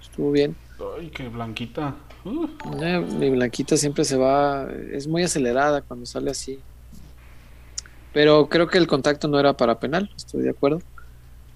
Estuvo 0.02 0.32
bien. 0.32 0.56
Ay, 0.98 1.10
qué 1.10 1.28
blanquita. 1.28 1.96
Uh, 2.26 2.48
Eh, 2.82 3.00
Mi 3.18 3.30
Blanquita 3.30 3.78
siempre 3.78 4.04
se 4.04 4.18
va, 4.18 4.68
es 4.92 5.08
muy 5.08 5.24
acelerada 5.24 5.82
cuando 5.82 6.06
sale 6.06 6.32
así. 6.32 6.60
Pero 8.14 8.50
creo 8.50 8.68
que 8.68 8.78
el 8.78 8.88
contacto 8.88 9.28
no 9.28 9.40
era 9.40 9.54
para 9.54 9.80
penal, 9.80 10.10
estoy 10.16 10.44
de 10.44 10.50
acuerdo. 10.50 10.82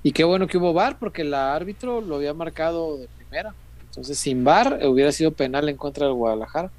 Y 0.04 0.12
qué 0.12 0.24
bueno 0.24 0.48
que 0.48 0.58
hubo 0.58 0.74
VAR, 0.74 1.00
porque 1.00 1.22
el 1.24 1.34
árbitro 1.34 2.02
lo 2.02 2.16
había 2.16 2.34
marcado 2.34 2.98
de 2.98 3.08
primera. 3.18 3.54
Entonces, 3.86 4.18
sin 4.18 4.44
VAR 4.44 4.80
hubiera 4.86 5.12
sido 5.12 5.32
penal 5.32 5.70
en 5.70 5.78
contra 5.78 6.06
del 6.06 6.16
Guadalajara. 6.16 6.72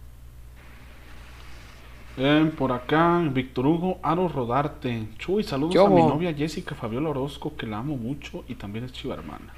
Eh, 2.16 2.50
por 2.56 2.72
acá, 2.72 3.18
Víctor 3.32 3.66
Hugo 3.66 3.98
Aro 4.02 4.28
Rodarte. 4.28 5.08
Chuy, 5.18 5.42
saludos 5.42 5.72
¿Qué 5.74 5.78
a 5.80 5.88
mi 5.88 6.02
novia 6.02 6.32
Jessica 6.32 6.74
Fabiola 6.74 7.10
Orozco, 7.10 7.56
que 7.56 7.66
la 7.66 7.78
amo 7.78 7.96
mucho 7.96 8.44
y 8.48 8.54
también 8.54 8.84
es 8.84 8.92
chiva 8.92 9.14
hermana. 9.14 9.52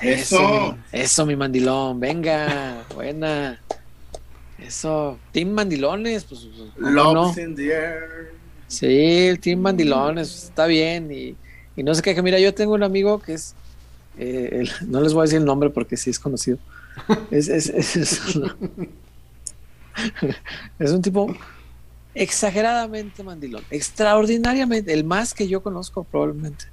Eso. 0.00 0.76
eso, 0.92 1.26
mi 1.26 1.36
mandilón, 1.36 2.00
venga, 2.00 2.84
buena. 2.94 3.60
Eso, 4.58 5.18
Team 5.32 5.50
Mandilones, 5.50 6.24
pues, 6.24 6.46
¿cómo 6.74 7.14
no? 7.14 7.34
In 7.38 7.54
the 7.54 7.66
air. 7.72 8.32
Sí, 8.66 8.86
el 9.28 9.40
Team 9.40 9.60
Mandilones, 9.60 10.44
está 10.44 10.66
bien. 10.66 11.10
Y, 11.12 11.34
y 11.76 11.82
no 11.82 11.94
sé 11.94 12.02
qué, 12.02 12.14
que 12.14 12.22
mira, 12.22 12.38
yo 12.38 12.54
tengo 12.54 12.74
un 12.74 12.82
amigo 12.82 13.20
que 13.20 13.34
es, 13.34 13.54
eh, 14.18 14.48
el- 14.52 14.90
no 14.90 15.00
les 15.00 15.12
voy 15.12 15.22
a 15.22 15.24
decir 15.24 15.38
el 15.38 15.44
nombre 15.44 15.70
porque 15.70 15.96
sí 15.96 16.10
es 16.10 16.18
conocido. 16.18 16.58
Es, 17.30 17.48
es, 17.48 17.68
es, 17.68 18.30
es 20.78 20.90
un 20.90 21.02
tipo 21.02 21.34
exageradamente 22.14 23.22
mandilón, 23.22 23.62
extraordinariamente, 23.70 24.92
el 24.92 25.04
más 25.04 25.34
que 25.34 25.48
yo 25.48 25.62
conozco 25.62 26.04
probablemente. 26.04 26.66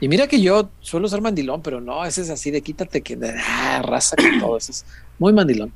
Y 0.00 0.08
mira 0.08 0.26
que 0.26 0.40
yo 0.40 0.70
suelo 0.80 1.08
ser 1.08 1.20
mandilón, 1.20 1.62
pero 1.62 1.80
no, 1.80 2.04
ese 2.04 2.22
es 2.22 2.30
así 2.30 2.50
de 2.50 2.62
quítate 2.62 3.02
que 3.02 3.18
ah, 3.46 3.82
raza 3.82 4.16
con 4.16 4.40
todo, 4.40 4.56
ese 4.56 4.72
es 4.72 4.86
muy 5.18 5.32
mandilón. 5.32 5.72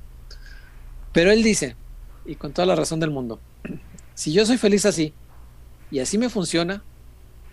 Pero 1.12 1.30
él 1.30 1.42
dice, 1.42 1.76
y 2.24 2.34
con 2.36 2.52
toda 2.52 2.66
la 2.66 2.74
razón 2.74 3.00
del 3.00 3.10
mundo, 3.10 3.38
si 4.14 4.32
yo 4.32 4.46
soy 4.46 4.56
feliz 4.56 4.86
así, 4.86 5.12
y 5.90 5.98
así 5.98 6.16
me 6.18 6.30
funciona, 6.30 6.82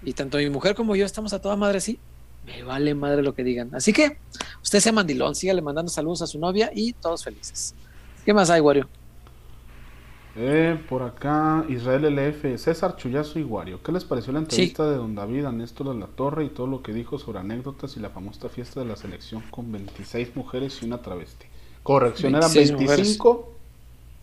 y 0.04 0.14
tanto 0.14 0.38
mi 0.38 0.50
mujer 0.50 0.74
como 0.74 0.96
yo 0.96 1.06
estamos 1.06 1.34
a 1.34 1.42
toda 1.42 1.56
madre 1.56 1.78
así, 1.78 2.00
me 2.46 2.64
vale 2.64 2.96
madre 2.96 3.22
lo 3.22 3.36
que 3.36 3.44
digan. 3.44 3.74
Así 3.76 3.94
que 3.94 4.18
usted 4.64 4.80
sea 4.80 4.92
mandilón, 4.92 5.36
sígale 5.36 5.62
mandando 5.62 5.92
saludos 5.92 6.22
a 6.24 6.28
su 6.28 6.40
novia 6.40 6.72
y 6.74 6.94
todos 6.94 7.24
felices. 7.24 7.76
¿Qué 8.24 8.34
más 8.34 8.50
hay, 8.50 8.62
Wario? 8.62 8.92
Eh, 10.34 10.86
por 10.88 11.04
acá, 11.04 11.66
Israel 11.68 12.06
LF, 12.06 12.58
César 12.58 12.96
Chuyazo 12.96 13.38
y 13.40 13.44
Wario. 13.44 13.84
¿Qué 13.84 13.92
les 13.92 14.06
pareció 14.06 14.32
la 14.32 14.40
entrevista 14.40 14.90
de 14.90 14.96
don 14.96 15.14
David 15.14 15.46
a 15.46 15.52
Néstor 15.52 15.90
de 15.90 16.00
la 16.00 16.08
Torre 16.08 16.46
y 16.46 16.50
todo 16.54 16.68
lo 16.68 16.82
que 16.82 16.94
dijo 16.94 17.20
sobre 17.20 17.40
anécdotas 17.40 17.98
y 17.98 18.00
la 18.00 18.12
famosa 18.12 18.48
fiesta 18.50 18.80
de 18.80 18.86
la 18.86 18.96
selección 18.96 19.44
con 19.50 19.72
26 19.72 20.36
mujeres 20.38 20.82
y 20.82 20.86
una 20.86 21.02
travesti? 21.02 21.48
Corrección, 21.84 22.34
eran 22.36 22.54
26 22.54 22.72
mujeres. 22.72 23.08
25 23.10 23.62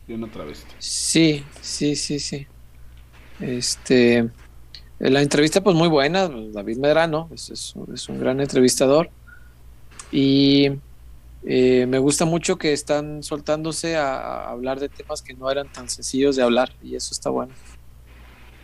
y 0.06 0.14
una 0.14 0.30
travesti. 0.30 0.76
Sí, 0.78 1.50
sí, 1.60 1.96
sí, 1.96 2.18
sí. 2.20 2.46
Este, 3.38 4.30
la 4.98 5.22
entrevista 5.22 5.62
pues 5.62 5.76
muy 5.76 5.88
buena, 5.88 6.28
David 6.28 6.78
Medrano 6.78 7.30
es, 7.32 7.50
es 7.50 7.74
un- 7.76 7.94
es 7.94 8.08
un 8.08 8.18
gran 8.20 8.40
entrevistador 8.40 9.12
y 10.10 10.70
eh, 11.44 11.86
me 11.86 11.98
gusta 11.98 12.24
mucho 12.24 12.58
que 12.58 12.72
están 12.72 13.22
soltándose 13.22 13.96
a, 13.96 14.16
a 14.18 14.50
hablar 14.50 14.80
de 14.80 14.88
temas 14.88 15.22
que 15.22 15.34
no 15.34 15.50
eran 15.50 15.68
tan 15.68 15.88
sencillos 15.88 16.36
de 16.36 16.42
hablar 16.42 16.72
y 16.82 16.96
eso 16.96 17.12
está 17.12 17.30
bueno. 17.30 17.52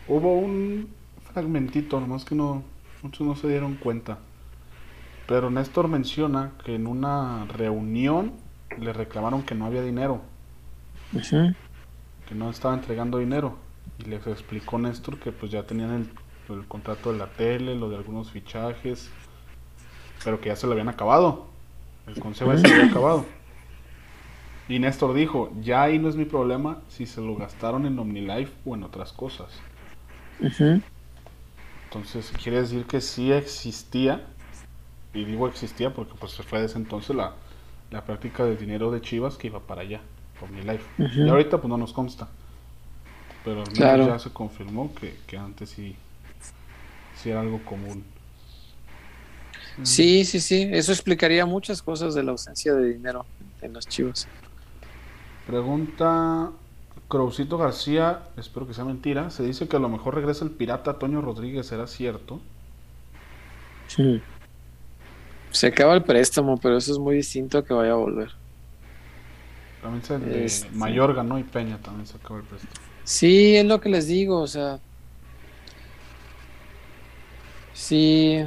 Hubo 0.09 0.35
un 0.35 0.89
fragmentito, 1.33 1.99
nomás 1.99 2.25
que 2.25 2.35
no, 2.35 2.63
muchos 3.03 3.27
no 3.27 3.37
se 3.37 3.49
dieron 3.49 3.77
cuenta. 3.77 4.19
Pero 5.27 5.51
Néstor 5.51 5.89
menciona 5.89 6.53
que 6.65 6.75
en 6.75 6.87
una 6.87 7.47
reunión 7.47 8.33
le 8.79 8.93
reclamaron 8.93 9.43
que 9.43 9.55
no 9.55 9.65
había 9.67 9.83
dinero, 9.83 10.21
que 12.29 12.35
no 12.35 12.51
estaba 12.51 12.75
entregando 12.75 13.19
dinero. 13.19 13.57
Y 13.99 14.05
les 14.05 14.27
explicó 14.27 14.79
Néstor 14.79 15.19
que 15.19 15.33
pues 15.33 15.51
ya 15.51 15.63
tenían 15.63 15.91
el, 16.49 16.55
el 16.55 16.67
contrato 16.67 17.13
de 17.13 17.19
la 17.19 17.29
tele, 17.29 17.75
lo 17.75 17.89
de 17.89 17.97
algunos 17.97 18.31
fichajes, 18.31 19.09
pero 20.23 20.41
que 20.41 20.51
ya 20.51 20.57
se 20.57 20.67
lo 20.67 20.73
habían 20.73 20.89
acabado. 20.89 21.54
El 22.07 22.19
consejo 22.19 22.53
ya 22.53 22.59
se 22.59 22.69
había 22.69 22.85
acabado. 22.87 23.27
Y 24.69 24.79
Néstor 24.79 25.15
dijo, 25.15 25.51
ya 25.61 25.83
ahí 25.85 25.99
no 25.99 26.09
es 26.09 26.17
mi 26.17 26.27
problema 26.27 26.83
si 26.89 27.07
se 27.07 27.21
lo 27.23 27.37
gastaron 27.37 27.87
en 27.87 27.99
OmniLife 27.99 28.53
o 28.65 28.75
en 28.75 28.83
otras 28.83 29.13
cosas. 29.13 29.65
Entonces 31.85 32.33
quiere 32.43 32.61
decir 32.61 32.87
que 32.87 33.01
sí 33.01 33.33
existía, 33.33 34.27
y 35.15 35.25
digo 35.25 35.49
existía 35.49 35.95
porque 35.95 36.15
pues 36.19 36.33
se 36.33 36.43
fue 36.43 36.61
desde 36.61 36.79
entonces 36.79 37.15
la, 37.17 37.37
la 37.91 38.05
práctica 38.05 38.45
de 38.45 38.57
dinero 38.57 38.91
de 38.91 39.01
Chivas 39.01 39.37
que 39.37 39.49
iba 39.49 39.61
para 39.61 39.83
allá, 39.83 40.03
OmniLife. 40.41 40.87
Y 41.25 41.29
ahorita 41.29 41.59
pues 41.59 41.69
no 41.69 41.77
nos 41.79 41.93
consta. 41.93 42.29
Pero 43.45 43.63
al 43.63 43.73
menos 43.73 44.03
ya 44.03 44.19
se 44.19 44.33
confirmó 44.33 44.95
que, 44.95 45.21
que 45.27 45.37
antes 45.39 45.71
sí, 45.71 45.97
sí 47.15 47.31
era 47.31 47.41
algo 47.41 47.65
común. 47.65 48.05
Sí, 49.83 50.25
sí, 50.25 50.41
sí. 50.41 50.69
Eso 50.71 50.93
explicaría 50.93 51.47
muchas 51.47 51.83
cosas 51.83 52.15
de 52.15 52.23
la 52.23 52.33
ausencia 52.33 52.75
de 52.75 52.93
dinero 52.93 53.27
en 53.61 53.73
los 53.73 53.87
chivos. 53.89 54.29
Pregunta 55.47 56.51
Crowcito 57.09 57.59
García, 57.59 58.23
espero 58.37 58.67
que 58.67 58.75
sea 58.75 58.85
mentira. 58.85 59.31
Se 59.31 59.43
dice 59.43 59.69
que 59.69 59.77
a 59.77 59.81
lo 59.81 59.89
mejor 59.89 60.15
regresa 60.15 60.45
el 60.45 60.51
pirata 60.51 60.99
Toño 60.99 61.21
Rodríguez, 61.21 61.67
¿será 61.67 61.87
cierto? 61.87 62.41
Sí. 63.89 64.23
Se 65.51 65.69
acaba 65.69 65.95
el 65.95 66.03
préstamo, 66.03 66.57
pero 66.59 66.77
eso 66.77 66.93
es 66.93 66.99
muy 66.99 67.17
distinto 67.17 67.59
a 67.59 67.65
que 67.65 67.75
vaya 67.75 67.93
a 67.93 67.97
volver. 67.97 68.31
También 69.83 70.03
se 70.03 70.19
de 70.19 70.45
este... 70.47 70.71
Mayorga, 70.71 71.23
¿no? 71.23 71.39
Y 71.39 71.45
Peña 71.45 71.79
también 71.79 72.07
se 72.07 72.17
acaba 72.17 72.41
el 72.41 72.47
préstamo. 72.47 72.73
Sí, 73.05 73.57
es 73.57 73.67
lo 73.67 73.81
que 73.81 73.91
les 73.91 74.07
digo, 74.07 74.41
o 74.41 74.47
sea. 74.47 74.81
Sí, 77.75 78.43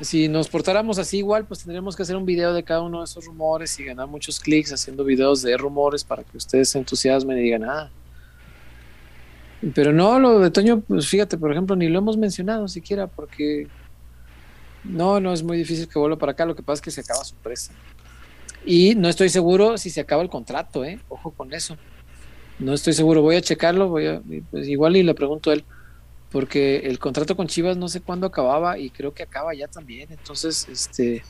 si 0.00 0.28
nos 0.28 0.48
portáramos 0.48 0.98
así 0.98 1.18
igual, 1.18 1.44
pues 1.44 1.60
tendríamos 1.60 1.94
que 1.94 2.02
hacer 2.02 2.16
un 2.16 2.24
video 2.24 2.54
de 2.54 2.62
cada 2.62 2.82
uno 2.82 3.00
de 3.00 3.04
esos 3.04 3.24
rumores 3.26 3.78
y 3.78 3.84
ganar 3.84 4.06
muchos 4.06 4.40
clics 4.40 4.72
haciendo 4.72 5.04
videos 5.04 5.42
de 5.42 5.56
rumores 5.56 6.04
para 6.04 6.22
que 6.24 6.36
ustedes 6.36 6.70
se 6.70 6.78
entusiasmen 6.78 7.38
y 7.38 7.42
digan, 7.42 7.64
ah. 7.64 7.90
Pero 9.74 9.92
no, 9.92 10.18
lo 10.18 10.38
de 10.38 10.50
Toño, 10.50 10.80
pues 10.80 11.06
fíjate, 11.06 11.36
por 11.36 11.52
ejemplo, 11.52 11.76
ni 11.76 11.88
lo 11.88 11.98
hemos 11.98 12.16
mencionado 12.16 12.66
siquiera 12.66 13.06
porque 13.06 13.68
no, 14.84 15.20
no 15.20 15.34
es 15.34 15.42
muy 15.42 15.58
difícil 15.58 15.86
que 15.86 15.98
vuelva 15.98 16.16
para 16.16 16.32
acá. 16.32 16.46
Lo 16.46 16.56
que 16.56 16.62
pasa 16.62 16.74
es 16.76 16.80
que 16.80 16.90
se 16.90 17.02
acaba 17.02 17.22
su 17.24 17.34
presa. 17.36 17.72
Y 18.64 18.94
no 18.94 19.08
estoy 19.08 19.28
seguro 19.28 19.76
si 19.76 19.90
se 19.90 20.00
acaba 20.00 20.22
el 20.22 20.30
contrato, 20.30 20.82
¿eh? 20.82 20.98
Ojo 21.10 21.32
con 21.32 21.52
eso. 21.52 21.76
No 22.58 22.72
estoy 22.72 22.94
seguro. 22.94 23.20
Voy 23.20 23.36
a 23.36 23.42
checarlo, 23.42 23.88
voy 23.88 24.06
a, 24.06 24.22
pues 24.50 24.66
igual 24.66 24.96
y 24.96 25.02
le 25.02 25.14
pregunto 25.14 25.50
a 25.50 25.54
él 25.54 25.64
porque 26.30 26.78
el 26.78 26.98
contrato 26.98 27.36
con 27.36 27.48
Chivas 27.48 27.76
no 27.76 27.88
sé 27.88 28.00
cuándo 28.00 28.26
acababa 28.26 28.78
y 28.78 28.90
creo 28.90 29.12
que 29.12 29.22
acaba 29.22 29.54
ya 29.54 29.68
también. 29.68 30.08
Entonces, 30.10 30.68
este, 30.68 31.22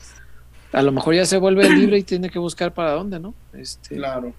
a 0.71 0.81
lo 0.81 0.91
mejor 0.91 1.15
ya 1.15 1.25
se 1.25 1.37
vuelve 1.37 1.69
libre 1.69 1.97
y 1.97 2.03
tiene 2.03 2.29
que 2.29 2.39
buscar 2.39 2.73
para 2.73 2.91
dónde, 2.91 3.19
¿no? 3.19 3.33
Este, 3.53 3.95
claro. 3.95 4.33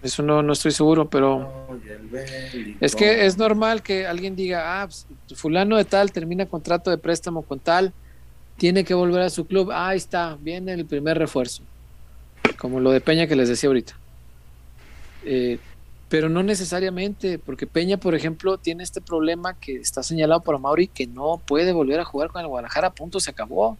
Eso 0.00 0.22
no, 0.22 0.42
no 0.42 0.52
estoy 0.52 0.70
seguro, 0.70 1.10
pero 1.10 1.80
es 2.80 2.94
que 2.94 3.26
es 3.26 3.36
normal 3.36 3.82
que 3.82 4.06
alguien 4.06 4.36
diga, 4.36 4.82
ah, 4.82 4.86
pues, 4.86 5.06
fulano 5.34 5.76
de 5.76 5.84
tal 5.84 6.12
termina 6.12 6.46
contrato 6.46 6.90
de 6.90 6.98
préstamo 6.98 7.42
con 7.42 7.58
tal, 7.58 7.92
tiene 8.56 8.84
que 8.84 8.94
volver 8.94 9.22
a 9.22 9.30
su 9.30 9.44
club, 9.44 9.72
ah, 9.72 9.88
ahí 9.88 9.96
está, 9.96 10.36
viene 10.40 10.72
el 10.72 10.86
primer 10.86 11.18
refuerzo, 11.18 11.64
como 12.58 12.78
lo 12.78 12.92
de 12.92 13.00
Peña 13.00 13.26
que 13.26 13.34
les 13.34 13.48
decía 13.48 13.68
ahorita. 13.68 13.98
Eh, 15.24 15.58
pero 16.08 16.28
no 16.28 16.42
necesariamente, 16.42 17.38
porque 17.38 17.66
Peña, 17.66 17.98
por 17.98 18.14
ejemplo, 18.14 18.58
tiene 18.58 18.82
este 18.82 19.00
problema 19.00 19.58
que 19.58 19.76
está 19.76 20.02
señalado 20.02 20.40
por 20.40 20.58
Mauri 20.58 20.88
que 20.88 21.06
no 21.06 21.40
puede 21.44 21.72
volver 21.72 22.00
a 22.00 22.04
jugar 22.04 22.30
con 22.30 22.40
el 22.40 22.48
Guadalajara, 22.48 22.90
punto, 22.90 23.20
se 23.20 23.30
acabó. 23.30 23.76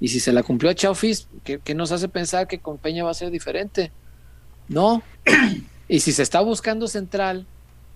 Y 0.00 0.08
si 0.08 0.18
se 0.18 0.32
la 0.32 0.42
cumplió 0.42 0.70
a 0.70 0.74
Chaufis, 0.74 1.28
¿qué, 1.44 1.58
¿qué, 1.58 1.74
nos 1.74 1.92
hace 1.92 2.08
pensar 2.08 2.48
que 2.48 2.58
con 2.58 2.78
Peña 2.78 3.04
va 3.04 3.10
a 3.10 3.14
ser 3.14 3.30
diferente? 3.30 3.92
No. 4.68 5.02
Y 5.88 6.00
si 6.00 6.12
se 6.12 6.22
está 6.22 6.40
buscando 6.40 6.86
central, 6.86 7.46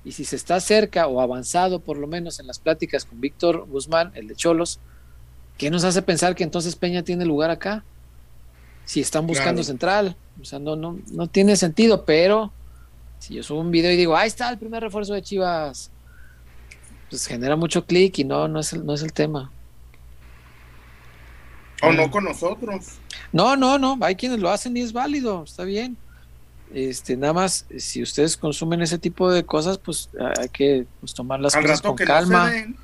y 0.04 0.12
si 0.12 0.24
se 0.24 0.36
está 0.36 0.60
cerca 0.60 1.06
o 1.06 1.20
avanzado, 1.20 1.80
por 1.80 1.96
lo 1.96 2.06
menos 2.06 2.38
en 2.38 2.46
las 2.46 2.58
pláticas 2.58 3.06
con 3.06 3.20
Víctor 3.20 3.66
Guzmán, 3.66 4.12
el 4.14 4.28
de 4.28 4.36
Cholos, 4.36 4.78
¿qué 5.56 5.70
nos 5.70 5.84
hace 5.84 6.02
pensar 6.02 6.34
que 6.34 6.44
entonces 6.44 6.76
Peña 6.76 7.02
tiene 7.02 7.24
lugar 7.24 7.50
acá? 7.50 7.84
Si 8.84 9.00
están 9.00 9.26
buscando 9.26 9.62
claro. 9.62 9.64
central. 9.64 10.16
O 10.42 10.44
sea, 10.44 10.58
no, 10.58 10.76
no, 10.76 10.98
no 11.10 11.26
tiene 11.26 11.56
sentido, 11.56 12.04
pero 12.04 12.52
si 13.24 13.34
yo 13.34 13.42
subo 13.42 13.60
un 13.60 13.70
video 13.70 13.90
y 13.90 13.96
digo, 13.96 14.14
ahí 14.14 14.28
está 14.28 14.50
el 14.50 14.58
primer 14.58 14.82
refuerzo 14.82 15.14
de 15.14 15.22
Chivas, 15.22 15.90
pues 17.08 17.26
genera 17.26 17.56
mucho 17.56 17.86
clic 17.86 18.18
y 18.18 18.24
no, 18.24 18.48
no 18.48 18.60
es 18.60 18.74
el, 18.74 18.84
no 18.84 18.92
es 18.92 19.02
el 19.02 19.14
tema. 19.14 19.50
O 21.80 21.90
no 21.90 22.10
con 22.10 22.24
nosotros. 22.24 22.98
No, 23.32 23.56
no, 23.56 23.78
no, 23.78 23.96
hay 24.02 24.14
quienes 24.14 24.40
lo 24.40 24.50
hacen 24.50 24.76
y 24.76 24.82
es 24.82 24.92
válido, 24.92 25.44
está 25.44 25.64
bien. 25.64 25.96
Este, 26.74 27.16
nada 27.16 27.32
más, 27.32 27.64
si 27.78 28.02
ustedes 28.02 28.36
consumen 28.36 28.82
ese 28.82 28.98
tipo 28.98 29.30
de 29.30 29.42
cosas, 29.42 29.78
pues 29.78 30.10
hay 30.38 30.50
que 30.50 30.86
pues, 31.00 31.14
tomar 31.14 31.40
las 31.40 31.54
Al 31.54 31.62
cosas 31.62 31.78
rato 31.78 31.88
con 31.88 31.96
que 31.96 32.04
calma. 32.04 32.50
No 32.50 32.74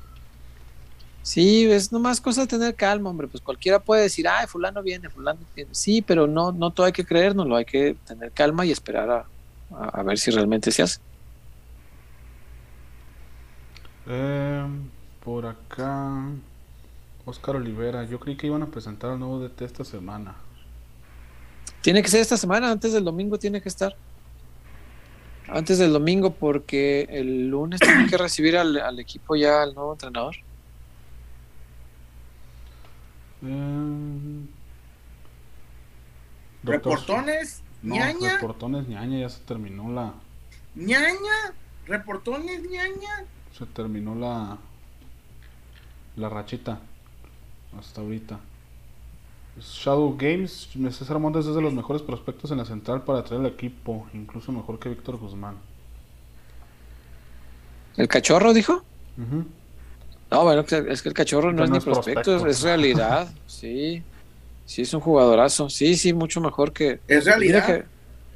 Sí, 1.21 1.65
es 1.71 1.91
nomás 1.91 2.19
cosa 2.19 2.41
de 2.41 2.47
tener 2.47 2.73
calma, 2.73 3.11
hombre. 3.11 3.27
Pues 3.27 3.43
cualquiera 3.43 3.77
puede 3.77 4.01
decir, 4.01 4.27
ay, 4.27 4.47
fulano 4.47 4.81
viene, 4.81 5.07
fulano 5.07 5.39
viene. 5.55 5.69
Sí, 5.71 6.01
pero 6.01 6.25
no, 6.25 6.51
no 6.51 6.71
todo 6.71 6.87
hay 6.87 6.93
que 6.93 7.05
creérnoslo, 7.05 7.57
hay 7.57 7.65
que 7.65 7.95
tener 8.07 8.31
calma 8.31 8.65
y 8.65 8.71
esperar 8.71 9.07
a, 9.11 9.25
a, 9.71 9.99
a 9.99 10.03
ver 10.03 10.17
si 10.17 10.31
realmente 10.31 10.71
se 10.71 10.83
hace. 10.83 10.99
Eh, 14.05 14.65
por 15.19 15.45
acá, 15.45 16.31
Oscar 17.25 17.55
Olivera, 17.55 18.03
yo 18.05 18.19
creí 18.19 18.35
que 18.37 18.47
iban 18.47 18.63
a 18.63 18.71
presentar 18.71 19.11
al 19.11 19.19
nuevo 19.19 19.39
DT 19.39 19.61
esta 19.65 19.83
semana. 19.85 20.35
Tiene 21.81 22.01
que 22.03 22.09
ser 22.09 22.21
esta 22.21 22.37
semana, 22.37 22.71
antes 22.71 22.93
del 22.93 23.03
domingo 23.03 23.39
tiene 23.39 23.61
que 23.61 23.69
estar. 23.69 23.95
Antes 25.47 25.79
del 25.79 25.93
domingo, 25.93 26.31
porque 26.35 27.07
el 27.09 27.47
lunes 27.49 27.81
tienen 27.81 28.07
que 28.07 28.17
recibir 28.17 28.57
al, 28.57 28.77
al 28.77 28.99
equipo 28.99 29.35
ya 29.35 29.63
al 29.63 29.73
nuevo 29.75 29.93
entrenador. 29.93 30.35
Eh, 33.43 34.47
reportones, 36.63 37.60
No, 37.83 37.95
ñaña, 37.95 38.33
reportones 38.35 38.87
ñaña, 38.87 39.19
ya 39.19 39.29
se 39.29 39.39
terminó 39.41 39.91
la, 39.91 40.13
ñaña, 40.75 41.53
reportones, 41.87 42.61
ñaña. 42.69 43.25
se 43.57 43.65
terminó 43.65 44.13
la, 44.15 44.57
la 46.15 46.29
rachita 46.29 46.79
hasta 47.77 48.01
ahorita. 48.01 48.39
Shadow 49.59 50.15
Games, 50.17 50.69
César 50.91 51.19
Montes 51.19 51.45
es 51.45 51.55
de 51.55 51.61
los 51.61 51.73
mejores 51.73 52.01
prospectos 52.01 52.51
en 52.51 52.57
la 52.59 52.65
central 52.65 53.03
para 53.03 53.23
traer 53.23 53.41
el 53.41 53.47
equipo, 53.47 54.07
incluso 54.13 54.51
mejor 54.51 54.79
que 54.79 54.89
Víctor 54.89 55.17
Guzmán. 55.17 55.55
¿El 57.97 58.07
cachorro 58.07 58.53
dijo? 58.53 58.83
Ujú. 59.17 59.45
No, 60.31 60.43
bueno, 60.43 60.61
es 60.61 61.01
que 61.01 61.09
el 61.09 61.13
cachorro 61.13 61.51
no 61.51 61.65
es 61.65 61.69
ni 61.69 61.79
prospecto, 61.81 62.21
prospecto. 62.21 62.47
es 62.47 62.61
realidad. 62.61 63.29
Sí, 63.47 64.01
sí, 64.71 64.81
es 64.83 64.93
un 64.93 65.01
jugadorazo. 65.01 65.69
Sí, 65.69 65.95
sí, 65.95 66.13
mucho 66.13 66.39
mejor 66.41 66.71
que. 66.73 66.99
Es 67.07 67.25
realidad. 67.25 67.65
Que- 67.65 67.85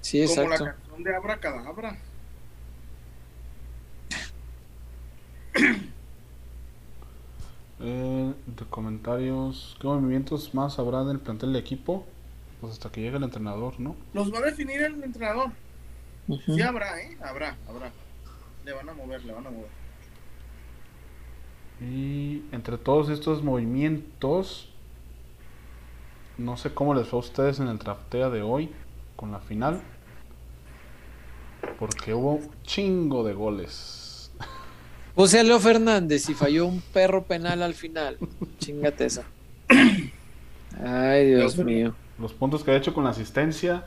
Sí, 0.02 0.24
como 0.26 0.36
la 0.50 0.56
exacto. 0.56 0.66
canción 0.76 1.04
de 1.04 1.16
Abra 1.16 1.40
Cadabra. 1.40 1.98
Eh, 7.82 8.34
de 8.46 8.66
comentarios, 8.70 9.76
¿qué 9.80 9.88
movimientos 9.88 10.54
más 10.54 10.80
habrá 10.80 11.04
del 11.04 11.20
plantel 11.20 11.54
de 11.54 11.60
equipo? 11.60 12.06
Pues 12.62 12.74
hasta 12.74 12.90
que 12.90 13.02
llegue 13.02 13.18
el 13.18 13.24
entrenador, 13.24 13.80
¿no? 13.80 13.96
Los 14.14 14.34
va 14.34 14.40
a 14.40 14.42
definir 14.44 14.82
el 14.82 15.04
entrenador. 15.04 15.52
Ujú. 16.28 16.56
Sí 16.56 16.62
habrá, 16.62 17.02
¿eh? 17.02 17.18
Habrá, 17.22 17.58
habrá. 17.68 17.92
Le 18.64 18.72
van 18.72 18.90
a 18.90 18.94
mover, 18.94 19.24
le 19.26 19.34
van 19.34 19.46
a 19.46 19.50
mover. 19.52 19.70
Y 21.82 22.44
entre 22.54 22.78
todos 22.78 23.10
estos 23.10 23.44
movimientos, 23.44 24.70
no 26.38 26.58
sé 26.58 26.74
cómo 26.74 26.94
les 26.94 27.08
fue 27.08 27.18
a 27.20 27.22
ustedes 27.22 27.60
en 27.60 27.68
el 27.68 27.78
draftea 27.78 28.30
de 28.30 28.42
hoy 28.42 28.70
con 29.16 29.32
la 29.32 29.40
final, 29.40 29.82
porque 31.80 32.14
hubo 32.14 32.40
chingo 32.64 33.24
de 33.24 33.34
goles. 33.34 34.32
Puse 35.16 35.40
a 35.40 35.44
Leo 35.44 35.60
Fernández 35.60 36.30
y 36.30 36.34
falló 36.34 36.66
un 36.66 36.82
perro 36.82 37.24
penal 37.24 37.64
al 37.64 37.74
final. 37.74 38.18
Chingate 38.60 39.06
esa. 39.06 39.24
Ay, 40.84 41.28
Dios 41.28 41.58
mío. 41.58 41.96
Los 42.20 42.34
puntos 42.34 42.64
que 42.64 42.72
ha 42.72 42.76
hecho 42.76 42.94
con 42.94 43.06
la 43.06 43.12
asistencia, 43.12 43.86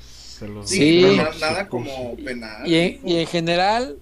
se 0.00 0.48
los 0.48 0.68
Sí. 0.68 1.16
los 1.16 1.40
nada 1.40 1.68
puso. 1.68 1.84
como 1.94 2.16
penal. 2.16 2.66
Y 2.66 2.74
en, 2.76 3.00
y 3.08 3.16
en 3.18 3.26
general, 3.26 3.98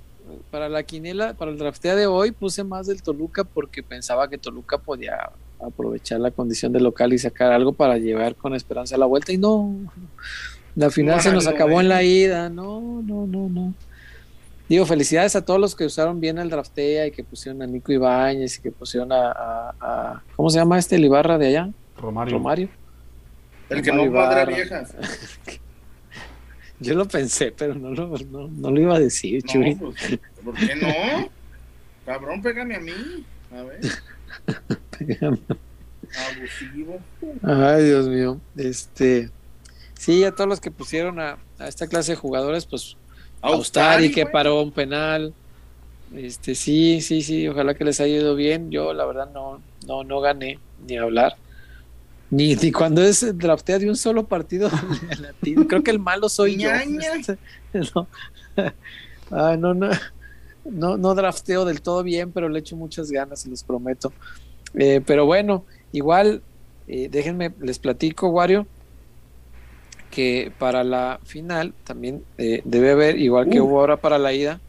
para 0.50 0.68
la 0.70 0.82
quiniela, 0.82 1.34
para 1.34 1.50
el 1.50 1.58
draftea 1.58 1.94
de 1.94 2.06
hoy, 2.06 2.30
puse 2.32 2.64
más 2.64 2.86
del 2.86 3.02
Toluca 3.02 3.44
porque 3.44 3.82
pensaba 3.82 4.28
que 4.28 4.38
Toluca 4.38 4.78
podía 4.78 5.30
aprovechar 5.60 6.20
la 6.20 6.30
condición 6.30 6.72
de 6.72 6.80
local 6.80 7.12
y 7.12 7.18
sacar 7.18 7.52
algo 7.52 7.72
para 7.72 7.98
llevar 7.98 8.34
con 8.34 8.54
esperanza 8.54 8.94
a 8.94 8.98
la 8.98 9.06
vuelta. 9.06 9.32
Y 9.32 9.38
no, 9.38 9.76
la 10.74 10.90
final 10.90 11.20
se 11.20 11.32
nos 11.32 11.46
acabó 11.46 11.80
en 11.80 11.88
la 11.88 12.02
ida. 12.02 12.48
No, 12.48 13.02
no, 13.02 13.26
no, 13.26 13.48
no. 13.48 13.74
Digo, 14.68 14.84
felicidades 14.84 15.34
a 15.34 15.44
todos 15.44 15.58
los 15.58 15.74
que 15.74 15.86
usaron 15.86 16.20
bien 16.20 16.38
el 16.38 16.50
draftea 16.50 17.06
y 17.06 17.10
que 17.10 17.24
pusieron 17.24 17.62
a 17.62 17.66
Nico 17.66 17.90
Ibáñez 17.90 18.58
y 18.58 18.62
que 18.62 18.70
pusieron 18.70 19.10
a, 19.12 20.22
¿cómo 20.36 20.50
se 20.50 20.58
llama 20.58 20.78
este 20.78 20.96
el 20.96 21.06
Ibarra 21.06 21.38
de 21.38 21.46
allá? 21.48 21.70
Romario. 21.96 22.34
Romario. 22.34 22.68
El 23.70 23.82
que 23.82 23.92
no 23.92 24.12
padre 24.12 24.54
viejas. 24.54 24.94
Yo 26.80 26.94
lo 26.94 27.06
pensé, 27.08 27.52
pero 27.56 27.74
no 27.74 27.90
lo, 27.90 28.16
no, 28.48 28.70
lo 28.70 28.80
iba 28.80 28.94
a 28.94 29.00
decir, 29.00 29.42
Chuy. 29.42 29.74
Pues, 29.74 30.18
¿Por 30.44 30.54
qué 30.54 30.76
no? 30.76 31.28
Cabrón, 32.06 32.40
pégame 32.40 32.76
a 32.76 32.80
mí. 32.80 32.92
A 33.52 33.62
ver. 33.62 33.80
Abusivo. 36.30 37.00
Ay, 37.42 37.84
Dios 37.84 38.08
mío. 38.08 38.40
Este. 38.56 39.30
Sí, 39.94 40.24
a 40.24 40.32
todos 40.32 40.48
los 40.48 40.60
que 40.60 40.70
pusieron 40.70 41.20
a, 41.20 41.38
a 41.58 41.68
esta 41.68 41.86
clase 41.86 42.12
de 42.12 42.16
jugadores, 42.16 42.66
pues 42.66 42.96
Austari 43.40 44.10
que 44.10 44.26
paró 44.26 44.62
un 44.62 44.72
penal. 44.72 45.32
Este, 46.14 46.54
sí, 46.54 47.00
sí, 47.00 47.22
sí, 47.22 47.46
ojalá 47.48 47.74
que 47.74 47.84
les 47.84 48.00
haya 48.00 48.16
ido 48.16 48.34
bien. 48.34 48.70
Yo, 48.70 48.94
la 48.94 49.04
verdad, 49.04 49.30
no, 49.32 49.60
no, 49.86 50.04
no 50.04 50.20
gané 50.20 50.58
ni 50.86 50.96
hablar. 50.96 51.36
Ni, 52.30 52.54
ni 52.56 52.72
cuando 52.72 53.02
es 53.02 53.38
draftea 53.38 53.78
de 53.78 53.88
un 53.88 53.96
solo 53.96 54.26
partido 54.26 54.68
Creo 55.68 55.82
que 55.82 55.90
el 55.90 55.98
malo 55.98 56.28
soy 56.28 56.58
yo. 56.58 56.68
no. 57.94 58.08
Ah, 59.30 59.56
no, 59.58 59.74
no, 59.74 59.88
no, 60.70 60.96
no 60.96 61.14
drafteo 61.14 61.64
del 61.64 61.82
todo 61.82 62.02
bien, 62.02 62.32
pero 62.32 62.48
le 62.48 62.58
echo 62.58 62.76
muchas 62.76 63.10
ganas, 63.10 63.40
se 63.40 63.50
los 63.50 63.62
prometo. 63.62 64.12
Eh, 64.74 65.00
pero 65.04 65.26
bueno, 65.26 65.64
igual, 65.92 66.42
eh, 66.86 67.08
déjenme, 67.10 67.52
les 67.60 67.78
platico, 67.78 68.28
Wario 68.28 68.66
que 70.10 70.52
para 70.58 70.84
la 70.84 71.20
final 71.24 71.74
también 71.84 72.24
eh, 72.38 72.62
debe 72.64 72.92
haber, 72.92 73.18
igual 73.18 73.48
que 73.48 73.60
hubo 73.60 73.80
ahora 73.80 73.98
para 73.98 74.18
la 74.18 74.32
ida, 74.32 74.60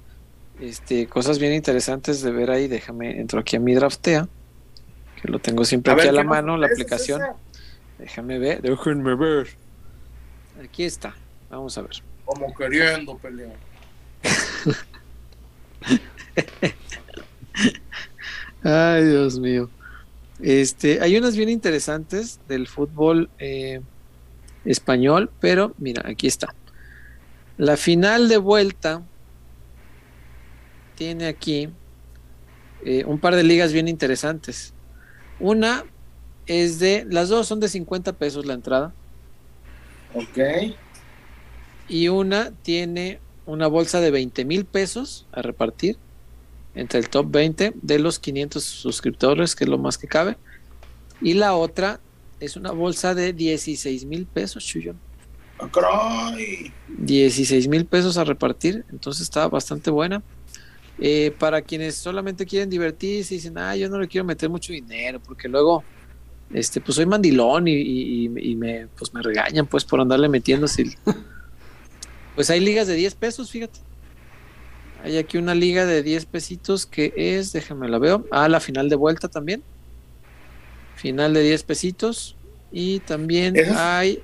este, 0.59 1.07
cosas 1.07 1.39
bien 1.39 1.53
interesantes 1.53 2.21
de 2.21 2.31
ver 2.31 2.51
ahí. 2.51 2.67
Déjame, 2.67 3.19
entro 3.19 3.39
aquí 3.39 3.55
a 3.55 3.59
mi 3.59 3.73
draftea, 3.73 4.27
que 5.21 5.27
lo 5.27 5.39
tengo 5.39 5.63
siempre 5.65 5.93
aquí 5.93 6.07
a 6.07 6.11
la 6.11 6.23
mano, 6.23 6.57
la 6.57 6.67
aplicación. 6.67 7.21
Déjame 7.97 8.39
ver, 8.39 8.61
déjenme 8.61 9.15
ver. 9.15 9.47
Aquí 10.63 10.84
está, 10.84 11.15
vamos 11.49 11.77
a 11.77 11.81
ver. 11.81 12.03
Como 12.26 12.53
queriendo 12.53 13.17
pelear. 13.17 13.55
Ay, 18.64 19.06
Dios 19.06 19.39
mío. 19.39 19.69
Este, 20.41 21.01
hay 21.01 21.18
unas 21.18 21.35
bien 21.35 21.49
interesantes 21.49 22.39
del 22.47 22.68
fútbol. 22.68 23.30
Eh, 23.39 23.81
español, 24.65 25.31
pero 25.39 25.73
mira, 25.77 26.03
aquí 26.06 26.27
está. 26.27 26.53
La 27.57 27.77
final 27.77 28.30
de 28.30 28.38
vuelta 28.38 29.03
tiene 30.95 31.27
aquí 31.27 31.69
eh, 32.85 33.03
un 33.06 33.19
par 33.19 33.35
de 33.35 33.43
ligas 33.43 33.73
bien 33.73 33.88
interesantes. 33.88 34.73
Una 35.39 35.85
es 36.45 36.80
de, 36.80 37.06
las 37.10 37.30
dos 37.30 37.47
son 37.47 37.60
de 37.60 37.69
50 37.69 38.14
pesos 38.14 38.45
la 38.45 38.53
entrada. 38.53 38.93
Ok. 40.14 40.76
Y 41.88 42.07
una 42.07 42.51
tiene 42.51 43.19
una 43.49 43.67
bolsa 43.67 43.99
de 43.99 44.11
20 44.11 44.45
mil 44.45 44.65
pesos 44.65 45.26
a 45.31 45.41
repartir 45.41 45.97
entre 46.76 46.99
el 46.99 47.09
top 47.09 47.31
20 47.31 47.73
de 47.81 47.99
los 47.99 48.19
500 48.19 48.63
suscriptores, 48.63 49.55
que 49.55 49.63
es 49.63 49.69
lo 49.69 49.80
más 49.80 49.97
que 49.97 50.07
cabe. 50.07 50.38
Y 51.19 51.34
la 51.34 51.55
otra 51.55 51.99
es 52.39 52.55
una 52.55 52.71
bolsa 52.71 53.15
de 53.15 53.34
16 53.34 54.05
mil 54.05 54.26
pesos, 54.27 54.63
Chuyón. 54.63 54.97
16 56.99 57.67
mil 57.67 57.85
pesos 57.85 58.17
a 58.17 58.23
repartir, 58.23 58.85
entonces 58.91 59.23
está 59.23 59.47
bastante 59.47 59.89
buena. 59.89 60.21
Eh, 60.99 61.34
para 61.39 61.61
quienes 61.61 61.95
solamente 61.95 62.45
quieren 62.45 62.69
divertirse 62.69 63.34
y 63.34 63.38
dicen, 63.38 63.57
ah, 63.57 63.76
yo 63.76 63.89
no 63.89 63.99
le 63.99 64.07
quiero 64.07 64.26
meter 64.26 64.49
mucho 64.49 64.73
dinero, 64.73 65.19
porque 65.19 65.47
luego, 65.47 65.84
este, 66.53 66.81
pues 66.81 66.95
soy 66.95 67.05
mandilón 67.05 67.67
y, 67.67 68.30
me, 68.30 68.88
pues 68.97 69.13
me 69.13 69.21
regañan 69.21 69.65
pues 69.65 69.84
por 69.85 69.99
andarle 69.99 70.30
metiendo. 70.30 70.67
Pues 72.39 72.49
hay 72.49 72.61
ligas 72.61 72.87
de 72.87 72.93
10 72.93 73.15
pesos, 73.15 73.51
fíjate. 73.51 73.81
Hay 75.03 75.17
aquí 75.17 75.37
una 75.37 75.53
liga 75.53 75.85
de 75.85 76.03
10 76.03 76.25
pesitos 76.25 76.85
que 76.85 77.11
es, 77.17 77.51
déjame 77.51 77.89
la 77.89 77.99
veo, 77.99 78.25
ah, 78.31 78.47
la 78.47 78.61
final 78.61 78.87
de 78.87 78.95
vuelta 78.95 79.27
también 79.27 79.61
final 80.95 81.33
de 81.33 81.41
10 81.41 81.63
pesitos. 81.63 82.37
Y 82.71 82.99
también 82.99 83.55
hay, 83.75 84.21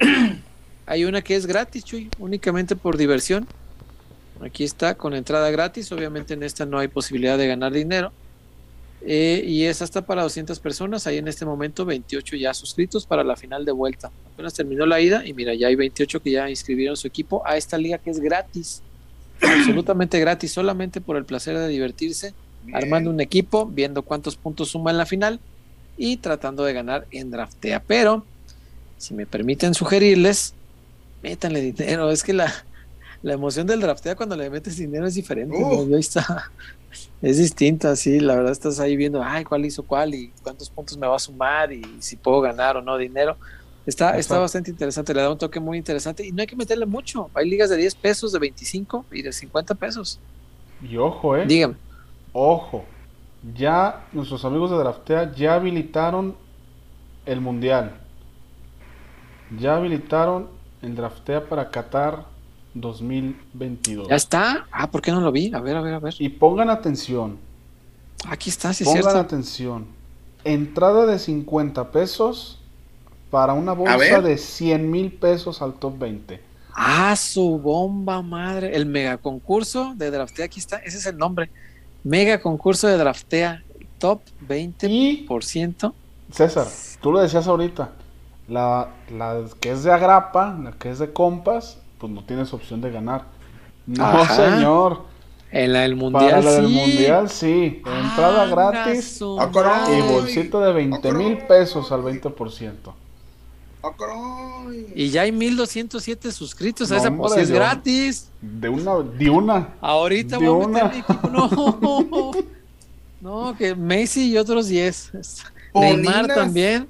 hay 0.86 1.04
una 1.06 1.22
que 1.22 1.36
es 1.36 1.46
gratis, 1.46 1.82
Chuy, 1.82 2.10
únicamente 2.18 2.74
por 2.74 2.96
diversión. 2.96 3.46
Aquí 4.42 4.64
está, 4.64 4.96
con 4.96 5.14
entrada 5.14 5.50
gratis. 5.50 5.92
Obviamente 5.92 6.34
en 6.34 6.42
esta 6.42 6.66
no 6.66 6.78
hay 6.78 6.88
posibilidad 6.88 7.38
de 7.38 7.46
ganar 7.46 7.72
dinero. 7.72 8.12
Eh, 9.02 9.44
y 9.46 9.64
es 9.64 9.82
hasta 9.82 10.04
para 10.04 10.22
200 10.22 10.58
personas. 10.60 11.06
Hay 11.06 11.18
en 11.18 11.28
este 11.28 11.44
momento 11.44 11.84
28 11.84 12.36
ya 12.36 12.54
suscritos 12.54 13.06
para 13.06 13.22
la 13.22 13.36
final 13.36 13.64
de 13.64 13.72
vuelta. 13.72 14.10
Apenas 14.32 14.54
terminó 14.54 14.86
la 14.86 15.00
ida 15.00 15.24
y 15.24 15.32
mira, 15.32 15.54
ya 15.54 15.68
hay 15.68 15.76
28 15.76 16.22
que 16.22 16.30
ya 16.32 16.50
inscribieron 16.50 16.96
su 16.96 17.06
equipo 17.06 17.46
a 17.46 17.56
esta 17.56 17.78
liga 17.78 17.98
que 17.98 18.10
es 18.10 18.20
gratis. 18.20 18.82
absolutamente 19.40 20.18
gratis, 20.18 20.52
solamente 20.52 21.00
por 21.00 21.16
el 21.16 21.24
placer 21.24 21.58
de 21.58 21.68
divertirse, 21.68 22.34
armando 22.72 23.10
un 23.10 23.20
equipo, 23.20 23.66
viendo 23.66 24.02
cuántos 24.02 24.36
puntos 24.36 24.70
suma 24.70 24.90
en 24.90 24.98
la 24.98 25.06
final 25.06 25.40
y 25.96 26.16
tratando 26.18 26.64
de 26.64 26.72
ganar 26.72 27.06
en 27.10 27.30
draftea. 27.30 27.82
Pero, 27.86 28.24
si 28.98 29.14
me 29.14 29.26
permiten 29.26 29.74
sugerirles, 29.74 30.54
métanle 31.22 31.60
dinero. 31.60 32.10
Es 32.10 32.22
que 32.22 32.32
la, 32.32 32.65
la 33.26 33.32
emoción 33.32 33.66
del 33.66 33.80
draftea 33.80 34.14
cuando 34.14 34.36
le 34.36 34.48
metes 34.48 34.76
dinero 34.76 35.04
es 35.04 35.16
diferente. 35.16 35.56
está, 35.98 36.48
es 37.20 37.38
distinta, 37.38 37.96
sí. 37.96 38.20
La 38.20 38.36
verdad, 38.36 38.52
estás 38.52 38.78
ahí 38.78 38.96
viendo, 38.96 39.20
ay, 39.20 39.42
cuál 39.42 39.64
hizo 39.64 39.82
cuál 39.82 40.14
y 40.14 40.32
cuántos 40.44 40.70
puntos 40.70 40.96
me 40.96 41.08
va 41.08 41.16
a 41.16 41.18
sumar 41.18 41.72
y 41.72 41.82
si 41.98 42.14
puedo 42.14 42.40
ganar 42.40 42.76
o 42.76 42.82
no 42.82 42.96
dinero. 42.96 43.36
Está, 43.84 44.16
está 44.16 44.38
bastante 44.38 44.70
interesante, 44.70 45.12
le 45.12 45.22
da 45.22 45.32
un 45.32 45.38
toque 45.38 45.58
muy 45.58 45.76
interesante 45.76 46.24
y 46.24 46.30
no 46.30 46.40
hay 46.40 46.46
que 46.46 46.54
meterle 46.54 46.86
mucho. 46.86 47.28
Hay 47.34 47.50
ligas 47.50 47.68
de 47.68 47.76
10 47.76 47.96
pesos, 47.96 48.30
de 48.30 48.38
25 48.38 49.06
y 49.10 49.22
de 49.22 49.32
50 49.32 49.74
pesos. 49.74 50.20
Y 50.80 50.96
ojo, 50.96 51.36
eh. 51.36 51.46
Dígame. 51.48 51.74
Ojo, 52.32 52.84
ya 53.56 54.06
nuestros 54.12 54.44
amigos 54.44 54.70
de 54.70 54.76
Draftea 54.76 55.34
ya 55.34 55.54
habilitaron 55.54 56.36
el 57.24 57.40
mundial. 57.40 57.90
Ya 59.58 59.74
habilitaron 59.74 60.46
el 60.80 60.94
Draftea 60.94 61.48
para 61.48 61.70
Qatar 61.70 62.35
2022. 62.80 64.08
¿Ya 64.08 64.16
está? 64.16 64.66
Ah, 64.70 64.90
¿por 64.90 65.02
qué 65.02 65.10
no 65.10 65.20
lo 65.20 65.32
vi? 65.32 65.52
A 65.54 65.60
ver, 65.60 65.76
a 65.76 65.80
ver, 65.80 65.94
a 65.94 65.98
ver. 65.98 66.14
Y 66.18 66.28
pongan 66.28 66.70
atención. 66.70 67.38
Aquí 68.28 68.50
está, 68.50 68.72
sí 68.72 68.84
Pongan 68.84 69.16
atención. 69.16 69.86
Entrada 70.44 71.06
de 71.06 71.18
50 71.18 71.90
pesos 71.90 72.60
para 73.30 73.52
una 73.52 73.72
bolsa 73.72 74.20
de 74.20 74.38
100 74.38 74.90
mil 74.90 75.12
pesos 75.12 75.60
al 75.62 75.74
top 75.74 75.98
20. 75.98 76.40
Ah, 76.72 77.16
su 77.16 77.58
bomba 77.58 78.22
madre. 78.22 78.76
El 78.76 78.86
mega 78.86 79.16
concurso 79.16 79.94
de 79.96 80.10
Draftea, 80.10 80.44
aquí 80.44 80.60
está. 80.60 80.76
Ese 80.78 80.98
es 80.98 81.06
el 81.06 81.16
nombre. 81.16 81.50
Mega 82.06 82.40
concurso 82.40 82.86
de 82.86 82.98
draftea, 82.98 83.64
top 83.98 84.20
20%. 84.46 85.92
César, 86.30 86.68
tú 87.00 87.10
lo 87.10 87.18
decías 87.18 87.48
ahorita, 87.48 87.90
la, 88.46 88.90
que 89.58 89.72
es 89.72 89.82
de 89.82 89.90
agrapa, 89.90 90.56
la 90.62 90.70
que 90.70 90.90
es 90.90 91.00
de 91.00 91.12
compas, 91.12 91.78
pues 91.98 92.12
no 92.12 92.24
tienes 92.24 92.52
opción 92.52 92.80
de 92.80 92.90
ganar. 92.90 93.24
No, 93.86 94.24
señor. 94.26 95.02
En 95.50 95.72
la 95.72 95.80
del 95.80 95.96
mundial. 95.96 96.30
Para 96.30 96.42
la 96.42 96.52
del 96.52 96.68
mundial, 96.68 97.30
sí. 97.30 97.82
Entrada 97.84 98.46
gratis 98.46 99.20
y 99.20 100.12
bolsito 100.12 100.60
de 100.60 100.72
20 100.72 101.12
mil 101.12 101.38
pesos 101.46 101.92
al 101.92 102.02
20%. 102.02 102.72
Y 104.94 105.10
ya 105.10 105.22
hay 105.22 105.32
1207 105.32 106.32
suscritos 106.32 106.90
a 106.90 106.96
esa, 106.96 107.14
pues 107.14 107.36
es 107.36 107.50
gratis. 107.50 108.28
De 108.40 108.68
una, 108.68 108.98
de 108.98 109.30
una. 109.30 109.74
Ahorita 109.80 110.38
voy 110.38 110.64
a 110.64 110.68
meter 110.68 110.92
mi 110.92 110.98
equipo. 110.98 111.28
No. 113.20 113.46
no, 113.50 113.56
que 113.56 113.74
Messi 113.74 114.30
y 114.32 114.38
otros 114.38 114.68
10. 114.68 115.12
Neymar 115.74 116.26
también. 116.26 116.88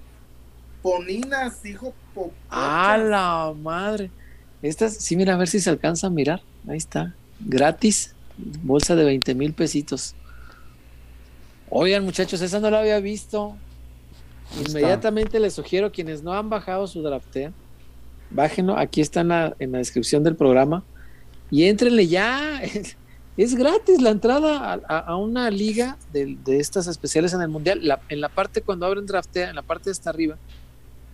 Poninas, 0.83 1.65
hijo. 1.65 1.93
A 2.49 2.97
la 2.97 3.53
madre. 3.61 4.11
Estas, 4.67 4.95
sí, 4.95 5.17
mira, 5.17 5.35
a 5.35 5.37
ver 5.37 5.49
si 5.49 5.61
se 5.61 5.71
alcanza 5.71 6.09
a 6.09 6.11
mirar. 6.11 6.43
Ahí 6.69 6.77
está. 6.77 7.15
Gratis. 7.41 8.15
Bolsa 8.37 8.97
de 8.97 9.05
20 9.05 9.35
mil 9.35 9.53
pesitos. 9.53 10.15
Oigan, 11.71 12.05
muchachos, 12.05 12.41
esa 12.43 12.61
no 12.61 12.71
la 12.71 12.81
había 12.81 13.01
visto. 13.01 13.57
Inmediatamente 14.69 15.41
les 15.41 15.55
sugiero 15.55 15.91
quienes 15.91 16.23
no 16.23 16.33
han 16.33 16.49
bajado 16.49 16.87
su 16.87 17.03
draftea, 17.03 17.53
bájenlo, 18.31 18.77
aquí 18.77 19.01
está 19.01 19.21
en 19.21 19.29
la, 19.29 19.55
descripción 19.59 20.23
del 20.23 20.37
programa 20.37 20.85
y 21.51 21.65
entrenle 21.65 22.07
ya. 22.07 22.63
es 23.37 23.55
gratis 23.55 24.01
la 24.01 24.11
entrada 24.11 24.75
a, 24.89 25.17
una 25.17 25.51
liga 25.51 25.99
de, 26.13 26.39
estas 26.47 26.87
especiales 26.87 27.35
en 27.35 27.43
el 27.43 27.49
Mundial. 27.49 27.83
en 28.09 28.21
la 28.21 28.29
parte 28.29 28.63
cuando 28.63 28.87
abren 28.87 29.05
draftea, 29.05 29.51
en 29.51 29.57
la 29.57 29.63
parte 29.63 29.87
de 29.87 29.93
hasta 29.93 30.11
arriba, 30.11 30.39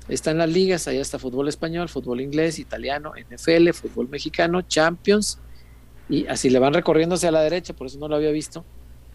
están 0.08 0.38
las 0.38 0.50
ligas, 0.50 0.88
allá 0.88 1.00
está 1.00 1.18
fútbol 1.18 1.48
español, 1.48 1.88
fútbol 1.88 2.20
inglés, 2.20 2.58
italiano, 2.58 3.12
NFL, 3.16 3.70
fútbol 3.70 4.08
mexicano, 4.08 4.62
Champions, 4.62 5.38
y 6.08 6.26
así 6.26 6.50
le 6.50 6.58
van 6.58 6.74
recorriendo 6.74 7.14
hacia 7.14 7.30
la 7.30 7.40
derecha, 7.40 7.74
por 7.74 7.86
eso 7.86 7.98
no 7.98 8.08
lo 8.08 8.16
había 8.16 8.30
visto. 8.30 8.64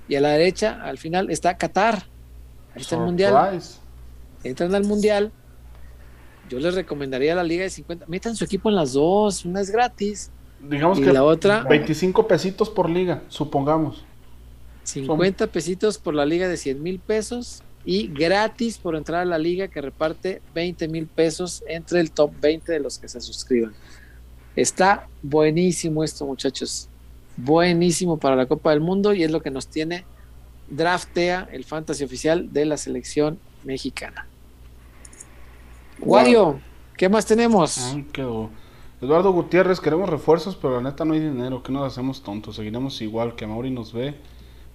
Y 0.07 0.15
a 0.15 0.21
la 0.21 0.29
derecha, 0.29 0.81
al 0.83 0.97
final, 0.97 1.29
está 1.29 1.57
Qatar. 1.57 2.05
Ahí 2.73 2.81
está 2.81 2.95
el 2.95 3.01
Mundial. 3.01 3.61
Entran 4.43 4.73
al 4.73 4.85
Mundial. 4.85 5.31
Yo 6.49 6.59
les 6.59 6.73
recomendaría 6.75 7.35
la 7.35 7.43
Liga 7.43 7.63
de 7.63 7.69
50. 7.69 8.05
Metan 8.07 8.35
su 8.35 8.45
equipo 8.45 8.69
en 8.69 8.75
las 8.75 8.93
dos, 8.93 9.43
una 9.43 9.59
es 9.59 9.69
gratis. 9.69 10.31
Digamos 10.59 10.99
que 10.99 11.11
la 11.13 11.23
otra 11.23 11.63
25 11.63 12.27
pesitos 12.27 12.69
por 12.69 12.89
liga, 12.89 13.21
supongamos. 13.27 14.03
50 14.85 15.47
pesitos 15.47 15.97
por 15.97 16.15
la 16.15 16.25
liga 16.25 16.47
de 16.47 16.57
100 16.57 16.81
mil 16.81 16.99
pesos 16.99 17.61
y 17.87 18.09
gratis 18.09 18.77
por 18.77 18.97
entrar 18.97 19.21
a 19.21 19.25
la 19.25 19.37
liga 19.37 19.69
que 19.69 19.79
reparte 19.79 20.41
20 20.53 20.89
mil 20.89 21.07
pesos 21.07 21.63
entre 21.69 22.01
el 22.01 22.11
top 22.11 22.33
20 22.41 22.69
de 22.69 22.81
los 22.81 22.99
que 22.99 23.07
se 23.07 23.21
suscriban. 23.21 23.73
Está 24.57 25.07
buenísimo 25.23 26.03
esto, 26.03 26.25
muchachos. 26.25 26.89
Buenísimo 27.37 28.17
para 28.17 28.35
la 28.35 28.45
Copa 28.45 28.71
del 28.71 28.81
Mundo 28.81 29.13
y 29.13 29.23
es 29.23 29.31
lo 29.31 29.41
que 29.41 29.51
nos 29.51 29.67
tiene 29.67 30.03
Draftea, 30.69 31.47
el 31.53 31.63
fantasy 31.63 32.03
oficial 32.03 32.51
de 32.51 32.65
la 32.65 32.75
selección 32.75 33.39
mexicana. 33.63 34.27
Wario, 36.01 36.59
¿qué 36.97 37.07
más 37.07 37.25
tenemos? 37.25 37.95
quedó. 38.11 38.49
Eduardo 39.01 39.31
Gutiérrez, 39.31 39.79
queremos 39.79 40.09
refuerzos, 40.09 40.57
pero 40.57 40.81
la 40.81 40.89
neta 40.89 41.05
no 41.05 41.13
hay 41.13 41.21
dinero. 41.21 41.63
¿Qué 41.63 41.71
nos 41.71 41.89
hacemos 41.89 42.21
tontos? 42.21 42.57
Seguiremos 42.57 43.01
igual. 43.01 43.35
Que 43.35 43.45
a 43.45 43.47
Mauri 43.47 43.71
nos 43.71 43.93
ve. 43.93 44.15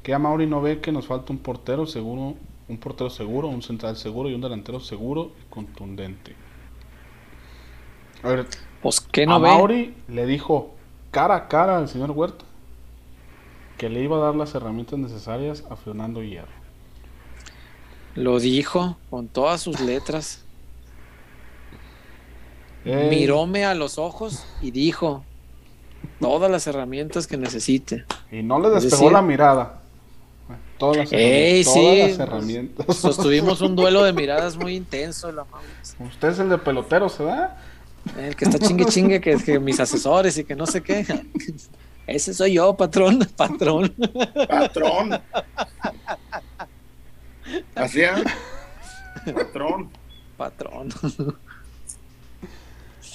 Que 0.02 0.14
a 0.14 0.18
Mauri 0.18 0.46
no 0.46 0.62
ve 0.62 0.80
que 0.80 0.92
nos 0.92 1.06
falta 1.06 1.30
un 1.30 1.40
portero 1.40 1.86
seguro 1.86 2.36
un 2.72 2.78
portero 2.78 3.10
seguro, 3.10 3.48
un 3.48 3.62
central 3.62 3.96
seguro 3.96 4.30
y 4.30 4.34
un 4.34 4.40
delantero 4.40 4.80
seguro 4.80 5.32
y 5.40 5.50
contundente. 5.50 6.34
A 8.22 8.28
ver, 8.28 8.46
pues, 8.80 9.06
no 9.26 9.38
Mauri 9.38 9.94
le 10.08 10.26
dijo 10.26 10.74
cara 11.10 11.36
a 11.36 11.48
cara 11.48 11.76
al 11.76 11.88
señor 11.88 12.12
Huerta 12.12 12.44
que 13.76 13.88
le 13.88 14.02
iba 14.02 14.16
a 14.16 14.20
dar 14.20 14.34
las 14.34 14.54
herramientas 14.54 14.98
necesarias 14.98 15.64
a 15.68 15.76
Fernando 15.76 16.22
Hierro. 16.22 16.62
Lo 18.14 18.38
dijo 18.38 18.96
con 19.10 19.28
todas 19.28 19.60
sus 19.60 19.80
letras. 19.80 20.44
Miróme 22.84 23.64
a 23.64 23.74
los 23.74 23.98
ojos 23.98 24.44
y 24.60 24.70
dijo 24.70 25.24
todas 26.20 26.50
las 26.50 26.66
herramientas 26.66 27.26
que 27.26 27.36
necesite. 27.36 28.04
Y 28.30 28.42
no 28.42 28.58
le 28.58 28.70
despegó 28.70 29.10
la 29.10 29.22
mirada. 29.22 29.81
Todas 30.78 31.12
las, 31.12 31.12
herramientas. 31.12 32.96
Sostuvimos 32.96 33.60
un 33.60 33.76
duelo 33.76 34.02
de 34.02 34.12
miradas 34.12 34.56
muy 34.56 34.76
intenso. 34.76 35.30
Usted 35.98 36.28
es 36.28 36.38
el 36.38 36.48
de 36.48 36.58
pelotero, 36.58 37.08
¿se 37.08 37.24
da? 37.24 37.58
El 38.18 38.34
que 38.34 38.46
está 38.46 38.58
chingue 38.58 38.84
chingue, 38.86 39.20
que, 39.20 39.36
que 39.36 39.60
mis 39.60 39.78
asesores 39.78 40.36
y 40.38 40.44
que 40.44 40.56
no 40.56 40.66
sé 40.66 40.82
qué. 40.82 41.06
Ese 42.06 42.34
soy 42.34 42.54
yo, 42.54 42.76
patrón, 42.76 43.20
patrón. 43.36 43.94
Patrón. 44.48 45.20
Así 47.74 48.02
Patrón. 49.32 49.90
Patrón. 50.36 50.88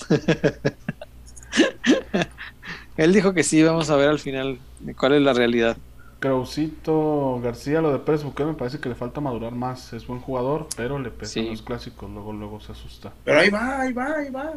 Él 2.97 3.13
dijo 3.13 3.33
que 3.33 3.43
sí, 3.43 3.61
vamos 3.61 3.89
a 3.89 3.95
ver 3.95 4.09
al 4.09 4.19
final 4.19 4.59
cuál 4.97 5.13
es 5.13 5.21
la 5.21 5.33
realidad. 5.33 5.77
Krausito 6.19 7.39
García, 7.41 7.81
lo 7.81 7.91
de 7.91 7.99
Pérez 7.99 8.23
Buque 8.23 8.43
me 8.43 8.53
parece 8.53 8.79
que 8.79 8.89
le 8.89 8.95
falta 8.95 9.21
madurar 9.21 9.53
más. 9.53 9.93
Es 9.93 10.07
buen 10.07 10.19
jugador, 10.19 10.67
pero 10.75 10.97
le 10.99 11.11
pesan 11.11 11.47
los 11.47 11.61
clásicos, 11.61 12.09
luego 12.09 12.33
luego 12.33 12.59
se 12.59 12.71
asusta. 12.71 13.13
Pero 13.23 13.39
ahí 13.39 13.49
va, 13.49 13.81
ahí 13.81 13.93
va, 13.93 14.15
ahí 14.17 14.29
va. 14.29 14.53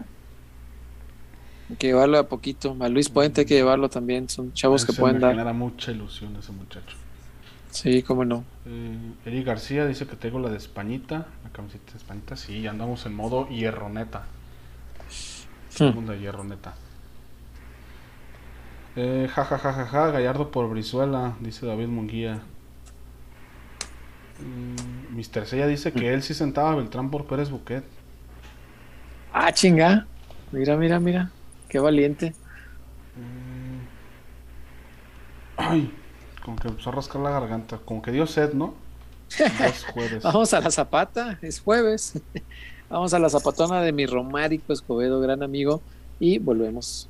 Hay 1.68 1.76
que 1.76 1.88
llevarlo 1.88 2.18
a 2.18 2.28
poquito. 2.28 2.76
A 2.80 2.88
Luis 2.88 3.08
Puente 3.08 3.42
hay 3.42 3.46
que 3.46 3.54
llevarlo 3.54 3.88
también. 3.88 4.28
Son 4.28 4.52
chavos 4.52 4.84
que 4.84 4.92
pueden 4.92 5.16
me 5.16 5.22
dar. 5.22 5.32
genera 5.32 5.52
mucha 5.52 5.92
ilusión 5.92 6.34
ese 6.36 6.52
muchacho. 6.52 6.96
Sí, 7.70 8.02
cómo 8.02 8.24
no. 8.24 8.44
Eh, 8.66 9.12
Eri 9.26 9.44
García 9.44 9.86
dice 9.86 10.06
que 10.06 10.16
tengo 10.16 10.40
la 10.40 10.48
de 10.48 10.56
Españita. 10.56 11.26
La 11.44 11.50
camiseta 11.50 11.92
de 11.92 11.98
Españita. 11.98 12.36
Sí, 12.36 12.66
andamos 12.66 13.06
en 13.06 13.14
modo 13.14 13.46
hierroneta. 13.48 14.24
Hmm. 15.78 16.06
de 16.06 16.18
hierroneta. 16.18 16.74
Eh, 19.02 19.28
ja, 19.34 19.44
ja, 19.46 19.56
ja, 19.56 19.72
ja, 19.72 19.86
ja, 19.86 20.10
Gallardo 20.10 20.50
por 20.50 20.68
Brizuela, 20.68 21.34
dice 21.40 21.64
David 21.64 21.88
Munguía. 21.88 22.42
Mm, 24.40 25.16
Mister 25.16 25.46
Sella 25.46 25.66
dice 25.66 25.90
que 25.90 26.12
él 26.12 26.22
sí 26.22 26.34
sentaba 26.34 26.72
a 26.72 26.74
Beltrán 26.74 27.10
por 27.10 27.24
Pérez 27.24 27.48
Buquet. 27.48 27.82
Ah, 29.32 29.50
chinga. 29.52 30.06
Mira, 30.52 30.76
mira, 30.76 31.00
mira. 31.00 31.30
Qué 31.70 31.78
valiente. 31.78 32.34
Mm. 33.16 33.80
Ay, 35.56 35.90
como 36.44 36.58
que 36.58 36.68
empezó 36.68 36.90
a 36.90 36.92
rascar 36.92 37.22
la 37.22 37.30
garganta. 37.30 37.78
Como 37.78 38.02
que 38.02 38.12
dio 38.12 38.26
sed, 38.26 38.52
¿no? 38.52 38.74
jueves. 39.94 40.22
Vamos 40.22 40.52
a 40.52 40.60
la 40.60 40.70
zapata, 40.70 41.38
es 41.40 41.58
jueves. 41.58 42.20
Vamos 42.90 43.14
a 43.14 43.18
la 43.18 43.30
zapatona 43.30 43.80
de 43.80 43.92
mi 43.92 44.04
Romárico 44.04 44.74
Escobedo, 44.74 45.22
gran 45.22 45.42
amigo. 45.42 45.80
Y 46.18 46.38
volvemos. 46.38 47.09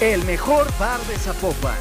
El 0.00 0.22
mejor 0.24 0.66
bar 0.78 1.00
de 1.06 1.16
Zapopan. 1.16 1.74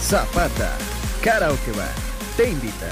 Zapata, 0.00 0.78
Karaoke 1.24 1.72
Bar, 1.72 1.88
te 2.36 2.50
invita. 2.50 2.88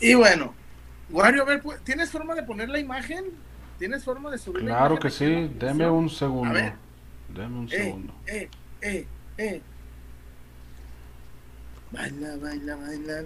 Y 0.00 0.14
bueno, 0.14 0.54
Wario, 1.10 1.42
a 1.42 1.44
ver, 1.44 1.60
pues, 1.60 1.84
¿tienes 1.84 2.10
forma 2.10 2.34
de 2.34 2.44
poner 2.44 2.70
la 2.70 2.78
imagen? 2.78 3.26
¿Tienes 3.78 4.02
forma 4.02 4.30
de 4.30 4.38
subir 4.38 4.62
claro 4.62 4.96
la 4.96 5.00
imagen? 5.00 5.18
Claro 5.18 5.46
que 5.46 5.50
sí, 5.50 5.58
deme 5.58 5.90
un 5.90 6.08
segundo. 6.08 6.58
Dame 7.34 7.58
un 7.58 7.66
eh, 7.66 7.76
segundo. 7.76 8.14
Eh, 8.26 8.48
eh, 8.80 9.06
eh. 9.38 9.62
Baila, 11.90 12.36
baila, 12.36 12.76
baila. 12.76 13.22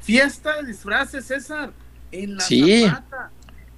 Fiesta 0.00 0.60
de 0.60 0.68
disfraces, 0.68 1.24
César. 1.24 1.72
En 2.12 2.36
la 2.36 2.42
sí. 2.42 2.86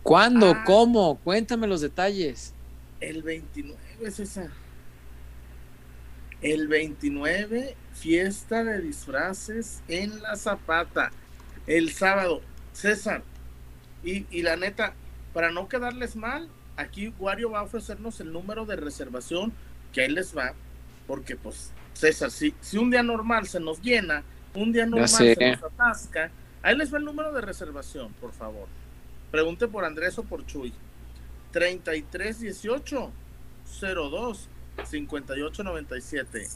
¿Cuándo? 0.02 0.50
Ah. 0.50 0.64
¿Cómo? 0.64 1.18
Cuéntame 1.22 1.66
los 1.66 1.80
detalles. 1.80 2.54
El 3.00 3.22
29, 3.22 4.10
César. 4.10 4.50
El 6.40 6.66
29, 6.66 7.76
fiesta 7.94 8.64
de 8.64 8.80
disfraces 8.80 9.82
en 9.86 10.20
la 10.22 10.36
Zapata. 10.36 11.12
El 11.66 11.92
sábado, 11.92 12.40
César. 12.72 13.22
Y, 14.02 14.26
y 14.30 14.42
la 14.42 14.56
neta, 14.56 14.94
para 15.32 15.52
no 15.52 15.68
quedarles 15.68 16.16
mal, 16.16 16.48
aquí 16.76 17.12
Wario 17.18 17.50
va 17.50 17.60
a 17.60 17.62
ofrecernos 17.62 18.20
el 18.20 18.32
número 18.32 18.64
de 18.66 18.76
reservación 18.76 19.52
que 19.92 20.02
ahí 20.02 20.10
les 20.10 20.36
va, 20.36 20.54
porque 21.06 21.36
pues 21.36 21.72
César, 21.94 22.30
si, 22.30 22.54
si 22.60 22.78
un 22.78 22.90
día 22.90 23.02
normal 23.02 23.46
se 23.46 23.60
nos 23.60 23.80
llena, 23.80 24.22
un 24.54 24.72
día 24.72 24.86
normal 24.86 25.08
se 25.08 25.36
nos 25.36 25.62
atasca, 25.62 26.30
ahí 26.62 26.76
les 26.76 26.92
va 26.92 26.98
el 26.98 27.04
número 27.04 27.32
de 27.32 27.40
reservación, 27.40 28.12
por 28.14 28.32
favor. 28.32 28.66
Pregunte 29.30 29.66
por 29.66 29.84
Andrés 29.84 30.18
o 30.18 30.24
por 30.24 30.44
Chuy. 30.46 30.72
3318 31.52 33.10
02 33.80 34.48
5897. 34.84 36.48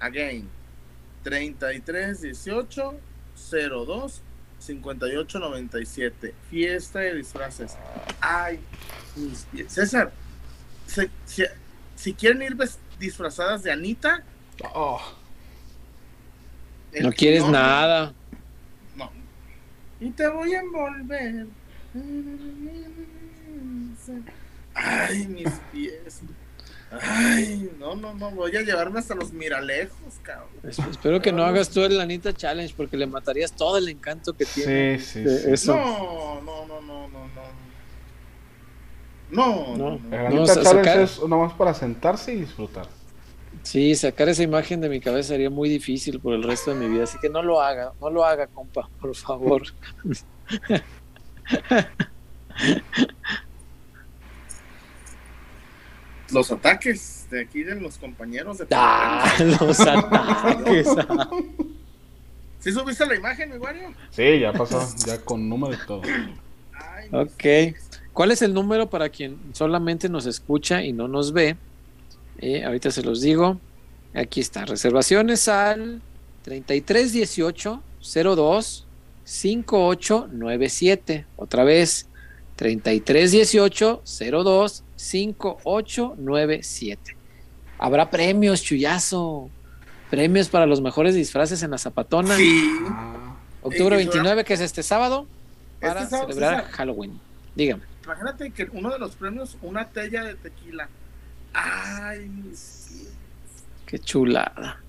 Again. 0.00 0.48
33 1.22 2.20
18 2.20 3.00
02 3.50 4.22
58 4.58 5.38
97. 5.38 6.34
Fiesta 6.50 6.98
de 7.00 7.14
disfraces. 7.14 7.76
Ay. 8.20 8.60
César, 9.68 10.12
si, 10.86 11.02
si, 11.26 11.44
si 11.96 12.14
quieren 12.14 12.42
ir 12.42 12.54
ves- 12.54 12.78
disfrazadas 12.98 13.62
de 13.62 13.72
Anita, 13.72 14.22
Oh, 14.74 15.00
No 17.00 17.12
quieres 17.12 17.40
señor- 17.42 17.52
nada. 17.52 18.12
No. 18.94 19.10
Y 20.00 20.10
te 20.10 20.28
voy 20.28 20.52
a 20.54 20.60
envolver. 20.60 21.46
Ay, 24.74 25.26
mis 25.28 25.50
pies. 25.72 26.20
Ay, 27.00 27.70
no, 27.78 27.94
no, 27.94 28.12
no, 28.14 28.30
voy 28.32 28.54
a 28.56 28.62
llevarme 28.62 28.98
hasta 28.98 29.14
los 29.14 29.32
miralejos, 29.32 30.14
cabrón. 30.22 30.48
Es- 30.64 30.78
Espero 30.80 31.22
que 31.22 31.32
no 31.32 31.44
hagas 31.44 31.70
tú 31.70 31.82
el 31.84 32.00
Anita 32.00 32.32
Challenge 32.34 32.74
porque 32.76 32.96
le 32.96 33.06
matarías 33.06 33.52
todo 33.52 33.78
el 33.78 33.88
encanto 33.88 34.32
que 34.36 34.44
tiene. 34.44 34.98
sí, 34.98 35.04
sí. 35.06 35.20
de 35.20 35.38
sí. 35.38 35.50
eso. 35.52 35.76
No, 35.76 36.40
no, 36.42 36.66
no, 36.66 36.80
no, 36.80 37.08
no, 37.08 37.28
no. 37.28 37.69
No, 39.30 39.76
no, 39.76 39.98
No. 40.10 40.30
no. 40.30 40.46
Sacar- 40.46 41.00
es 41.00 41.20
nomás 41.22 41.52
para 41.54 41.72
sentarse 41.74 42.32
y 42.34 42.36
disfrutar. 42.40 42.86
Sí, 43.62 43.94
sacar 43.94 44.28
esa 44.28 44.42
imagen 44.42 44.80
de 44.80 44.88
mi 44.88 45.00
cabeza 45.00 45.28
sería 45.28 45.50
muy 45.50 45.68
difícil 45.68 46.18
por 46.20 46.32
el 46.34 46.42
resto 46.42 46.72
de 46.72 46.76
mi 46.80 46.88
vida. 46.92 47.04
Así 47.04 47.18
que 47.20 47.28
no 47.28 47.42
lo 47.42 47.60
haga, 47.60 47.92
no 48.00 48.08
lo 48.10 48.24
haga, 48.24 48.46
compa, 48.46 48.88
por 49.00 49.14
favor. 49.14 49.62
Los 56.32 56.50
ataques 56.52 57.26
de 57.30 57.42
aquí 57.42 57.62
de 57.64 57.74
los 57.80 57.98
compañeros 57.98 58.58
de 58.58 58.66
Ah, 58.70 59.32
los 59.60 59.80
ataques. 59.80 60.86
¿Sí 62.60 62.72
subiste 62.72 63.06
la 63.06 63.16
imagen, 63.16 63.50
mi 63.50 63.56
Wario? 63.56 63.92
Sí, 64.10 64.38
ya 64.38 64.52
pasó, 64.52 64.86
ya 65.06 65.18
con 65.22 65.48
número 65.48 65.74
y 65.74 65.86
todo. 65.86 66.02
Ay, 66.74 67.08
Ok. 67.12 67.74
¿Cuál 68.12 68.32
es 68.32 68.42
el 68.42 68.52
número 68.54 68.90
para 68.90 69.08
quien 69.08 69.38
solamente 69.52 70.08
nos 70.08 70.26
escucha 70.26 70.82
y 70.82 70.92
no 70.92 71.06
nos 71.08 71.32
ve? 71.32 71.56
Eh, 72.38 72.64
ahorita 72.64 72.90
se 72.90 73.02
los 73.02 73.20
digo. 73.20 73.58
Aquí 74.14 74.40
está. 74.40 74.64
Reservaciones 74.64 75.46
al 75.48 76.00
3318 76.42 77.82
02 78.36 78.86
5897. 79.24 81.26
Otra 81.36 81.64
vez. 81.64 82.06
3318 82.56 84.02
02 84.44 84.82
5897. 84.96 87.16
Habrá 87.78 88.10
premios, 88.10 88.62
chullazo. 88.62 89.48
Premios 90.10 90.48
para 90.48 90.66
los 90.66 90.80
mejores 90.82 91.14
disfraces 91.14 91.62
en 91.62 91.70
la 91.70 91.78
Zapatona. 91.78 92.36
Sí. 92.36 92.62
Octubre 93.62 93.96
Eh, 93.96 94.02
y 94.02 94.06
29, 94.06 94.44
que 94.44 94.54
es 94.54 94.60
este 94.60 94.82
sábado, 94.82 95.26
para 95.80 96.00
Este 96.02 96.10
sábado, 96.10 96.32
celebrar. 96.32 96.64
Halloween. 96.64 97.18
Dígame. 97.54 97.84
Imagínate 98.10 98.50
que 98.50 98.68
uno 98.72 98.90
de 98.90 98.98
los 98.98 99.14
premios, 99.14 99.56
una 99.62 99.88
tella 99.88 100.24
de 100.24 100.34
tequila. 100.34 100.88
Ay. 101.52 102.28
Qué 103.86 104.00
chulada. 104.00 104.80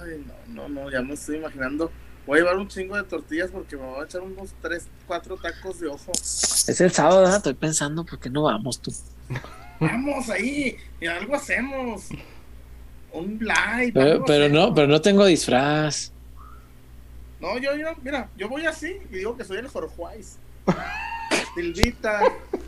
Ay, 0.00 0.24
no, 0.48 0.66
no, 0.66 0.68
no, 0.68 0.90
ya 0.90 1.02
me 1.02 1.12
estoy 1.12 1.36
imaginando. 1.36 1.92
Voy 2.26 2.38
a 2.38 2.42
llevar 2.42 2.56
un 2.56 2.68
chingo 2.68 2.96
de 2.96 3.02
tortillas 3.02 3.50
porque 3.50 3.76
me 3.76 3.82
voy 3.82 4.00
a 4.00 4.04
echar 4.04 4.22
unos 4.22 4.54
3, 4.62 4.88
4 5.06 5.36
tacos 5.36 5.80
de 5.80 5.88
ojo. 5.88 6.10
Es 6.12 6.80
el 6.80 6.90
sábado, 6.90 7.20
¿verdad? 7.20 7.36
Estoy 7.36 7.52
pensando, 7.52 8.02
¿por 8.02 8.18
qué 8.18 8.30
no 8.30 8.44
vamos 8.44 8.80
tú? 8.80 8.90
Vamos 9.78 10.30
ahí, 10.30 10.78
y 11.02 11.06
algo 11.06 11.34
hacemos. 11.34 12.08
Un 13.12 13.40
live. 13.40 13.92
Pero, 13.92 14.24
pero 14.24 14.48
no, 14.48 14.72
pero 14.72 14.86
no 14.86 15.02
tengo 15.02 15.26
disfraz. 15.26 16.12
No, 17.40 17.58
yo, 17.58 17.76
yo, 17.76 17.88
mira, 18.02 18.30
yo 18.38 18.48
voy 18.48 18.64
así 18.64 18.96
y 19.10 19.16
digo 19.16 19.36
que 19.36 19.44
soy 19.44 19.58
el 19.58 19.68
Jorjuais. 19.68 20.38
Silvita. 21.54 22.20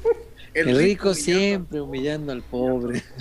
El, 0.55 0.77
rico 0.79 1.15
siempre 1.15 1.81
humillando 1.81 2.31
al 2.33 2.43
pobre. 2.43 3.03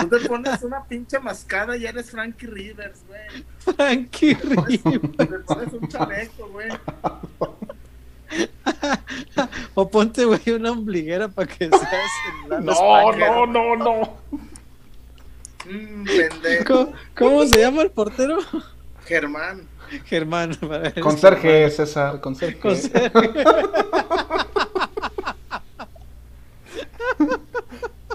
Tú 0.00 0.08
te 0.08 0.20
pones 0.28 0.62
una 0.62 0.84
pinche 0.84 1.18
mascada 1.20 1.76
y 1.76 1.86
eres 1.86 2.10
Frankie 2.10 2.46
Rivers, 2.46 3.02
güey. 3.06 3.44
Frankie 3.76 4.34
Te 4.34 4.54
pones 4.54 4.82
Rivers. 4.84 5.02
un- 5.04 5.12
Te 5.16 5.26
pones 5.26 5.72
un 5.72 5.88
chaleco, 5.88 6.48
güey. 6.48 6.68
O 9.74 9.88
ponte, 9.88 10.24
güey, 10.24 10.40
una 10.50 10.72
ombliguera 10.72 11.28
para 11.28 11.46
que 11.46 11.68
seas 11.68 11.82
el 12.44 12.50
Lalo 12.50 12.64
No, 12.64 13.10
España. 13.10 13.26
no, 13.28 13.46
no, 13.46 13.76
no. 13.76 14.16
Mm, 15.66 16.04
pendejo. 16.04 16.64
¿Cómo, 16.66 16.92
cómo 17.16 17.46
se 17.46 17.60
llama 17.60 17.82
el 17.82 17.90
portero? 17.90 18.38
Germán. 19.06 19.68
Germán. 20.04 20.56
Conserje, 21.00 21.70
César, 21.70 22.20
conserje. 22.20 22.58
Conserje. 22.58 23.44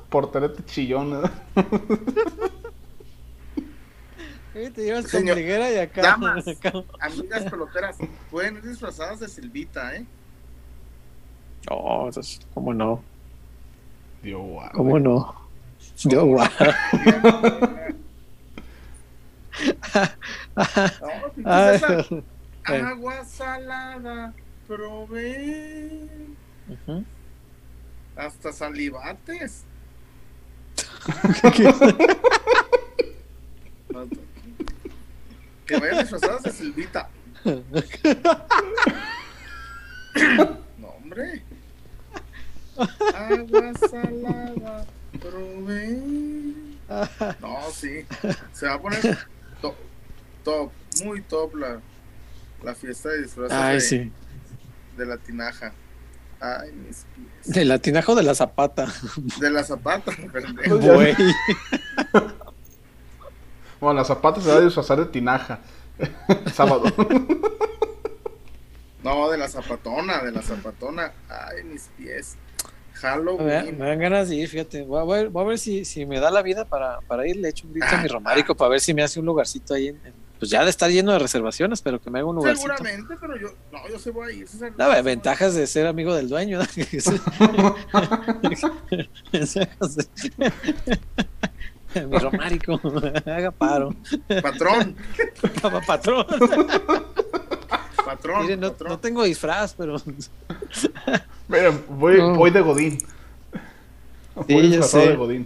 Porterete 0.09 0.65
chillón. 0.65 1.23
¿eh? 4.55 4.71
Te 4.71 4.83
llevas 4.83 5.13
ombliguera 5.13 5.71
y 5.71 5.77
acá. 5.77 6.01
damas. 6.01 6.47
acá. 6.47 6.73
Amigas 6.99 7.43
peloteras, 7.49 7.97
pueden 8.29 8.57
ir 8.57 8.63
disfrazadas 8.63 9.19
de 9.19 9.27
Silvita, 9.27 9.95
¿eh? 9.95 10.05
No, 11.69 12.07
entonces, 12.07 12.39
¿cómo 12.53 12.73
no? 12.73 13.03
Dios, 14.23 14.41
guau. 14.41 14.71
¿Cómo 14.73 14.99
no? 14.99 15.49
Yo, 16.03 16.25
guau. 16.25 16.47
No. 21.35 22.23
Agua 22.65 23.25
salada, 23.25 24.33
probé. 24.67 26.07
Ujú. 26.67 27.05
Hasta 28.15 28.51
salivates. 28.51 29.63
que 35.65 35.77
vayan 35.79 35.99
disfrazadas 35.99 36.43
de 36.43 36.51
Silvita. 36.51 37.09
No, 40.77 40.87
hombre. 40.89 41.43
Agua 43.15 43.73
salada, 43.89 44.85
probé. 45.19 46.01
No, 47.39 47.69
sí. 47.71 48.05
Se 48.51 48.65
va 48.67 48.73
a 48.73 48.81
poner 48.81 49.17
top, 50.49 50.71
muy 51.05 51.21
top 51.21 51.55
la, 51.55 51.79
la 52.63 52.75
fiesta 52.75 53.09
de 53.09 53.23
disfraces 53.23 53.57
Ay, 53.57 53.75
de, 53.75 53.81
sí. 53.81 54.11
de 54.97 55.05
la 55.05 55.17
tinaja. 55.17 55.73
Ay, 56.41 56.71
mis 56.71 57.05
pies. 57.15 57.53
De 57.55 57.65
la 57.65 57.79
tinaja 57.79 58.11
o 58.11 58.15
de 58.15 58.23
la 58.23 58.33
zapata. 58.35 58.87
De 59.39 59.49
la 59.49 59.63
zapata, 59.63 60.11
pendejo. 60.33 60.79
Bueno, 63.79 63.99
la 63.99 64.03
zapata 64.05 64.41
se 64.41 64.49
va 64.49 64.57
a 64.57 64.61
disfrazar 64.61 64.97
de 64.99 65.05
tinaja. 65.05 65.59
Sábado. 66.53 66.83
No, 69.03 69.29
de 69.29 69.37
la 69.37 69.47
zapatona, 69.47 70.21
de 70.21 70.31
la 70.33 70.41
zapatona. 70.41 71.13
Ay, 71.29 71.63
mis 71.63 71.89
pies. 71.97 72.35
Me, 72.35 72.99
dan- 73.01 73.01
Halloween. 73.23 73.77
me 73.79 73.85
dan 73.87 73.99
ganas 73.99 74.27
de 74.27 74.35
ir, 74.35 74.49
fíjate. 74.49 74.83
Voy 74.83 74.99
a 75.01 75.05
ver, 75.05 75.29
voy 75.29 75.43
a 75.45 75.47
ver 75.47 75.57
si, 75.59 75.85
si 75.85 76.05
me 76.05 76.19
da 76.19 76.29
la 76.29 76.41
vida 76.41 76.65
para, 76.65 76.99
para 77.01 77.25
ir. 77.25 77.37
Le 77.37 77.47
echo 77.49 77.67
un 77.67 77.71
grito 77.73 77.87
a 77.89 78.01
mi 78.01 78.07
romarico 78.09 78.53
para 78.55 78.71
ver 78.71 78.81
si 78.81 78.93
me 78.93 79.01
hace 79.01 79.19
un 79.21 79.25
lugarcito 79.25 79.73
ahí. 79.73 79.87
En, 79.87 79.95
en- 80.05 80.28
pues 80.39 80.49
ya 80.49 80.63
de 80.63 80.69
estar 80.69 80.89
lleno 80.89 81.11
de 81.11 81.19
reservaciones, 81.19 81.81
pero 81.81 81.99
que 82.01 82.09
me 82.09 82.19
haga 82.19 82.29
un 82.29 82.37
lugarcito. 82.37 82.73
Seguramente, 82.75 83.15
pero 83.19 83.37
yo, 83.37 83.49
no, 83.71 83.89
yo 83.89 83.99
sí 83.99 84.09
voy 84.09 84.31
a 84.31 84.35
ir. 84.35 84.47
No, 84.77 84.89
ve- 84.89 85.01
ventajas 85.01 85.53
de 85.53 85.67
ser 85.67 85.85
amigo 85.85 86.15
del 86.15 86.29
dueño. 86.29 86.59
¿no? 86.59 86.65
Ventajas 89.31 89.95
de- 89.95 90.07
mi 92.07 92.17
romarico, 92.17 92.79
haga 93.25 93.51
paro. 93.51 93.93
Patrón, 94.41 94.95
Patrón. 95.87 96.25
patrón, 98.05 98.43
Mire, 98.43 98.57
no, 98.57 98.69
patrón. 98.71 98.89
no 98.91 98.99
tengo 98.99 99.23
disfraz, 99.23 99.73
pero 99.73 99.95
Miren, 101.47 101.83
voy, 101.89 102.17
No. 102.17 102.35
voy 102.35 102.51
de 102.51 102.61
Godín. 102.61 102.97
Voy 104.35 104.45
Sí, 104.47 104.61
disfrazado 104.61 105.03
sé. 105.03 105.09
de 105.09 105.15
Godín. 105.15 105.45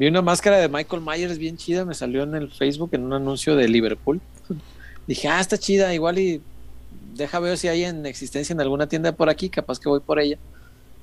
Vi 0.00 0.06
una 0.08 0.22
máscara 0.22 0.56
de 0.56 0.66
Michael 0.66 1.02
Myers 1.02 1.36
bien 1.36 1.58
chida, 1.58 1.84
me 1.84 1.92
salió 1.92 2.22
en 2.22 2.34
el 2.34 2.50
Facebook 2.50 2.88
en 2.92 3.04
un 3.04 3.12
anuncio 3.12 3.54
de 3.54 3.68
Liverpool. 3.68 4.18
Dije, 5.06 5.28
ah, 5.28 5.42
está 5.42 5.58
chida, 5.58 5.92
igual 5.92 6.18
y 6.18 6.40
deja 7.14 7.38
ver 7.38 7.58
si 7.58 7.68
hay 7.68 7.84
en 7.84 8.06
existencia 8.06 8.54
en 8.54 8.62
alguna 8.62 8.88
tienda 8.88 9.12
por 9.12 9.28
aquí, 9.28 9.50
capaz 9.50 9.78
que 9.78 9.90
voy 9.90 10.00
por 10.00 10.18
ella. 10.18 10.38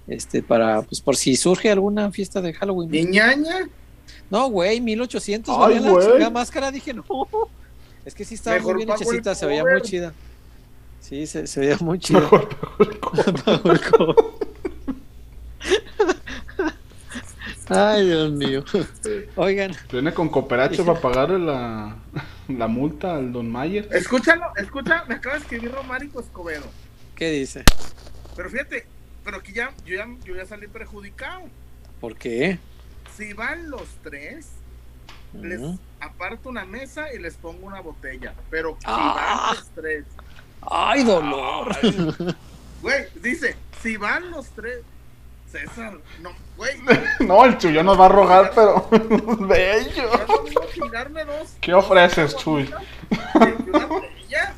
Este, 0.08 0.42
para, 0.42 0.82
pues 0.82 1.00
por 1.00 1.16
si 1.16 1.36
surge 1.36 1.70
alguna 1.70 2.12
fiesta 2.12 2.42
de 2.42 2.54
Halloween. 2.54 2.90
Niñaña, 2.90 3.70
No, 4.32 4.50
güey, 4.50 4.82
1800 4.82 5.54
Ay, 5.54 5.62
valía 5.62 5.82
la 5.82 5.92
güey. 5.92 6.08
chingada 6.08 6.30
máscara, 6.32 6.72
dije, 6.72 6.92
no. 6.92 7.06
Es 8.04 8.16
que 8.16 8.26
sí 8.26 8.34
estaba 8.34 8.56
Mejor 8.58 8.78
muy 8.78 8.86
bien 8.86 8.96
hechecita, 8.96 9.36
se 9.36 9.46
veía 9.46 9.64
muy 9.64 9.82
chida. 9.84 10.12
Sí, 11.02 11.28
se, 11.28 11.46
se 11.46 11.60
veía 11.60 11.78
muy 11.82 12.00
chida. 12.00 12.22
Mejor 12.22 12.50
pago 13.46 13.72
el 13.72 13.82
cover. 13.92 14.16
Ay, 17.70 18.06
Dios 18.06 18.32
mío. 18.32 18.64
Oigan. 19.36 19.76
Viene 19.92 20.14
con 20.14 20.30
cooperacho 20.30 20.86
para 20.86 21.00
pagarle 21.00 21.40
la, 21.40 21.96
la 22.48 22.68
multa 22.68 23.16
al 23.16 23.32
Don 23.34 23.50
Mayer. 23.52 23.88
Escúchalo, 23.92 24.46
escucha, 24.56 25.04
me 25.08 25.16
acaba 25.16 25.36
de 25.36 25.42
escribir 25.42 25.72
Romárico 25.72 26.20
Escobedo. 26.20 26.66
¿Qué 27.16 27.32
dice? 27.32 27.64
Pero 28.36 28.50
fíjate, 28.50 28.86
pero 29.24 29.38
aquí 29.38 29.52
ya, 29.54 29.74
yo 29.86 29.96
ya, 29.96 30.08
yo 30.24 30.36
ya 30.36 30.46
salí 30.46 30.68
perjudicado. 30.68 31.42
¿Por 32.00 32.16
qué? 32.16 32.60
Si 33.16 33.34
van 33.34 33.70
los 33.70 33.88
tres, 34.04 34.48
les 35.34 35.60
aparto 36.00 36.50
una 36.50 36.64
mesa 36.66 37.12
y 37.14 37.20
les 37.20 37.36
pongo 37.36 37.66
una 37.68 37.82
botella. 37.82 38.34
Pero 38.50 38.78
si 38.80 38.86
Ah. 38.86 39.48
van 39.50 39.56
los 39.58 39.68
tres. 39.70 40.06
¡Ay, 40.62 41.04
dolor! 41.04 41.76
Güey, 42.82 43.06
dice, 43.22 43.56
si 43.82 43.98
van 43.98 44.30
los 44.32 44.48
tres. 44.52 44.82
César, 45.60 45.98
no, 46.22 46.32
güey. 46.56 46.72
No, 47.20 47.46
el 47.46 47.58
Chuyo 47.58 47.84
nos 47.84 48.00
va 48.00 48.06
a 48.06 48.10
rogar, 48.10 48.52
pero. 48.54 48.88
Bello. 49.40 50.10
¿Qué 51.62 51.74
ofreces, 51.74 52.36
Chuy? 52.36 52.70
y 53.10 53.70
una 53.70 53.86
botella. 53.88 54.54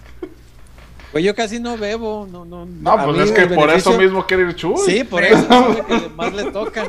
Pues 1.11 1.23
yo 1.23 1.33
casi 1.33 1.59
no 1.59 1.77
bebo, 1.77 2.27
no, 2.29 2.45
no. 2.45 2.65
No, 2.65 2.91
a 2.91 3.05
pues 3.05 3.29
es 3.29 3.31
que 3.31 3.47
por 3.47 3.69
eso 3.71 3.97
mismo 3.97 4.25
quiere 4.25 4.43
ir 4.43 4.55
Chuy. 4.55 4.77
Sí, 4.85 5.03
por 5.03 5.23
eso 5.23 5.37
es 5.39 5.49
lo 5.49 5.85
que 5.85 6.09
más 6.09 6.33
le 6.33 6.51
toca. 6.51 6.87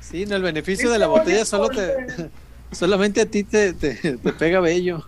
Sí, 0.00 0.26
no, 0.26 0.36
el 0.36 0.42
beneficio 0.42 0.90
de 0.90 0.98
la 0.98 1.06
botella 1.06 1.44
solo 1.44 1.68
te, 1.68 1.94
solamente 2.72 3.20
a 3.20 3.26
ti 3.26 3.44
te, 3.44 3.74
te, 3.74 3.94
te 3.94 4.32
pega 4.32 4.58
bello. 4.60 5.06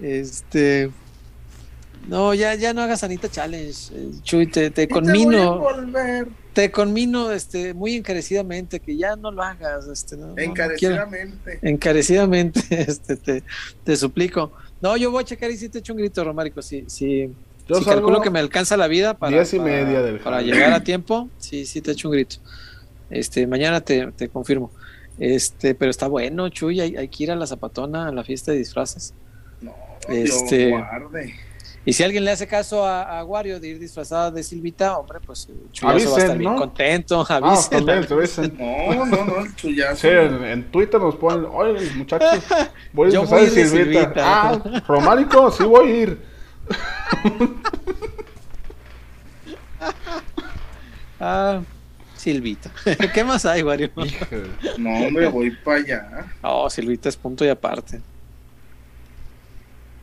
Este, 0.00 0.90
no, 2.06 2.34
ya, 2.34 2.54
ya 2.54 2.72
no 2.72 2.82
hagas 2.82 3.02
Anita 3.04 3.28
Challenge, 3.28 3.72
eh, 3.92 4.10
Chuy, 4.22 4.46
te, 4.46 4.70
te 4.70 4.82
Y 4.84 4.86
te 4.86 4.94
voy 4.94 5.00
a 5.00 5.04
conmino, 5.04 5.66
te 6.52 6.70
conmino, 6.70 7.32
este, 7.32 7.74
muy 7.74 7.94
encarecidamente 7.96 8.80
que 8.80 8.96
ya 8.96 9.16
no 9.16 9.30
lo 9.30 9.42
hagas, 9.42 9.86
este, 9.88 10.16
no, 10.16 10.28
no, 10.28 10.28
no 10.28 10.34
quiero- 10.34 10.50
Encarecidamente. 10.52 11.58
encarecidamente, 11.62 12.60
este, 12.70 13.16
te, 13.16 13.42
te 13.84 13.96
suplico. 13.96 14.52
No, 14.80 14.96
yo 14.96 15.10
voy 15.10 15.22
a 15.22 15.26
checar 15.26 15.50
y 15.50 15.56
si 15.56 15.68
te 15.68 15.78
echo 15.78 15.92
un 15.92 15.98
grito, 15.98 16.22
Romárico, 16.24 16.62
si, 16.62 16.84
si, 16.88 17.28
Yo 17.68 17.76
si 17.76 17.84
salgo 17.84 18.00
calculo 18.00 18.20
que 18.22 18.30
me 18.30 18.38
alcanza 18.38 18.76
la 18.76 18.86
vida 18.88 19.14
para, 19.14 19.32
diez 19.36 19.52
y 19.54 19.58
para- 19.58 19.70
media 19.70 20.02
del 20.02 20.18
para 20.20 20.36
jale. 20.36 20.52
llegar 20.52 20.72
a 20.72 20.82
tiempo, 20.84 21.28
sí, 21.38 21.66
sí 21.66 21.80
te 21.80 21.92
echo 21.92 22.08
un 22.08 22.12
grito. 22.12 22.36
Este, 23.10 23.46
mañana 23.46 23.80
te, 23.80 24.10
te 24.12 24.28
confirmo. 24.28 24.70
Este, 25.18 25.74
pero 25.74 25.90
está 25.90 26.08
bueno, 26.08 26.48
Chuy, 26.50 26.80
hay, 26.80 26.96
hay 26.96 27.08
que 27.08 27.24
ir 27.24 27.30
a 27.30 27.36
la 27.36 27.46
zapatona, 27.46 28.08
a 28.08 28.12
la 28.12 28.22
fiesta 28.22 28.52
de 28.52 28.58
disfraces. 28.58 29.14
No, 29.62 29.74
Este- 30.08 30.66
Dios 30.66 30.70
guarde. 30.78 31.34
Y 31.86 31.92
si 31.92 32.02
alguien 32.02 32.24
le 32.24 32.32
hace 32.32 32.46
caso 32.48 32.84
a, 32.84 33.20
a 33.20 33.24
Wario 33.24 33.60
de 33.60 33.68
ir 33.68 33.78
disfrazada 33.78 34.30
de 34.32 34.42
Silvita, 34.42 34.98
hombre, 34.98 35.20
pues 35.24 35.48
Chuyazo 35.72 35.86
va 35.86 35.90
a 35.90 35.92
Avisen, 35.94 36.18
estar 36.18 36.36
bien 36.38 36.52
¿no? 36.52 36.58
contento. 36.58 37.26
Ah, 37.28 37.36
avisen. 37.36 37.86
también, 37.86 38.06
te 38.06 38.20
dicen. 38.20 38.56
No, 38.58 39.04
no, 39.06 39.24
no, 39.24 39.38
el 39.44 39.54
chullazo. 39.54 39.96
Sí, 39.96 40.08
en, 40.08 40.44
en 40.44 40.70
Twitter 40.72 41.00
nos 41.00 41.14
ponen, 41.16 41.46
oye, 41.50 41.88
muchachos, 41.94 42.42
voy 42.92 43.08
a 43.08 43.12
Yo 43.12 43.20
disfrazar 43.20 43.46
voy 43.46 43.54
de 43.54 43.62
de 43.62 43.68
Silvita. 43.68 44.00
Silvita. 44.02 44.22
Ah, 44.24 44.82
Románico, 44.88 45.50
sí 45.52 45.62
voy 45.64 45.88
a 45.90 45.94
ir. 45.96 46.18
Ah, 51.18 51.62
Silvita. 52.16 52.70
¿Qué 53.14 53.24
más 53.24 53.46
hay, 53.46 53.62
Wario? 53.62 53.90
No, 54.78 54.90
hombre, 55.06 55.28
voy 55.28 55.50
para 55.50 55.78
allá. 55.78 56.26
Oh, 56.42 56.68
Silvita 56.68 57.08
es 57.08 57.16
punto 57.16 57.44
y 57.44 57.48
aparte. 57.48 58.00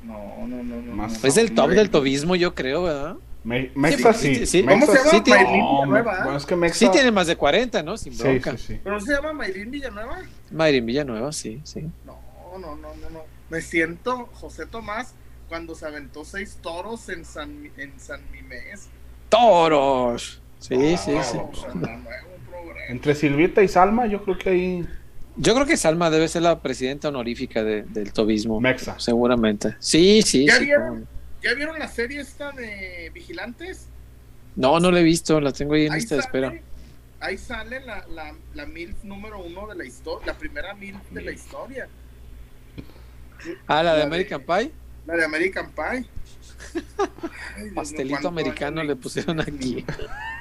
No, 0.03 0.47
no, 0.47 0.63
no, 0.63 0.81
no. 0.81 0.93
Más- 0.95 1.21
no, 1.21 1.27
Es 1.27 1.35
del 1.35 1.53
top 1.53 1.69
del 1.71 1.89
tobismo, 1.89 2.35
yo 2.35 2.53
creo, 2.55 2.84
¿verdad? 2.84 3.15
Me- 3.43 3.71
Mexa 3.75 4.13
sí. 4.13 4.35
sí, 4.35 4.45
sí. 4.45 4.63
¿Cómo 4.63 4.85
se 4.85 4.93
llama? 4.97 5.09
Sí 5.11 5.21
tiene- 5.21 5.43
No, 5.43 5.73
Villanueva. 5.75 6.23
bueno, 6.23 6.38
es 6.38 6.45
que 6.45 6.55
Mexa. 6.55 6.77
Sí 6.80 6.89
tiene 6.91 7.11
más 7.11 7.27
de 7.27 7.35
40, 7.35 7.84
¿no? 7.84 7.97
Sin 7.97 8.13
Sí, 8.13 8.23
bronca. 8.23 8.51
sí, 8.57 8.65
sí. 8.67 8.80
¿Pero 8.84 8.99
se 9.01 9.13
llama 9.13 9.34
Mayrín 9.34 9.69
Villanueva? 9.71 10.19
Mayrin 10.51 10.85
Villanueva, 10.85 11.31
sí, 11.34 11.59
sí. 11.65 11.81
No, 12.05 12.17
no, 12.57 12.75
no, 12.75 12.95
no, 12.95 13.09
no. 13.09 13.19
Me 13.49 13.61
siento 13.61 14.30
José 14.34 14.65
Tomás 14.65 15.13
cuando 15.49 15.75
se 15.75 15.85
aventó 15.85 16.23
seis 16.23 16.57
toros 16.61 17.09
en 17.09 17.25
San, 17.25 17.69
en 17.77 17.99
San 17.99 18.21
Mimés. 18.31 18.88
¡Toros! 19.30 20.41
Sí, 20.59 20.95
sí, 20.97 21.11
No, 21.11 21.23
sí. 21.23 21.38
o 21.38 21.55
sea, 21.55 21.69
no, 21.73 21.81
no 21.81 21.85
programa. 22.49 22.85
Entre 22.88 23.13
Silvita 23.15 23.61
y 23.61 23.67
Salma, 23.67 24.05
yo 24.05 24.23
creo 24.23 24.38
que 24.38 24.49
ahí. 24.49 24.88
Yo 25.35 25.53
creo 25.55 25.65
que 25.65 25.77
Salma 25.77 26.10
debe 26.10 26.27
ser 26.27 26.43
la 26.43 26.61
presidenta 26.61 27.07
honorífica 27.10 27.64
de- 27.64 27.84
del 27.84 28.14
tobismo. 28.14 28.60
Mexa. 28.61 28.99
Seguramente. 28.99 29.76
Sí, 29.80 30.22
sí, 30.22 30.45
¿Ya 30.45 30.57
sí. 30.57 30.65
vieron? 30.65 31.07
¿Ya 31.41 31.53
vieron 31.55 31.77
la 31.80 31.88
serie 31.88 32.22
esta 32.22 32.51
de 32.51 33.11
Vigilantes? 33.14 33.88
No, 34.55 34.80
no 34.80 34.91
la 34.91 34.99
he 34.99 35.03
visto, 35.03 35.41
la 35.41 35.51
tengo 35.51 35.73
ahí 35.73 35.88
en 35.88 35.93
Ahí 35.93 35.99
lista 35.99 36.15
de 36.15 36.22
espera. 36.22 36.53
ahí 37.19 37.38
sale 37.38 37.80
la, 37.81 38.05
la, 38.07 38.34
la 38.53 38.65
MILF 38.68 39.03
número 39.03 39.41
uno 39.43 39.68
de 39.68 39.76
la 39.76 39.85
historia, 39.85 40.27
la 40.27 40.38
primera 40.38 40.73
MILF 40.76 41.10
de 41.11 41.22
la 41.22 41.31
historia, 41.31 41.88
Ah, 43.68 43.81
la 43.81 43.81
de 43.81 43.84
la 43.84 43.95
de- 43.95 44.03
American 44.03 44.41
Pie. 44.41 44.72
la 45.07 45.15
de 45.15 45.26
American 45.26 45.72
Pie. 45.72 46.05
Ay, 47.57 47.69
Pastelito 47.73 48.27
americano 48.27 48.84
le 48.84 48.95
pusieron 48.95 49.39
hice, 49.39 49.51
aquí. 49.51 49.85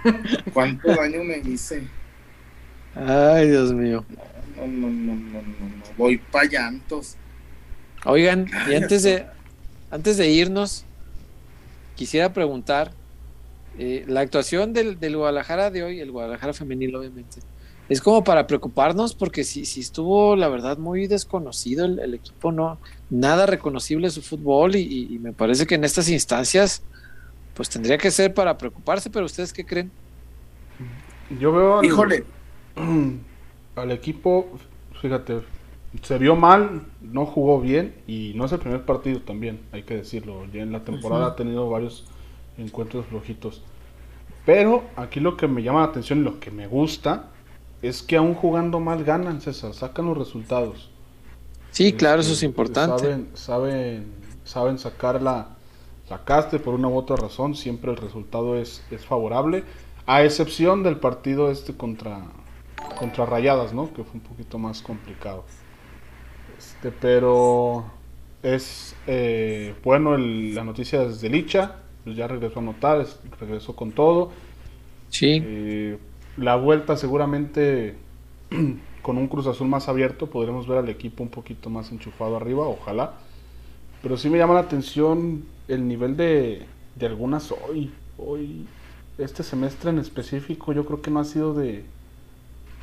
¿Cuánto 0.52 0.88
daño 0.94 1.24
me 1.24 1.38
hice? 1.38 1.82
Ay, 2.94 3.48
Dios 3.48 3.72
mío. 3.72 4.04
No, 4.66 4.86
no, 4.88 5.14
no, 5.14 5.14
no. 5.14 5.42
Voy 5.96 6.18
pa' 6.18 6.44
llantos. 6.44 7.16
Oigan, 8.04 8.46
y 8.68 8.74
antes 8.74 9.02
de, 9.02 9.26
antes 9.90 10.16
de 10.16 10.28
irnos, 10.30 10.84
quisiera 11.96 12.32
preguntar, 12.32 12.92
eh, 13.78 14.04
la 14.08 14.20
actuación 14.20 14.72
del, 14.72 14.98
del 14.98 15.16
Guadalajara 15.16 15.70
de 15.70 15.82
hoy, 15.82 16.00
el 16.00 16.10
Guadalajara 16.10 16.52
femenil 16.52 16.94
obviamente, 16.96 17.40
es 17.88 18.00
como 18.00 18.24
para 18.24 18.46
preocuparnos 18.46 19.14
porque 19.14 19.44
si, 19.44 19.64
si 19.64 19.80
estuvo, 19.80 20.34
la 20.36 20.48
verdad, 20.48 20.78
muy 20.78 21.06
desconocido 21.06 21.84
el, 21.84 21.98
el 22.00 22.14
equipo, 22.14 22.50
no, 22.52 22.80
nada 23.10 23.46
reconocible 23.46 24.10
su 24.10 24.22
fútbol 24.22 24.76
y, 24.76 24.80
y- 24.80 25.14
y 25.14 25.18
me 25.18 25.32
parece 25.32 25.66
que 25.66 25.74
en 25.76 25.84
estas 25.84 26.08
instancias, 26.08 26.82
pues 27.54 27.68
tendría 27.68 27.98
que 27.98 28.10
ser 28.10 28.34
para 28.34 28.56
preocuparse, 28.58 29.10
pero 29.10 29.26
ustedes 29.26 29.52
qué 29.52 29.64
creen? 29.64 29.92
Yo 31.38 31.52
veo 31.52 31.82
Híjole, 31.84 32.24
al 33.76 33.90
equipo, 33.90 34.46
fíjate, 35.00 35.42
se 36.02 36.18
vio 36.18 36.36
mal, 36.36 36.82
no 37.00 37.26
jugó 37.26 37.60
bien 37.60 38.02
y 38.06 38.32
no 38.36 38.46
es 38.46 38.52
el 38.52 38.58
primer 38.60 38.84
partido 38.84 39.20
también, 39.22 39.60
hay 39.72 39.82
que 39.84 39.96
decirlo. 39.96 40.46
Ya 40.52 40.62
en 40.62 40.72
la 40.72 40.84
temporada 40.84 41.26
ha 41.28 41.36
tenido 41.36 41.68
varios 41.70 42.06
encuentros 42.56 43.06
flojitos. 43.06 43.62
Pero 44.44 44.92
aquí 44.96 45.20
lo 45.20 45.36
que 45.36 45.48
me 45.48 45.62
llama 45.62 45.80
la 45.80 45.86
atención 45.86 46.20
y 46.20 46.22
lo 46.24 46.40
que 46.40 46.50
me 46.50 46.66
gusta 46.66 47.30
es 47.82 48.02
que 48.02 48.16
aún 48.16 48.34
jugando 48.34 48.80
mal 48.80 49.04
ganan, 49.04 49.40
César, 49.40 49.74
sacan 49.74 50.06
los 50.06 50.18
resultados. 50.18 50.90
Sí, 51.70 51.96
claro, 51.96 52.20
eso 52.20 52.32
es 52.34 52.42
Este, 52.42 52.46
importante. 52.46 52.98
Saben, 52.98 53.30
saben, 53.34 54.14
saben 54.44 54.78
sacar 54.78 55.22
la, 55.22 55.56
la 56.08 56.24
caste 56.24 56.58
por 56.60 56.74
una 56.74 56.88
u 56.88 56.96
otra 56.96 57.16
razón, 57.16 57.54
siempre 57.54 57.90
el 57.90 57.96
resultado 57.96 58.56
es, 58.56 58.86
es 58.90 59.06
favorable, 59.06 59.64
a 60.06 60.24
excepción 60.24 60.82
del 60.82 60.98
partido 60.98 61.50
este 61.50 61.76
contra, 61.76 62.32
contra 62.94 63.26
Rayadas, 63.26 63.72
¿no? 63.74 63.92
Que 63.92 64.04
fue 64.04 64.14
un 64.20 64.22
poquito 64.22 64.58
más 64.58 64.82
complicado. 64.82 65.46
Este, 66.46 66.92
pero 66.92 67.92
es 68.42 69.02
eh, 69.06 69.80
bueno 69.84 70.14
el- 70.14 70.54
la 70.54 70.64
noticia 70.64 71.00
desde 71.06 71.28
Licha, 71.30 71.84
pues 72.04 72.16
ya 72.16 72.28
regresó 72.28 72.58
a 72.60 72.62
anotar, 72.62 73.00
es- 73.00 73.20
regresó 73.38 73.76
con 73.76 73.94
todo. 73.94 74.32
Sí, 75.08 75.30
Eh, 75.38 75.98
la 76.36 76.56
vuelta 76.56 76.96
seguramente 76.96 78.06
con 79.02 79.18
un 79.18 79.28
Cruz 79.28 79.46
Azul 79.46 79.68
más 79.68 79.88
abierto 79.88 80.30
podremos 80.30 80.66
ver 80.68 80.78
al 80.78 80.88
equipo 80.88 81.22
un 81.22 81.30
poquito 81.30 81.70
más 81.70 81.90
enchufado 81.92 82.36
arriba, 82.36 82.68
ojalá. 82.68 83.18
Pero 84.00 84.16
sí 84.16 84.30
me 84.30 84.38
llama 84.38 84.54
la 84.54 84.60
atención 84.60 85.48
el 85.68 85.88
nivel 85.88 86.16
de, 86.16 86.68
de 86.94 87.06
algunas 87.06 87.52
hoy. 87.52 88.02
Hoy, 88.16 88.74
este 89.18 89.42
semestre 89.42 89.90
en 89.90 89.98
específico, 89.98 90.72
yo 90.72 90.84
creo 90.86 91.02
que 91.02 91.10
no 91.10 91.20
ha 91.20 91.24
sido 91.24 91.54
de, 91.54 91.92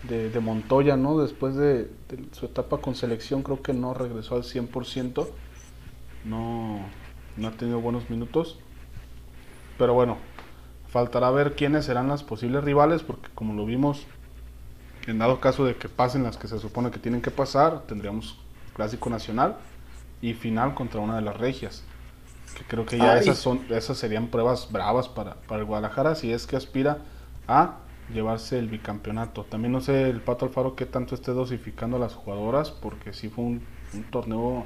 de, 0.03 0.29
de 0.29 0.39
Montoya, 0.39 0.95
¿no? 0.95 1.17
Después 1.19 1.55
de, 1.55 1.83
de 1.83 2.25
su 2.31 2.45
etapa 2.45 2.77
con 2.77 2.95
selección, 2.95 3.43
creo 3.43 3.61
que 3.61 3.73
no 3.73 3.93
regresó 3.93 4.35
al 4.35 4.43
100%. 4.43 5.27
No, 6.25 6.79
no 7.37 7.47
ha 7.47 7.51
tenido 7.51 7.81
buenos 7.81 8.09
minutos. 8.09 8.57
Pero 9.77 9.93
bueno, 9.93 10.17
faltará 10.89 11.29
ver 11.31 11.55
quiénes 11.55 11.85
serán 11.85 12.07
las 12.07 12.23
posibles 12.23 12.63
rivales, 12.63 13.03
porque 13.03 13.29
como 13.33 13.53
lo 13.53 13.65
vimos, 13.65 14.05
en 15.07 15.19
dado 15.19 15.39
caso 15.39 15.65
de 15.65 15.75
que 15.75 15.89
pasen 15.89 16.23
las 16.23 16.37
que 16.37 16.47
se 16.47 16.59
supone 16.59 16.91
que 16.91 16.99
tienen 16.99 17.21
que 17.21 17.31
pasar, 17.31 17.83
tendríamos 17.87 18.37
clásico 18.73 19.09
nacional 19.09 19.57
y 20.21 20.33
final 20.33 20.73
contra 20.73 20.99
una 20.99 21.15
de 21.15 21.21
las 21.21 21.37
regias. 21.37 21.83
Que 22.57 22.63
creo 22.63 22.85
que 22.85 22.97
ya 22.97 23.13
Ay. 23.13 23.21
esas 23.21 23.37
son, 23.37 23.61
esas 23.69 23.97
serían 23.97 24.27
pruebas 24.27 24.71
bravas 24.71 25.07
para, 25.07 25.35
para 25.35 25.61
el 25.61 25.65
Guadalajara 25.65 26.15
si 26.15 26.31
es 26.31 26.47
que 26.47 26.55
aspira 26.55 26.99
a 27.47 27.77
llevarse 28.13 28.59
el 28.59 28.67
bicampeonato. 28.67 29.43
También 29.43 29.71
no 29.71 29.81
sé 29.81 30.09
el 30.09 30.21
Pato 30.21 30.45
Alfaro 30.45 30.75
qué 30.75 30.85
tanto 30.85 31.15
esté 31.15 31.31
dosificando 31.31 31.97
a 31.97 31.99
las 31.99 32.13
jugadoras, 32.13 32.71
porque 32.71 33.13
sí 33.13 33.29
fue 33.29 33.45
un, 33.45 33.61
un 33.93 34.03
torneo 34.03 34.65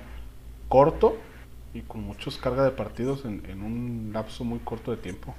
corto 0.70 1.18
y 1.74 1.82
con 1.82 2.02
muchos 2.02 2.38
carga 2.38 2.64
de 2.64 2.72
partidos 2.72 3.26
en, 3.26 3.44
en 3.50 3.64
un 3.64 4.12
lapso 4.14 4.44
muy 4.44 4.60
corto 4.60 4.92
de 4.92 4.98
tiempo. 4.98 5.36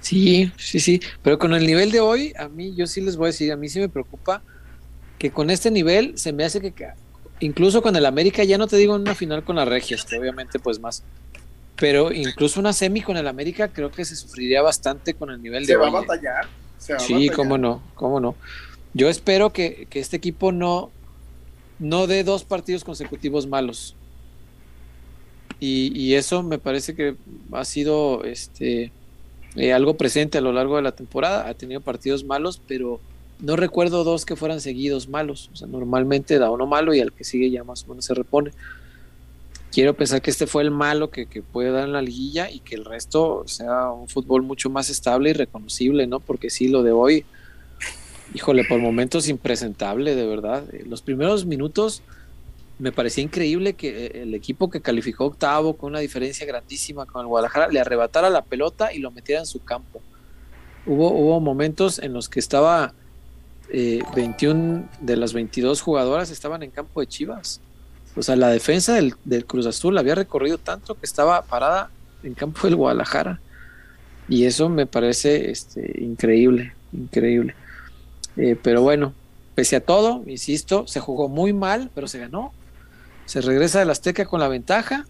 Sí, 0.00 0.50
sí, 0.56 0.80
sí, 0.80 1.00
pero 1.22 1.38
con 1.38 1.52
el 1.52 1.66
nivel 1.66 1.90
de 1.90 2.00
hoy, 2.00 2.32
a 2.38 2.48
mí 2.48 2.74
yo 2.74 2.86
sí 2.86 3.00
les 3.00 3.16
voy 3.16 3.26
a 3.26 3.28
decir, 3.28 3.52
a 3.52 3.56
mí 3.56 3.68
sí 3.68 3.80
me 3.80 3.88
preocupa 3.88 4.42
que 5.18 5.30
con 5.30 5.50
este 5.50 5.70
nivel 5.70 6.16
se 6.16 6.32
me 6.32 6.44
hace 6.44 6.60
que 6.60 6.74
incluso 7.40 7.82
con 7.82 7.94
el 7.96 8.06
América, 8.06 8.42
ya 8.44 8.56
no 8.56 8.66
te 8.66 8.76
digo 8.76 8.96
en 8.96 9.02
una 9.02 9.14
final 9.14 9.44
con 9.44 9.56
las 9.56 9.68
Regias, 9.68 10.04
que 10.04 10.18
obviamente 10.18 10.58
pues 10.58 10.80
más, 10.80 11.04
pero 11.76 12.12
incluso 12.12 12.60
una 12.60 12.72
semi 12.72 13.02
con 13.02 13.16
el 13.18 13.28
América 13.28 13.68
creo 13.68 13.90
que 13.90 14.04
se 14.04 14.16
sufriría 14.16 14.62
bastante 14.62 15.14
con 15.14 15.30
el 15.30 15.42
nivel 15.42 15.66
se 15.66 15.72
de... 15.72 15.78
Va 15.78 15.88
a 15.88 15.90
batallar, 15.90 16.46
se 16.80 16.94
va 16.94 16.98
sí, 16.98 17.28
cómo 17.28 17.58
no, 17.58 17.80
cómo 17.94 18.18
no. 18.18 18.34
Yo 18.92 19.08
espero 19.08 19.50
que, 19.50 19.86
que 19.88 20.00
este 20.00 20.16
equipo 20.16 20.50
no, 20.50 20.90
no 21.78 22.08
dé 22.08 22.24
dos 22.24 22.42
partidos 22.42 22.82
consecutivos 22.82 23.46
malos. 23.46 23.94
Y, 25.60 25.92
y, 25.94 26.14
eso 26.14 26.42
me 26.42 26.58
parece 26.58 26.94
que 26.94 27.16
ha 27.52 27.64
sido 27.66 28.24
este 28.24 28.90
eh, 29.56 29.72
algo 29.74 29.94
presente 29.94 30.38
a 30.38 30.40
lo 30.40 30.52
largo 30.52 30.76
de 30.76 30.82
la 30.82 30.92
temporada. 30.92 31.48
Ha 31.48 31.54
tenido 31.54 31.82
partidos 31.82 32.24
malos, 32.24 32.62
pero 32.66 32.98
no 33.40 33.56
recuerdo 33.56 34.02
dos 34.02 34.24
que 34.24 34.36
fueran 34.36 34.60
seguidos 34.62 35.08
malos. 35.08 35.50
O 35.52 35.56
sea, 35.56 35.68
normalmente 35.68 36.38
da 36.38 36.50
uno 36.50 36.66
malo 36.66 36.94
y 36.94 37.00
al 37.00 37.12
que 37.12 37.24
sigue 37.24 37.50
ya 37.50 37.62
más 37.62 37.84
o 37.84 37.88
menos 37.88 38.06
se 38.06 38.14
repone. 38.14 38.52
Quiero 39.72 39.94
pensar 39.94 40.20
que 40.20 40.30
este 40.30 40.46
fue 40.46 40.62
el 40.62 40.70
malo 40.70 41.10
que, 41.10 41.26
que 41.26 41.42
puede 41.42 41.70
dar 41.70 41.84
en 41.84 41.92
la 41.92 42.02
liguilla 42.02 42.50
y 42.50 42.60
que 42.60 42.74
el 42.74 42.84
resto 42.84 43.44
sea 43.46 43.90
un 43.90 44.08
fútbol 44.08 44.42
mucho 44.42 44.68
más 44.68 44.90
estable 44.90 45.30
y 45.30 45.32
reconocible, 45.32 46.06
¿no? 46.06 46.18
Porque 46.18 46.50
sí, 46.50 46.68
lo 46.68 46.82
de 46.82 46.90
hoy, 46.90 47.24
híjole, 48.34 48.64
por 48.64 48.80
momentos 48.80 49.28
impresentable, 49.28 50.16
de 50.16 50.26
verdad. 50.26 50.64
Los 50.86 51.02
primeros 51.02 51.46
minutos 51.46 52.02
me 52.80 52.92
parecía 52.92 53.22
increíble 53.22 53.74
que 53.74 54.06
el 54.06 54.34
equipo 54.34 54.70
que 54.70 54.80
calificó 54.80 55.26
octavo 55.26 55.76
con 55.76 55.90
una 55.90 56.00
diferencia 56.00 56.46
grandísima 56.46 57.06
con 57.06 57.20
el 57.20 57.26
Guadalajara 57.28 57.68
le 57.68 57.78
arrebatara 57.78 58.30
la 58.30 58.42
pelota 58.42 58.92
y 58.92 58.98
lo 58.98 59.10
metiera 59.10 59.40
en 59.40 59.46
su 59.46 59.62
campo. 59.62 60.00
Hubo, 60.86 61.12
hubo 61.12 61.40
momentos 61.40 61.98
en 61.98 62.14
los 62.14 62.28
que 62.28 62.40
estaba 62.40 62.94
eh, 63.72 64.02
21 64.16 64.88
de 65.00 65.16
las 65.16 65.32
22 65.32 65.80
jugadoras 65.80 66.30
estaban 66.30 66.62
en 66.62 66.70
campo 66.70 67.00
de 67.00 67.06
Chivas. 67.06 67.60
O 68.16 68.22
sea, 68.22 68.36
la 68.36 68.48
defensa 68.48 68.94
del, 68.94 69.14
del, 69.24 69.46
Cruz 69.46 69.66
Azul 69.66 69.96
había 69.96 70.14
recorrido 70.14 70.58
tanto 70.58 70.94
que 70.94 71.06
estaba 71.06 71.42
parada 71.42 71.90
en 72.22 72.34
campo 72.34 72.60
del 72.64 72.76
Guadalajara. 72.76 73.40
Y 74.28 74.44
eso 74.44 74.68
me 74.68 74.86
parece 74.86 75.50
este, 75.50 76.02
increíble, 76.02 76.72
increíble. 76.92 77.54
Eh, 78.36 78.56
pero 78.60 78.82
bueno, 78.82 79.12
pese 79.54 79.76
a 79.76 79.80
todo, 79.80 80.22
insisto, 80.26 80.86
se 80.86 81.00
jugó 81.00 81.28
muy 81.28 81.52
mal, 81.52 81.90
pero 81.94 82.08
se 82.08 82.18
ganó. 82.18 82.52
Se 83.26 83.40
regresa 83.40 83.80
del 83.80 83.90
Azteca 83.90 84.24
con 84.24 84.40
la 84.40 84.48
ventaja. 84.48 85.06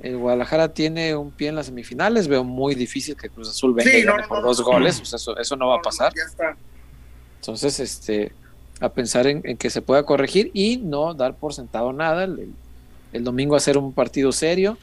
El 0.00 0.18
Guadalajara 0.18 0.74
tiene 0.74 1.16
un 1.16 1.30
pie 1.30 1.48
en 1.48 1.56
las 1.56 1.66
semifinales. 1.66 2.28
Veo 2.28 2.44
muy 2.44 2.74
difícil 2.74 3.16
que 3.16 3.28
Cruz 3.28 3.48
Azul 3.48 3.74
venga 3.74 3.90
Sí, 3.90 3.98
y 3.98 4.04
no, 4.04 4.12
gane 4.12 4.22
no, 4.22 4.28
por 4.28 4.40
no, 4.40 4.46
dos 4.46 4.60
goles. 4.60 5.00
O 5.00 5.04
sea, 5.04 5.16
eso, 5.16 5.36
eso 5.38 5.56
no 5.56 5.68
va 5.68 5.76
a 5.76 5.82
pasar. 5.82 6.12
Ya 6.14 6.22
está. 6.22 6.56
Entonces, 7.40 7.80
este, 7.80 8.32
a 8.80 8.92
pensar 8.92 9.26
en, 9.26 9.42
en 9.44 9.56
que 9.58 9.70
se 9.70 9.82
pueda 9.82 10.04
corregir 10.04 10.50
y 10.54 10.78
no 10.78 11.14
dar 11.14 11.38
por 11.38 11.54
sentado 11.54 11.92
nada. 11.92 12.24
El, 12.24 13.24
domingo 13.24 13.56
hacer 13.56 13.78
un 13.78 13.94
partido 13.94 14.32
serio. 14.32 14.80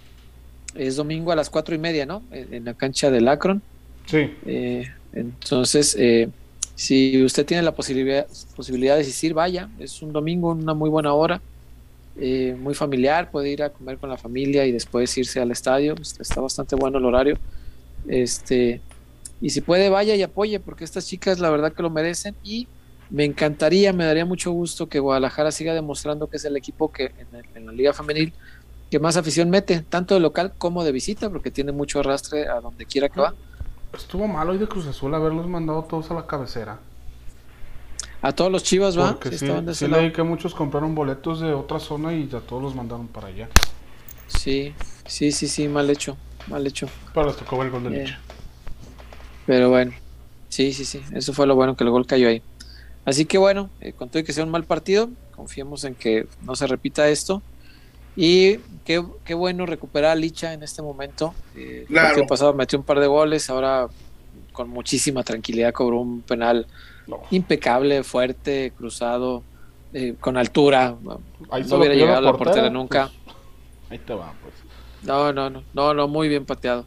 Es 0.74 0.96
domingo 0.96 1.32
a 1.32 1.36
las 1.36 1.50
cuatro 1.50 1.76
y 1.76 1.80
media, 1.80 2.06
¿no? 2.06 2.26
En, 2.32 2.54
en 2.54 2.66
la 2.66 2.74
cancha 2.76 3.12
del 3.12 3.28
Akron. 3.28 3.64
Sí, 4.06 4.32
Eh, 4.42 4.86
entonces, 5.14 5.96
eh, 6.00 6.32
si 6.76 7.24
usted 7.24 7.46
tiene 7.46 7.64
la 7.64 7.76
posibilidad, 7.76 8.28
posibilidad 8.56 8.96
de 8.96 9.02
asistir, 9.02 9.34
vaya. 9.34 9.72
Es 9.78 10.02
un 10.02 10.12
domingo, 10.14 10.52
una 10.52 10.74
muy 10.74 10.90
buena 10.90 11.14
hora. 11.14 11.44
eh, 12.16 12.56
muy 12.60 12.76
familiar, 12.76 13.32
puede 13.32 13.50
ir 13.52 13.64
a 13.64 13.72
comer 13.72 14.00
con 14.00 14.10
la 14.10 14.18
familia 14.18 14.66
y 14.66 14.72
después 14.72 15.18
irse 15.18 15.40
al 15.42 15.52
estadio. 15.52 16.00
Está, 16.02 16.24
está 16.24 16.42
bastante 16.42 16.76
bueno 16.76 17.00
el 17.00 17.06
horario. 17.06 17.40
Este, 18.06 18.84
y 19.40 19.50
si 19.52 19.62
puede, 19.62 19.90
vaya 19.90 20.16
y 20.16 20.24
apoye, 20.24 20.60
porque 20.60 20.84
estas 20.86 21.08
chicas 21.08 21.40
la 21.40 21.50
verdad 21.52 21.74
que 21.76 21.84
lo 21.84 21.90
merecen. 21.92 22.38
Y 22.44 22.70
me 23.14 23.24
encantaría, 23.26 23.94
me 23.94 24.06
daría 24.06 24.26
mucho 24.26 24.52
gusto 24.52 24.90
que 24.90 25.00
Guadalajara 25.00 25.52
siga 25.52 25.74
demostrando 25.74 26.28
que 26.28 26.38
es 26.38 26.46
el 26.46 26.58
equipo 26.58 26.92
que 26.92 27.14
en, 27.18 27.36
el- 27.40 27.46
en 27.56 27.66
la 27.68 27.72
Liga 27.72 27.94
Femenil 27.94 28.34
que 28.92 29.00
más 29.00 29.18
afición 29.18 29.50
mete, 29.50 29.82
tanto 29.82 30.14
de 30.14 30.20
local 30.20 30.54
como 30.58 30.84
de 30.84 30.92
visita, 30.92 31.30
porque 31.30 31.50
tiene 31.52 31.72
mucho 31.72 32.00
arrastre 32.00 32.48
a 32.48 32.60
donde 32.60 32.86
quiera 32.86 33.10
que 33.10 33.22
va. 33.22 33.34
estuvo 33.94 34.28
mal 34.28 34.50
hoy 34.50 34.58
de 34.58 34.68
Cruz 34.68 34.86
Azul 34.88 35.14
haberlos 35.16 35.48
mandado 35.48 35.84
todos 35.84 36.12
a 36.12 36.16
la 36.16 36.28
cabecera. 36.28 36.80
A 38.22 38.32
todos 38.34 38.52
los 38.52 38.64
chivas, 38.64 38.98
¿va? 38.98 39.14
Porque 39.14 39.32
Sí 39.32 39.40
sí, 39.40 39.46
sí 39.74 39.88
leí 39.88 40.12
que 40.12 40.24
muchos 40.24 40.54
compraron 40.56 40.96
boletos 40.96 41.40
de 41.40 41.54
otra 41.54 41.80
zona 41.80 42.14
y 42.14 42.28
ya 42.28 42.40
todos 42.40 42.62
los 42.64 42.76
mandaron 42.76 43.08
para 43.08 43.28
allá. 43.28 43.48
Sí, 44.28 44.74
sí, 45.08 45.32
sí, 45.32 45.48
sí, 45.48 45.68
mal 45.68 45.90
hecho, 45.90 46.16
mal 46.48 46.66
hecho. 46.66 46.88
Pero 47.14 47.28
les 47.28 47.36
tocó 47.36 47.58
ver 47.58 47.68
el 47.68 47.72
gol 47.74 47.84
de 47.92 48.04
Eh. 48.04 48.16
Pero 49.46 49.70
bueno, 49.70 49.92
sí, 50.50 50.72
sí, 50.72 50.86
sí, 50.86 51.02
eso 51.14 51.34
fue 51.34 51.46
lo 51.48 51.56
bueno 51.56 51.76
que 51.76 51.84
el 51.84 51.90
gol 51.90 52.06
cayó 52.08 52.28
ahí. 52.30 52.42
Así 53.06 53.26
que 53.26 53.38
bueno, 53.38 53.70
eh, 53.82 53.94
con 53.94 54.10
todo 54.10 54.20
y 54.20 54.24
que 54.24 54.34
sea 54.34 54.44
un 54.44 54.52
mal 54.52 54.64
partido, 54.64 55.10
confiemos 55.36 55.84
en 55.84 55.96
que 55.96 56.28
no 56.42 56.56
se 56.56 56.68
repita 56.68 57.10
esto. 57.10 57.42
Y 58.16 58.58
qué, 58.86 59.04
qué 59.26 59.34
bueno 59.34 59.66
recuperar 59.66 60.12
a 60.12 60.16
Licha 60.16 60.54
en 60.54 60.64
este 60.64 60.82
momento. 60.82 61.34
Eh, 61.56 61.86
el 61.90 61.96
partido 61.96 62.28
pasado 62.28 62.54
metió 62.54 62.78
un 62.78 62.86
par 62.86 63.00
de 63.00 63.08
goles, 63.08 63.50
ahora 63.50 63.88
con 64.52 64.70
muchísima 64.70 65.24
tranquilidad 65.24 65.74
cobró 65.74 66.00
un 66.00 66.22
penal 66.22 66.68
No. 67.08 67.22
impecable, 67.32 68.04
fuerte, 68.04 68.72
cruzado, 68.78 69.44
eh, 69.94 70.16
con 70.20 70.38
altura. 70.38 70.96
Ahí 71.50 71.64
no 71.68 71.78
hubiera 71.78 71.96
llegado 71.96 72.18
a 72.20 72.22
la 72.22 72.38
portera 72.38 72.70
nunca. 72.70 73.10
pues, 73.26 73.36
ahí 73.90 73.98
te 73.98 74.14
va, 74.14 74.34
pues. 74.42 74.54
No, 75.02 75.34
no, 75.34 75.50
no, 75.50 75.64
no, 75.74 75.94
no, 75.94 76.08
muy 76.08 76.30
bien 76.30 76.46
pateado. 76.46 76.86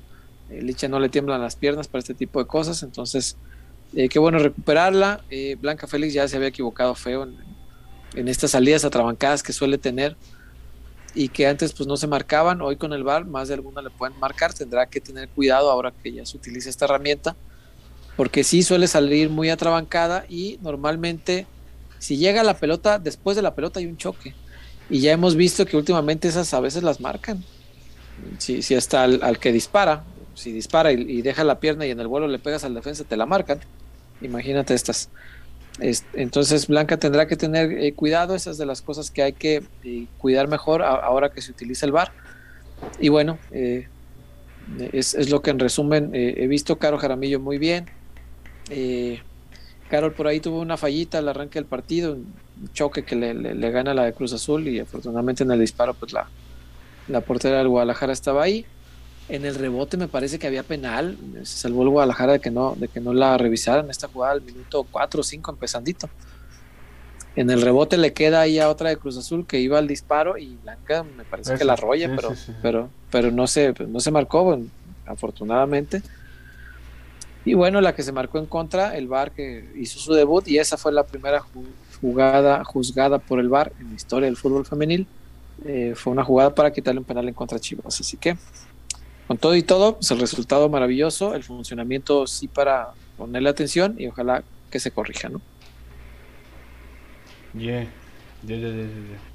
Eh, 0.48 0.62
Licha 0.62 0.86
no 0.88 1.00
le 1.00 1.08
tiemblan 1.08 1.40
las 1.42 1.56
piernas 1.56 1.88
para 1.88 1.98
este 1.98 2.14
tipo 2.14 2.38
de 2.38 2.46
cosas, 2.46 2.82
entonces 2.84 3.36
eh, 3.94 4.08
qué 4.08 4.18
bueno 4.18 4.38
recuperarla. 4.38 5.22
Eh, 5.30 5.56
Blanca 5.60 5.86
Félix 5.86 6.14
ya 6.14 6.28
se 6.28 6.36
había 6.36 6.48
equivocado 6.48 6.94
feo 6.94 7.24
en, 8.14 8.28
estas 8.28 8.52
salidas 8.52 8.84
atrabancadas 8.84 9.42
que 9.42 9.52
suele 9.52 9.76
tener 9.76 10.16
y 11.14 11.28
que 11.28 11.46
antes 11.46 11.72
pues 11.72 11.86
no 11.86 11.96
se 11.96 12.06
marcaban. 12.06 12.62
Hoy 12.62 12.76
con 12.76 12.92
el 12.92 13.04
VAR 13.04 13.26
más 13.26 13.48
de 13.48 13.54
alguna 13.54 13.82
le 13.82 13.90
pueden 13.90 14.18
marcar, 14.18 14.54
tendrá 14.54 14.86
que 14.86 15.00
tener 15.00 15.28
cuidado 15.28 15.70
ahora 15.70 15.92
que 16.02 16.12
ya 16.12 16.24
se 16.24 16.36
utiliza 16.36 16.70
esta 16.70 16.86
herramienta, 16.86 17.36
porque 18.16 18.42
sí 18.42 18.62
suele 18.62 18.88
salir 18.88 19.28
muy 19.28 19.50
atrabancada 19.50 20.24
y 20.28 20.58
normalmente 20.62 21.46
si 21.98 22.16
llega 22.16 22.42
la 22.42 22.58
pelota, 22.58 22.98
después 22.98 23.36
de 23.36 23.42
la 23.42 23.54
pelota 23.54 23.80
hay 23.80 23.86
un 23.86 23.96
choque. 23.96 24.34
Y 24.88 25.00
ya 25.00 25.12
hemos 25.12 25.36
visto 25.36 25.66
que 25.66 25.76
últimamente 25.76 26.28
esas 26.28 26.54
a 26.54 26.60
veces 26.60 26.82
las 26.82 27.00
marcan 27.00 27.44
si, 28.38 28.62
si 28.62 28.74
hasta 28.74 29.02
al, 29.02 29.20
al 29.22 29.38
que 29.38 29.52
dispara, 29.52 30.04
si 30.36 30.52
dispara 30.52 30.92
y, 30.92 31.22
deja 31.22 31.44
la 31.44 31.60
pierna 31.60 31.86
y 31.86 31.90
en 31.90 32.00
el 32.00 32.08
vuelo 32.08 32.28
le 32.28 32.38
pegas 32.38 32.64
al 32.64 32.74
defensa, 32.74 33.04
te 33.04 33.16
la 33.16 33.26
marcan. 33.26 33.60
Imagínate 34.20 34.74
estas. 34.74 35.10
Es- 35.80 36.06
entonces 36.14 36.68
Blanca 36.68 36.98
tendrá 36.98 37.26
que 37.28 37.36
tener 37.36 37.72
eh, 37.72 37.94
cuidado, 37.94 38.34
esas 38.34 38.58
de 38.58 38.66
las 38.66 38.82
cosas 38.82 39.10
que 39.10 39.22
hay 39.22 39.34
que 39.34 39.64
eh, 39.84 40.08
cuidar 40.18 40.48
mejor 40.48 40.82
ahora 40.82 41.30
que 41.30 41.42
se 41.42 41.52
utiliza 41.52 41.86
el 41.86 41.92
VAR. 41.92 42.12
Y 43.00 43.08
bueno, 43.10 43.40
eh, 43.50 43.88
es, 44.92 45.14
es 45.14 45.30
lo 45.30 45.42
que 45.42 45.50
en 45.50 45.58
resumen 45.58 46.10
he 46.14 46.46
visto. 46.48 46.78
Caro 46.78 46.98
Jaramillo 46.98 47.40
muy 47.40 47.58
bien. 47.58 47.86
Carol 49.88 50.14
por 50.14 50.26
ahí 50.26 50.40
tuvo 50.40 50.60
una 50.60 50.76
fallita 50.76 51.18
al 51.18 51.28
arranque 51.28 51.58
del 51.58 51.66
partido, 51.66 52.14
un 52.14 52.72
choque 52.72 53.04
que 53.04 53.14
le, 53.16 53.34
le- 53.34 53.54
le 53.54 53.70
gana 53.70 53.94
la 53.94 54.04
de 54.04 54.14
Cruz 54.14 54.32
Azul 54.32 54.66
y 54.68 54.80
afortunadamente 54.80 55.44
en 55.44 55.50
el 55.52 55.60
disparo 55.60 55.94
pues 55.94 56.12
la, 56.12 56.32
la 57.06 57.20
portera 57.20 57.58
del 57.58 57.68
Guadalajara 57.68 58.12
estaba 58.12 58.42
ahí. 58.42 58.66
En 59.28 59.44
el 59.44 59.56
rebote 59.56 59.96
me 59.96 60.06
parece 60.08 60.38
que 60.38 60.46
había 60.46 60.62
penal. 60.62 61.16
Se 61.42 61.58
salvó 61.58 61.82
el 61.82 61.88
Guadalajara 61.88 62.34
de 62.34 62.40
que 62.40 62.50
no, 62.50 62.74
de 62.76 62.88
que 62.88 63.00
no 63.00 63.12
la 63.12 63.36
revisaran 63.36 63.90
esta 63.90 64.06
jugada 64.08 64.34
al 64.34 64.42
minuto 64.42 64.86
4 64.90 65.20
o 65.20 65.24
5 65.24 65.50
empezandito. 65.50 66.08
En 67.34 67.50
el 67.50 67.60
rebote 67.60 67.98
le 67.98 68.12
queda 68.12 68.40
ahí 68.40 68.58
a 68.60 68.70
otra 68.70 68.88
de 68.88 68.96
Cruz 68.96 69.16
Azul 69.18 69.46
que 69.46 69.60
iba 69.60 69.78
al 69.78 69.88
disparo 69.88 70.38
y 70.38 70.56
Blanca 70.62 71.02
me 71.02 71.24
parece 71.24 71.54
que 71.56 71.64
la 71.64 71.74
arrolla, 71.74 72.08
sí, 72.08 72.12
pero, 72.16 72.34
sí, 72.34 72.42
sí. 72.46 72.52
pero, 72.62 72.88
pero 73.10 73.30
no 73.30 73.46
se, 73.46 73.74
no 73.88 74.00
se 74.00 74.10
marcó, 74.10 74.44
bueno, 74.44 74.66
afortunadamente. 75.04 76.02
Y 77.44 77.54
bueno, 77.54 77.80
la 77.80 77.94
que 77.94 78.02
se 78.02 78.10
marcó 78.12 78.38
en 78.38 78.46
contra, 78.46 78.96
el 78.96 79.06
VAR 79.06 79.32
que 79.32 79.70
hizo 79.76 79.98
su 79.98 80.14
debut 80.14 80.48
y 80.48 80.58
esa 80.58 80.76
fue 80.76 80.92
la 80.92 81.04
primera 81.04 81.40
ju- 81.42 81.64
jugada 82.00 82.64
juzgada 82.64 83.18
por 83.18 83.38
el 83.38 83.48
VAR 83.48 83.72
en 83.80 83.90
la 83.90 83.94
historia 83.96 84.26
del 84.26 84.36
fútbol 84.36 84.64
femenil. 84.64 85.06
Eh, 85.64 85.92
fue 85.94 86.12
una 86.12 86.24
jugada 86.24 86.54
para 86.54 86.72
quitarle 86.72 87.00
un 87.00 87.04
penal 87.04 87.28
en 87.28 87.34
contra 87.34 87.58
a 87.58 87.60
Chivas. 87.60 88.00
Así 88.00 88.16
que, 88.16 88.36
con 89.26 89.38
todo 89.38 89.54
y 89.56 89.62
todo, 89.62 89.96
pues 89.96 90.10
el 90.10 90.20
resultado 90.20 90.68
maravilloso, 90.68 91.34
el 91.34 91.42
funcionamiento 91.42 92.26
sí 92.26 92.48
para 92.48 92.90
ponerle 93.16 93.48
atención 93.48 93.94
y 93.98 94.06
ojalá 94.08 94.42
que 94.70 94.78
se 94.78 94.90
corrija, 94.90 95.28
¿no? 95.28 95.40
Yeah. 97.54 97.86
Yeah, 98.46 98.58
yeah, 98.58 98.70
yeah. 98.70 98.86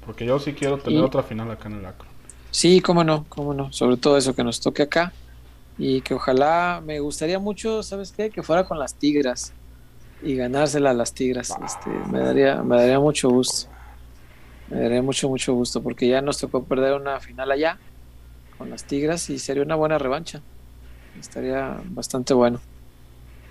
Porque 0.06 0.24
yo 0.24 0.38
sí 0.38 0.52
quiero 0.52 0.78
tener 0.78 1.00
Y- 1.00 1.02
otra 1.02 1.22
final 1.22 1.50
acá 1.50 1.68
en 1.68 1.74
el 1.80 1.86
Acro. 1.86 2.08
Sí, 2.50 2.80
cómo 2.80 3.02
no, 3.02 3.24
cómo 3.28 3.52
no. 3.54 3.72
Sobre 3.72 3.96
todo 3.96 4.16
eso 4.16 4.34
que 4.34 4.44
nos 4.44 4.60
toque 4.60 4.82
acá. 4.82 5.12
Y 5.78 6.02
que 6.02 6.14
ojalá, 6.14 6.82
me 6.84 7.00
gustaría 7.00 7.38
mucho, 7.38 7.82
¿sabes 7.82 8.12
qué? 8.12 8.30
Que 8.30 8.42
fuera 8.42 8.64
con 8.64 8.78
las 8.78 8.94
tigras 8.94 9.52
y 10.22 10.36
ganársela 10.36 10.90
a 10.90 10.94
las 10.94 11.12
tigras. 11.14 11.52
Este, 11.64 11.90
me 12.10 12.20
daría, 12.20 12.62
me 12.62 12.76
daría 12.76 13.00
mucho 13.00 13.30
gusto. 13.30 13.68
Me 14.68 14.80
daría 14.80 15.02
mucho, 15.02 15.28
mucho 15.28 15.54
gusto, 15.54 15.82
porque 15.82 16.06
ya 16.08 16.20
nos 16.20 16.38
tocó 16.38 16.62
perder 16.64 16.94
una 16.94 17.18
final 17.20 17.50
allá 17.50 17.78
con 18.62 18.70
las 18.70 18.84
tigras 18.84 19.28
y 19.28 19.40
sería 19.40 19.64
una 19.64 19.74
buena 19.74 19.98
revancha. 19.98 20.40
Estaría 21.18 21.80
bastante 21.86 22.32
bueno. 22.32 22.60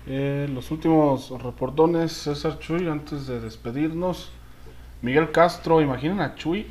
Eh, 0.06 0.48
los 0.50 0.70
últimos 0.70 1.30
reportones, 1.42 2.12
César 2.12 2.58
Chuy, 2.58 2.88
antes 2.88 3.26
de 3.26 3.38
despedirnos. 3.38 4.30
Miguel 5.02 5.30
Castro, 5.30 5.82
imaginen 5.82 6.22
a 6.22 6.34
Chuy 6.34 6.66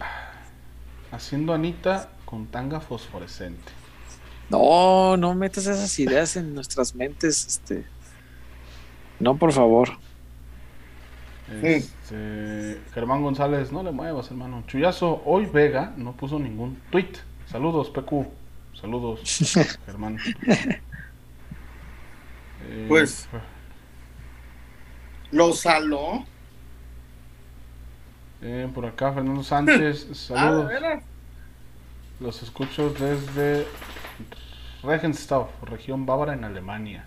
haciendo 1.12 1.54
Anita 1.54 2.10
con 2.26 2.48
tanga 2.48 2.80
fosforescente. 2.80 3.72
No, 4.50 5.18
no 5.18 5.36
metas 5.36 5.68
esas 5.68 6.00
ideas 6.00 6.36
en 6.36 6.56
nuestras 6.56 6.96
mentes, 6.96 7.46
este. 7.46 7.86
No, 9.20 9.38
por 9.38 9.52
favor. 9.52 9.90
Este, 11.62 12.82
Germán 12.92 13.22
González, 13.22 13.72
no 13.72 13.84
le 13.84 13.92
muevas, 13.92 14.32
hermano. 14.32 14.64
Chuyazo, 14.66 15.22
hoy 15.26 15.46
Vega 15.46 15.94
no 15.96 16.14
puso 16.14 16.40
ningún 16.40 16.82
tweet. 16.90 17.31
Saludos, 17.52 17.90
PQ. 17.90 18.28
Saludos, 18.80 19.20
Germán. 19.86 20.18
Eh, 22.64 22.86
pues. 22.88 23.28
Lo 25.32 25.52
saló. 25.52 26.24
Eh, 28.44 28.70
por 28.72 28.86
acá, 28.86 29.12
Fernando 29.12 29.42
Sánchez. 29.42 30.08
Saludos. 30.14 30.72
Los 32.20 32.44
escucho 32.44 32.92
desde 32.92 33.66
Regenstorf, 34.84 35.50
región 35.64 36.06
bávara 36.06 36.34
en 36.34 36.44
Alemania. 36.44 37.04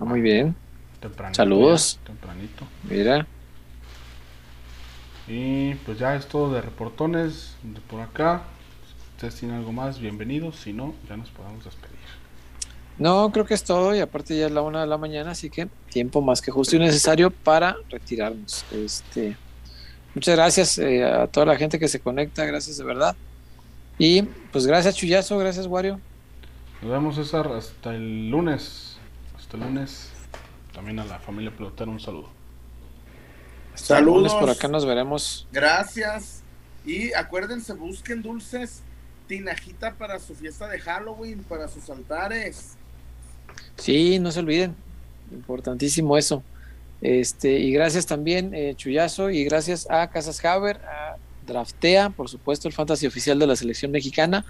Ah, 0.00 0.04
muy 0.04 0.20
bien. 0.20 0.54
Tempranito, 1.00 1.36
Saludos. 1.36 1.98
tempranito. 2.04 2.64
Mira. 2.84 3.26
Y 5.26 5.74
pues 5.74 5.98
ya 5.98 6.14
es 6.14 6.28
todo 6.28 6.52
de 6.52 6.60
reportones 6.60 7.56
de 7.64 7.80
por 7.80 8.00
acá. 8.00 8.42
Ustedes 9.16 9.36
tienen 9.36 9.56
algo 9.56 9.72
más, 9.72 9.98
bienvenidos. 9.98 10.56
Si 10.56 10.74
no, 10.74 10.94
ya 11.08 11.16
nos 11.16 11.30
podemos 11.30 11.64
despedir. 11.64 11.96
No, 12.98 13.32
creo 13.32 13.46
que 13.46 13.54
es 13.54 13.64
todo 13.64 13.96
y 13.96 14.00
aparte 14.00 14.36
ya 14.36 14.44
es 14.44 14.52
la 14.52 14.60
una 14.60 14.82
de 14.82 14.86
la 14.86 14.98
mañana, 14.98 15.30
así 15.30 15.48
que 15.48 15.68
tiempo 15.88 16.20
más 16.20 16.42
que 16.42 16.50
justo 16.50 16.76
y 16.76 16.80
necesario 16.80 17.30
para 17.30 17.78
retirarnos. 17.88 18.66
Este, 18.70 19.34
muchas 20.14 20.36
gracias 20.36 20.76
eh, 20.76 21.02
a 21.02 21.26
toda 21.28 21.46
la 21.46 21.56
gente 21.56 21.78
que 21.78 21.88
se 21.88 21.98
conecta, 21.98 22.44
gracias 22.44 22.76
de 22.76 22.84
verdad. 22.84 23.16
Y 23.98 24.20
pues 24.52 24.66
gracias 24.66 24.96
Chuyazo, 24.96 25.38
gracias 25.38 25.66
Wario. 25.66 25.98
Nos 26.82 26.90
vemos 26.90 27.14
César 27.14 27.50
hasta 27.52 27.94
el 27.94 28.28
lunes. 28.28 28.98
Hasta 29.38 29.56
el 29.56 29.62
lunes. 29.62 30.10
También 30.74 30.98
a 30.98 31.06
la 31.06 31.20
familia 31.20 31.50
pelotera 31.56 31.90
un 31.90 32.00
saludo. 32.00 32.28
Saludos. 33.76 34.34
por 34.34 34.50
acá 34.50 34.68
nos 34.68 34.84
veremos. 34.84 35.48
Gracias. 35.52 36.42
Y 36.84 37.14
acuérdense, 37.14 37.72
busquen 37.72 38.20
dulces 38.20 38.82
tinajita 39.26 39.94
para 39.94 40.18
su 40.18 40.34
fiesta 40.34 40.68
de 40.68 40.78
Halloween, 40.78 41.42
para 41.44 41.68
sus 41.68 41.88
altares. 41.90 42.76
Sí, 43.76 44.18
no 44.18 44.30
se 44.30 44.40
olviden. 44.40 44.74
Importantísimo 45.32 46.16
eso. 46.16 46.42
Este, 47.00 47.58
y 47.58 47.72
gracias 47.72 48.06
también, 48.06 48.54
eh, 48.54 48.74
Chuyazo, 48.76 49.30
y 49.30 49.44
gracias 49.44 49.88
a 49.90 50.08
Casas 50.08 50.42
Haber, 50.44 50.76
a 50.78 51.16
Draftea, 51.46 52.10
por 52.10 52.28
supuesto, 52.28 52.68
el 52.68 52.74
fantasy 52.74 53.06
oficial 53.06 53.38
de 53.38 53.46
la 53.46 53.56
selección 53.56 53.90
mexicana. 53.90 54.44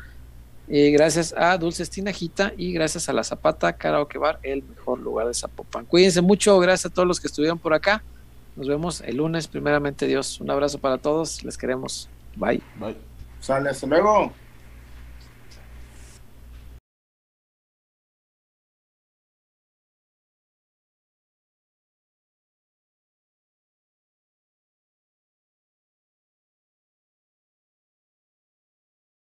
Eh, 0.68 0.90
gracias 0.90 1.32
a 1.36 1.56
Dulces 1.58 1.90
Tinajita 1.90 2.52
y 2.56 2.72
gracias 2.72 3.08
a 3.08 3.12
La 3.12 3.22
Zapata 3.22 3.72
Karaoke 3.74 4.18
Bar, 4.18 4.40
el 4.42 4.62
mejor 4.64 4.98
lugar 4.98 5.28
de 5.28 5.34
Zapopan. 5.34 5.84
Cuídense 5.84 6.22
mucho, 6.22 6.58
gracias 6.58 6.90
a 6.90 6.94
todos 6.94 7.06
los 7.06 7.20
que 7.20 7.28
estuvieron 7.28 7.58
por 7.58 7.72
acá. 7.72 8.02
Nos 8.56 8.66
vemos 8.66 9.00
el 9.02 9.16
lunes, 9.16 9.48
primeramente 9.48 10.06
Dios. 10.06 10.40
Un 10.40 10.50
abrazo 10.50 10.78
para 10.78 10.98
todos, 10.98 11.44
les 11.44 11.58
queremos. 11.58 12.08
Bye. 12.36 12.62
Bye. 12.80 12.96
Sale, 13.40 13.70
hasta 13.70 13.86
luego. 13.86 14.32